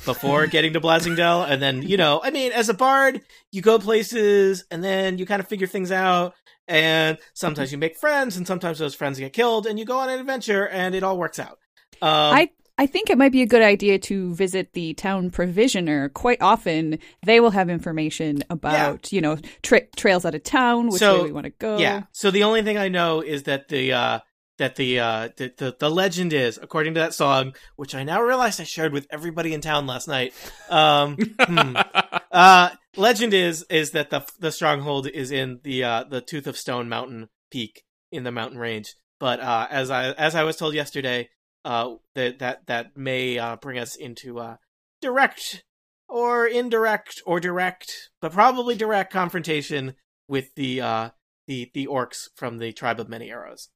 before 0.06 0.46
getting 0.48 0.72
to 0.72 0.80
Blasingdell, 0.80 1.48
and 1.48 1.60
then 1.60 1.82
you 1.82 1.98
know, 1.98 2.20
I 2.22 2.30
mean, 2.30 2.52
as 2.52 2.68
a 2.70 2.74
bard, 2.74 3.20
you 3.52 3.60
go 3.60 3.78
places, 3.78 4.64
and 4.70 4.82
then 4.82 5.18
you 5.18 5.26
kind 5.26 5.40
of 5.40 5.48
figure 5.48 5.66
things 5.66 5.92
out, 5.92 6.34
and 6.68 7.18
sometimes 7.34 7.72
you 7.72 7.78
make 7.78 7.96
friends, 7.96 8.36
and 8.36 8.46
sometimes 8.46 8.78
those 8.78 8.94
friends 8.94 9.18
get 9.18 9.32
killed, 9.32 9.66
and 9.66 9.78
you 9.78 9.84
go 9.84 9.98
on 9.98 10.10
an 10.10 10.20
adventure, 10.20 10.68
and 10.68 10.94
it 10.94 11.02
all 11.02 11.18
works 11.18 11.38
out. 11.38 11.58
Um, 12.00 12.34
I 12.34 12.50
I 12.78 12.86
think 12.86 13.10
it 13.10 13.18
might 13.18 13.32
be 13.32 13.42
a 13.42 13.46
good 13.46 13.62
idea 13.62 13.98
to 13.98 14.32
visit 14.34 14.72
the 14.72 14.94
town 14.94 15.30
provisioner. 15.30 16.10
Quite 16.10 16.40
often, 16.40 17.00
they 17.24 17.40
will 17.40 17.50
have 17.50 17.68
information 17.68 18.44
about 18.50 19.12
you 19.12 19.20
know 19.20 19.36
tra- 19.62 19.86
trails 19.96 20.24
out 20.24 20.36
of 20.36 20.44
town, 20.44 20.88
which 20.88 21.00
So, 21.00 21.18
way 21.18 21.24
we 21.24 21.32
want 21.32 21.44
to 21.44 21.50
go. 21.50 21.78
Yeah. 21.78 22.04
So 22.12 22.30
the 22.30 22.44
only 22.44 22.62
thing 22.62 22.78
I 22.78 22.88
know 22.88 23.20
is 23.20 23.42
that 23.44 23.68
the 23.68 23.92
uh 23.92 24.20
that 24.58 24.76
the 24.76 25.00
uh 25.00 25.28
the, 25.36 25.52
the 25.56 25.76
the 25.78 25.90
legend 25.90 26.32
is 26.32 26.58
according 26.62 26.94
to 26.94 27.00
that 27.00 27.14
song, 27.14 27.54
which 27.74 27.96
I 27.96 28.04
now 28.04 28.22
realize 28.22 28.60
I 28.60 28.64
shared 28.64 28.92
with 28.92 29.08
everybody 29.10 29.54
in 29.54 29.60
town 29.60 29.86
last 29.88 30.06
night. 30.06 30.32
Um 30.70 31.16
hmm. 31.16 31.76
uh 32.30 32.70
legend 32.96 33.34
is 33.34 33.64
is 33.70 33.90
that 33.92 34.10
the 34.10 34.26
the 34.38 34.52
stronghold 34.52 35.06
is 35.06 35.30
in 35.30 35.60
the 35.64 35.84
uh 35.84 36.04
the 36.04 36.20
Tooth 36.20 36.46
of 36.46 36.56
Stone 36.56 36.88
mountain 36.88 37.28
peak 37.50 37.82
in 38.10 38.24
the 38.24 38.32
mountain 38.32 38.58
range. 38.58 38.94
But 39.20 39.40
uh 39.40 39.66
as 39.70 39.90
I 39.90 40.12
as 40.12 40.34
I 40.34 40.44
was 40.44 40.56
told 40.56 40.74
yesterday, 40.74 41.28
uh 41.64 41.94
that 42.14 42.38
that 42.38 42.66
that 42.66 42.96
may 42.96 43.38
uh 43.38 43.56
bring 43.56 43.78
us 43.78 43.96
into 43.96 44.38
uh 44.38 44.56
direct 45.00 45.64
or 46.08 46.46
indirect 46.46 47.22
or 47.26 47.38
direct, 47.40 48.10
but 48.20 48.32
probably 48.32 48.74
direct 48.74 49.12
confrontation 49.12 49.94
with 50.28 50.54
the 50.54 50.80
uh 50.80 51.10
the 51.46 51.70
the 51.74 51.86
orcs 51.86 52.28
from 52.36 52.58
the 52.58 52.72
tribe 52.72 53.00
of 53.00 53.08
many 53.08 53.30
arrows. 53.30 53.68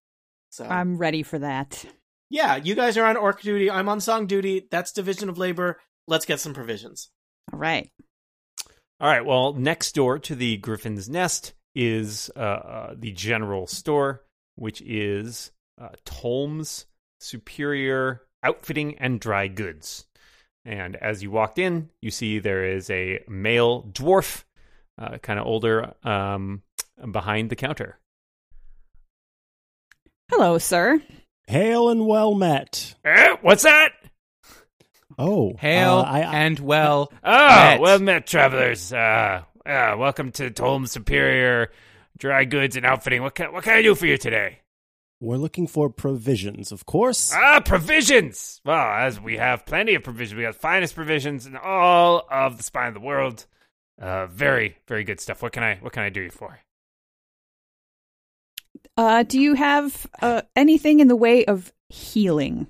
So 0.50 0.64
I'm 0.64 0.98
ready 0.98 1.22
for 1.22 1.38
that. 1.38 1.84
yeah, 2.28 2.56
you 2.56 2.74
guys 2.74 2.96
are 2.96 3.06
on 3.06 3.16
orc 3.16 3.40
duty. 3.42 3.70
I'm 3.70 3.88
on 3.88 4.00
song 4.00 4.26
duty. 4.26 4.68
That's 4.70 4.92
division 4.92 5.28
of 5.28 5.38
labor. 5.38 5.80
Let's 6.06 6.26
get 6.26 6.40
some 6.40 6.52
provisions. 6.54 7.10
All 7.52 7.58
right. 7.58 7.90
All 9.02 9.08
right. 9.08 9.26
Well, 9.26 9.52
next 9.54 9.96
door 9.96 10.20
to 10.20 10.36
the 10.36 10.58
Griffin's 10.58 11.08
Nest 11.08 11.54
is 11.74 12.30
uh, 12.36 12.38
uh, 12.38 12.94
the 12.96 13.10
general 13.10 13.66
store, 13.66 14.22
which 14.54 14.80
is 14.80 15.50
uh, 15.76 15.88
Tolm's 16.04 16.86
Superior 17.18 18.22
Outfitting 18.44 18.98
and 18.98 19.18
Dry 19.18 19.48
Goods. 19.48 20.06
And 20.64 20.94
as 20.94 21.20
you 21.20 21.32
walked 21.32 21.58
in, 21.58 21.90
you 22.00 22.12
see 22.12 22.38
there 22.38 22.64
is 22.64 22.90
a 22.90 23.24
male 23.26 23.82
dwarf, 23.82 24.44
uh, 24.96 25.18
kind 25.18 25.40
of 25.40 25.46
older, 25.46 25.94
um, 26.04 26.62
behind 27.10 27.50
the 27.50 27.56
counter. 27.56 27.98
Hello, 30.30 30.58
sir. 30.58 31.02
Hail 31.48 31.88
and 31.88 32.06
well 32.06 32.36
met. 32.36 32.94
Eh, 33.04 33.36
what's 33.40 33.64
that? 33.64 33.94
Oh, 35.18 35.54
Hail 35.58 35.98
uh, 35.98 36.02
I, 36.02 36.20
I, 36.20 36.34
and 36.44 36.58
well. 36.58 37.12
Oh, 37.22 37.48
met. 37.48 37.80
well 37.80 37.98
met, 37.98 38.26
travelers. 38.26 38.92
Uh, 38.92 39.42
uh, 39.66 39.94
welcome 39.98 40.32
to 40.32 40.50
Tolm's 40.50 40.92
Superior 40.92 41.70
Dry 42.18 42.44
Goods 42.44 42.76
and 42.76 42.86
Outfitting. 42.86 43.22
What 43.22 43.34
can, 43.34 43.52
what 43.52 43.64
can 43.64 43.74
I 43.74 43.82
do 43.82 43.94
for 43.94 44.06
you 44.06 44.16
today? 44.16 44.62
we're 45.22 45.36
looking 45.36 45.68
for 45.68 45.88
provisions, 45.88 46.72
of 46.72 46.84
course. 46.84 47.32
Ah, 47.32 47.60
provisions. 47.60 48.60
Well, 48.64 48.76
as 48.76 49.20
we 49.20 49.36
have 49.36 49.64
plenty 49.64 49.94
of 49.94 50.02
provisions, 50.02 50.36
we 50.36 50.42
have 50.42 50.56
finest 50.56 50.96
provisions 50.96 51.46
in 51.46 51.56
all 51.56 52.26
of 52.28 52.56
the 52.56 52.62
spine 52.64 52.88
of 52.88 52.94
the 52.94 53.00
world. 53.00 53.46
Uh, 54.00 54.26
very, 54.26 54.76
very 54.88 55.04
good 55.04 55.20
stuff. 55.20 55.40
What 55.40 55.52
can 55.52 55.62
I, 55.62 55.76
what 55.76 55.92
can 55.92 56.02
I 56.02 56.08
do 56.08 56.22
you 56.22 56.30
for? 56.30 56.58
Uh, 58.96 59.22
do 59.22 59.38
you 59.38 59.54
have 59.54 60.06
uh, 60.20 60.42
anything 60.56 60.98
in 60.98 61.06
the 61.06 61.16
way 61.16 61.44
of 61.44 61.72
healing, 61.88 62.54
Any 62.56 62.66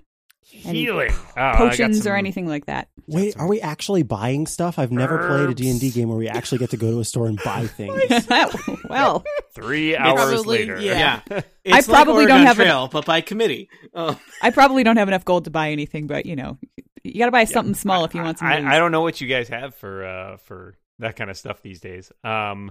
Healing. 0.52 1.10
Oh, 1.12 1.22
I 1.36 1.52
got 1.52 1.56
potions, 1.58 2.06
or 2.06 2.14
anything 2.14 2.46
like 2.46 2.66
that? 2.66 2.88
Wait, 3.08 3.36
are 3.36 3.48
we 3.48 3.60
actually 3.60 4.02
buying 4.04 4.46
stuff? 4.46 4.78
I've 4.78 4.92
never 4.92 5.26
played 5.26 5.48
a 5.50 5.54
D&D 5.54 5.90
game 5.90 6.08
where 6.08 6.18
we 6.18 6.28
actually 6.28 6.58
get 6.58 6.70
to 6.70 6.76
go 6.76 6.90
to 6.92 7.00
a 7.00 7.04
store 7.04 7.26
and 7.26 7.38
buy 7.44 7.66
things. 7.76 8.00
well, 8.88 9.24
Three 9.54 9.96
hours 9.96 10.20
Probably, 10.34 10.58
later. 10.60 10.80
yeah. 10.80 11.20
It's 11.64 11.88
I 11.88 11.92
probably 11.92 12.24
like 12.24 12.28
don't 12.28 12.46
have 12.46 12.58
an- 12.60 12.66
Trail, 12.66 12.88
but 12.88 13.04
by 13.04 13.20
committee. 13.22 13.68
Uh, 13.92 14.14
I 14.40 14.50
probably 14.50 14.84
don't 14.84 14.96
have 14.98 15.08
enough 15.08 15.24
gold 15.24 15.44
to 15.44 15.50
buy 15.50 15.70
anything, 15.72 16.06
but 16.06 16.26
you 16.26 16.36
know, 16.36 16.58
you 17.02 17.18
got 17.18 17.26
to 17.26 17.32
buy 17.32 17.44
something 17.44 17.74
small 17.74 18.04
if 18.04 18.14
you 18.14 18.22
want 18.22 18.38
some. 18.38 18.48
I. 18.48 18.76
I 18.76 18.78
don't 18.78 18.92
know 18.92 19.00
what 19.02 19.20
you 19.20 19.26
guys 19.26 19.48
have 19.48 19.74
for 19.74 20.04
uh 20.06 20.36
for 20.38 20.74
that 21.00 21.16
kind 21.16 21.28
of 21.30 21.36
stuff 21.36 21.60
these 21.62 21.80
days. 21.80 22.12
Um, 22.22 22.70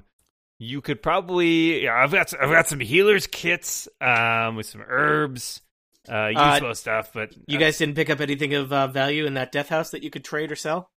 you 0.57 0.79
could 0.81 1.01
probably 1.01 1.83
yeah, 1.83 1.95
I've 1.95 2.11
got 2.11 2.33
I've 2.39 2.49
got 2.49 2.67
some 2.67 2.79
healers 2.79 3.27
kits 3.27 3.87
um 3.99 4.55
with 4.55 4.65
some 4.67 4.81
herbs, 4.87 5.61
uh, 6.09 6.13
Uh, 6.13 6.51
useful 6.51 6.75
stuff. 6.75 7.11
But 7.13 7.33
you 7.47 7.57
guys 7.57 7.77
didn't 7.77 7.95
pick 7.95 8.09
up 8.09 8.19
anything 8.19 8.53
of 8.53 8.71
uh, 8.71 8.87
value 8.87 9.25
in 9.25 9.35
that 9.35 9.51
death 9.51 9.69
house 9.69 9.91
that 9.91 10.03
you 10.03 10.09
could 10.09 10.23
trade 10.23 10.51
or 10.51 10.55
sell? 10.55 10.91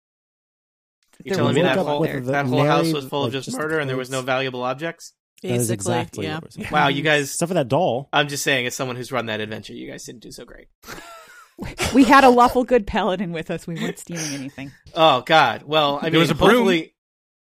You're 1.22 1.36
telling 1.36 1.55
me 1.55 1.62
that 1.62 1.78
whole 1.78 2.02
that 2.02 2.46
whole 2.46 2.64
house 2.64 2.92
was 2.92 3.07
full 3.07 3.20
of 3.24 3.26
like, 3.26 3.32
just 3.34 3.46
just 3.46 3.59
murder 3.59 3.78
and 3.78 3.88
there 3.88 3.96
was 3.96 4.11
no 4.11 4.22
valuable 4.22 4.62
objects? 4.62 5.12
Basically, 5.42 5.74
exactly 5.74 6.26
yeah. 6.26 6.34
what 6.36 6.44
we're 6.44 6.50
saying. 6.50 6.68
Wow, 6.72 6.88
you 6.88 7.02
guys. 7.11 7.30
Except 7.30 7.48
for 7.48 7.55
that 7.55 7.68
doll. 7.68 8.09
I'm 8.12 8.28
just 8.28 8.42
saying, 8.42 8.66
as 8.66 8.74
someone 8.74 8.96
who's 8.96 9.12
run 9.12 9.26
that 9.26 9.40
adventure, 9.40 9.74
you 9.74 9.90
guys 9.90 10.05
didn't 10.05 10.22
do 10.22 10.32
so 10.32 10.44
great. 10.44 10.68
we 11.94 12.05
had 12.05 12.24
a 12.24 12.30
lawful 12.30 12.64
good 12.64 12.86
paladin 12.86 13.30
with 13.32 13.50
us. 13.50 13.66
We 13.66 13.74
weren't 13.74 13.98
stealing 13.98 14.32
anything. 14.32 14.72
Oh 14.94 15.20
God. 15.20 15.62
Well, 15.64 15.98
I 15.98 16.05
mean, 16.05 16.12
There 16.12 16.20
was 16.20 16.30
a 16.30 16.34
broom. 16.34 16.50
hopefully 16.50 16.93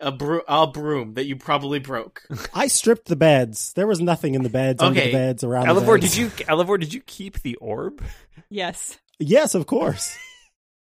a, 0.00 0.12
bro- 0.12 0.42
a 0.48 0.66
broom 0.66 1.14
that 1.14 1.24
you 1.26 1.36
probably 1.36 1.78
broke. 1.78 2.22
I 2.54 2.66
stripped 2.68 3.06
the 3.06 3.16
beds. 3.16 3.72
There 3.74 3.86
was 3.86 4.00
nothing 4.00 4.34
in 4.34 4.42
the 4.42 4.48
beds, 4.50 4.82
under 4.82 4.98
Okay. 5.00 5.10
the 5.10 5.16
beds, 5.16 5.44
around 5.44 5.66
the 5.74 5.80
beds. 5.80 6.00
did 6.14 6.16
you 6.16 6.30
Elevor, 6.48 6.78
did 6.78 6.92
you 6.94 7.00
keep 7.00 7.40
the 7.42 7.56
orb? 7.56 8.02
Yes. 8.50 8.98
Yes, 9.18 9.54
of 9.54 9.66
course. 9.66 10.16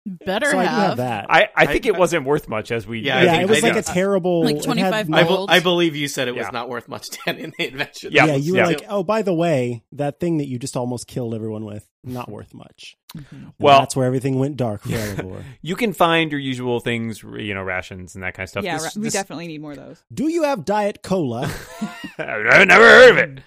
Better 0.06 0.50
so 0.50 0.58
I 0.58 0.64
have. 0.64 0.82
have 0.90 0.98
that. 0.98 1.28
I, 1.30 1.50
I 1.56 1.66
think 1.68 1.86
it 1.86 1.96
wasn't 1.96 2.26
worth 2.26 2.48
much 2.50 2.72
as 2.72 2.88
we 2.88 3.02
Yeah, 3.02 3.18
I 3.20 3.24
yeah, 3.24 3.32
think 3.32 3.44
it 3.44 3.50
was 3.50 3.62
like 3.64 3.74
know. 3.74 3.80
a 3.80 3.84
terrible. 3.84 4.44
Like 4.44 4.56
it 4.56 4.66
had 4.66 4.66
25 4.66 5.10
no- 5.10 5.18
I, 5.18 5.24
be- 5.24 5.46
I 5.50 5.60
believe 5.60 5.96
you 5.96 6.08
said 6.08 6.28
it 6.28 6.36
was 6.36 6.46
Yeah. 6.46 6.50
not 6.52 6.70
worth 6.70 6.88
much 6.88 7.10
Dan 7.26 7.38
in 7.38 7.54
the 7.56 7.66
adventure. 7.68 8.10
Yeah. 8.12 8.26
Yeah, 8.26 8.36
you 8.36 8.54
were 8.54 8.60
yeah. 8.60 8.66
like, 8.66 8.86
oh, 8.90 9.04
by 9.04 9.22
the 9.22 9.34
way, 9.34 9.84
that 9.92 10.20
thing 10.20 10.38
that 10.40 10.48
you 10.48 10.58
just 10.58 10.76
almost 10.76 11.06
killed 11.08 11.36
everyone 11.36 11.66
with, 11.66 11.88
not 12.04 12.30
worth 12.32 12.54
much. 12.56 12.98
And 13.14 13.52
Well- 13.60 13.80
that's 13.82 13.96
where 13.96 14.08
everything 14.08 14.40
went 14.40 14.58
dark 14.58 14.82
for 14.84 14.96
Elevor. 14.96 15.44
You 15.62 15.76
can 15.76 15.94
find 15.94 16.32
your 16.32 16.40
usual 16.42 16.80
things, 16.80 17.22
you 17.22 17.54
know, 17.54 17.62
rations 17.62 18.16
and 18.16 18.24
that 18.24 18.34
kind 18.34 18.46
of 18.46 18.50
stuff. 18.50 18.64
yeah, 18.64 18.78
This- 18.78 18.84
ra- 18.84 18.92
we 18.96 19.04
this- 19.04 19.14
definitely 19.14 19.48
need 19.48 19.62
more 19.62 19.72
of 19.74 19.78
those. 19.78 20.04
Do 20.12 20.28
you 20.30 20.44
have 20.44 20.66
Diet 20.66 21.04
Cola? 21.04 21.42
I've 22.18 22.68
never 22.68 22.86
heard 22.86 23.12
of 23.12 23.18
it. 23.18 23.40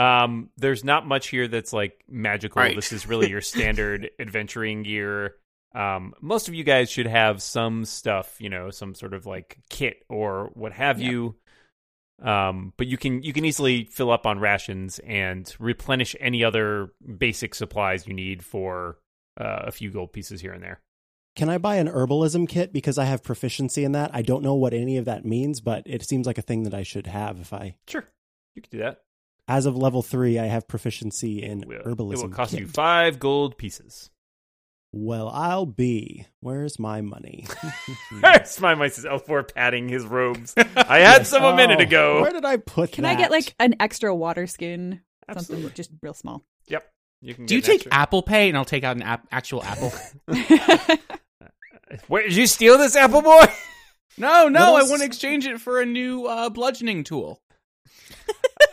Um, 0.00 0.50
there's 0.58 0.84
not 0.84 1.06
much 1.06 1.28
here 1.28 1.48
that's 1.48 1.72
like 1.72 2.04
magical. 2.08 2.60
Right. 2.60 2.76
This 2.76 2.92
is 2.92 3.06
really 3.08 3.30
your 3.30 3.40
standard 3.40 4.10
adventuring 4.20 4.82
gear. 4.84 5.34
Um, 5.76 6.14
most 6.22 6.48
of 6.48 6.54
you 6.54 6.64
guys 6.64 6.90
should 6.90 7.06
have 7.06 7.42
some 7.42 7.84
stuff, 7.84 8.36
you 8.40 8.48
know, 8.48 8.70
some 8.70 8.94
sort 8.94 9.12
of 9.12 9.26
like 9.26 9.58
kit 9.68 10.04
or 10.08 10.50
what 10.54 10.72
have 10.72 11.00
you. 11.00 11.36
Um, 12.22 12.72
but 12.78 12.86
you 12.86 12.96
can 12.96 13.22
you 13.22 13.34
can 13.34 13.44
easily 13.44 13.84
fill 13.84 14.10
up 14.10 14.26
on 14.26 14.38
rations 14.38 14.98
and 15.00 15.54
replenish 15.58 16.16
any 16.18 16.42
other 16.42 16.92
basic 17.18 17.54
supplies 17.54 18.06
you 18.06 18.14
need 18.14 18.42
for 18.42 18.96
uh, 19.38 19.64
a 19.66 19.70
few 19.70 19.90
gold 19.90 20.14
pieces 20.14 20.40
here 20.40 20.52
and 20.54 20.62
there. 20.62 20.80
Can 21.34 21.50
I 21.50 21.58
buy 21.58 21.76
an 21.76 21.88
herbalism 21.88 22.48
kit 22.48 22.72
because 22.72 22.96
I 22.96 23.04
have 23.04 23.22
proficiency 23.22 23.84
in 23.84 23.92
that? 23.92 24.10
I 24.14 24.22
don't 24.22 24.42
know 24.42 24.54
what 24.54 24.72
any 24.72 24.96
of 24.96 25.04
that 25.04 25.26
means, 25.26 25.60
but 25.60 25.82
it 25.84 26.02
seems 26.02 26.26
like 26.26 26.38
a 26.38 26.42
thing 26.42 26.62
that 26.62 26.72
I 26.72 26.82
should 26.82 27.06
have 27.06 27.38
if 27.38 27.52
I, 27.52 27.76
Sure, 27.86 28.08
you 28.54 28.62
can 28.62 28.70
do 28.70 28.78
that. 28.78 29.02
as 29.46 29.66
of 29.66 29.76
level 29.76 30.00
three, 30.00 30.38
I 30.38 30.46
have 30.46 30.66
proficiency 30.66 31.42
in 31.42 31.60
herbalism. 31.64 32.12
It 32.14 32.18
will 32.22 32.28
cost 32.30 32.52
kit. 32.52 32.60
you 32.60 32.66
five 32.66 33.18
gold 33.18 33.58
pieces. 33.58 34.08
Well, 34.92 35.28
I'll 35.28 35.66
be. 35.66 36.26
Where's 36.40 36.78
my 36.78 37.00
money? 37.02 37.46
Smile 38.44 38.76
my 38.76 38.88
says 38.88 39.04
Elevor 39.04 39.42
patting 39.42 39.88
his 39.88 40.04
robes. 40.06 40.54
I 40.56 40.98
had 41.00 41.26
some 41.26 41.44
a 41.44 41.54
minute 41.54 41.80
Oh, 41.80 41.82
ago. 41.82 42.20
Where 42.22 42.32
did 42.32 42.44
I 42.44 42.56
put 42.56 42.92
Can 42.92 43.02
that? 43.02 43.16
I 43.16 43.20
get 43.20 43.30
like 43.30 43.54
an 43.58 43.74
extra 43.80 44.14
water 44.14 44.46
skin? 44.46 45.02
Absolutely. 45.28 45.62
Something 45.64 45.76
just 45.76 45.90
real 46.02 46.14
small. 46.14 46.44
Yep. 46.68 46.84
You 47.20 47.34
can. 47.34 47.46
Do 47.46 47.56
you 47.56 47.60
get 47.62 47.70
an 47.72 47.78
take 47.80 47.88
Apple 47.92 48.22
Pay 48.22 48.48
and 48.48 48.56
I'll 48.56 48.64
take 48.64 48.84
out 48.84 48.96
an 48.96 49.02
ap- 49.02 49.26
actual 49.30 49.62
apple? 49.64 49.92
extra- 50.28 50.98
Where 52.08 52.22
did 52.22 52.34
you 52.34 52.46
steal 52.46 52.78
this 52.78 52.96
apple 52.96 53.22
boy? 53.22 53.44
no, 54.18 54.48
no, 54.48 54.76
I 54.76 54.82
want 54.84 55.00
to 55.00 55.06
exchange 55.06 55.46
it 55.46 55.60
for 55.60 55.80
a 55.80 55.86
new 55.86 56.24
uh, 56.26 56.48
bludgeoning 56.48 57.04
tool. 57.04 57.40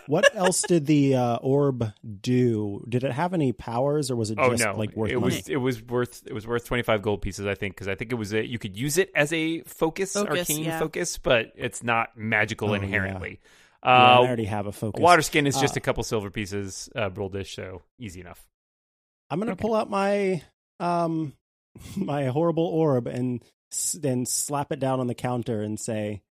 What 0.08 0.36
else 0.36 0.62
did 0.64 0.86
the 0.86 1.16
uh, 1.16 1.36
orb 1.38 1.94
do? 2.22 2.84
Did 2.90 3.06
it 3.06 3.14
have 3.14 3.34
any 3.34 3.54
powers, 3.54 4.12
or 4.12 4.18
was 4.18 4.32
it 4.32 4.38
Oh 4.40 4.50
just 4.50 4.64
no! 4.66 4.76
like 4.76 4.94
worth 4.98 5.12
it 5.12 5.16
money? 5.20 5.36
was 5.38 5.48
it 5.48 5.56
was 5.56 5.82
worth 5.82 6.24
it 6.28 6.34
was 6.34 6.46
worth 6.46 6.66
twenty 6.66 6.84
five 6.84 7.02
gold 7.02 7.22
pieces. 7.22 7.46
I 7.46 7.56
think 7.56 7.76
because 7.76 7.88
I 7.88 7.96
think 7.96 8.12
it 8.12 8.16
was 8.16 8.34
a, 8.34 8.46
you 8.46 8.60
could 8.60 8.76
use 8.78 8.98
it 8.98 9.12
as 9.16 9.32
a 9.32 9.62
focus, 9.62 10.12
Focus, 10.14 10.50
arcane 10.50 10.66
yeah. 10.66 10.78
focus, 10.80 11.18
but 11.18 11.54
it's 11.56 11.84
not 11.84 12.18
magical 12.18 12.72
Oh, 12.72 12.74
yeah. 12.74 12.82
inherently. 12.82 13.40
Yeah, 13.84 13.90
I 13.92 14.14
Uh, 14.16 14.18
already 14.20 14.44
have 14.46 14.68
a 14.68 14.74
focus. 14.74 15.02
water 15.02 15.22
skin 15.22 15.48
is 15.48 15.58
just 15.58 15.78
Uh, 15.78 15.80
a 15.80 15.82
couple 15.82 16.04
silver 16.04 16.30
pieces, 16.30 16.90
uh, 16.96 17.10
roll 17.12 17.30
dish, 17.30 17.56
so 17.56 17.82
easy 17.98 18.20
enough. 18.20 18.46
I'm 19.30 19.40
gonna 19.40 19.56
pull 19.56 19.74
out 19.74 19.90
my 19.90 20.42
um 20.82 21.32
my 21.96 22.26
horrible 22.26 22.66
orb 22.66 23.08
and 23.08 23.42
then 23.96 24.26
slap 24.26 24.74
it 24.74 24.80
down 24.80 25.00
on 25.00 25.08
the 25.08 25.16
counter 25.16 25.62
and 25.62 25.80
say, 25.80 26.22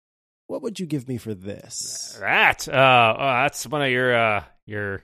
"What 0.53 0.61
would 0.61 0.79
you 0.79 0.85
give 0.85 1.09
me 1.09 1.17
for 1.17 1.35
this?" 1.35 2.19
That 2.21 2.69
uh, 2.69 3.15
oh, 3.19 3.43
that's 3.43 3.67
one 3.67 3.81
of 3.81 3.91
your 3.91 4.15
uh 4.15 4.45
your 4.67 5.03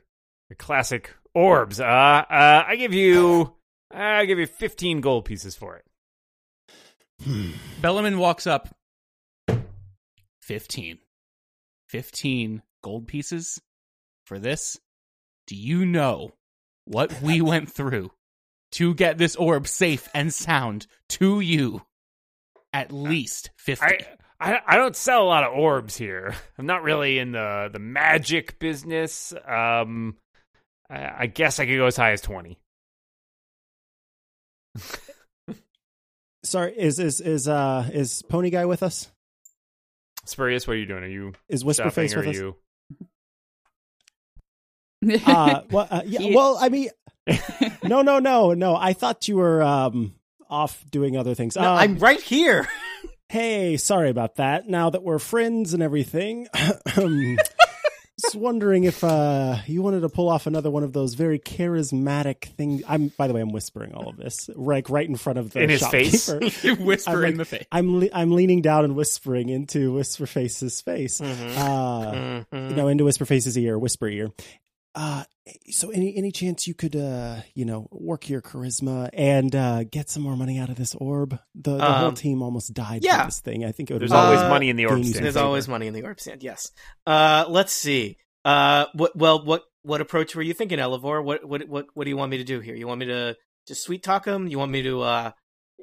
your 0.50 0.56
classic 0.58 1.14
orbs. 1.34 1.80
Uh, 1.80 1.84
uh 1.84 2.64
I 2.66 2.76
give 2.76 2.92
you 2.92 3.54
I 3.90 4.26
give 4.26 4.38
you 4.38 4.46
fifteen 4.46 5.00
gold 5.00 5.24
pieces 5.24 5.56
for 5.56 5.76
it. 5.76 5.86
Hmm. 7.24 7.52
Bellaman 7.80 8.18
walks 8.18 8.46
up. 8.46 8.74
15. 10.42 10.98
15 11.88 12.62
gold 12.82 13.06
pieces 13.08 13.60
for 14.24 14.38
this? 14.38 14.78
Do 15.46 15.56
you 15.56 15.86
know 15.86 16.32
what 16.84 17.22
we 17.22 17.40
went 17.42 17.72
through 17.72 18.12
to 18.72 18.94
get 18.94 19.16
this 19.16 19.34
orb 19.36 19.66
safe 19.66 20.08
and 20.14 20.32
sound 20.32 20.86
to 21.08 21.40
you? 21.40 21.82
At 22.72 22.92
least 22.92 23.50
50. 23.56 23.84
I, 23.84 23.98
I 24.40 24.58
I 24.66 24.76
don't 24.76 24.94
sell 24.96 25.22
a 25.22 25.24
lot 25.28 25.44
of 25.44 25.52
orbs 25.52 25.96
here. 25.96 26.34
I'm 26.58 26.66
not 26.66 26.82
really 26.82 27.18
in 27.18 27.32
the 27.32 27.70
the 27.72 27.78
magic 27.78 28.58
business. 28.58 29.32
Um, 29.46 30.16
I, 30.90 31.12
I 31.22 31.26
guess 31.26 31.58
I 31.58 31.66
could 31.66 31.76
go 31.76 31.86
as 31.86 31.96
high 31.96 32.12
as 32.12 32.20
twenty. 32.20 32.58
Sorry, 36.44 36.72
is 36.78 36.98
is 36.98 37.20
is 37.20 37.48
uh 37.48 37.88
is 37.92 38.22
Pony 38.22 38.50
Guy 38.50 38.64
with 38.64 38.82
us? 38.82 39.10
Spurious, 40.24 40.66
what 40.66 40.74
are 40.74 40.78
you 40.78 40.86
doing? 40.86 41.02
Are 41.02 41.08
you 41.08 41.32
Is 41.48 41.60
shopping 41.62 41.70
Whisperface 41.90 42.14
or 42.14 42.18
with 42.20 42.26
are 42.26 42.30
us? 42.30 42.36
you? 42.36 42.56
Uh, 45.26 45.62
well, 45.70 45.86
uh, 45.88 46.02
yeah, 46.04 46.34
well, 46.34 46.58
I 46.60 46.68
mean, 46.70 46.88
no, 47.84 48.02
no, 48.02 48.18
no, 48.18 48.52
no. 48.52 48.74
I 48.74 48.94
thought 48.94 49.28
you 49.28 49.36
were 49.36 49.62
um 49.62 50.14
off 50.50 50.84
doing 50.90 51.16
other 51.16 51.34
things. 51.36 51.54
No, 51.54 51.62
Uh, 51.62 51.74
I'm 51.76 51.98
right 51.98 52.20
here. 52.20 52.66
Hey, 53.30 53.76
sorry 53.76 54.08
about 54.08 54.36
that. 54.36 54.68
Now 54.68 54.88
that 54.90 55.02
we're 55.02 55.18
friends 55.18 55.74
and 55.74 55.82
everything, 55.82 56.48
just 56.96 58.34
wondering 58.34 58.84
if 58.84 59.04
uh, 59.04 59.58
you 59.66 59.82
wanted 59.82 60.00
to 60.00 60.08
pull 60.08 60.30
off 60.30 60.46
another 60.46 60.70
one 60.70 60.82
of 60.82 60.94
those 60.94 61.12
very 61.12 61.38
charismatic 61.38 62.46
things. 62.56 62.82
I'm, 62.88 63.08
by 63.18 63.26
the 63.28 63.34
way, 63.34 63.42
I'm 63.42 63.52
whispering 63.52 63.92
all 63.92 64.08
of 64.08 64.16
this, 64.16 64.48
like 64.54 64.88
right 64.88 65.06
in 65.06 65.16
front 65.16 65.38
of 65.38 65.52
the 65.52 65.60
In 65.62 65.68
his 65.68 65.86
face? 65.86 66.24
shopkeeper. 66.24 66.50
you 66.66 66.74
whisper 66.76 67.10
I'm 67.10 67.20
like- 67.20 67.30
in 67.32 67.36
the 67.36 67.44
face. 67.44 67.66
I'm 67.70 68.00
le- 68.00 68.08
I'm 68.14 68.32
leaning 68.32 68.62
down 68.62 68.84
and 68.86 68.96
whispering 68.96 69.50
into 69.50 69.92
Whisperface's 69.92 70.80
face, 70.80 71.20
Mm-hmm. 71.20 71.58
uh, 71.58 72.44
you 72.70 72.74
know, 72.76 72.88
into 72.88 73.04
Whisperface's 73.04 73.58
ear, 73.58 73.78
whisper 73.78 74.08
ear. 74.08 74.30
Uh, 74.98 75.22
so 75.70 75.90
any 75.90 76.16
any 76.16 76.32
chance 76.32 76.66
you 76.66 76.74
could 76.74 76.96
uh 76.96 77.36
you 77.54 77.64
know 77.64 77.86
work 77.92 78.28
your 78.28 78.42
charisma 78.42 79.08
and 79.12 79.54
uh 79.54 79.84
get 79.84 80.10
some 80.10 80.24
more 80.24 80.36
money 80.36 80.58
out 80.58 80.70
of 80.70 80.76
this 80.76 80.94
orb? 80.96 81.38
The 81.54 81.76
the 81.76 81.84
whole 81.84 82.08
Um, 82.08 82.14
team 82.16 82.42
almost 82.42 82.74
died 82.74 83.04
yeah. 83.04 83.20
for 83.22 83.28
this 83.28 83.38
thing. 83.40 83.64
I 83.64 83.70
think 83.70 83.90
it 83.90 83.94
would 83.94 84.02
There's 84.02 84.10
always 84.12 84.40
Uh, 84.40 84.48
money 84.48 84.70
in 84.70 84.76
the 84.76 84.86
orb 84.86 85.04
stand. 85.04 85.24
There's 85.24 85.36
always 85.36 85.68
money 85.68 85.86
in 85.86 85.94
the 85.94 86.02
orb 86.02 86.18
stand. 86.18 86.42
Yes. 86.42 86.72
Uh, 87.06 87.44
let's 87.48 87.72
see. 87.72 88.16
Uh, 88.44 88.86
what? 88.94 89.16
Well, 89.16 89.44
what? 89.44 89.62
What 89.82 90.00
approach 90.00 90.34
were 90.34 90.42
you 90.42 90.52
thinking, 90.52 90.80
Elevor? 90.80 91.22
What? 91.22 91.44
What? 91.48 91.68
What? 91.68 91.86
What 91.94 92.04
do 92.04 92.10
you 92.10 92.16
want 92.16 92.30
me 92.32 92.38
to 92.38 92.44
do 92.44 92.58
here? 92.58 92.74
You 92.74 92.88
want 92.88 92.98
me 92.98 93.06
to 93.06 93.36
just 93.68 93.84
sweet 93.84 94.02
talk 94.02 94.24
him? 94.26 94.48
You 94.48 94.58
want 94.58 94.72
me 94.72 94.82
to 94.82 95.00
uh, 95.02 95.30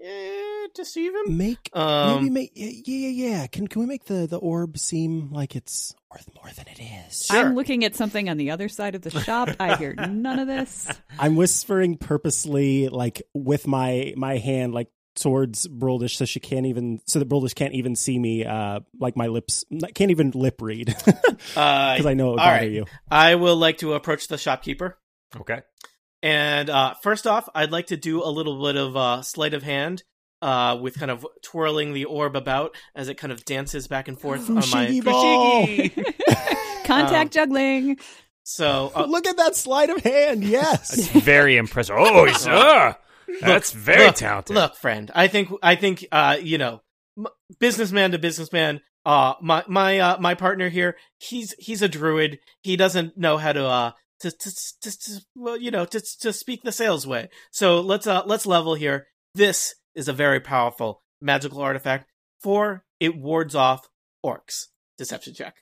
eh, 0.03 0.34
deceive 0.76 1.13
him? 1.13 1.38
make 1.38 1.69
Um, 1.73 2.15
maybe 2.15 2.30
make 2.30 2.51
yeah 2.55 2.69
yeah 2.86 3.09
yeah. 3.09 3.47
Can 3.47 3.67
can 3.67 3.82
we 3.82 3.88
make 3.88 4.05
the 4.05 4.28
the 4.28 4.38
orb 4.38 4.78
seem 4.78 5.32
like 5.32 5.55
it's 5.55 5.95
worth 6.11 6.30
more 6.36 6.51
than 6.55 6.67
it 6.67 6.80
is? 7.07 7.26
Sure. 7.26 7.38
I'm 7.38 7.55
looking 7.55 7.84
at 7.84 7.95
something 7.95 8.30
on 8.30 8.38
the 8.38 8.51
other 8.51 8.69
side 8.69 8.95
of 8.95 9.01
the 9.01 9.11
shop. 9.11 9.49
I 9.59 9.76
hear 9.76 9.93
none 9.93 10.39
of 10.39 10.47
this. 10.47 10.88
I'm 11.19 11.36
whispering 11.36 11.97
purposely, 11.97 12.89
like 12.89 13.23
with 13.34 13.67
my 13.67 14.13
my 14.15 14.38
hand, 14.38 14.73
like 14.73 14.89
towards 15.15 15.67
Broldish, 15.67 16.15
so 16.15 16.26
she 16.26 16.39
can't 16.39 16.65
even, 16.65 16.99
so 17.05 17.19
that 17.19 17.30
Broldish 17.30 17.55
can't 17.55 17.73
even 17.73 17.95
see 17.95 18.19
me. 18.19 18.45
Uh, 18.45 18.82
like 18.99 19.15
my 19.15 19.28
lips 19.28 19.63
can't 19.93 20.11
even 20.11 20.32
lip 20.32 20.61
read 20.61 20.88
because 20.88 21.13
Uh, 21.55 22.01
I 22.05 22.13
know 22.13 22.28
it 22.28 22.32
would 22.32 22.38
bother 22.38 22.51
right. 22.51 22.71
you. 22.71 22.86
I 23.09 23.36
will 23.36 23.55
like 23.55 23.80
to 23.80 23.93
approach 23.93 24.28
the 24.28 24.38
shopkeeper. 24.38 24.97
Okay. 25.39 25.61
And 26.21 26.69
uh, 26.69 26.95
first 27.03 27.28
off, 27.28 27.47
I'd 27.53 27.71
like 27.71 27.88
to 27.88 27.97
do 27.97 28.23
a 28.23 28.30
little 28.30 28.61
bit 28.61 28.76
of 28.76 28.97
uh, 28.97 29.21
sleight 29.21 29.53
of 29.53 29.63
hand 29.63 30.03
uh, 30.46 30.78
with 30.80 31.00
kind 31.00 31.10
of 31.12 31.26
twirling 31.41 31.93
the 31.93 32.06
orb 32.06 32.36
about 32.36 32.76
as 32.96 33.10
it 33.10 33.16
kind 33.16 33.34
of 33.34 33.43
dances 33.46 33.88
back 33.88 34.08
and 34.08 34.20
forth 34.20 34.50
on 34.50 34.64
my. 34.72 35.00
Ball. 35.04 35.66
Contact 36.86 37.16
Um, 37.26 37.30
juggling. 37.30 37.98
So 38.43 38.91
uh, 38.96 39.06
Look 39.10 39.26
at 39.26 39.38
that 39.38 39.56
sleight 39.56 39.89
of 39.89 40.02
hand. 40.04 40.43
That's 40.43 40.98
Yes. 40.98 41.08
very 41.24 41.58
impressive. 41.58 41.96
Oh, 41.98 42.26
he's, 42.30 42.46
uh, 42.46 42.93
that's 43.41 43.72
very 43.72 44.06
look, 44.06 44.16
talented. 44.16 44.56
Look, 44.56 44.76
friend, 44.76 45.10
I 45.16 45.28
think 45.28 45.50
I 45.64 45.76
think 45.76 46.06
uh, 46.12 46.38
you 46.41 46.58
know, 46.60 46.82
m- 47.18 47.28
businessman 47.60 48.12
to 48.12 48.20
businessman. 48.20 48.82
Uh, 49.06 49.34
my 49.41 49.64
my 49.68 50.00
uh, 50.00 50.18
my 50.20 50.36
partner 50.36 50.70
here, 50.70 50.96
he's 51.18 51.54
he's 51.60 51.82
a 51.82 51.88
druid. 51.88 52.39
He 52.62 52.76
doesn't 52.76 53.18
know 53.18 53.38
how 53.38 53.52
to 53.54 53.66
uh 53.66 53.91
to 54.20 54.32
to, 54.32 54.52
to, 54.82 55.00
to 55.00 55.26
well, 55.36 55.58
you 55.58 55.72
know, 55.72 55.86
to 55.86 56.00
to 56.22 56.32
speak 56.32 56.62
the 56.64 56.72
sales 56.72 57.06
way. 57.08 57.30
So 57.52 57.82
let's 57.82 58.06
uh 58.08 58.24
let's 58.26 58.46
level 58.46 58.76
here. 58.76 59.08
This 59.34 59.74
is 59.96 60.08
a 60.08 60.14
very 60.14 60.39
powerful 60.39 61.02
magical 61.22 61.62
artifact. 61.62 62.10
For 62.41 62.84
it 63.00 63.16
wards 63.18 63.56
off 63.56 63.88
orcs. 64.26 64.68
Deception 64.98 65.34
check. 65.34 65.56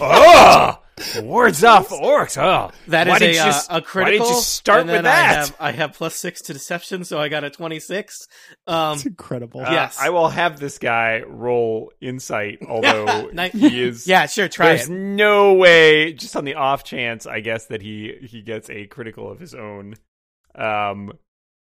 oh, 0.00 0.78
wards 1.22 1.64
off 1.64 1.88
orcs. 1.90 2.36
Oh, 2.40 2.70
That 2.88 3.06
why 3.08 3.16
is 3.16 3.22
a, 3.22 3.32
you 3.34 3.40
uh, 3.40 3.46
s- 3.46 3.66
a 3.70 3.80
critical. 3.82 4.20
Why 4.20 4.24
didn't 4.28 4.36
you 4.36 4.42
start 4.42 4.80
and 4.80 4.88
then 4.88 4.96
with 5.04 5.06
I 5.06 5.10
that? 5.16 5.36
have, 5.36 5.56
I 5.60 5.72
have 5.72 5.92
plus 5.94 6.14
six 6.16 6.42
to 6.42 6.52
deception, 6.52 7.04
so 7.04 7.18
I 7.18 7.28
got 7.28 7.44
a 7.44 7.50
twenty-six. 7.50 8.26
Um, 8.66 8.94
It's 8.94 9.06
incredible. 9.06 9.60
Uh, 9.60 9.70
Yes. 9.70 9.98
I 10.00 10.10
will 10.10 10.28
have 10.28 10.58
this 10.60 10.78
guy 10.78 11.22
roll 11.26 11.92
insight, 12.00 12.58
although 12.68 13.28
Nice. 13.32 13.52
he 13.52 13.82
is. 13.82 14.06
yeah, 14.06 14.26
sure, 14.26 14.48
try 14.48 14.68
There's 14.76 14.88
it. 14.88 14.92
no 14.92 15.54
way, 15.54 16.12
just 16.12 16.36
on 16.36 16.44
the 16.44 16.54
off 16.54 16.84
chance, 16.84 17.26
I 17.26 17.40
guess 17.40 17.66
that 17.66 17.82
he 17.82 18.14
he 18.28 18.42
gets 18.42 18.68
a 18.70 18.86
critical 18.86 19.30
of 19.30 19.40
his 19.40 19.54
own. 19.54 19.94
Um, 20.54 21.12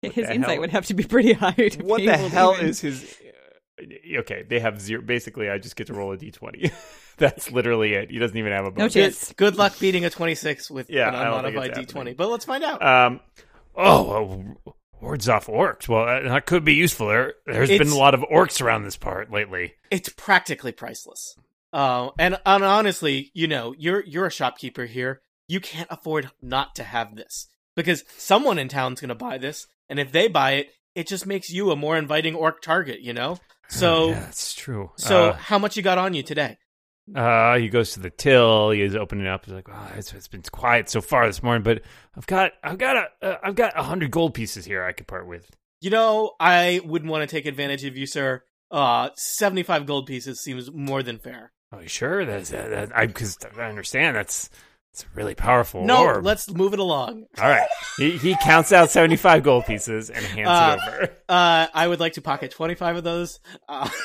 His 0.03 0.16
insight 0.16 0.41
hell? 0.51 0.61
would 0.61 0.70
have 0.70 0.87
to 0.87 0.95
be 0.95 1.05
pretty 1.05 1.33
high. 1.45 1.53
To 1.53 1.83
what 1.85 1.99
be 1.99 2.07
the 2.07 2.14
able 2.14 2.24
to 2.29 2.35
hell 2.35 2.55
even- 2.55 2.66
is 2.66 2.81
his? 2.81 3.03
uh, 3.05 3.85
Okay, 4.20 4.45
they 4.49 4.59
have 4.61 4.81
zero. 4.81 5.03
Basically, 5.03 5.49
I 5.49 5.59
just 5.59 5.76
get 5.76 5.87
to 5.87 5.95
roll 5.95 6.12
a 6.12 6.16
d20. 6.16 6.72
That's 7.18 7.51
literally 7.51 7.95
it. 7.95 8.11
He 8.11 8.18
doesn't 8.18 8.37
even 8.37 8.53
have 8.53 8.66
a 8.66 8.70
No 8.72 8.89
chance. 8.89 9.29
Good, 9.29 9.37
good 9.37 9.57
luck 9.57 9.79
beating 9.79 10.05
a 10.05 10.11
twenty-six 10.11 10.70
with 10.70 10.89
Yeah, 10.91 11.09
an 11.09 11.14
I 11.14 11.24
don't 11.24 11.43
think 11.43 11.47
unmodified 11.57 11.70
it's 11.70 11.79
D 11.89 11.93
twenty. 11.93 12.12
But 12.14 12.29
let's 12.31 12.45
find 12.45 12.62
out. 12.64 12.85
Um, 12.85 13.20
oh, 13.76 14.03
well, 14.64 14.74
wards 15.01 15.29
off 15.29 15.47
orcs. 15.47 15.89
Well, 15.89 16.07
that, 16.07 16.24
that 16.24 16.47
could 16.47 16.64
be 16.64 16.74
useful. 16.74 17.09
There, 17.09 17.35
there's 17.47 17.68
been 17.68 17.89
a 17.89 17.97
lot 17.97 18.14
of 18.14 18.20
orcs 18.20 18.61
around 18.62 18.83
this 18.85 18.97
part 18.97 19.31
lately. 19.33 19.74
it's 19.91 20.09
practically 20.09 20.72
priceless. 20.72 21.35
Uh, 21.72 22.11
and, 22.18 22.37
and 22.47 22.64
honestly, 22.64 23.31
you 23.35 23.47
know, 23.49 23.74
you're 23.79 24.05
you're 24.05 24.26
a 24.26 24.31
shopkeeper 24.31 24.87
here. 24.87 25.20
You 25.49 25.61
can't 25.61 25.89
afford 25.91 26.31
not 26.43 26.74
to 26.76 26.83
have 26.85 27.14
this 27.16 27.49
because 27.79 28.05
someone 28.16 28.59
in 28.59 28.68
town's 28.68 29.01
going 29.01 29.09
to 29.09 29.14
buy 29.14 29.39
this, 29.39 29.68
and 29.89 30.01
if 30.01 30.11
they 30.11 30.26
buy 30.26 30.53
it, 30.55 30.70
it 30.97 31.07
just 31.07 31.26
makes 31.26 31.49
you 31.49 31.70
a 31.70 31.76
more 31.76 31.97
inviting 31.97 32.35
orc 32.35 32.61
target. 32.61 33.01
You 33.01 33.14
know. 33.14 33.39
So 33.70 34.09
yeah, 34.09 34.20
that's 34.20 34.55
true. 34.55 34.93
so 34.97 35.29
Uh, 35.29 35.33
how 35.35 35.59
much 35.59 35.76
you 35.76 35.83
got 35.83 35.99
on 35.99 36.14
you 36.14 36.22
today? 36.22 36.57
Uh, 37.14 37.59
he 37.59 37.68
goes 37.68 37.93
to 37.93 38.01
the 38.01 38.09
till. 38.09 38.70
He 38.70 38.81
is 38.81 38.97
opening 38.97 39.26
up. 39.26 39.45
He's 39.45 39.53
like, 39.53 39.68
"Wow, 39.68 39.91
it's, 39.95 40.11
it's 40.14 40.26
been 40.26 40.41
quiet 40.41 40.89
so 40.89 41.03
far 41.03 41.26
this 41.26 41.43
morning, 41.43 41.62
but 41.62 41.83
I've 42.16 42.26
got, 42.26 42.53
I've 42.64 42.79
got 42.79 42.97
a, 42.97 43.09
uh, 43.20 43.37
I've 43.43 43.57
got 43.57 43.79
a 43.79 43.83
hundred 43.83 44.11
gold 44.11 44.33
pieces 44.33 44.64
here 44.64 44.85
I 44.85 44.93
could 44.93 45.07
part 45.07 45.26
with." 45.26 45.51
You 45.83 45.91
know, 45.91 46.33
I 46.41 46.81
wouldn't 46.83 47.11
want 47.11 47.29
to 47.29 47.37
take 47.37 47.45
advantage 47.45 47.85
of 47.85 47.95
you, 47.95 48.07
sir. 48.07 48.43
Uh, 48.70 49.11
seventy-five 49.16 49.85
gold 49.85 50.07
pieces 50.07 50.43
seems 50.43 50.72
more 50.72 51.03
than 51.03 51.18
fair. 51.18 51.53
Oh, 51.70 51.85
sure? 51.85 52.24
That's 52.24 52.49
that, 52.49 52.70
that, 52.70 52.97
I 52.97 53.05
because 53.05 53.37
I 53.55 53.64
understand 53.64 54.16
that's 54.16 54.49
it's 54.93 55.05
a 55.05 55.07
really 55.14 55.34
powerful. 55.34 55.84
No, 55.84 56.03
orb. 56.05 56.24
let's 56.24 56.51
move 56.51 56.72
it 56.72 56.78
along. 56.78 57.26
All 57.41 57.49
right. 57.49 57.68
He 57.99 58.16
he 58.18 58.36
counts 58.43 58.72
out 58.72 58.91
seventy 58.91 59.16
five 59.16 59.43
gold 59.43 59.64
pieces 59.66 60.11
and 60.11 60.24
hands 60.24 60.49
Uh, 60.49 60.76
it 60.80 60.89
over. 60.93 61.12
Uh, 61.28 61.66
I 61.72 61.86
would 61.86 62.01
like 62.01 62.14
to 62.14 62.22
pocket 62.22 62.51
twenty-five 62.51 62.97
of 62.97 63.05
those. 63.05 63.41
Uh, 63.68 63.89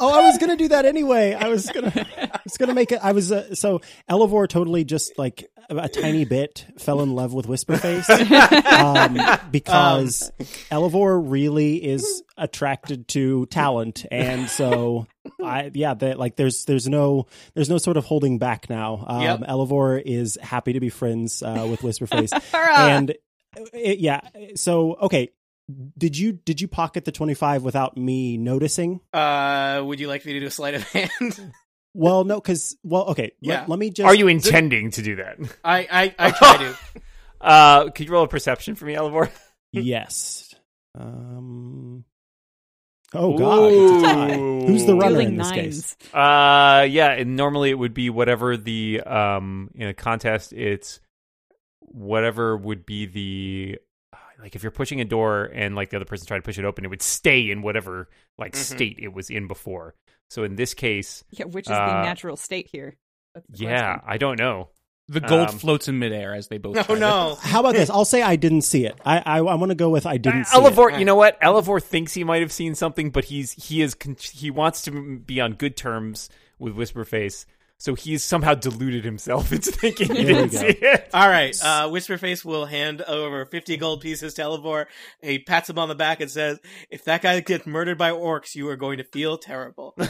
Oh, 0.00 0.10
I 0.10 0.22
was 0.26 0.38
gonna 0.38 0.56
do 0.56 0.68
that 0.68 0.86
anyway. 0.86 1.34
I 1.34 1.48
was 1.48 1.68
gonna, 1.70 1.92
I 1.94 2.40
was 2.44 2.56
gonna 2.56 2.72
make 2.72 2.92
it. 2.92 3.00
I 3.02 3.12
was 3.12 3.30
uh, 3.30 3.54
so 3.54 3.82
Elevor 4.08 4.46
totally 4.46 4.84
just 4.84 5.18
like 5.18 5.50
a, 5.68 5.76
a 5.76 5.88
tiny 5.88 6.24
bit 6.24 6.66
fell 6.78 7.02
in 7.02 7.14
love 7.14 7.34
with 7.34 7.46
Whisperface 7.46 8.08
um, 8.72 9.38
because 9.50 10.32
Elevor 10.70 11.20
really 11.20 11.76
is 11.84 12.22
attracted 12.38 13.08
to 13.08 13.44
talent, 13.46 14.06
and 14.10 14.48
so 14.48 15.06
I 15.42 15.70
yeah, 15.74 15.94
that 15.94 16.18
like 16.18 16.36
there's 16.36 16.64
there's 16.64 16.88
no 16.88 17.26
there's 17.54 17.68
no 17.70 17.78
sort 17.78 17.96
of 17.96 18.04
holding 18.04 18.38
back 18.38 18.68
now. 18.70 19.04
Um, 19.06 19.22
Yep. 19.22 19.40
Elevor 19.46 19.98
is 19.98 20.38
happy 20.42 20.72
to 20.74 20.80
be 20.80 20.88
friends 20.88 21.42
uh, 21.42 21.66
with 21.70 21.80
Whisperface, 21.80 22.32
Hurrah! 22.52 22.88
and 22.88 23.14
it, 23.72 23.98
yeah. 23.98 24.20
So 24.54 24.94
okay, 25.02 25.30
did 25.98 26.16
you 26.16 26.32
did 26.32 26.60
you 26.60 26.68
pocket 26.68 27.04
the 27.04 27.12
twenty 27.12 27.34
five 27.34 27.62
without 27.62 27.96
me 27.96 28.36
noticing? 28.36 29.00
uh, 29.12 29.82
would 29.84 30.00
you 30.00 30.08
like 30.08 30.24
me 30.24 30.34
to 30.34 30.40
do 30.40 30.46
a 30.46 30.50
sleight 30.50 30.74
of 30.74 30.82
hand? 30.90 31.52
Well, 31.98 32.24
no, 32.24 32.38
because 32.38 32.76
well, 32.84 33.04
okay. 33.06 33.32
Yeah. 33.40 33.60
Let, 33.60 33.68
let 33.70 33.78
me 33.78 33.88
just. 33.88 34.06
Are 34.06 34.14
you 34.14 34.28
intending 34.28 34.90
to 34.90 35.02
do 35.02 35.16
that? 35.16 35.38
I, 35.64 35.88
I, 35.90 36.14
I 36.18 36.30
try 36.30 36.56
to. 36.58 36.76
Uh, 37.40 37.88
could 37.90 38.06
you 38.06 38.12
roll 38.12 38.24
a 38.24 38.28
perception 38.28 38.74
for 38.74 38.84
me, 38.84 38.94
Elevor? 38.94 39.30
yes. 39.72 40.54
Um. 40.94 42.04
Oh 43.14 43.38
God! 43.38 43.70
it's 43.72 44.02
a 44.02 44.06
tie. 44.06 44.36
Who's 44.36 44.84
the 44.84 44.94
runner 44.94 45.10
Dueling 45.10 45.28
in 45.28 45.36
this 45.36 45.50
nines. 45.50 45.94
case? 45.94 46.14
Uh, 46.14 46.86
yeah. 46.90 47.12
And 47.12 47.36
normally 47.36 47.70
it 47.70 47.78
would 47.78 47.94
be 47.94 48.10
whatever 48.10 48.56
the 48.56 49.00
um 49.02 49.70
in 49.74 49.88
a 49.88 49.94
contest. 49.94 50.52
It's 50.52 51.00
whatever 51.80 52.56
would 52.56 52.84
be 52.84 53.06
the 53.06 53.78
like 54.40 54.54
if 54.56 54.62
you're 54.62 54.72
pushing 54.72 55.00
a 55.00 55.04
door 55.04 55.44
and 55.54 55.74
like 55.74 55.90
the 55.90 55.96
other 55.96 56.04
person 56.04 56.26
tried 56.26 56.38
to 56.38 56.42
push 56.42 56.58
it 56.58 56.64
open, 56.64 56.84
it 56.84 56.88
would 56.88 57.02
stay 57.02 57.50
in 57.50 57.62
whatever 57.62 58.08
like 58.38 58.52
Mhm. 58.52 58.56
state 58.56 58.98
it 59.00 59.12
was 59.12 59.30
in 59.30 59.46
before. 59.46 59.94
So 60.28 60.42
in 60.44 60.56
this 60.56 60.74
case, 60.74 61.24
Yeah, 61.30 61.46
which 61.46 61.66
is 61.66 61.72
Uh, 61.72 61.86
the 61.86 62.02
natural 62.02 62.36
state 62.36 62.68
here. 62.70 62.96
That's 63.34 63.46
the 63.48 63.64
yeah, 63.64 63.94
question. 63.98 64.10
I 64.12 64.18
don't 64.18 64.38
know. 64.38 64.70
The 65.08 65.20
gold 65.20 65.50
Um, 65.50 65.58
floats 65.58 65.86
in 65.86 65.98
midair 66.00 66.34
as 66.34 66.48
they 66.48 66.58
both. 66.58 66.74
No, 66.74 66.82
try 66.82 66.94
to- 66.96 67.00
no. 67.00 67.34
How 67.40 67.60
about 67.60 67.74
this? 67.74 67.88
I'll 67.90 68.04
say 68.04 68.22
I 68.22 68.34
didn't 68.36 68.62
see 68.62 68.86
it. 68.86 68.96
I 69.04 69.18
I, 69.18 69.36
I 69.38 69.54
want 69.54 69.70
to 69.70 69.76
go 69.76 69.88
with 69.88 70.04
I 70.06 70.16
didn't 70.16 70.46
see 70.46 70.56
Elevor, 70.56 70.90
it. 70.90 70.98
you 70.98 71.04
know 71.04 71.14
what? 71.14 71.38
Elevor 71.40 71.78
thinks 71.80 72.12
he 72.14 72.24
might 72.24 72.42
have 72.42 72.50
seen 72.52 72.74
something, 72.74 73.10
but 73.10 73.26
he's 73.26 73.52
he 73.52 73.82
is 73.82 73.96
he 74.20 74.50
wants 74.50 74.82
to 74.82 75.18
be 75.18 75.40
on 75.40 75.52
good 75.52 75.76
terms 75.76 76.28
with 76.58 76.74
Whisperface, 76.74 77.46
so 77.78 77.94
he's 77.94 78.24
somehow 78.24 78.54
deluded 78.54 79.04
himself 79.04 79.52
into 79.52 79.70
thinking 79.70 80.12
he 80.12 80.24
didn't 80.24 80.50
see 80.50 80.66
it. 80.66 81.08
All 81.14 81.28
right. 81.28 81.54
Uh, 81.62 81.86
Whisperface 81.88 82.44
will 82.44 82.66
hand 82.66 83.02
over 83.02 83.44
50 83.44 83.76
gold 83.76 84.00
pieces 84.00 84.34
to 84.34 84.42
Elevor. 84.42 84.88
He 85.22 85.38
pats 85.38 85.70
him 85.70 85.78
on 85.78 85.88
the 85.88 85.94
back 85.94 86.20
and 86.20 86.28
says, 86.30 86.58
if 86.90 87.04
that 87.04 87.22
guy 87.22 87.38
gets 87.40 87.64
murdered 87.66 87.98
by 87.98 88.10
orcs, 88.10 88.54
you 88.56 88.68
are 88.70 88.76
going 88.76 88.98
to 88.98 89.04
feel 89.04 89.38
terrible. 89.38 89.94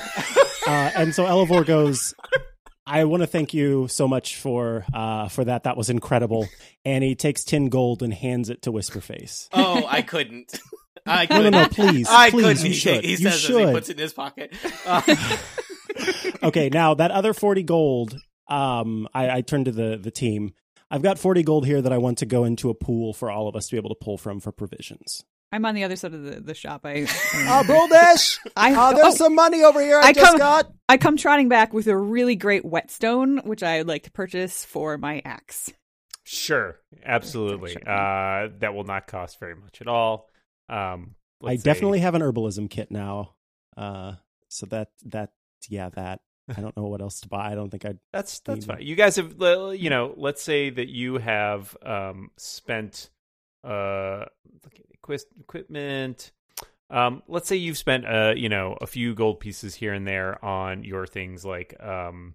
Uh, 0.68 0.90
and 0.96 1.14
so 1.14 1.24
Elevor 1.24 1.62
goes. 1.62 2.12
I 2.86 3.04
want 3.04 3.22
to 3.22 3.26
thank 3.26 3.52
you 3.52 3.88
so 3.88 4.06
much 4.06 4.36
for 4.36 4.84
uh, 4.94 5.28
for 5.28 5.44
that. 5.44 5.64
That 5.64 5.76
was 5.76 5.90
incredible. 5.90 6.48
And 6.84 7.02
he 7.02 7.16
takes 7.16 7.42
ten 7.42 7.66
gold 7.68 8.00
and 8.04 8.14
hands 8.14 8.48
it 8.48 8.62
to 8.62 8.70
Whisperface. 8.70 9.48
oh, 9.52 9.84
I 9.88 10.02
couldn't. 10.02 10.60
I 11.06 11.26
No, 11.28 11.38
no, 11.50 11.50
couldn't. 11.50 11.52
no! 11.52 11.68
Please, 11.68 12.06
I 12.08 12.30
please, 12.30 12.42
couldn't. 12.44 12.62
you 12.64 12.70
He, 12.70 12.76
should. 12.76 13.04
he 13.04 13.10
you 13.10 13.16
says 13.16 13.26
as 13.34 13.40
he 13.42 13.46
should. 13.48 13.74
puts 13.74 13.88
it 13.88 13.96
in 13.98 14.02
his 14.02 14.12
pocket. 14.12 14.54
Uh, 14.86 15.02
okay, 16.44 16.68
now 16.68 16.94
that 16.94 17.10
other 17.10 17.32
40 17.34 17.62
gold, 17.64 18.16
um, 18.48 19.08
I, 19.14 19.30
I 19.38 19.40
turn 19.40 19.64
to 19.64 19.72
the, 19.72 19.98
the 20.00 20.10
team. 20.12 20.52
I've 20.90 21.02
got 21.02 21.18
40 21.18 21.42
gold 21.42 21.66
here 21.66 21.82
that 21.82 21.92
I 21.92 21.98
want 21.98 22.18
to 22.18 22.26
go 22.26 22.44
into 22.44 22.70
a 22.70 22.74
pool 22.74 23.12
for 23.12 23.30
all 23.30 23.48
of 23.48 23.56
us 23.56 23.66
to 23.68 23.72
be 23.74 23.78
able 23.78 23.88
to 23.90 23.96
pull 24.00 24.18
from 24.18 24.38
for 24.40 24.52
provisions. 24.52 25.24
I'm 25.56 25.64
on 25.64 25.74
the 25.74 25.84
other 25.84 25.96
side 25.96 26.12
of 26.12 26.22
the, 26.22 26.38
the 26.38 26.52
shop. 26.54 26.82
I 26.84 27.02
Uh, 27.34 27.62
Broldish! 27.62 28.38
I 28.54 28.74
Uh, 28.74 28.92
there's 28.92 29.14
oh, 29.14 29.16
some 29.16 29.34
money 29.34 29.64
over 29.64 29.80
here 29.80 29.98
I, 29.98 30.08
I 30.08 30.12
just 30.12 30.26
come- 30.32 30.38
got. 30.38 30.70
I 30.86 30.98
come 30.98 31.16
trotting 31.16 31.48
back 31.48 31.72
with 31.72 31.86
a 31.86 31.96
really 31.96 32.36
great 32.36 32.62
whetstone, 32.62 33.38
which 33.38 33.62
I 33.62 33.78
would 33.78 33.88
like 33.88 34.02
to 34.02 34.10
purchase 34.10 34.66
for 34.66 34.98
my 34.98 35.22
axe. 35.24 35.72
Sure, 36.24 36.78
absolutely. 37.04 37.74
Uh, 37.76 38.48
that 38.58 38.74
will 38.74 38.84
not 38.84 39.06
cost 39.06 39.40
very 39.40 39.54
much 39.54 39.80
at 39.80 39.88
all. 39.88 40.28
Um, 40.68 41.14
I 41.42 41.56
say- 41.56 41.62
definitely 41.62 42.00
have 42.00 42.14
an 42.14 42.20
herbalism 42.20 42.68
kit 42.68 42.90
now. 42.90 43.32
Uh, 43.78 44.16
so 44.48 44.66
that, 44.66 44.90
that, 45.06 45.30
yeah, 45.70 45.88
that. 45.90 46.20
I 46.54 46.60
don't 46.60 46.76
know 46.76 46.84
what 46.84 47.00
else 47.00 47.20
to 47.20 47.28
buy. 47.28 47.50
I 47.50 47.54
don't 47.54 47.70
think 47.70 47.86
I'd. 47.86 47.98
That's 48.12 48.40
that's 48.40 48.66
fine. 48.66 48.82
You 48.82 48.94
guys 48.94 49.16
have, 49.16 49.34
you 49.40 49.88
know, 49.88 50.12
let's 50.18 50.42
say 50.42 50.68
that 50.70 50.88
you 50.88 51.16
have 51.16 51.74
um, 51.82 52.30
spent 52.36 53.08
uh, 53.64 54.26
look 54.62 54.74
at 54.74 54.86
equis- 54.86 54.95
equipment. 55.08 56.32
Um, 56.88 57.22
let's 57.26 57.48
say 57.48 57.56
you've 57.56 57.78
spent, 57.78 58.06
uh, 58.06 58.34
you 58.36 58.48
know, 58.48 58.76
a 58.80 58.86
few 58.86 59.14
gold 59.14 59.40
pieces 59.40 59.74
here 59.74 59.92
and 59.92 60.06
there 60.06 60.42
on 60.44 60.84
your 60.84 61.06
things 61.06 61.44
like, 61.44 61.74
um, 61.82 62.34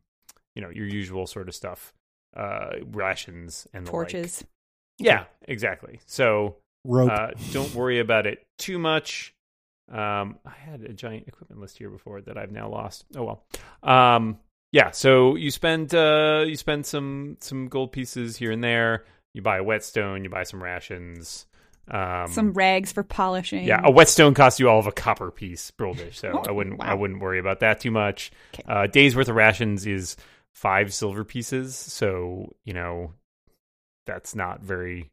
you 0.56 0.61
know, 0.61 0.69
your 0.69 0.85
usual 0.85 1.26
sort 1.26 1.48
of 1.48 1.56
stuff, 1.56 1.93
uh, 2.35 2.72
rations 2.91 3.68
and 3.73 3.88
the 3.88 3.91
like. 3.91 4.10
Torches. 4.10 4.43
Yeah, 4.99 5.26
exactly. 5.48 5.99
So 6.06 6.57
Rope. 6.85 7.11
uh, 7.11 7.27
don't 7.52 7.73
worry 7.73 7.99
about 7.99 8.27
it 8.27 8.45
too 8.57 8.77
much. 8.77 9.34
Um, 9.91 10.38
I 10.45 10.52
had 10.52 10.81
a 10.81 10.93
giant 10.93 11.27
equipment 11.27 11.60
list 11.61 11.77
here 11.77 11.89
before 11.89 12.22
that 12.22 12.38
I've 12.38 12.52
now 12.52 12.69
lost. 12.69 13.06
Oh 13.15 13.23
well. 13.23 13.43
Um, 13.84 14.39
yeah. 14.72 14.91
So 14.91 15.35
you 15.35 15.52
spend 15.52 15.93
uh, 15.93 16.43
you 16.48 16.56
spend 16.56 16.85
some 16.85 17.38
some 17.39 17.68
gold 17.68 17.91
pieces 17.91 18.38
here 18.38 18.52
and 18.52 18.64
there. 18.64 19.06
You 19.34 19.41
buy 19.41 19.57
a 19.57 19.64
whetstone. 19.64 20.23
You 20.23 20.30
buy 20.30 20.43
some 20.43 20.61
rations. 20.61 21.45
Um, 21.89 22.27
Some 22.31 22.53
rags 22.53 22.91
for 22.91 23.03
polishing. 23.03 23.63
yeah, 23.65 23.81
a 23.83 23.91
whetstone 23.91 24.33
costs 24.33 24.59
you 24.59 24.69
all 24.69 24.79
of 24.79 24.87
a 24.87 24.91
copper 24.91 25.31
piece, 25.31 25.71
Broldish. 25.71 26.15
So 26.15 26.31
Oh, 26.35 26.43
I 26.47 26.51
wouldn't 26.51 26.81
I 26.81 26.93
wouldn't 26.93 27.21
worry 27.21 27.39
about 27.39 27.59
that 27.61 27.79
too 27.81 27.91
much. 27.91 28.31
Okay. 28.53 28.63
Uh, 28.67 28.87
days 28.87 29.15
worth 29.15 29.27
of 29.29 29.35
rations 29.35 29.85
is 29.87 30.15
five 30.53 30.93
silver 30.93 31.23
pieces. 31.23 31.75
So 31.75 32.53
you 32.65 32.73
know 32.73 33.13
that's 34.05 34.35
not 34.35 34.61
very. 34.61 35.09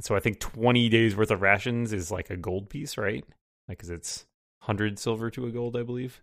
So 0.00 0.16
I 0.16 0.20
think 0.20 0.38
twenty 0.40 0.88
days 0.88 1.14
worth 1.16 1.30
of 1.30 1.42
rations 1.42 1.92
is 1.92 2.10
like 2.10 2.30
a 2.30 2.36
gold 2.36 2.68
piece, 2.70 2.96
right? 2.96 3.24
Like, 3.68 3.78
cause 3.80 3.90
it's 3.90 4.24
hundred 4.60 4.98
silver 4.98 5.30
to 5.30 5.46
a 5.46 5.50
gold, 5.50 5.76
I 5.76 5.82
believe, 5.82 6.22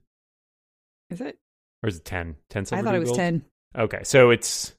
Is 1.09 1.21
it? 1.21 1.38
or 1.84 1.88
is 1.89 1.97
it 1.97 2.05
10? 2.05 2.35
10 2.49 2.65
silver. 2.65 2.81
I 2.81 2.84
thought 2.85 2.95
it 2.95 2.99
was 2.99 3.09
gold? 3.09 3.17
10. 3.19 3.45
Okay, 3.77 3.99
so 4.03 4.30
it's 4.31 4.73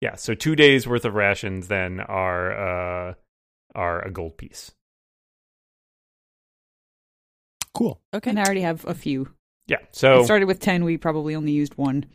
yeah. 0.00 0.14
So 0.14 0.34
two 0.34 0.54
days 0.56 0.86
worth 0.86 1.04
of 1.04 1.14
rations 1.14 1.68
then 1.68 2.00
are 2.00 3.08
uh 3.10 3.14
are 3.74 4.00
a 4.04 4.10
gold 4.10 4.36
piece. 4.36 4.72
cool. 7.74 8.00
Okay. 8.12 8.30
And 8.30 8.40
I 8.40 8.44
already 8.44 8.62
have 8.62 8.84
a 8.86 8.94
few. 8.94 9.28
Yeah. 9.68 9.76
So 9.92 10.20
It 10.20 10.24
started 10.24 10.46
with 10.46 10.58
10. 10.60 10.84
We 10.84 10.96
probably 10.96 11.34
only 11.36 11.52
used 11.52 11.74
one. 11.76 12.06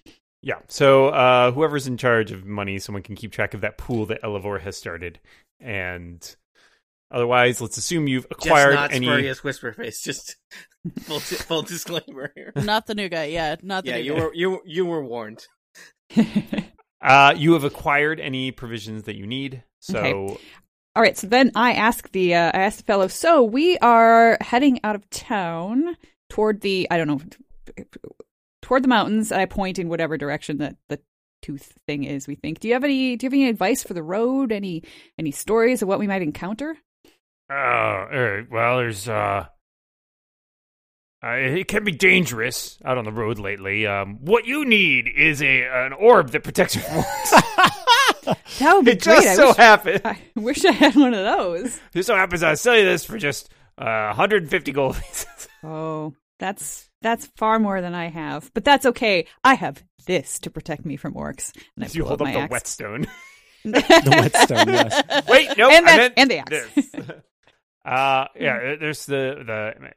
Yeah. 0.42 0.60
So 0.68 1.08
uh, 1.08 1.52
whoever's 1.52 1.88
in 1.88 1.96
charge 1.98 2.32
of 2.32 2.46
money, 2.46 2.80
someone 2.80 3.02
can 3.04 3.16
keep 3.16 3.32
track 3.32 3.54
of 3.54 3.62
that 3.62 3.78
pool 3.78 4.06
that 4.08 4.20
Elevor 4.24 4.60
has 4.60 4.76
started, 4.76 5.20
and 5.62 6.36
otherwise, 7.12 7.62
let's 7.62 7.78
assume 7.78 8.10
you've 8.10 8.26
acquired 8.30 8.42
Just 8.42 8.48
acquired 8.48 8.76
not 8.76 8.92
any. 8.92 9.06
Spurious 9.06 9.40
Whisperface. 9.42 10.04
Just 10.04 10.36
full, 11.04 11.20
full 11.22 11.62
disclaimer 11.62 12.34
here. 12.36 12.52
Not 12.58 12.88
the 12.88 12.96
new 12.96 13.08
guy. 13.08 13.26
Yeah, 13.26 13.56
not 13.62 13.86
the 13.86 13.92
Yeah, 13.92 13.98
new 13.98 14.04
you 14.04 14.14
guy. 14.16 14.20
were 14.20 14.34
you 14.34 14.62
you 14.66 14.86
were 14.86 15.04
warned. 15.06 15.46
Uh, 17.06 17.34
you 17.36 17.52
have 17.52 17.66
acquired 17.66 18.22
any 18.22 18.50
provisions 18.52 19.04
that 19.04 19.18
you 19.18 19.28
need. 19.28 19.62
So 19.82 19.98
Okay. 20.00 20.42
All 20.96 21.02
right, 21.02 21.18
so 21.18 21.26
then 21.26 21.52
I 21.56 21.74
ask 21.74 22.12
the 22.12 22.36
uh, 22.36 22.52
I 22.54 22.62
ask 22.62 22.78
the 22.78 22.84
fellow. 22.84 23.08
So 23.08 23.44
we 23.44 23.78
are 23.80 24.38
heading 24.42 24.80
out 24.84 24.96
of 24.96 25.10
town 25.10 25.98
toward 26.30 26.62
the 26.62 26.88
I 26.92 26.98
don't 26.98 27.08
know 27.08 27.86
toward 28.62 28.84
the 28.84 28.88
mountains. 28.88 29.32
I 29.32 29.46
point 29.46 29.80
in 29.80 29.90
whatever 29.90 30.18
direction 30.18 30.58
that 30.58 30.76
the 30.90 31.00
tooth 31.42 31.78
thing 31.88 32.04
is. 32.04 32.28
We 32.28 32.36
think. 32.36 32.60
Do 32.60 32.68
you 32.68 32.76
have 32.76 32.84
any 32.84 33.16
Do 33.16 33.26
you 33.26 33.28
have 33.28 33.34
any 33.34 33.50
advice 33.50 33.82
for 33.84 33.96
the 33.96 34.04
road? 34.04 34.52
Any 34.52 34.84
any 35.18 35.32
stories 35.32 35.82
of 35.82 35.88
what 35.88 35.98
we 35.98 36.08
might 36.08 36.22
encounter? 36.22 36.78
Uh, 37.50 37.54
all 37.54 38.08
right. 38.10 38.52
Well, 38.52 38.78
there's 38.78 39.10
uh, 39.10 39.46
uh, 41.24 41.28
it 41.28 41.68
can 41.68 41.84
be 41.84 41.92
dangerous 41.92 42.78
out 42.86 43.00
on 43.00 43.06
the 43.06 43.12
road 43.12 43.40
lately. 43.40 43.88
Um, 43.88 44.20
what 44.22 44.46
you 44.46 44.64
need 44.64 45.08
is 45.08 45.42
a 45.42 45.64
an 45.64 45.94
orb 45.94 46.30
that 46.32 46.44
protects 46.44 46.76
you 46.76 46.82
from 46.82 47.02
orcs. 47.02 47.80
That 48.60 48.76
would 48.76 48.86
be 48.86 48.92
it 48.92 49.04
great. 49.04 49.16
just 49.24 49.28
I 49.28 49.36
so 49.36 49.48
wish, 49.48 49.58
happens. 49.58 50.02
I 50.06 50.18
wish 50.36 50.66
I 50.66 50.72
had 50.72 50.96
one 50.96 51.14
of 51.14 51.24
those. 51.24 51.80
Just 51.94 52.08
so 52.08 52.16
happens 52.16 52.44
I 52.44 52.54
sell 52.56 52.78
you 52.78 52.86
this 52.86 53.06
for 53.06 53.18
just 53.18 53.50
uh, 53.78 54.08
150 54.16 54.72
gold 54.72 54.96
pieces. 54.96 55.28
Oh, 55.66 56.14
that's 56.40 56.90
that's 57.02 57.28
far 57.38 57.58
more 57.58 57.80
than 57.80 57.96
I 57.96 58.10
have, 58.10 58.52
but 58.54 58.66
that's 58.66 58.86
okay. 58.88 59.28
I 59.46 59.54
have 59.54 59.82
this 60.08 60.40
to 60.40 60.50
protect 60.50 60.86
me 60.86 60.98
from 60.98 61.14
orcs. 61.14 61.56
And 61.78 61.86
I 61.86 61.90
you 61.94 62.04
hold 62.04 62.22
up 62.22 62.28
my 62.28 62.34
the 62.34 62.40
axe. 62.40 62.52
whetstone. 62.52 63.08
The 63.64 63.72
whetstone, 64.22 64.68
yes. 64.68 65.24
Wait, 65.30 65.58
no, 65.58 65.70
And 65.72 65.86
I 65.86 65.90
that- 65.92 65.98
meant 65.98 66.14
and 66.18 66.30
the 66.32 66.38
axe. 66.40 66.50
this. 66.76 66.92
uh, 67.86 68.26
yeah, 68.38 68.76
there's 68.78 69.06
the 69.06 69.42
the 69.46 69.88
uh, 69.88 69.92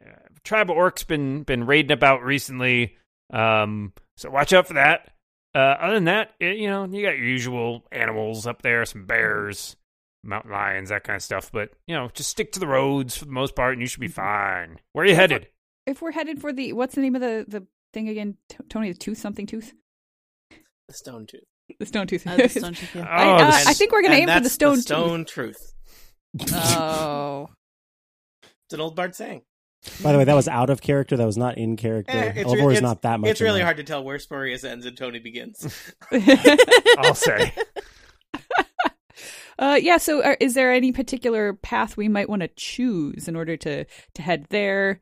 tribe 0.44 0.70
of 0.70 0.76
orcs 0.76 1.04
been 1.04 1.42
been 1.42 1.66
raiding 1.66 1.90
about 1.92 2.22
recently. 2.22 2.96
Um, 3.32 3.92
so 4.16 4.30
watch 4.30 4.52
out 4.52 4.68
for 4.68 4.74
that. 4.74 5.10
Uh, 5.56 5.76
other 5.80 5.94
than 5.94 6.04
that, 6.04 6.32
eh, 6.40 6.50
you 6.52 6.68
know, 6.68 6.84
you 6.84 7.02
got 7.02 7.16
your 7.16 7.24
usual 7.26 7.82
animals 7.90 8.46
up 8.46 8.60
there, 8.60 8.84
some 8.84 9.06
bears, 9.06 9.74
mountain 10.22 10.50
lions, 10.52 10.90
that 10.90 11.02
kind 11.04 11.16
of 11.16 11.22
stuff. 11.22 11.50
But 11.50 11.70
you 11.86 11.94
know, 11.94 12.10
just 12.12 12.28
stick 12.28 12.52
to 12.52 12.60
the 12.60 12.66
roads 12.66 13.16
for 13.16 13.24
the 13.24 13.32
most 13.32 13.56
part, 13.56 13.72
and 13.72 13.80
you 13.80 13.86
should 13.88 14.00
be 14.00 14.08
fine. 14.08 14.78
Where 14.92 15.04
are 15.04 15.08
you 15.08 15.14
headed? 15.14 15.48
If 15.86 16.02
we're 16.02 16.12
headed 16.12 16.40
for 16.42 16.52
the 16.52 16.72
what's 16.74 16.94
the 16.94 17.00
name 17.00 17.14
of 17.14 17.22
the 17.22 17.46
the 17.48 17.66
thing 17.94 18.08
again? 18.10 18.36
T- 18.50 18.58
Tony, 18.68 18.92
the 18.92 18.98
tooth 18.98 19.16
something 19.18 19.46
tooth, 19.46 19.72
The 20.88 20.94
stone 20.94 21.26
tooth. 21.26 21.44
the 21.78 21.86
stone 21.86 22.06
tooth. 22.06 22.26
Uh, 22.26 22.36
the 22.36 22.48
stone 22.50 22.74
chief, 22.74 22.94
yeah. 22.94 23.06
I, 23.08 23.24
Oh, 23.24 23.34
uh, 23.36 23.46
this- 23.46 23.66
I 23.66 23.72
think 23.72 23.92
we're 23.92 24.02
gonna 24.02 24.14
And 24.16 24.28
aim 24.28 24.36
for 24.36 24.40
the 24.40 24.40
that's 24.42 24.54
stone. 24.54 24.74
tooth. 24.76 24.82
stone 24.84 25.24
truth. 25.24 25.72
Oh, 26.52 27.48
It's 28.66 28.74
an 28.74 28.80
old 28.80 28.94
bard 28.96 29.14
saying. 29.14 29.42
By 30.02 30.12
the 30.12 30.18
way, 30.18 30.24
that 30.24 30.34
was 30.34 30.48
out 30.48 30.70
of 30.70 30.80
character. 30.80 31.16
That 31.16 31.26
was 31.26 31.36
not 31.36 31.58
in 31.58 31.76
character. 31.76 32.16
Eh, 32.16 32.32
it's 32.36 32.44
Elevor 32.52 32.72
is 32.72 32.82
not 32.82 33.02
that 33.02 33.20
much. 33.20 33.30
It's 33.30 33.40
really 33.40 33.60
hard 33.62 33.76
to 33.78 33.84
tell 33.84 34.02
where 34.04 34.18
Spurious 34.18 34.64
ends 34.64 34.86
and 34.86 34.96
Tony 34.96 35.18
begins. 35.18 35.92
I'll 36.98 37.14
say. 37.14 37.52
Uh, 39.58 39.78
yeah. 39.80 39.96
So, 39.96 40.20
uh, 40.20 40.36
is 40.38 40.52
there 40.52 40.70
any 40.70 40.92
particular 40.92 41.54
path 41.54 41.96
we 41.96 42.08
might 42.08 42.28
want 42.28 42.42
to 42.42 42.48
choose 42.48 43.26
in 43.26 43.36
order 43.36 43.56
to 43.56 43.86
to 44.14 44.22
head 44.22 44.44
there? 44.50 45.00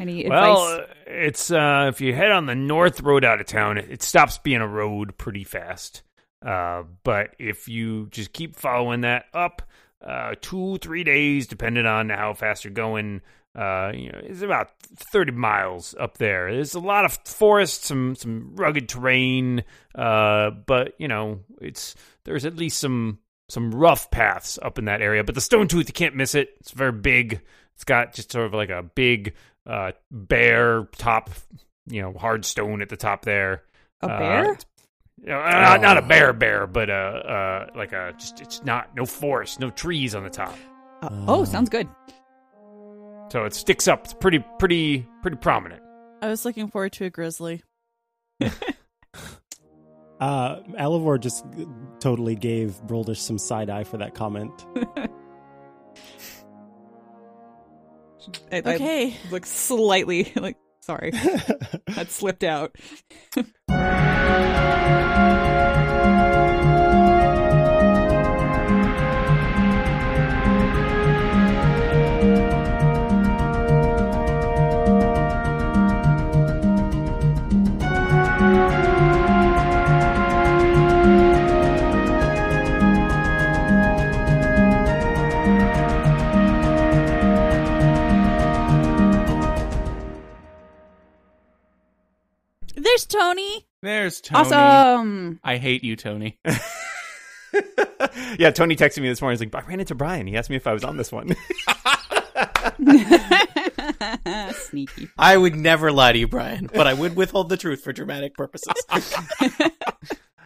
Any 0.00 0.28
Well, 0.28 0.66
advice? 0.72 0.80
uh, 0.80 0.94
it's 1.06 1.50
uh, 1.52 1.86
if 1.88 2.00
you 2.00 2.12
head 2.14 2.32
on 2.32 2.46
the 2.46 2.56
north 2.56 3.00
road 3.00 3.24
out 3.24 3.40
of 3.40 3.46
town, 3.46 3.78
it, 3.78 3.88
it 3.88 4.02
stops 4.02 4.38
being 4.38 4.60
a 4.60 4.66
road 4.66 5.16
pretty 5.18 5.44
fast. 5.44 6.02
Uh, 6.44 6.82
but 7.04 7.36
if 7.38 7.68
you 7.68 8.08
just 8.10 8.32
keep 8.32 8.56
following 8.56 9.02
that 9.02 9.26
up, 9.32 9.62
uh, 10.04 10.34
two 10.40 10.78
three 10.78 11.04
days, 11.04 11.46
depending 11.46 11.86
on 11.86 12.08
how 12.10 12.34
fast 12.34 12.64
you're 12.64 12.72
going, 12.72 13.20
uh, 13.54 13.92
you 13.94 14.10
know, 14.10 14.20
it's 14.22 14.42
about 14.42 14.70
thirty 14.96 15.32
miles 15.32 15.94
up 15.98 16.18
there. 16.18 16.52
There's 16.52 16.74
a 16.74 16.80
lot 16.80 17.04
of 17.04 17.18
forest, 17.24 17.84
some 17.84 18.16
some 18.16 18.56
rugged 18.56 18.88
terrain, 18.88 19.64
uh, 19.94 20.50
but 20.50 20.94
you 20.98 21.08
know, 21.08 21.40
it's 21.60 21.94
there's 22.24 22.44
at 22.44 22.56
least 22.56 22.78
some 22.78 23.18
some 23.48 23.72
rough 23.72 24.10
paths 24.10 24.58
up 24.60 24.78
in 24.78 24.86
that 24.86 25.02
area. 25.02 25.22
But 25.22 25.34
the 25.34 25.40
Stone 25.40 25.68
Tooth, 25.68 25.88
you 25.88 25.92
can't 25.92 26.16
miss 26.16 26.34
it. 26.34 26.54
It's 26.60 26.72
very 26.72 26.92
big. 26.92 27.42
It's 27.74 27.84
got 27.84 28.12
just 28.12 28.32
sort 28.32 28.46
of 28.46 28.54
like 28.54 28.70
a 28.70 28.82
big 28.82 29.34
uh, 29.66 29.92
bare 30.10 30.88
top, 30.96 31.30
you 31.86 32.02
know, 32.02 32.12
hard 32.12 32.44
stone 32.44 32.82
at 32.82 32.88
the 32.88 32.96
top 32.96 33.24
there. 33.24 33.62
a 34.02 34.06
uh, 34.06 34.18
bear? 34.18 34.58
You 35.20 35.28
know, 35.28 35.40
not, 35.40 35.80
not 35.80 35.96
a 35.96 36.02
bear 36.02 36.32
bear, 36.32 36.66
but 36.66 36.90
uh, 36.90 36.92
uh, 36.92 37.66
like 37.76 37.92
a 37.92 38.14
just 38.18 38.40
it's 38.40 38.64
not 38.64 38.94
no 38.96 39.06
forest, 39.06 39.60
no 39.60 39.70
trees 39.70 40.14
on 40.14 40.24
the 40.24 40.30
top. 40.30 40.56
Uh, 41.02 41.24
oh, 41.28 41.44
sounds 41.44 41.70
good. 41.70 41.88
So 43.30 43.44
it 43.44 43.54
sticks 43.54 43.88
up. 43.88 44.04
It's 44.04 44.14
pretty 44.14 44.44
pretty 44.58 45.06
pretty 45.22 45.36
prominent. 45.38 45.82
I 46.22 46.28
was 46.28 46.44
looking 46.44 46.68
forward 46.68 46.92
to 46.94 47.04
a 47.06 47.10
grizzly. 47.10 47.62
Uh, 50.20 50.60
Elevor 50.78 51.18
just 51.18 51.44
totally 51.98 52.36
gave 52.36 52.80
Broldish 52.86 53.16
some 53.18 53.36
side 53.36 53.68
eye 53.68 53.82
for 53.84 53.98
that 53.98 54.14
comment. 54.14 54.52
I, 54.96 55.08
I 58.52 58.74
Okay. 58.74 59.16
look 59.32 59.44
slightly 59.44 60.32
like 60.36 60.56
sorry 60.80 61.10
that 61.88 62.06
slipped 62.10 62.44
out. 62.44 62.76
There's 92.94 93.06
Tony. 93.06 93.66
There's 93.82 94.20
Tony. 94.20 94.40
Awesome. 94.52 95.40
I 95.42 95.56
hate 95.56 95.82
you, 95.82 95.96
Tony. 95.96 96.38
yeah, 98.38 98.52
Tony 98.52 98.76
texted 98.76 99.02
me 99.02 99.08
this 99.08 99.20
morning. 99.20 99.36
He's 99.36 99.52
like, 99.52 99.64
I 99.64 99.66
ran 99.66 99.80
into 99.80 99.96
Brian. 99.96 100.28
He 100.28 100.36
asked 100.36 100.48
me 100.48 100.54
if 100.54 100.68
I 100.68 100.72
was 100.72 100.84
on 100.84 100.96
this 100.96 101.10
one. 101.10 101.34
Sneaky. 104.54 105.08
I 105.18 105.36
would 105.36 105.56
never 105.56 105.90
lie 105.90 106.12
to 106.12 106.18
you, 106.20 106.28
Brian, 106.28 106.70
but 106.72 106.86
I 106.86 106.94
would 106.94 107.16
withhold 107.16 107.48
the 107.48 107.56
truth 107.56 107.82
for 107.82 107.92
dramatic 107.92 108.34
purposes. 108.34 108.72